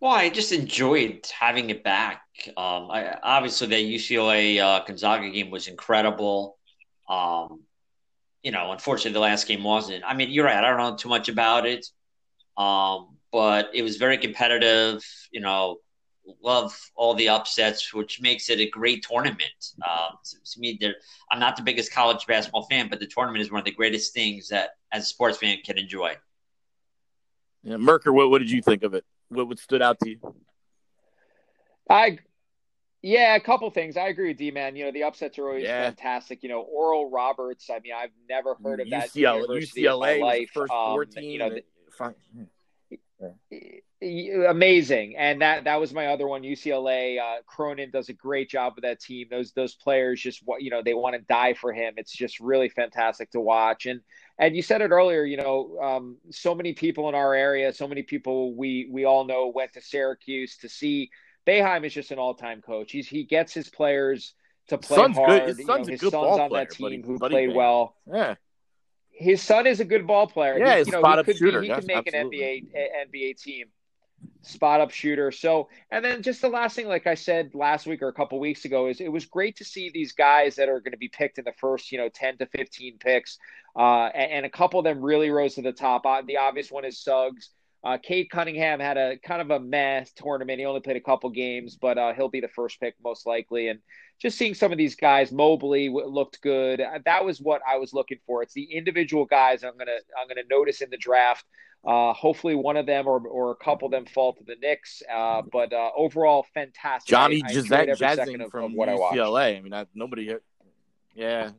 Well, 0.00 0.12
I 0.12 0.28
just 0.30 0.52
enjoyed 0.52 1.26
having 1.38 1.70
it 1.70 1.82
back. 1.82 2.22
Um, 2.56 2.90
I, 2.90 3.16
obviously, 3.22 3.66
the 3.66 3.94
UCLA 3.94 4.60
uh, 4.60 4.84
Gonzaga 4.84 5.28
game 5.30 5.50
was 5.50 5.68
incredible. 5.68 6.56
Um, 7.08 7.62
you 8.42 8.52
know, 8.52 8.72
unfortunately, 8.72 9.12
the 9.12 9.20
last 9.20 9.46
game 9.48 9.64
wasn't. 9.64 10.04
I 10.06 10.14
mean, 10.14 10.30
you're 10.30 10.44
right. 10.44 10.62
I 10.62 10.68
don't 10.68 10.78
know 10.78 10.96
too 10.96 11.08
much 11.08 11.28
about 11.28 11.66
it, 11.66 11.86
um, 12.56 13.16
but 13.32 13.70
it 13.74 13.82
was 13.82 13.96
very 13.96 14.18
competitive. 14.18 15.04
You 15.30 15.40
know, 15.40 15.78
love 16.42 16.78
all 16.94 17.14
the 17.14 17.28
upsets, 17.28 17.92
which 17.92 18.20
makes 18.20 18.50
it 18.50 18.60
a 18.60 18.68
great 18.68 19.04
tournament. 19.08 19.40
Um, 19.82 20.16
to, 20.24 20.52
to 20.52 20.60
me, 20.60 20.78
I'm 21.30 21.38
not 21.38 21.56
the 21.56 21.62
biggest 21.62 21.92
college 21.92 22.26
basketball 22.26 22.66
fan, 22.70 22.88
but 22.88 23.00
the 23.00 23.06
tournament 23.06 23.42
is 23.42 23.50
one 23.50 23.60
of 23.60 23.64
the 23.64 23.72
greatest 23.72 24.14
things 24.14 24.48
that, 24.48 24.70
as 24.92 25.04
a 25.04 25.06
sports 25.06 25.38
fan, 25.38 25.58
can 25.64 25.78
enjoy. 25.78 26.16
Yeah, 27.62 27.76
Merker, 27.78 28.12
what, 28.12 28.30
what 28.30 28.38
did 28.38 28.50
you 28.50 28.62
think 28.62 28.82
of 28.82 28.94
it? 28.94 29.04
What, 29.28 29.48
what 29.48 29.58
stood 29.58 29.82
out 29.82 29.98
to 30.00 30.10
you? 30.10 30.18
I, 31.90 32.18
yeah, 33.02 33.36
a 33.36 33.40
couple 33.40 33.68
things. 33.70 33.96
I 33.96 34.08
agree 34.08 34.28
with 34.28 34.36
D 34.36 34.50
man. 34.50 34.76
You 34.76 34.86
know, 34.86 34.92
the 34.92 35.04
upsets 35.04 35.38
are 35.38 35.48
always 35.48 35.64
yeah. 35.64 35.84
fantastic. 35.84 36.42
You 36.42 36.48
know, 36.48 36.60
Oral 36.60 37.10
Roberts. 37.10 37.68
I 37.70 37.80
mean, 37.80 37.92
I've 37.96 38.10
never 38.28 38.54
heard 38.62 38.80
of 38.80 38.90
that 38.90 39.10
UCLA, 39.10 39.42
university 39.42 39.82
UCLA 39.82 40.14
in 40.14 40.20
my 40.20 40.26
life. 40.26 40.50
First 40.52 40.72
um, 40.72 41.04
you 41.16 41.38
know, 41.38 41.50
the, 41.50 41.62
amazing, 44.00 45.16
and 45.16 45.40
that 45.40 45.64
that 45.64 45.80
was 45.80 45.92
my 45.92 46.08
other 46.08 46.28
one. 46.28 46.42
UCLA. 46.42 47.18
Uh, 47.18 47.42
Cronin 47.46 47.90
does 47.90 48.08
a 48.08 48.12
great 48.12 48.50
job 48.50 48.74
with 48.76 48.82
that 48.82 49.00
team. 49.00 49.28
Those 49.30 49.52
those 49.52 49.74
players 49.74 50.20
just 50.20 50.42
what 50.44 50.62
you 50.62 50.70
know 50.70 50.82
they 50.82 50.94
want 50.94 51.14
to 51.14 51.22
die 51.22 51.54
for 51.54 51.72
him. 51.72 51.94
It's 51.96 52.12
just 52.12 52.38
really 52.40 52.68
fantastic 52.68 53.30
to 53.30 53.40
watch. 53.40 53.86
And 53.86 54.00
and 54.38 54.54
you 54.54 54.62
said 54.62 54.82
it 54.82 54.90
earlier, 54.90 55.24
you 55.24 55.38
know, 55.38 55.78
um, 55.82 56.16
so 56.30 56.54
many 56.54 56.74
people 56.74 57.08
in 57.08 57.14
our 57.14 57.34
area, 57.34 57.72
so 57.72 57.88
many 57.88 58.02
people 58.02 58.54
we 58.54 58.88
we 58.90 59.04
all 59.04 59.24
know 59.24 59.48
went 59.54 59.72
to 59.74 59.80
Syracuse 59.80 60.58
to 60.58 60.68
see. 60.68 61.10
Boeheim 61.46 61.86
is 61.86 61.94
just 61.94 62.10
an 62.10 62.18
all-time 62.18 62.60
coach. 62.60 62.90
He's 62.90 63.08
he 63.08 63.22
gets 63.22 63.54
his 63.54 63.70
players 63.70 64.34
to 64.68 64.78
play 64.78 64.96
son's 64.96 65.16
hard. 65.16 65.46
Good. 65.46 65.56
His 65.56 65.66
son's, 65.66 65.88
you 65.88 65.92
know, 65.92 66.00
his 66.00 66.00
son's 66.00 66.14
on 66.14 66.48
player, 66.48 66.64
that 66.64 66.70
team 66.72 66.86
buddy, 66.86 67.02
who 67.02 67.18
buddy 67.18 67.32
played 67.32 67.48
man. 67.48 67.56
well. 67.56 67.96
Yeah. 68.12 68.34
His 69.16 69.42
son 69.42 69.66
is 69.66 69.80
a 69.80 69.84
good 69.84 70.06
ball 70.06 70.26
player. 70.26 70.58
Yeah, 70.58 70.78
he, 70.78 70.84
you 70.84 70.92
know, 70.92 71.00
spot 71.00 71.18
he 71.18 71.18
up 71.18 71.26
could 71.26 71.36
shooter. 71.36 71.60
Be, 71.60 71.68
he 71.68 71.68
Yes, 71.68 71.76
could 71.76 71.86
make 71.86 72.06
absolutely. 72.06 72.42
an 72.74 73.04
NBA 73.04 73.08
NBA 73.08 73.34
team. 73.34 73.66
Spot 74.42 74.80
up 74.80 74.90
shooter. 74.92 75.32
So, 75.32 75.68
and 75.90 76.04
then 76.04 76.22
just 76.22 76.40
the 76.40 76.48
last 76.48 76.76
thing, 76.76 76.86
like 76.86 77.06
I 77.08 77.14
said 77.16 77.50
last 77.54 77.86
week 77.86 78.00
or 78.02 78.08
a 78.08 78.12
couple 78.12 78.38
weeks 78.38 78.64
ago, 78.64 78.86
is 78.86 79.00
it 79.00 79.10
was 79.10 79.26
great 79.26 79.56
to 79.56 79.64
see 79.64 79.90
these 79.90 80.12
guys 80.12 80.56
that 80.56 80.68
are 80.68 80.80
going 80.80 80.92
to 80.92 80.98
be 80.98 81.08
picked 81.08 81.38
in 81.38 81.44
the 81.44 81.52
first, 81.52 81.90
you 81.90 81.98
know, 81.98 82.08
ten 82.08 82.38
to 82.38 82.46
fifteen 82.46 82.98
picks, 82.98 83.38
uh, 83.76 84.04
and, 84.14 84.32
and 84.32 84.46
a 84.46 84.50
couple 84.50 84.78
of 84.78 84.84
them 84.84 85.00
really 85.00 85.30
rose 85.30 85.54
to 85.56 85.62
the 85.62 85.72
top. 85.72 86.06
Uh, 86.06 86.22
the 86.24 86.36
obvious 86.36 86.70
one 86.70 86.84
is 86.84 87.02
Suggs. 87.02 87.50
Uh, 87.86 87.98
Cade 87.98 88.30
Cunningham 88.30 88.80
had 88.80 88.96
a 88.96 89.16
kind 89.18 89.40
of 89.40 89.50
a 89.52 89.60
mess 89.60 90.10
tournament. 90.12 90.58
He 90.58 90.64
only 90.66 90.80
played 90.80 90.96
a 90.96 91.00
couple 91.00 91.30
games, 91.30 91.76
but 91.80 91.96
uh, 91.96 92.12
he'll 92.14 92.28
be 92.28 92.40
the 92.40 92.48
first 92.48 92.80
pick 92.80 92.96
most 93.04 93.26
likely. 93.26 93.68
And 93.68 93.78
just 94.18 94.36
seeing 94.36 94.54
some 94.54 94.72
of 94.72 94.78
these 94.78 94.96
guys, 94.96 95.30
Mobley 95.30 95.86
w- 95.86 96.08
looked 96.08 96.40
good. 96.42 96.80
Uh, 96.80 96.98
That 97.04 97.24
was 97.24 97.40
what 97.40 97.60
I 97.68 97.76
was 97.76 97.92
looking 97.92 98.18
for. 98.26 98.42
It's 98.42 98.54
the 98.54 98.64
individual 98.64 99.24
guys 99.24 99.62
I'm 99.62 99.78
gonna 99.78 99.98
I'm 100.20 100.26
gonna 100.26 100.48
notice 100.50 100.80
in 100.80 100.90
the 100.90 100.96
draft. 100.96 101.44
Uh, 101.86 102.12
hopefully, 102.12 102.56
one 102.56 102.76
of 102.76 102.86
them 102.86 103.06
or, 103.06 103.20
or 103.20 103.52
a 103.52 103.56
couple 103.64 103.86
of 103.86 103.92
them 103.92 104.06
fall 104.06 104.32
to 104.32 104.42
the 104.44 104.56
Knicks. 104.60 105.04
Uh, 105.14 105.42
but 105.52 105.72
uh, 105.72 105.90
overall, 105.96 106.44
fantastic. 106.54 107.08
Johnny 107.08 107.40
I, 107.44 107.46
I 107.46 107.50
enjoyed 107.50 107.68
Jazz- 107.68 107.72
every 107.72 107.96
second 107.96 108.16
Jazzing 108.40 108.50
from 108.50 108.64
of 108.64 108.72
what 108.72 108.88
I 108.88 108.94
watched. 108.96 109.16
UCLA. 109.16 109.58
I 109.58 109.60
mean, 109.60 109.72
I, 109.72 109.86
nobody. 109.94 110.34
Yeah. 111.14 111.50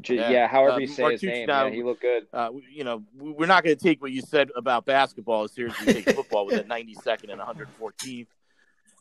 J- 0.00 0.16
Yeah. 0.16 0.30
yeah. 0.30 0.46
however 0.48 0.76
Uh, 0.76 0.78
you 0.78 0.86
say 0.86 1.12
his 1.12 1.22
Martucci 1.22 1.26
name, 1.26 1.46
now- 1.46 1.66
yeah, 1.66 1.72
he 1.72 1.82
looked 1.82 2.00
good. 2.02 2.26
Uh, 2.32 2.50
you 2.70 2.84
know, 2.84 3.02
we- 3.18 3.32
we're 3.32 3.46
not 3.46 3.62
going 3.64 3.76
to 3.76 3.82
take 3.82 4.00
what 4.00 4.10
you 4.12 4.22
said 4.22 4.50
about 4.56 4.84
basketball 4.86 5.44
as 5.44 5.52
seriously 5.52 5.88
as 5.88 5.94
we 5.96 6.02
take 6.02 6.14
football 6.16 6.46
with 6.46 6.56
a 6.56 6.64
92nd 6.64 7.30
and 7.30 7.40
114th 7.40 8.26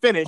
finish. 0.01 0.27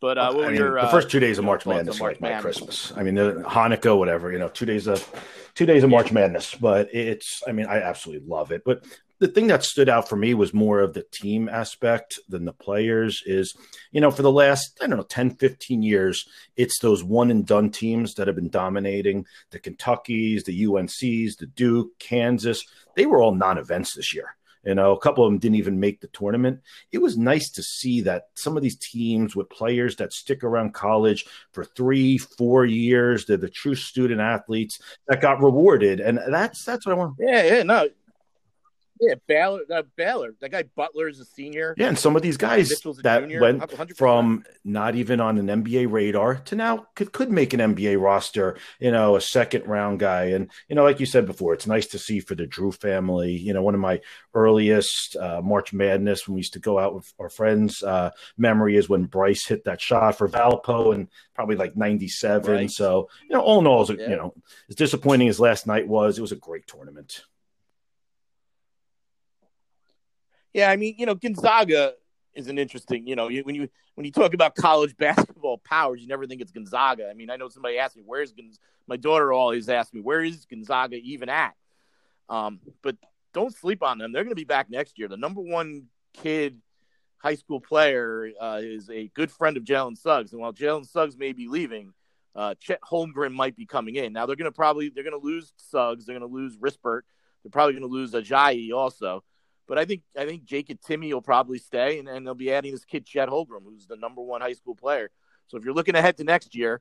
But 0.00 0.18
uh, 0.18 0.32
what 0.32 0.34
I 0.34 0.38
were 0.46 0.46
mean, 0.50 0.60
your, 0.60 0.72
the 0.74 0.82
uh, 0.82 0.90
first 0.90 1.08
two 1.10 1.20
days 1.20 1.38
of 1.38 1.44
March 1.46 1.64
Madness, 1.64 1.98
March 1.98 2.14
like 2.14 2.20
my 2.20 2.28
Madness? 2.30 2.42
Christmas. 2.58 2.92
I 2.96 3.02
mean, 3.02 3.14
the 3.14 3.42
Hanukkah, 3.46 3.96
whatever. 3.96 4.30
You 4.32 4.38
know, 4.38 4.48
two 4.48 4.66
days 4.66 4.86
of 4.86 5.08
two 5.54 5.64
days 5.64 5.82
of 5.82 5.88
March 5.88 6.12
Madness. 6.12 6.54
But 6.54 6.94
it's, 6.94 7.42
I 7.48 7.52
mean, 7.52 7.66
I 7.66 7.80
absolutely 7.80 8.28
love 8.28 8.52
it. 8.52 8.62
But 8.66 8.84
the 9.18 9.28
thing 9.28 9.46
that 9.48 9.64
stood 9.64 9.88
out 9.88 10.08
for 10.08 10.16
me 10.16 10.34
was 10.34 10.52
more 10.52 10.80
of 10.80 10.92
the 10.92 11.04
team 11.12 11.48
aspect 11.48 12.18
than 12.28 12.44
the 12.44 12.52
players. 12.52 13.22
Is 13.26 13.56
you 13.92 14.00
know, 14.00 14.10
for 14.10 14.22
the 14.22 14.32
last 14.32 14.78
I 14.82 14.86
don't 14.86 14.98
know 14.98 15.04
10, 15.04 15.36
15 15.36 15.82
years, 15.82 16.28
it's 16.56 16.78
those 16.80 17.04
one 17.04 17.30
and 17.30 17.46
done 17.46 17.70
teams 17.70 18.14
that 18.14 18.26
have 18.26 18.36
been 18.36 18.50
dominating 18.50 19.26
the 19.50 19.58
Kentuckies, 19.58 20.44
the 20.44 20.64
UNCs, 20.64 21.36
the 21.38 21.46
Duke, 21.46 21.98
Kansas. 21.98 22.64
They 22.96 23.06
were 23.06 23.20
all 23.20 23.34
non-events 23.34 23.94
this 23.94 24.14
year. 24.14 24.36
You 24.64 24.74
know, 24.74 24.92
a 24.92 24.98
couple 24.98 25.24
of 25.24 25.30
them 25.30 25.38
didn't 25.38 25.56
even 25.56 25.78
make 25.78 26.00
the 26.00 26.06
tournament. 26.08 26.60
It 26.90 26.98
was 26.98 27.18
nice 27.18 27.50
to 27.50 27.62
see 27.62 28.00
that 28.02 28.28
some 28.34 28.56
of 28.56 28.62
these 28.62 28.76
teams 28.76 29.36
with 29.36 29.50
players 29.50 29.96
that 29.96 30.12
stick 30.12 30.42
around 30.42 30.72
college 30.72 31.26
for 31.52 31.64
three, 31.64 32.16
four 32.16 32.64
years, 32.64 33.26
they're 33.26 33.36
the 33.36 33.50
true 33.50 33.74
student 33.74 34.20
athletes 34.20 34.80
that 35.06 35.20
got 35.20 35.42
rewarded. 35.42 36.00
And 36.00 36.18
that's 36.28 36.64
that's 36.64 36.86
what 36.86 36.92
I 36.92 36.98
want. 36.98 37.16
Yeah, 37.18 37.44
yeah, 37.44 37.62
no. 37.62 37.88
Yeah, 39.00 39.14
Baylor, 39.26 39.62
uh, 39.72 39.82
Baylor. 39.96 40.34
That 40.40 40.50
guy 40.50 40.64
Butler 40.76 41.08
is 41.08 41.18
a 41.18 41.24
senior. 41.24 41.74
Yeah, 41.76 41.88
and 41.88 41.98
some 41.98 42.14
of 42.14 42.22
these 42.22 42.36
guys 42.36 42.68
that 43.02 43.20
junior, 43.22 43.40
went 43.40 43.60
100%. 43.60 43.96
from 43.96 44.44
not 44.64 44.94
even 44.94 45.20
on 45.20 45.36
an 45.38 45.64
NBA 45.64 45.90
radar 45.90 46.36
to 46.36 46.54
now 46.54 46.86
could, 46.94 47.12
could 47.12 47.30
make 47.30 47.52
an 47.54 47.60
NBA 47.60 48.00
roster, 48.00 48.56
you 48.78 48.92
know, 48.92 49.16
a 49.16 49.20
second 49.20 49.66
round 49.66 49.98
guy. 49.98 50.26
And, 50.26 50.48
you 50.68 50.76
know, 50.76 50.84
like 50.84 51.00
you 51.00 51.06
said 51.06 51.26
before, 51.26 51.54
it's 51.54 51.66
nice 51.66 51.86
to 51.88 51.98
see 51.98 52.20
for 52.20 52.34
the 52.36 52.46
Drew 52.46 52.70
family. 52.70 53.32
You 53.32 53.52
know, 53.52 53.62
one 53.62 53.74
of 53.74 53.80
my 53.80 54.00
earliest 54.32 55.16
uh, 55.16 55.40
March 55.42 55.72
Madness 55.72 56.26
when 56.28 56.34
we 56.34 56.40
used 56.40 56.52
to 56.52 56.60
go 56.60 56.78
out 56.78 56.94
with 56.94 57.12
our 57.18 57.28
friends, 57.28 57.82
uh, 57.82 58.10
memory 58.36 58.76
is 58.76 58.88
when 58.88 59.04
Bryce 59.06 59.44
hit 59.46 59.64
that 59.64 59.80
shot 59.80 60.16
for 60.16 60.28
Valpo 60.28 60.94
and 60.94 61.08
probably 61.34 61.56
like 61.56 61.76
97. 61.76 62.52
Right. 62.52 62.70
So, 62.70 63.08
you 63.28 63.30
know, 63.34 63.40
all 63.42 63.58
in 63.60 63.66
all, 63.66 63.84
Yeah. 63.90 64.08
you 64.08 64.16
know, 64.16 64.34
as 64.68 64.76
disappointing 64.76 65.28
as 65.28 65.40
last 65.40 65.66
night 65.66 65.88
was, 65.88 66.16
it 66.18 66.22
was 66.22 66.32
a 66.32 66.36
great 66.36 66.66
tournament. 66.66 67.22
Yeah, 70.54 70.70
I 70.70 70.76
mean, 70.76 70.94
you 70.96 71.04
know, 71.04 71.16
Gonzaga 71.16 71.94
is 72.32 72.46
an 72.46 72.58
interesting. 72.58 73.06
You 73.06 73.16
know, 73.16 73.26
when 73.26 73.54
you 73.54 73.68
when 73.96 74.06
you 74.06 74.12
talk 74.12 74.32
about 74.34 74.54
college 74.54 74.96
basketball 74.98 75.58
powers, 75.58 76.00
you 76.00 76.06
never 76.06 76.26
think 76.26 76.40
it's 76.40 76.52
Gonzaga. 76.52 77.08
I 77.10 77.14
mean, 77.14 77.28
I 77.28 77.36
know 77.36 77.48
somebody 77.48 77.76
asked 77.78 77.96
me, 77.96 78.02
"Where's 78.06 78.32
Gonz-? 78.32 78.58
my 78.86 78.96
daughter?" 78.96 79.32
Always 79.32 79.68
asks 79.68 79.92
me, 79.92 80.00
"Where 80.00 80.22
is 80.22 80.46
Gonzaga 80.46 80.96
even 80.96 81.28
at?" 81.28 81.54
Um, 82.28 82.60
but 82.82 82.96
don't 83.34 83.54
sleep 83.54 83.82
on 83.82 83.98
them. 83.98 84.12
They're 84.12 84.22
going 84.22 84.30
to 84.30 84.36
be 84.36 84.44
back 84.44 84.70
next 84.70 84.98
year. 84.98 85.08
The 85.08 85.16
number 85.16 85.40
one 85.40 85.86
kid 86.14 86.60
high 87.18 87.34
school 87.34 87.60
player 87.60 88.30
uh, 88.40 88.60
is 88.62 88.88
a 88.90 89.08
good 89.08 89.30
friend 89.30 89.56
of 89.56 89.64
Jalen 89.64 89.98
Suggs, 89.98 90.32
and 90.32 90.40
while 90.40 90.52
Jalen 90.52 90.86
Suggs 90.86 91.18
may 91.18 91.32
be 91.32 91.48
leaving, 91.48 91.92
uh, 92.36 92.54
Chet 92.60 92.80
Holmgren 92.80 93.32
might 93.32 93.56
be 93.56 93.66
coming 93.66 93.96
in. 93.96 94.12
Now 94.12 94.26
they're 94.26 94.36
going 94.36 94.50
to 94.50 94.52
probably 94.52 94.88
they're 94.88 95.04
going 95.04 95.20
to 95.20 95.26
lose 95.26 95.52
Suggs. 95.56 96.06
They're 96.06 96.18
going 96.18 96.28
to 96.28 96.34
lose 96.34 96.56
Kispert. 96.56 97.02
They're 97.42 97.50
probably 97.50 97.74
going 97.74 97.88
to 97.88 97.92
lose 97.92 98.12
Ayayi 98.12 98.72
also. 98.72 99.24
But 99.66 99.78
I 99.78 99.84
think 99.84 100.02
I 100.18 100.26
think 100.26 100.44
Jacob 100.44 100.78
Timmy 100.80 101.12
will 101.12 101.22
probably 101.22 101.58
stay, 101.58 101.98
and, 101.98 102.08
and 102.08 102.26
they'll 102.26 102.34
be 102.34 102.52
adding 102.52 102.72
this 102.72 102.84
kid 102.84 103.06
Chet 103.06 103.28
Holmgren, 103.28 103.64
who's 103.64 103.86
the 103.86 103.96
number 103.96 104.20
one 104.20 104.40
high 104.40 104.52
school 104.52 104.74
player. 104.74 105.10
So 105.46 105.56
if 105.56 105.64
you're 105.64 105.74
looking 105.74 105.94
ahead 105.94 106.16
to 106.18 106.24
next 106.24 106.54
year, 106.54 106.80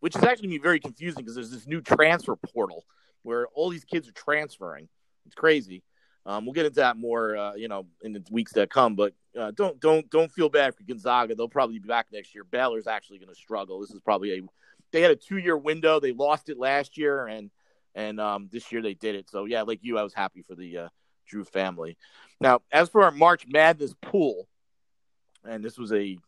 which 0.00 0.16
is 0.16 0.22
actually 0.22 0.48
going 0.48 0.56
to 0.56 0.60
be 0.60 0.62
very 0.62 0.80
confusing 0.80 1.22
because 1.22 1.34
there's 1.34 1.50
this 1.50 1.66
new 1.66 1.80
transfer 1.80 2.36
portal 2.36 2.84
where 3.22 3.46
all 3.48 3.68
these 3.68 3.84
kids 3.84 4.08
are 4.08 4.12
transferring. 4.12 4.88
It's 5.26 5.34
crazy. 5.34 5.82
Um, 6.26 6.44
we'll 6.44 6.52
get 6.52 6.66
into 6.66 6.80
that 6.80 6.96
more, 6.96 7.36
uh, 7.36 7.54
you 7.54 7.68
know, 7.68 7.86
in 8.02 8.12
the 8.12 8.22
weeks 8.30 8.52
that 8.52 8.70
come. 8.70 8.94
But 8.94 9.14
uh, 9.38 9.52
don't 9.52 9.80
don't 9.80 10.08
don't 10.10 10.30
feel 10.30 10.48
bad 10.48 10.74
for 10.74 10.82
Gonzaga. 10.84 11.34
They'll 11.34 11.48
probably 11.48 11.78
be 11.78 11.88
back 11.88 12.06
next 12.12 12.34
year. 12.34 12.44
Baylor's 12.44 12.86
actually 12.86 13.18
going 13.18 13.28
to 13.28 13.34
struggle. 13.34 13.80
This 13.80 13.90
is 13.90 14.00
probably 14.00 14.38
a 14.38 14.42
they 14.92 15.00
had 15.00 15.10
a 15.10 15.16
two 15.16 15.38
year 15.38 15.56
window. 15.56 16.00
They 16.00 16.12
lost 16.12 16.48
it 16.48 16.58
last 16.58 16.98
year, 16.98 17.26
and 17.26 17.50
and 17.94 18.20
um, 18.20 18.48
this 18.52 18.70
year 18.70 18.82
they 18.82 18.94
did 18.94 19.14
it. 19.14 19.30
So 19.30 19.44
yeah, 19.44 19.62
like 19.62 19.80
you, 19.82 19.98
I 19.98 20.02
was 20.02 20.14
happy 20.14 20.42
for 20.42 20.54
the 20.54 20.78
uh, 20.78 20.88
Drew 21.30 21.44
family. 21.44 21.96
Now, 22.40 22.60
as 22.72 22.88
for 22.88 23.04
our 23.04 23.10
March 23.10 23.46
Madness 23.46 23.94
pool, 24.02 24.48
and 25.44 25.64
this 25.64 25.78
was 25.78 25.92
a 25.92 26.18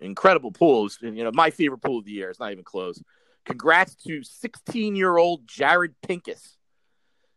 incredible 0.00 0.52
pool. 0.52 0.84
Was, 0.84 0.98
you 1.00 1.24
know, 1.24 1.32
my 1.32 1.50
favorite 1.50 1.82
pool 1.82 1.98
of 1.98 2.04
the 2.04 2.12
year. 2.12 2.30
It's 2.30 2.40
not 2.40 2.52
even 2.52 2.64
close. 2.64 3.02
Congrats 3.44 3.94
to 4.06 4.22
16 4.22 4.96
year 4.96 5.16
old 5.16 5.46
Jared 5.46 5.94
Pincus, 6.02 6.56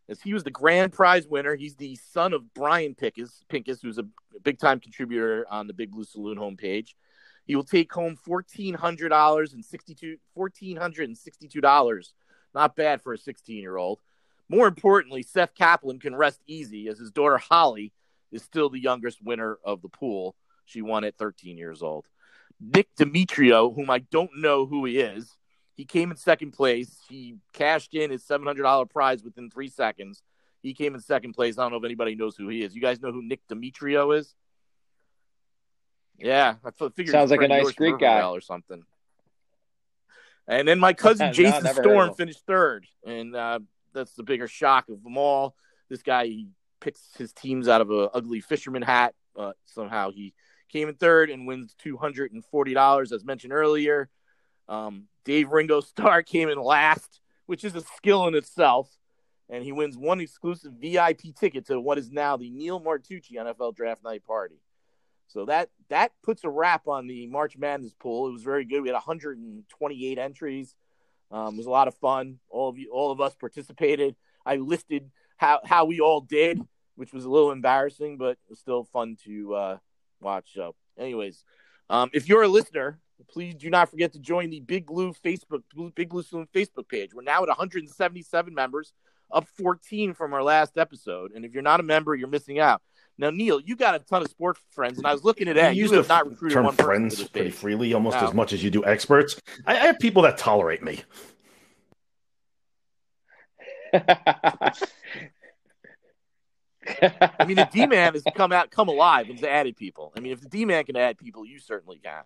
as 0.10 0.22
he 0.22 0.34
was 0.34 0.44
the 0.44 0.52
grand 0.52 0.94
prize 0.94 1.28
winner. 1.28 1.56
He's 1.56 1.76
the 1.76 1.96
son 1.96 2.34
of 2.34 2.54
Brian 2.54 2.96
Pincus, 2.96 3.44
Pincus, 3.50 3.82
who's 3.82 3.98
a 3.98 4.08
big 4.44 4.60
time 4.60 4.80
contributor 4.80 5.46
on 5.50 5.68
the 5.68 5.74
Big 5.74 5.92
Blue 5.92 6.04
Saloon 6.04 6.38
homepage. 6.38 6.90
He 7.46 7.56
will 7.56 7.64
take 7.64 7.92
home 7.92 8.16
fourteen 8.16 8.74
hundred 8.74 9.10
dollars 9.10 9.54
and 9.54 9.64
sixty 9.64 9.96
two 9.96 10.18
fourteen 10.34 10.78
hundred 10.78 11.08
and 11.08 11.18
sixty 11.18 11.48
two 11.48 11.62
dollars. 11.62 12.14
Not 12.54 12.76
bad 12.76 13.02
for 13.02 13.14
a 13.14 13.18
sixteen 13.18 13.62
year 13.62 13.78
old. 13.78 14.00
More 14.50 14.68
importantly, 14.68 15.24
Seth 15.24 15.54
Kaplan 15.56 16.00
can 16.00 16.16
rest 16.16 16.42
easy 16.48 16.88
as 16.88 17.00
his 17.00 17.12
daughter 17.12 17.38
Holly 17.38 17.94
is 18.32 18.44
still 18.44 18.70
the 18.70 18.80
youngest 18.80 19.22
winner 19.22 19.58
of 19.64 19.82
the 19.82 19.90
pool. 19.90 20.36
She 20.66 20.82
won 20.82 21.04
at 21.04 21.18
13 21.18 21.58
years 21.58 21.82
old. 21.82 22.06
Nick 22.60 22.88
Demetrio, 22.96 23.72
whom 23.72 23.90
I 23.90 24.00
don't 24.00 24.32
know 24.38 24.66
who 24.66 24.86
he 24.86 25.00
is, 25.00 25.38
he 25.76 25.86
came 25.86 26.12
in 26.12 26.18
second 26.18 26.52
place. 26.52 26.98
He 27.08 27.38
cashed 27.54 27.94
in 27.94 28.10
his 28.10 28.24
$700 28.24 28.90
prize 28.90 29.24
within 29.24 29.50
three 29.50 29.70
seconds. 29.70 30.24
He 30.64 30.74
came 30.74 30.96
in 30.96 31.02
second 31.02 31.34
place. 31.34 31.58
I 31.58 31.64
don't 31.64 31.72
know 31.72 31.78
if 31.78 31.86
anybody 31.86 32.16
knows 32.16 32.36
who 32.36 32.50
he 32.50 32.64
is. 32.64 32.74
You 32.74 32.82
guys 32.82 33.00
know 33.00 33.12
who 33.12 33.22
Nick 33.22 33.42
Demetrio 33.48 34.12
is? 34.12 34.34
Yeah, 36.18 36.56
I 36.66 36.72
figured 36.72 37.10
sounds 37.10 37.30
like 37.30 37.44
a 37.44 37.48
nice 37.48 37.72
Greek 37.74 38.00
guy 38.00 38.24
or 38.24 38.42
something. 38.42 38.84
And 40.48 40.68
then 40.68 40.80
my 40.80 40.94
cousin 40.94 41.32
Jason 41.34 41.64
no, 41.64 41.74
Storm 41.74 42.14
finished 42.16 42.42
third, 42.48 42.88
and 43.06 43.36
uh, 43.36 43.60
that's 43.98 44.14
the 44.14 44.24
bigger 44.24 44.48
shock 44.48 44.90
of 44.90 45.04
them 45.04 45.18
all. 45.18 45.56
This 45.90 46.02
guy 46.02 46.46
picks 46.80 47.02
his 47.18 47.34
teams 47.34 47.68
out 47.68 47.82
of 47.82 47.92
a 47.92 48.10
ugly 48.14 48.40
fisherman 48.40 48.82
hat. 48.82 49.16
Uh, 49.36 49.54
somehow 49.66 50.12
he 50.12 50.34
came 50.70 50.90
in 50.90 50.96
third 50.96 51.30
and 51.30 51.48
wins 51.48 51.76
two 51.78 51.98
hundred 51.98 52.32
and 52.32 52.44
forty 52.46 52.74
dollars, 52.74 53.12
as 53.12 53.26
mentioned 53.26 53.54
earlier. 53.54 54.10
Um, 54.68 55.06
Dave 55.26 55.52
Ringo 55.52 55.82
Starr 55.82 56.24
came 56.24 56.50
in 56.50 56.62
last, 56.62 57.20
which 57.46 57.64
is 57.64 57.76
a 57.76 57.82
skill 57.82 58.28
in 58.28 58.36
itself, 58.36 58.90
and 59.50 59.64
he 59.64 59.72
wins 59.72 59.98
one 59.98 60.20
exclusive 60.20 60.74
VIP 60.80 61.36
ticket 61.40 61.68
to 61.68 61.80
what 61.80 61.98
is 61.98 62.12
now 62.12 62.38
the 62.38 62.50
Neil 62.50 62.80
Martucci 62.80 63.34
NFL 63.34 63.76
Draft 63.76 64.04
Night 64.04 64.24
Party. 64.24 64.62
So 65.28 65.46
that 65.46 65.70
that 65.90 66.12
puts 66.24 66.44
a 66.44 66.50
wrap 66.50 66.88
on 66.88 67.08
the 67.08 67.28
March 67.28 67.58
Madness 67.58 67.94
pool. 67.94 68.28
It 68.28 68.34
was 68.34 68.44
very 68.44 68.66
good. 68.66 68.82
We 68.82 68.90
had 68.90 68.94
128 68.94 70.18
entries. 70.18 70.76
Um, 71.32 71.56
it 71.56 71.58
was 71.58 71.66
a 71.66 71.72
lot 71.72 71.88
of 71.88 71.96
fun. 71.96 72.40
All 72.50 72.70
of 72.70 72.78
you, 72.78 72.92
all 72.92 73.12
of 73.12 73.22
us 73.22 73.36
participated. 73.36 74.16
I 74.46 74.56
listed 74.56 75.12
how 75.38 75.60
how 75.64 75.86
we 75.86 76.00
all 76.00 76.22
did, 76.22 76.62
which 76.96 77.14
was 77.14 77.26
a 77.26 77.30
little 77.30 77.52
embarrassing, 77.52 78.18
but 78.18 78.32
it 78.32 78.50
was 78.50 78.60
still 78.60 78.84
fun 78.86 79.18
to 79.26 79.56
uh, 79.56 79.78
watch. 80.22 80.52
So, 80.54 80.76
anyways, 80.98 81.44
um, 81.90 82.10
if 82.14 82.28
you're 82.28 82.44
a 82.44 82.48
listener, 82.48 83.00
please 83.30 83.56
do 83.56 83.70
not 83.70 83.90
forget 83.90 84.14
to 84.14 84.20
join 84.20 84.50
the 84.50 84.60
Big 84.62 84.86
Blue 84.86 85.14
Facebook 85.14 85.64
Big 85.96 86.10
Blue 86.10 86.24
Saloon 86.24 86.48
Facebook 86.54 86.88
page. 86.88 87.14
We're 87.14 87.24
now 87.24 87.42
at 87.44 87.50
177 87.50 88.54
members, 88.54 88.94
up 89.32 89.48
14 89.58 90.14
from 90.14 90.34
our 90.34 90.44
last 90.44 90.78
episode. 90.78 91.32
And 91.34 91.46
if 91.46 91.54
you're 91.54 91.64
not 91.64 91.80
a 91.80 91.84
member, 91.84 92.16
you're 92.16 92.28
missing 92.28 92.60
out. 92.60 92.82
Now, 93.20 93.32
Neil, 93.32 93.60
you 93.60 93.76
got 93.76 93.96
a 93.96 94.00
ton 94.00 94.22
of 94.22 94.30
sports 94.30 94.60
friends, 94.72 95.00
and 95.00 95.08
I 95.08 95.12
was 95.12 95.24
looking 95.24 95.48
at 95.48 95.56
that. 95.56 95.76
You, 95.76 95.86
you 95.86 95.94
have 95.94 96.08
not 96.08 96.30
recruited 96.30 96.56
term 96.56 96.66
one 96.66 96.76
friends 96.76 97.24
pretty 97.28 97.50
freely, 97.50 97.94
almost 97.94 98.18
as 98.18 98.34
much 98.34 98.54
as 98.54 98.64
you 98.64 98.70
do 98.70 98.86
experts. 98.86 99.40
I, 99.66 99.74
I 99.74 99.88
have 99.88 100.00
people 100.00 100.22
that 100.24 100.38
tolerate 100.38 100.84
me. 100.84 101.02
I 107.02 107.46
mean, 107.46 107.56
the 107.58 107.68
D 107.72 107.86
man 107.88 108.14
has 108.14 108.24
come 108.36 108.52
out, 108.52 108.70
come 108.70 108.88
alive, 108.88 109.30
and 109.30 109.44
added 109.44 109.76
people. 109.78 110.14
I 110.16 110.20
mean, 110.20 110.32
if 110.32 110.42
the 110.42 110.50
D 110.50 110.66
man 110.66 110.84
can 110.84 110.96
add 110.96 111.18
people, 111.18 111.46
you 111.46 111.60
certainly 111.60 112.00
can. 112.04 112.24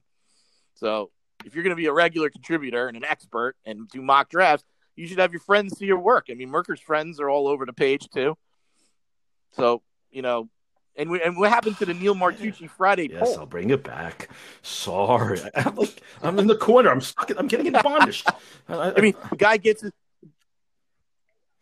So, 0.75 1.11
if 1.45 1.55
you're 1.55 1.63
going 1.63 1.75
to 1.75 1.81
be 1.81 1.87
a 1.87 1.93
regular 1.93 2.29
contributor 2.29 2.87
and 2.87 2.97
an 2.97 3.05
expert 3.05 3.55
and 3.65 3.87
do 3.89 4.01
mock 4.01 4.29
drafts, 4.29 4.65
you 4.95 5.07
should 5.07 5.19
have 5.19 5.31
your 5.31 5.39
friends 5.39 5.77
see 5.77 5.85
your 5.85 5.99
work. 5.99 6.27
I 6.29 6.33
mean, 6.33 6.49
Merker's 6.49 6.81
friends 6.81 7.19
are 7.19 7.29
all 7.29 7.47
over 7.47 7.65
the 7.65 7.73
page 7.73 8.09
too. 8.09 8.37
So 9.53 9.81
you 10.11 10.21
know, 10.21 10.49
and 10.95 11.09
we, 11.09 11.21
and 11.21 11.37
what 11.37 11.49
happened 11.49 11.77
to 11.77 11.85
the 11.85 11.93
Neil 11.93 12.15
Martucci 12.15 12.69
Friday 12.69 13.09
yes, 13.11 13.21
poll? 13.21 13.39
I'll 13.39 13.45
bring 13.45 13.69
it 13.69 13.83
back. 13.83 14.29
Sorry, 14.61 15.39
I'm, 15.55 15.75
like, 15.75 16.01
I'm 16.21 16.37
in 16.39 16.47
the 16.47 16.55
corner. 16.55 16.89
I'm 16.89 17.01
stuck. 17.01 17.31
I'm 17.37 17.47
getting 17.47 17.73
admonished. 17.73 18.27
I, 18.67 18.93
I, 18.95 19.01
mean, 19.01 19.15
the 19.29 19.37
guy 19.37 19.57
gets 19.57 19.81
his, 19.81 19.91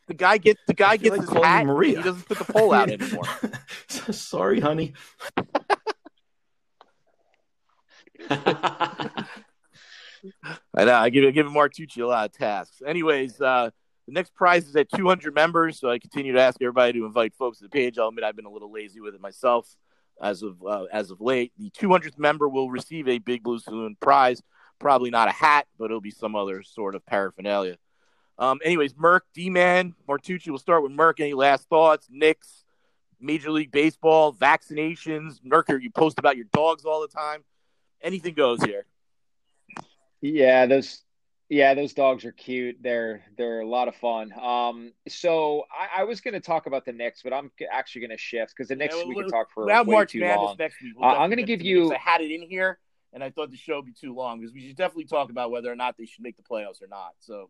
the 0.08 0.16
guy 0.16 0.38
gets 0.38 0.60
the 0.68 0.74
guy 0.74 0.98
gets 0.98 1.18
like 1.18 1.30
his 1.30 1.44
hat. 1.44 1.66
Maria. 1.66 1.98
He 1.98 2.04
doesn't 2.04 2.28
put 2.28 2.40
the 2.40 2.52
poll 2.52 2.74
out 2.74 2.90
anymore. 2.90 3.24
Sorry, 3.88 4.60
honey. 4.60 4.94
I 8.30 9.26
know. 10.76 10.96
I 10.96 11.10
give 11.10 11.26
I 11.26 11.32
give 11.32 11.46
Martucci 11.46 12.02
a 12.02 12.08
lot 12.08 12.26
of 12.26 12.32
tasks. 12.32 12.82
Anyways, 12.86 13.40
uh, 13.40 13.70
the 14.10 14.14
next 14.14 14.34
prize 14.34 14.68
is 14.68 14.76
at 14.76 14.90
200 14.90 15.36
members, 15.36 15.80
so 15.80 15.88
I 15.88 16.00
continue 16.00 16.34
to 16.34 16.42
ask 16.42 16.60
everybody 16.60 16.94
to 16.94 17.06
invite 17.06 17.36
folks 17.36 17.60
to 17.60 17.66
the 17.66 17.70
page. 17.70 18.00
I'll 18.00 18.08
admit 18.08 18.24
I've 18.24 18.36
been 18.36 18.46
a 18.46 18.52
little 18.52 18.72
lazy 18.72 19.00
with 19.00 19.14
it 19.14 19.22
myself 19.22 19.70
as 20.20 20.42
of 20.42 20.58
uh, 20.66 20.86
as 20.92 21.12
of 21.12 21.22
late. 21.22 21.54
The 21.60 21.70
200th 21.70 22.18
member 22.18 22.50
will 22.50 22.72
receive 22.72 23.08
a 23.08 23.20
Big 23.20 23.44
Blue 23.44 23.60
Saloon 23.60 23.96
prize. 24.00 24.42
Probably 24.80 25.12
not 25.12 25.28
a 25.28 25.32
hat, 25.32 25.68
but 25.78 25.86
it'll 25.86 26.02
be 26.02 26.10
some 26.10 26.36
other 26.36 26.64
sort 26.64 26.96
of 26.96 27.06
paraphernalia. 27.06 27.78
Um, 28.40 28.60
anyways, 28.66 28.96
Merck, 28.96 29.22
D 29.36 29.52
Man, 29.52 29.94
Martucci, 30.08 30.48
we'll 30.48 30.58
start 30.58 30.82
with 30.82 30.92
Merck. 30.92 31.20
Any 31.20 31.36
last 31.36 31.70
thoughts? 31.70 32.08
Knicks, 32.10 32.66
Major 33.22 33.52
League 33.52 33.72
Baseball, 33.72 34.34
vaccinations. 34.34 35.40
Merker, 35.44 35.78
you 35.78 35.92
post 35.92 36.18
about 36.18 36.36
your 36.36 36.48
dogs 36.52 36.84
all 36.84 37.02
the 37.02 37.08
time. 37.08 37.44
Anything 38.02 38.34
goes 38.34 38.64
here. 38.64 38.86
Yeah, 40.20 40.66
those 40.66 41.04
yeah, 41.50 41.74
those 41.74 41.94
dogs 41.94 42.26
are 42.26 42.32
cute. 42.32 42.78
They're 42.82 43.24
they're 43.36 43.62
a 43.62 43.68
lot 43.68 43.88
of 43.88 43.96
fun. 43.96 44.32
Um, 44.40 44.94
so 45.08 45.64
I, 45.72 46.02
I 46.02 46.04
was 46.04 46.22
going 46.22 46.36
to 46.36 46.40
talk 46.40 46.68
about 46.68 46.86
the 46.86 46.94
Knicks, 46.94 47.22
but 47.24 47.34
I'm 47.34 47.52
actually 47.72 48.02
going 48.02 48.12
to 48.12 48.18
shift 48.18 48.54
because 48.56 48.70
the 48.70 48.76
Knicks 48.76 48.96
yeah, 48.96 49.06
we 49.06 49.16
could 49.16 49.30
talk 49.30 49.52
for 49.52 49.66
way 49.66 49.84
March 49.84 50.12
too 50.12 50.22
long. 50.22 50.56
Next 50.60 50.80
week. 50.82 50.94
We'll 50.96 51.10
uh, 51.10 51.16
I'm 51.16 51.30
going 51.30 51.38
to 51.38 51.44
give 51.44 51.62
you. 51.62 51.92
I 51.92 51.98
had 51.98 52.22
it 52.22 52.32
in 52.32 52.44
here, 52.44 52.78
and 53.14 53.24
I 53.24 53.32
thought 53.32 53.50
the 53.50 53.58
show 53.58 53.78
would 53.78 53.86
be 53.86 53.94
too 53.94 54.14
long 54.14 54.40
because 54.40 54.54
we 54.54 54.68
should 54.68 54.78
definitely 54.78 55.06
talk 55.06 55.32
about 55.32 55.50
whether 55.50 55.72
or 55.72 55.76
not 55.76 55.98
they 55.98 56.06
should 56.06 56.24
make 56.24 56.38
the 56.38 56.44
playoffs 56.44 56.84
or 56.84 56.88
not. 56.88 57.14
So, 57.20 57.50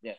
yeah. 0.00 0.12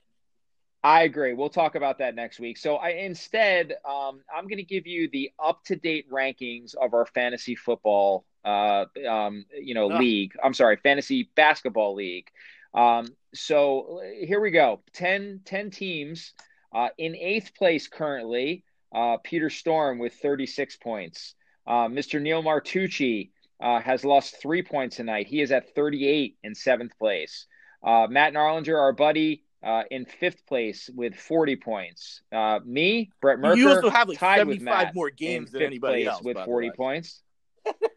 I 0.83 1.03
agree. 1.03 1.33
We'll 1.33 1.49
talk 1.49 1.75
about 1.75 1.99
that 1.99 2.15
next 2.15 2.37
week. 2.39 2.57
So 2.57 2.75
I 2.75 2.89
instead, 2.89 3.75
um, 3.87 4.21
I'm 4.33 4.43
going 4.43 4.57
to 4.57 4.63
give 4.63 4.85
you 4.85 5.09
the 5.09 5.31
up 5.41 5.63
to 5.65 5.77
date 5.77 6.11
rankings 6.11 6.75
of 6.75 6.93
our 6.93 7.05
fantasy 7.05 7.55
football, 7.55 8.25
uh, 8.43 8.85
um, 9.09 9.45
you 9.57 9.73
know, 9.73 9.91
oh. 9.91 9.97
league. 9.97 10.33
I'm 10.43 10.53
sorry, 10.53 10.77
fantasy 10.77 11.29
basketball 11.35 11.95
league. 11.95 12.27
Um, 12.73 13.07
so 13.33 14.01
here 14.19 14.39
we 14.39 14.51
go 14.51 14.81
10, 14.93 15.41
10 15.45 15.71
teams 15.71 16.33
uh, 16.73 16.89
in 16.97 17.15
eighth 17.15 17.55
place 17.55 17.87
currently. 17.87 18.63
Uh, 18.93 19.17
Peter 19.23 19.49
Storm 19.49 19.99
with 19.99 20.13
36 20.13 20.77
points. 20.77 21.35
Uh, 21.65 21.87
Mr. 21.87 22.21
Neil 22.21 22.41
Martucci 22.41 23.31
uh, 23.61 23.79
has 23.81 24.05
lost 24.05 24.41
three 24.41 24.63
points 24.63 24.95
tonight. 24.95 25.27
He 25.27 25.41
is 25.41 25.51
at 25.51 25.75
38 25.75 26.37
in 26.43 26.55
seventh 26.55 26.97
place. 26.97 27.47
Uh, 27.83 28.07
Matt 28.09 28.33
Narlinger, 28.33 28.77
our 28.77 28.93
buddy, 28.93 29.43
uh, 29.63 29.83
in 29.91 30.05
fifth 30.05 30.45
place 30.47 30.89
with 30.95 31.15
40 31.15 31.57
points. 31.57 32.21
me, 32.65 33.11
Brett 33.21 33.39
Merker, 33.39 33.57
you 33.57 33.69
also 33.69 33.89
have 33.89 34.07
like 34.07 34.17
tied 34.17 34.37
75 34.37 34.95
more 34.95 35.09
games 35.09 35.51
than 35.51 35.63
anybody 35.63 36.05
else 36.05 36.23
with 36.23 36.37
40 36.37 36.71
points. 36.71 37.21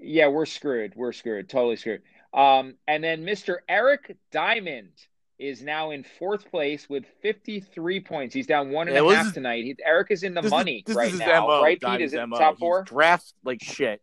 yeah, 0.00 0.28
we're 0.28 0.46
screwed. 0.46 0.94
We're 0.96 1.12
screwed. 1.12 1.48
Totally 1.48 1.76
screwed. 1.76 2.02
Um, 2.32 2.74
and 2.86 3.02
then 3.02 3.24
Mr. 3.24 3.56
Eric 3.68 4.16
Diamond 4.30 4.92
is 5.38 5.62
now 5.62 5.92
in 5.92 6.04
fourth 6.18 6.50
place 6.50 6.88
with 6.88 7.04
53 7.22 8.00
points. 8.00 8.34
He's 8.34 8.46
down 8.46 8.70
one 8.70 8.88
and 8.88 8.96
yeah, 8.96 9.10
a 9.10 9.14
half 9.14 9.34
tonight. 9.34 9.64
He, 9.64 9.76
Eric 9.84 10.10
is 10.10 10.22
in 10.22 10.34
the 10.34 10.42
money 10.42 10.84
is, 10.86 10.94
right 10.94 11.14
now. 11.14 11.46
MO, 11.46 11.62
right, 11.62 11.80
Pete? 11.80 12.00
Is 12.00 12.12
in 12.12 12.30
top 12.30 12.58
four? 12.58 12.82
He 12.82 12.88
drafts 12.88 13.34
like 13.44 13.62
shit. 13.62 14.02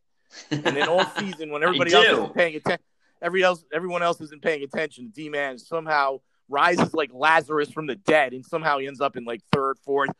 and 0.49 0.63
then 0.63 0.87
all 0.87 1.05
season, 1.19 1.51
when 1.51 1.63
everybody 1.63 1.93
else 1.93 2.05
isn't 2.05 2.35
paying 2.35 2.55
attention, 2.55 2.85
every 3.21 3.43
else, 3.43 3.63
everyone 3.73 4.01
else 4.01 4.21
isn't 4.21 4.41
paying 4.41 4.63
attention. 4.63 5.11
D 5.13 5.29
man 5.29 5.57
somehow 5.57 6.19
rises 6.47 6.93
like 6.93 7.11
Lazarus 7.13 7.69
from 7.69 7.85
the 7.85 7.95
dead, 7.95 8.33
and 8.33 8.45
somehow 8.45 8.77
he 8.77 8.87
ends 8.87 9.01
up 9.01 9.17
in 9.17 9.25
like 9.25 9.41
third, 9.51 9.77
fourth, 9.79 10.11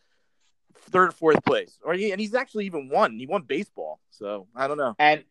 third, 0.90 1.14
fourth 1.14 1.44
place. 1.46 1.80
Or 1.84 1.94
he, 1.94 2.12
and 2.12 2.20
he's 2.20 2.36
actually 2.36 2.66
even 2.66 2.90
won. 2.90 3.18
He 3.18 3.26
won 3.26 3.44
baseball. 3.44 4.00
So 4.12 4.48
I 4.56 4.68
don't 4.68 4.78
know. 4.78 4.96
And 5.00 5.24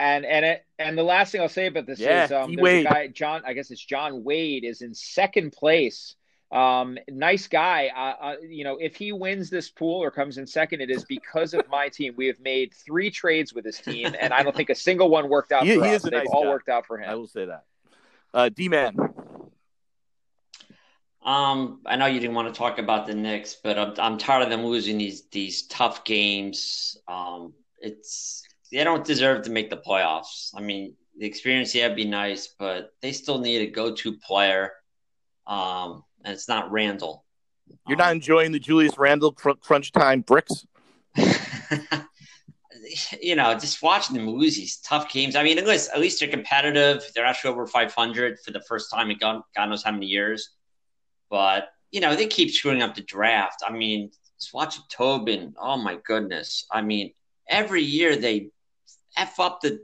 and 0.00 0.24
and 0.24 0.44
it 0.46 0.64
and 0.78 0.96
the 0.96 1.02
last 1.02 1.30
thing 1.30 1.42
I'll 1.42 1.48
say 1.48 1.66
about 1.66 1.86
this 1.86 2.00
yeah, 2.00 2.24
is 2.24 2.32
um, 2.32 2.54
there's 2.54 2.86
a 2.86 2.88
guy 2.88 3.06
John. 3.08 3.42
I 3.44 3.52
guess 3.52 3.70
it's 3.70 3.84
John 3.84 4.24
Wade 4.24 4.64
is 4.64 4.80
in 4.80 4.94
second 4.94 5.52
place. 5.52 6.16
Um, 6.50 6.98
nice 7.08 7.46
guy. 7.46 7.90
Uh, 7.94 8.24
uh, 8.24 8.36
you 8.42 8.64
know, 8.64 8.78
if 8.78 8.96
he 8.96 9.12
wins 9.12 9.50
this 9.50 9.68
pool 9.68 10.02
or 10.02 10.10
comes 10.10 10.38
in 10.38 10.46
second, 10.46 10.80
it 10.80 10.90
is 10.90 11.04
because 11.04 11.54
of 11.54 11.68
my 11.68 11.88
team. 11.90 12.14
We 12.16 12.26
have 12.26 12.40
made 12.40 12.72
three 12.74 13.10
trades 13.10 13.52
with 13.54 13.64
his 13.64 13.78
team, 13.78 14.14
and 14.18 14.32
I 14.32 14.42
don't 14.42 14.56
think 14.56 14.70
a 14.70 14.74
single 14.74 15.10
one 15.10 15.28
worked 15.28 15.52
out. 15.52 15.64
he, 15.64 15.76
for 15.76 15.84
he 15.84 15.94
us. 15.94 16.02
They've 16.02 16.12
nice 16.12 16.26
all 16.32 16.44
guy. 16.44 16.48
worked 16.48 16.68
out 16.70 16.86
for 16.86 16.98
him. 16.98 17.08
I 17.08 17.14
will 17.14 17.28
say 17.28 17.44
that. 17.44 17.64
Uh, 18.32 18.48
D 18.48 18.68
man. 18.68 18.96
Um, 21.22 21.82
I 21.84 21.96
know 21.96 22.06
you 22.06 22.18
didn't 22.18 22.34
want 22.34 22.52
to 22.52 22.58
talk 22.58 22.78
about 22.78 23.06
the 23.06 23.14
Knicks, 23.14 23.54
but 23.54 23.78
I'm, 23.78 23.94
I'm 23.98 24.16
tired 24.16 24.42
of 24.42 24.48
them 24.48 24.64
losing 24.64 24.96
these 24.96 25.26
these 25.28 25.66
tough 25.66 26.04
games. 26.04 26.96
Um, 27.06 27.52
it's 27.78 28.42
they 28.72 28.84
don't 28.84 29.04
deserve 29.04 29.44
to 29.44 29.50
make 29.50 29.70
the 29.70 29.76
playoffs. 29.76 30.50
I 30.54 30.60
mean, 30.60 30.94
the 31.18 31.26
experience, 31.26 31.74
yeah, 31.74 31.88
would 31.88 31.96
be 31.96 32.04
nice, 32.04 32.54
but 32.58 32.92
they 33.02 33.12
still 33.12 33.38
need 33.38 33.62
a 33.62 33.70
go-to 33.70 34.16
player, 34.18 34.72
um, 35.46 36.04
and 36.24 36.32
it's 36.32 36.48
not 36.48 36.70
Randle. 36.70 37.24
You're 37.86 37.98
not 37.98 38.12
enjoying 38.12 38.52
the 38.52 38.58
Julius 38.58 38.98
Randle 38.98 39.32
cr- 39.32 39.50
crunch 39.60 39.92
time 39.92 40.22
bricks. 40.22 40.66
you 43.20 43.36
know, 43.36 43.52
just 43.54 43.82
watching 43.82 44.16
them 44.16 44.28
lose 44.28 44.56
these 44.56 44.78
tough 44.78 45.12
games. 45.12 45.36
I 45.36 45.42
mean, 45.42 45.58
at 45.58 45.66
least, 45.66 45.90
at 45.92 46.00
least 46.00 46.20
they're 46.20 46.28
competitive. 46.28 47.02
They're 47.14 47.26
actually 47.26 47.50
over 47.52 47.66
500 47.66 48.38
for 48.44 48.50
the 48.50 48.62
first 48.62 48.90
time 48.90 49.10
in 49.10 49.18
God, 49.18 49.42
God 49.56 49.66
knows 49.66 49.82
how 49.82 49.92
many 49.92 50.06
years. 50.06 50.50
But 51.28 51.68
you 51.90 52.00
know, 52.00 52.14
they 52.14 52.26
keep 52.26 52.50
screwing 52.50 52.82
up 52.82 52.94
the 52.94 53.02
draft. 53.02 53.62
I 53.66 53.72
mean, 53.72 54.10
just 54.38 54.54
watching 54.54 54.84
Toppin. 54.90 55.54
Oh 55.60 55.76
my 55.76 55.98
goodness. 56.04 56.66
I 56.70 56.82
mean, 56.82 57.12
every 57.48 57.82
year 57.82 58.16
they 58.16 58.50
f 59.16 59.38
up 59.40 59.60
the 59.60 59.80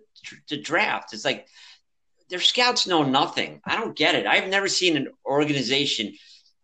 the 0.48 0.56
draft. 0.56 1.12
It's 1.12 1.24
like 1.24 1.46
their 2.28 2.40
scouts 2.40 2.86
know 2.86 3.02
nothing. 3.02 3.60
I 3.64 3.76
don't 3.76 3.96
get 3.96 4.14
it. 4.14 4.26
I've 4.26 4.48
never 4.48 4.68
seen 4.68 4.96
an 4.96 5.08
organization 5.24 6.14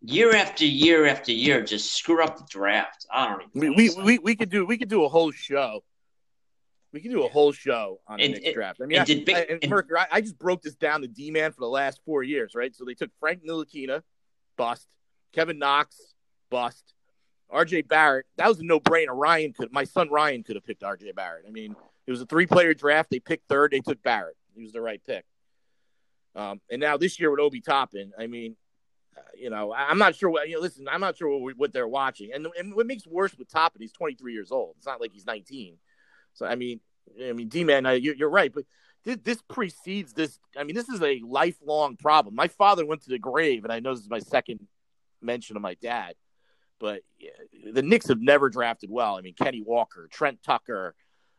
year 0.00 0.34
after 0.34 0.64
year 0.64 1.06
after 1.06 1.32
year 1.32 1.62
just 1.62 1.94
screw 1.96 2.22
up 2.22 2.38
the 2.38 2.46
draft. 2.50 3.06
I 3.12 3.28
don't 3.28 3.42
even. 3.54 3.74
We 3.76 3.90
we, 3.90 4.02
we, 4.02 4.18
we 4.18 4.36
could 4.36 4.50
do 4.50 4.66
we 4.66 4.78
could 4.78 4.88
do 4.88 5.04
a 5.04 5.08
whole 5.08 5.30
show. 5.30 5.84
We 6.92 7.00
can 7.00 7.10
do 7.10 7.24
a 7.24 7.28
whole 7.28 7.52
show 7.52 8.00
on 8.06 8.18
the 8.18 8.28
next 8.28 8.52
draft. 8.52 8.80
I 8.82 8.86
mean, 8.86 8.98
and, 8.98 9.02
I, 9.02 9.04
did, 9.06 9.30
I, 9.30 9.40
and, 9.48 9.58
and 9.62 9.70
Merker, 9.70 9.96
I, 9.96 10.06
I, 10.12 10.20
just 10.20 10.38
broke 10.38 10.60
this 10.60 10.74
down 10.74 11.00
to 11.00 11.08
D 11.08 11.30
man 11.30 11.50
for 11.50 11.60
the 11.60 11.68
last 11.68 12.00
four 12.04 12.22
years, 12.22 12.54
right? 12.54 12.74
So 12.76 12.84
they 12.84 12.92
took 12.92 13.10
Frank 13.18 13.42
Ntilikina, 13.42 14.02
bust. 14.58 14.86
Kevin 15.32 15.58
Knox, 15.58 15.96
bust. 16.50 16.92
RJ 17.50 17.88
Barrett, 17.88 18.26
that 18.36 18.48
was 18.48 18.60
a 18.60 18.64
no 18.64 18.80
brainer. 18.80 19.08
Ryan 19.10 19.52
could, 19.52 19.72
my 19.72 19.84
son 19.84 20.10
Ryan 20.10 20.42
could 20.42 20.56
have 20.56 20.64
picked 20.64 20.82
RJ 20.82 21.14
Barrett. 21.14 21.44
I 21.46 21.50
mean, 21.50 21.76
it 22.06 22.10
was 22.10 22.20
a 22.20 22.26
three 22.26 22.46
player 22.46 22.74
draft. 22.74 23.10
They 23.10 23.20
picked 23.20 23.48
third. 23.48 23.72
They 23.72 23.80
took 23.80 24.02
Barrett. 24.02 24.36
He 24.54 24.62
was 24.62 24.72
the 24.72 24.80
right 24.80 25.00
pick. 25.06 25.24
Um, 26.34 26.60
and 26.70 26.80
now 26.80 26.96
this 26.96 27.20
year 27.20 27.30
with 27.30 27.40
Obi 27.40 27.60
Toppin, 27.60 28.12
I 28.18 28.26
mean, 28.26 28.56
uh, 29.16 29.20
you 29.36 29.50
know, 29.50 29.74
I'm 29.74 29.98
not 29.98 30.14
sure 30.16 30.30
what, 30.30 30.48
you 30.48 30.54
know, 30.54 30.60
listen, 30.60 30.88
I'm 30.88 31.00
not 31.00 31.16
sure 31.16 31.36
what, 31.38 31.56
what 31.56 31.72
they're 31.72 31.88
watching. 31.88 32.30
And, 32.34 32.46
and 32.58 32.74
what 32.74 32.86
makes 32.86 33.06
worse 33.06 33.36
with 33.36 33.50
Toppin, 33.50 33.82
he's 33.82 33.92
23 33.92 34.32
years 34.32 34.50
old. 34.50 34.74
It's 34.78 34.86
not 34.86 35.00
like 35.00 35.12
he's 35.12 35.26
19. 35.26 35.76
So, 36.32 36.46
I 36.46 36.54
mean, 36.54 36.80
I 37.22 37.32
mean, 37.32 37.48
D 37.48 37.64
man, 37.64 37.84
you, 38.02 38.14
you're 38.16 38.30
right. 38.30 38.52
But 38.52 38.64
this, 39.04 39.18
this 39.22 39.42
precedes 39.42 40.12
this. 40.12 40.38
I 40.56 40.64
mean, 40.64 40.74
this 40.74 40.88
is 40.88 41.02
a 41.02 41.20
lifelong 41.26 41.96
problem. 41.96 42.34
My 42.34 42.48
father 42.48 42.86
went 42.86 43.02
to 43.02 43.10
the 43.10 43.18
grave, 43.18 43.64
and 43.64 43.72
I 43.72 43.80
know 43.80 43.92
this 43.94 44.04
is 44.04 44.10
my 44.10 44.20
second 44.20 44.60
mention 45.20 45.56
of 45.56 45.62
my 45.62 45.74
dad, 45.74 46.14
but 46.78 47.02
the 47.72 47.82
Knicks 47.82 48.08
have 48.08 48.20
never 48.20 48.48
drafted 48.48 48.90
well. 48.90 49.16
I 49.16 49.20
mean, 49.20 49.34
Kenny 49.34 49.62
Walker, 49.62 50.08
Trent 50.10 50.42
Tucker, 50.42 50.94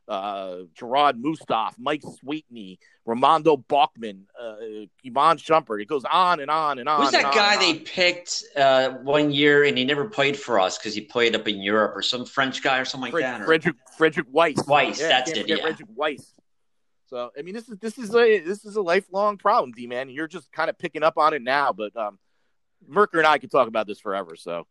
uh, 0.07 0.63
Jerrod 0.77 1.21
Mustaf, 1.21 1.73
Mike 1.77 2.01
Sweetney, 2.01 2.77
Ramondo 3.07 3.63
Balkman, 3.65 4.23
uh, 4.39 4.85
Iman 5.05 5.37
Shumpert. 5.37 5.81
It 5.81 5.87
goes 5.87 6.03
on 6.05 6.39
and 6.39 6.49
on 6.51 6.79
and 6.79 6.87
on. 6.89 7.01
Who's 7.01 7.11
that 7.11 7.25
on 7.25 7.33
guy 7.33 7.57
they 7.57 7.79
picked 7.79 8.43
uh, 8.55 8.91
one 8.91 9.31
year 9.31 9.63
and 9.63 9.77
he 9.77 9.85
never 9.85 10.05
played 10.09 10.37
for 10.37 10.59
us 10.59 10.77
because 10.77 10.93
he 10.93 11.01
played 11.01 11.35
up 11.35 11.47
in 11.47 11.61
Europe 11.61 11.95
or 11.95 12.01
some 12.01 12.25
French 12.25 12.61
guy 12.61 12.79
or 12.79 12.85
something 12.85 13.11
Fred, 13.11 13.23
like 13.23 13.31
that? 13.31 13.41
Or... 13.41 13.45
Frederick 13.45 13.75
Frederick 13.97 14.31
Weis. 14.31 14.55
Weis, 14.55 14.99
yeah, 14.99 15.07
that's 15.07 15.31
it. 15.31 15.47
Yeah, 15.47 15.57
Frederick 15.57 15.89
Weis. 15.97 16.25
So 17.07 17.31
I 17.37 17.41
mean, 17.43 17.53
this 17.53 17.69
is 17.69 17.77
this 17.77 17.97
is 17.97 18.13
a 18.15 18.39
this 18.39 18.65
is 18.65 18.75
a 18.75 18.81
lifelong 18.81 19.37
problem, 19.37 19.71
D 19.71 19.87
man. 19.87 20.09
You're 20.09 20.27
just 20.27 20.51
kind 20.51 20.69
of 20.69 20.77
picking 20.77 21.03
up 21.03 21.17
on 21.17 21.33
it 21.33 21.41
now, 21.41 21.71
but 21.71 21.95
um, 21.95 22.17
Merker 22.87 23.19
and 23.19 23.27
I 23.27 23.37
could 23.37 23.51
talk 23.51 23.67
about 23.67 23.87
this 23.87 23.99
forever. 23.99 24.35
So, 24.35 24.65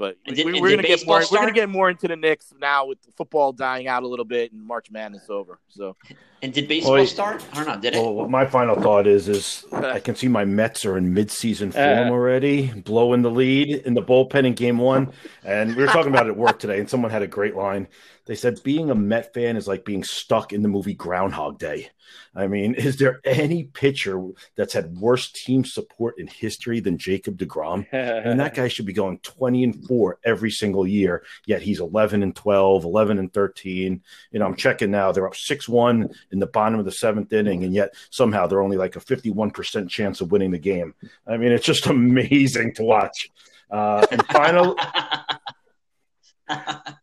but 0.00 0.16
did, 0.24 0.46
we, 0.46 0.58
are 0.58 0.62
going 0.62 0.78
to 0.78 0.82
get 0.82 1.06
more. 1.06 1.20
Start? 1.20 1.30
We're 1.30 1.44
going 1.44 1.54
to 1.54 1.60
get 1.60 1.68
more 1.68 1.90
into 1.90 2.08
the 2.08 2.16
Knicks 2.16 2.54
now 2.58 2.86
with 2.86 2.96
football 3.18 3.52
dying 3.52 3.86
out 3.86 4.02
a 4.02 4.08
little 4.08 4.24
bit 4.24 4.50
and 4.50 4.64
March 4.64 4.90
Madness 4.90 5.28
over. 5.28 5.58
So, 5.68 5.94
and 6.40 6.54
did 6.54 6.68
baseball 6.68 6.94
well, 6.94 7.06
start? 7.06 7.44
I 7.52 7.56
don't 7.56 7.66
know. 7.66 7.78
Did 7.78 7.94
it? 7.94 8.02
Well, 8.02 8.26
my 8.26 8.46
final 8.46 8.80
thought 8.80 9.06
is 9.06 9.28
is 9.28 9.66
I 9.72 10.00
can 10.00 10.16
see 10.16 10.26
my 10.26 10.46
Mets 10.46 10.86
are 10.86 10.96
in 10.96 11.14
midseason 11.14 11.70
form 11.74 12.08
uh, 12.08 12.10
already, 12.10 12.68
blowing 12.68 13.20
the 13.20 13.30
lead 13.30 13.68
in 13.68 13.92
the 13.92 14.02
bullpen 14.02 14.46
in 14.46 14.54
Game 14.54 14.78
One. 14.78 15.12
And 15.44 15.76
we 15.76 15.82
were 15.82 15.88
talking 15.88 16.10
about 16.10 16.26
it 16.26 16.30
at 16.30 16.36
work 16.38 16.58
today, 16.58 16.80
and 16.80 16.88
someone 16.88 17.10
had 17.10 17.20
a 17.20 17.26
great 17.26 17.54
line. 17.54 17.86
They 18.30 18.36
said 18.36 18.62
being 18.62 18.92
a 18.92 18.94
Met 18.94 19.34
fan 19.34 19.56
is 19.56 19.66
like 19.66 19.84
being 19.84 20.04
stuck 20.04 20.52
in 20.52 20.62
the 20.62 20.68
movie 20.68 20.94
Groundhog 20.94 21.58
Day. 21.58 21.90
I 22.32 22.46
mean, 22.46 22.74
is 22.78 22.96
there 22.96 23.20
any 23.24 23.64
pitcher 23.64 24.24
that's 24.54 24.72
had 24.72 24.96
worse 24.96 25.32
team 25.32 25.64
support 25.64 26.16
in 26.16 26.28
history 26.28 26.78
than 26.78 26.96
Jacob 26.96 27.36
DeGrom? 27.36 27.88
and 27.90 28.38
that 28.38 28.54
guy 28.54 28.68
should 28.68 28.86
be 28.86 28.92
going 28.92 29.18
20 29.18 29.64
and 29.64 29.84
4 29.84 30.20
every 30.22 30.52
single 30.52 30.86
year, 30.86 31.24
yet 31.44 31.60
he's 31.60 31.80
11 31.80 32.22
and 32.22 32.36
12, 32.36 32.84
11 32.84 33.18
and 33.18 33.34
13. 33.34 34.00
You 34.30 34.38
know, 34.38 34.46
I'm 34.46 34.54
checking 34.54 34.92
now. 34.92 35.10
They're 35.10 35.26
up 35.26 35.34
6 35.34 35.68
1 35.68 36.10
in 36.30 36.38
the 36.38 36.46
bottom 36.46 36.78
of 36.78 36.84
the 36.84 36.92
seventh 36.92 37.32
inning, 37.32 37.64
and 37.64 37.74
yet 37.74 37.94
somehow 38.10 38.46
they're 38.46 38.62
only 38.62 38.76
like 38.76 38.94
a 38.94 39.00
51% 39.00 39.88
chance 39.88 40.20
of 40.20 40.30
winning 40.30 40.52
the 40.52 40.58
game. 40.58 40.94
I 41.26 41.36
mean, 41.36 41.50
it's 41.50 41.66
just 41.66 41.86
amazing 41.88 42.74
to 42.74 42.84
watch. 42.84 43.28
Uh, 43.72 44.06
and 44.12 44.24
final. 44.26 44.76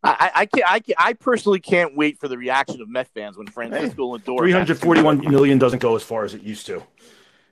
I, 0.03 0.31
I 0.35 0.45
can 0.45 0.63
I 0.67 0.79
can 0.79 0.95
I 0.97 1.13
personally 1.13 1.59
can't 1.59 1.95
wait 1.95 2.19
for 2.19 2.27
the 2.27 2.37
reaction 2.37 2.81
of 2.81 2.89
Met 2.89 3.07
fans 3.13 3.37
when 3.37 3.47
Francisco 3.47 4.17
Lindor. 4.17 4.37
Three 4.39 4.51
hundred 4.51 4.79
forty-one 4.79 5.19
million 5.19 5.57
doesn't 5.57 5.79
go 5.79 5.95
as 5.95 6.03
far 6.03 6.25
as 6.25 6.33
it 6.33 6.41
used 6.41 6.65
to, 6.67 6.83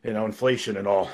you 0.03 0.13
know, 0.13 0.25
inflation 0.25 0.77
and 0.77 0.87
all. 0.87 1.09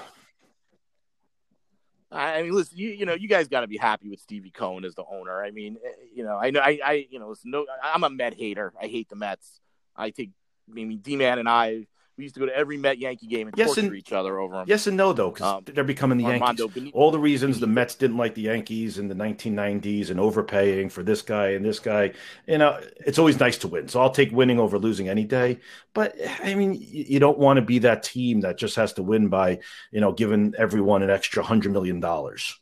I 2.13 2.41
mean, 2.41 2.51
listen, 2.51 2.77
you, 2.77 2.89
you 2.89 3.05
know, 3.05 3.13
you 3.13 3.29
guys 3.29 3.47
got 3.47 3.61
to 3.61 3.67
be 3.67 3.77
happy 3.77 4.09
with 4.09 4.19
Stevie 4.19 4.51
Cohen 4.51 4.83
as 4.83 4.95
the 4.95 5.05
owner. 5.09 5.41
I 5.41 5.51
mean, 5.51 5.77
eh, 5.81 5.91
you 6.13 6.25
know, 6.25 6.37
I 6.37 6.49
know, 6.49 6.59
I, 6.59 6.77
I, 6.83 7.07
you 7.09 7.19
know, 7.19 7.29
listen, 7.29 7.51
no, 7.51 7.65
I'm 7.81 8.03
a 8.03 8.09
Met 8.09 8.33
hater. 8.33 8.73
I 8.81 8.87
hate 8.87 9.07
the 9.07 9.15
Mets. 9.15 9.61
I 9.95 10.11
think, 10.11 10.31
I 10.69 10.73
mean, 10.73 10.97
D 10.97 11.15
Man 11.15 11.39
and 11.39 11.47
I, 11.47 11.87
we 12.21 12.25
used 12.25 12.35
to 12.35 12.39
go 12.39 12.45
to 12.45 12.55
every 12.55 12.77
Met 12.77 12.99
Yankee 12.99 13.25
game 13.25 13.47
and 13.47 13.57
yes 13.57 13.69
torture 13.69 13.87
and, 13.87 13.95
each 13.95 14.13
other 14.13 14.39
over 14.39 14.57
them. 14.57 14.65
Yes 14.67 14.85
and 14.85 14.95
no, 14.95 15.11
though, 15.11 15.31
because 15.31 15.55
um, 15.55 15.63
they're 15.65 15.83
becoming 15.83 16.19
the 16.19 16.25
Armando 16.25 16.65
Yankees. 16.65 16.73
Benito. 16.75 16.97
All 16.97 17.09
the 17.09 17.17
reasons 17.17 17.59
the 17.59 17.65
Mets 17.65 17.95
didn't 17.95 18.17
like 18.17 18.35
the 18.35 18.43
Yankees 18.43 18.99
in 18.99 19.07
the 19.07 19.15
1990s 19.15 20.11
and 20.11 20.19
overpaying 20.19 20.89
for 20.89 21.01
this 21.01 21.23
guy 21.23 21.49
and 21.49 21.65
this 21.65 21.79
guy, 21.79 22.13
you 22.45 22.59
know, 22.59 22.79
it's 23.07 23.17
always 23.17 23.39
nice 23.39 23.57
to 23.59 23.67
win. 23.67 23.87
So 23.87 23.99
I'll 23.99 24.11
take 24.11 24.31
winning 24.31 24.59
over 24.59 24.77
losing 24.77 25.09
any 25.09 25.23
day. 25.23 25.61
But 25.95 26.15
I 26.43 26.53
mean, 26.53 26.77
you 26.79 27.19
don't 27.19 27.39
want 27.39 27.57
to 27.57 27.63
be 27.63 27.79
that 27.79 28.03
team 28.03 28.41
that 28.41 28.59
just 28.59 28.75
has 28.75 28.93
to 28.93 29.03
win 29.03 29.29
by, 29.29 29.57
you 29.91 29.99
know, 29.99 30.11
giving 30.11 30.53
everyone 30.59 31.01
an 31.01 31.09
extra 31.09 31.41
hundred 31.41 31.71
million 31.71 31.99
dollars. 32.01 32.55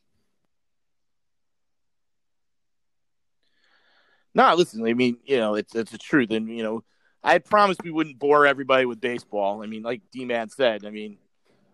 No, 4.33 4.55
listen. 4.55 4.87
I 4.87 4.93
mean, 4.93 5.17
you 5.25 5.37
know, 5.37 5.55
it's 5.55 5.75
it's 5.75 5.91
the 5.91 5.97
truth, 5.97 6.31
and 6.31 6.47
you 6.47 6.63
know 6.63 6.83
I 7.23 7.39
promised 7.39 7.83
we 7.83 7.91
wouldn't 7.91 8.19
bore 8.19 8.45
everybody 8.47 8.85
with 8.85 9.01
baseball. 9.01 9.61
I 9.61 9.65
mean, 9.65 9.83
like 9.83 10.01
D 10.11 10.25
Man 10.25 10.49
said, 10.49 10.85
I 10.85 10.89
mean, 10.89 11.17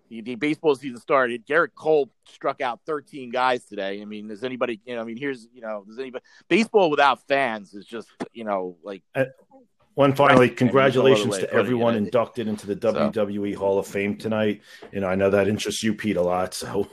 the, 0.09 0.21
the, 0.21 0.35
baseball 0.35 0.75
season 0.75 0.99
started. 0.99 1.45
Gerrit 1.45 1.75
Cole 1.75 2.09
struck 2.27 2.61
out 2.61 2.79
13 2.85 3.31
guys 3.31 3.65
today. 3.65 4.01
I 4.01 4.05
mean, 4.05 4.27
does 4.27 4.43
anybody, 4.43 4.79
you 4.85 4.95
know, 4.95 5.01
I 5.01 5.03
mean, 5.03 5.17
here's, 5.17 5.47
you 5.53 5.61
know, 5.61 5.83
does 5.87 5.99
anybody, 5.99 6.23
baseball 6.47 6.89
without 6.89 7.27
fans 7.27 7.73
is 7.73 7.85
just, 7.85 8.07
you 8.33 8.43
know, 8.43 8.77
like. 8.83 9.03
Uh, 9.13 9.25
one 9.95 10.13
finally, 10.13 10.49
congratulations 10.49 11.37
to 11.37 11.51
everyone 11.53 11.95
inducted 11.95 12.47
into 12.49 12.67
the 12.67 12.75
WWE 12.75 13.53
so. 13.53 13.59
Hall 13.59 13.79
of 13.79 13.87
Fame 13.87 14.17
tonight. 14.17 14.61
You 14.91 14.99
know, 14.99 15.07
I 15.07 15.15
know 15.15 15.29
that 15.29 15.47
interests 15.47 15.83
you, 15.83 15.93
Pete, 15.93 16.17
a 16.17 16.21
lot. 16.21 16.53
So. 16.53 16.89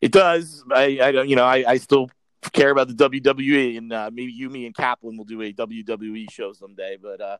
it 0.00 0.12
does. 0.12 0.64
I, 0.72 0.98
I 1.02 1.12
don't, 1.12 1.28
you 1.28 1.36
know, 1.36 1.44
I, 1.44 1.64
I 1.66 1.76
still 1.76 2.08
care 2.52 2.70
about 2.70 2.88
the 2.88 2.94
WWE, 2.94 3.76
and 3.78 3.92
uh, 3.92 4.10
maybe 4.12 4.32
you, 4.32 4.48
me, 4.48 4.66
and 4.66 4.74
Kaplan 4.74 5.16
will 5.16 5.24
do 5.24 5.42
a 5.42 5.52
WWE 5.52 6.30
show 6.30 6.52
someday. 6.52 6.96
But 7.00 7.20
uh, 7.20 7.36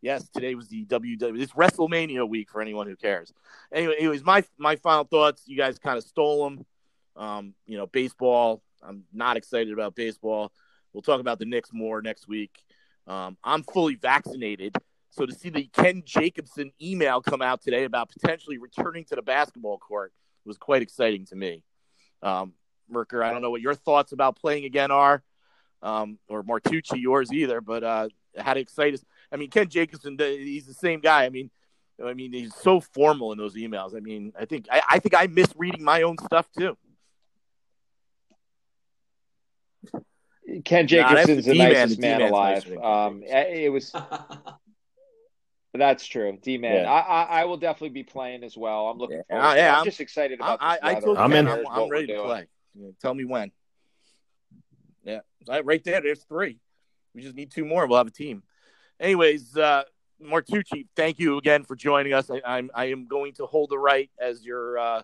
yes, 0.00 0.28
today 0.28 0.54
was 0.54 0.68
the 0.68 0.84
WWE. 0.86 1.40
It's 1.40 1.52
WrestleMania 1.52 2.28
week 2.28 2.50
for 2.50 2.60
anyone 2.60 2.86
who 2.86 2.96
cares. 2.96 3.32
Anyway, 3.72 3.94
anyways, 3.98 4.24
my 4.24 4.44
my 4.58 4.76
final 4.76 5.04
thoughts. 5.04 5.42
You 5.46 5.56
guys 5.56 5.78
kind 5.78 5.98
of 5.98 6.04
stole 6.04 6.44
them. 6.44 6.66
Um, 7.16 7.54
you 7.66 7.76
know, 7.76 7.86
baseball. 7.86 8.62
I'm 8.82 9.04
not 9.12 9.36
excited 9.36 9.72
about 9.72 9.94
baseball. 9.94 10.52
We'll 10.92 11.02
talk 11.02 11.20
about 11.20 11.38
the 11.38 11.44
Knicks 11.44 11.70
more 11.72 12.00
next 12.00 12.28
week. 12.28 12.62
Um, 13.06 13.36
I'm 13.42 13.62
fully 13.64 13.96
vaccinated. 13.96 14.76
So 15.10 15.26
to 15.26 15.34
see 15.34 15.50
the 15.50 15.64
Ken 15.72 16.02
Jacobson 16.04 16.70
email 16.80 17.20
come 17.20 17.42
out 17.42 17.62
today 17.62 17.84
about 17.84 18.10
potentially 18.10 18.58
returning 18.58 19.04
to 19.06 19.16
the 19.16 19.22
basketball 19.22 19.78
court 19.78 20.12
was 20.44 20.58
quite 20.58 20.82
exciting 20.82 21.26
to 21.26 21.36
me. 21.36 21.62
Um, 22.22 22.52
Merker. 22.90 23.22
I 23.22 23.32
don't 23.32 23.42
know 23.42 23.50
what 23.50 23.60
your 23.60 23.74
thoughts 23.74 24.12
about 24.12 24.36
playing 24.36 24.64
again 24.64 24.90
are, 24.90 25.22
um, 25.82 26.18
or 26.28 26.42
Martucci, 26.42 27.00
yours 27.00 27.32
either. 27.32 27.60
But 27.60 27.84
uh, 27.84 28.08
how 28.36 28.54
to 28.54 28.60
excite 28.60 28.94
us? 28.94 29.04
I 29.32 29.36
mean, 29.36 29.50
Ken 29.50 29.68
Jacobson, 29.68 30.16
he's 30.18 30.66
the 30.66 30.74
same 30.74 31.00
guy. 31.00 31.24
I 31.24 31.28
mean, 31.28 31.50
I 32.04 32.14
mean, 32.14 32.32
he's 32.32 32.54
so 32.54 32.80
formal 32.80 33.32
in 33.32 33.38
those 33.38 33.54
emails. 33.54 33.96
I 33.96 34.00
mean, 34.00 34.32
I 34.38 34.44
think 34.44 34.66
I, 34.70 34.82
I 34.88 34.98
think 34.98 35.14
I 35.16 35.26
miss 35.26 35.48
reading 35.56 35.82
my 35.82 36.02
own 36.02 36.16
stuff 36.18 36.48
too. 36.56 36.76
Ken 40.64 40.86
Jacobson's 40.86 41.46
nah, 41.46 41.52
the 41.52 41.58
nicest 41.58 42.00
man, 42.00 42.18
man 42.20 42.30
alive. 42.30 42.66
Um, 42.78 43.22
it 43.22 43.70
was 43.70 43.94
That's 45.74 46.06
true, 46.06 46.38
D 46.42 46.58
man. 46.58 46.84
Yeah. 46.84 46.90
I, 46.90 47.00
I 47.00 47.40
I 47.40 47.44
will 47.44 47.58
definitely 47.58 47.90
be 47.90 48.02
playing 48.02 48.42
as 48.42 48.56
well. 48.56 48.86
I'm 48.86 48.98
looking 48.98 49.22
forward. 49.28 49.44
Uh, 49.44 49.54
to 49.54 49.58
it. 49.58 49.62
yeah, 49.62 49.68
I'm, 49.70 49.74
I'm- 49.76 49.84
just 49.84 50.00
excited 50.00 50.40
about. 50.40 50.58
I, 50.60 50.74
this 50.74 50.80
I 50.82 50.86
weather. 50.94 51.06
told 51.06 51.18
you, 51.18 51.24
I'm 51.24 51.32
in. 51.32 51.48
I'm, 51.48 51.66
I'm 51.70 51.88
ready 51.88 52.06
to 52.06 52.14
doing. 52.14 52.26
play. 52.26 52.46
Yeah, 52.74 52.90
tell 53.00 53.14
me 53.14 53.24
when. 53.24 53.50
Yeah, 55.04 55.20
right 55.64 55.82
there. 55.84 56.00
There's 56.00 56.22
three. 56.24 56.60
We 57.14 57.22
just 57.22 57.34
need 57.34 57.50
two 57.50 57.64
more. 57.64 57.86
We'll 57.86 57.98
have 57.98 58.06
a 58.06 58.10
team. 58.12 58.42
Anyways, 59.00 59.56
uh, 59.56 59.84
Martucci, 60.22 60.86
thank 60.96 61.18
you 61.18 61.38
again 61.38 61.64
for 61.64 61.76
joining 61.76 62.12
us. 62.12 62.30
I, 62.30 62.40
I'm 62.44 62.70
I 62.74 62.86
am 62.86 63.06
going 63.06 63.34
to 63.34 63.46
hold 63.46 63.70
the 63.70 63.78
right 63.78 64.10
as 64.20 64.44
your 64.44 64.78
uh, 64.78 65.02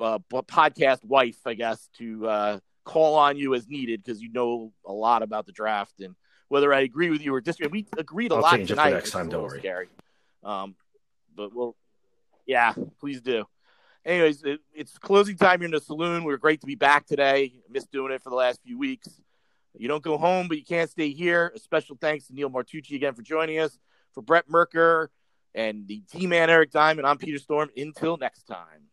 uh, 0.00 0.18
podcast 0.30 1.04
wife, 1.04 1.38
I 1.46 1.54
guess, 1.54 1.88
to 1.98 2.26
uh, 2.26 2.58
call 2.84 3.14
on 3.14 3.36
you 3.36 3.54
as 3.54 3.68
needed 3.68 4.02
because 4.02 4.20
you 4.20 4.32
know 4.32 4.72
a 4.84 4.92
lot 4.92 5.22
about 5.22 5.46
the 5.46 5.52
draft 5.52 6.00
and 6.00 6.14
whether 6.48 6.72
I 6.74 6.80
agree 6.80 7.10
with 7.10 7.22
you 7.22 7.34
or 7.34 7.40
disagree. 7.40 7.68
We 7.68 7.86
agreed 7.98 8.32
a 8.32 8.34
I'll 8.34 8.42
lot 8.42 8.56
change 8.56 8.70
it 8.70 8.74
for 8.74 8.80
tonight. 8.80 8.92
next 8.92 9.10
time, 9.10 9.28
don't 9.28 9.42
worry. 9.42 9.60
Scary. 9.60 9.88
Um, 10.44 10.74
but 11.34 11.54
we'll, 11.54 11.76
yeah, 12.46 12.74
please 13.00 13.20
do. 13.20 13.44
Anyways, 14.04 14.42
it, 14.42 14.60
it's 14.74 14.98
closing 14.98 15.36
time 15.36 15.60
here 15.60 15.66
in 15.66 15.72
the 15.72 15.80
saloon. 15.80 16.24
We 16.24 16.32
are 16.32 16.38
great 16.38 16.60
to 16.62 16.66
be 16.66 16.74
back 16.74 17.06
today. 17.06 17.52
Missed 17.70 17.92
doing 17.92 18.12
it 18.12 18.22
for 18.22 18.30
the 18.30 18.36
last 18.36 18.60
few 18.64 18.78
weeks. 18.78 19.08
You 19.76 19.88
don't 19.88 20.02
go 20.02 20.18
home, 20.18 20.48
but 20.48 20.58
you 20.58 20.64
can't 20.64 20.90
stay 20.90 21.10
here. 21.10 21.52
A 21.54 21.58
special 21.58 21.96
thanks 22.00 22.26
to 22.26 22.34
Neil 22.34 22.50
Martucci 22.50 22.94
again 22.94 23.14
for 23.14 23.22
joining 23.22 23.58
us. 23.58 23.78
For 24.12 24.20
Brett 24.22 24.48
Merker 24.48 25.10
and 25.54 25.86
the 25.86 26.02
D 26.12 26.26
man 26.26 26.50
Eric 26.50 26.72
Diamond, 26.72 27.06
I'm 27.06 27.16
Peter 27.16 27.38
Storm. 27.38 27.70
Until 27.76 28.16
next 28.18 28.42
time. 28.42 28.88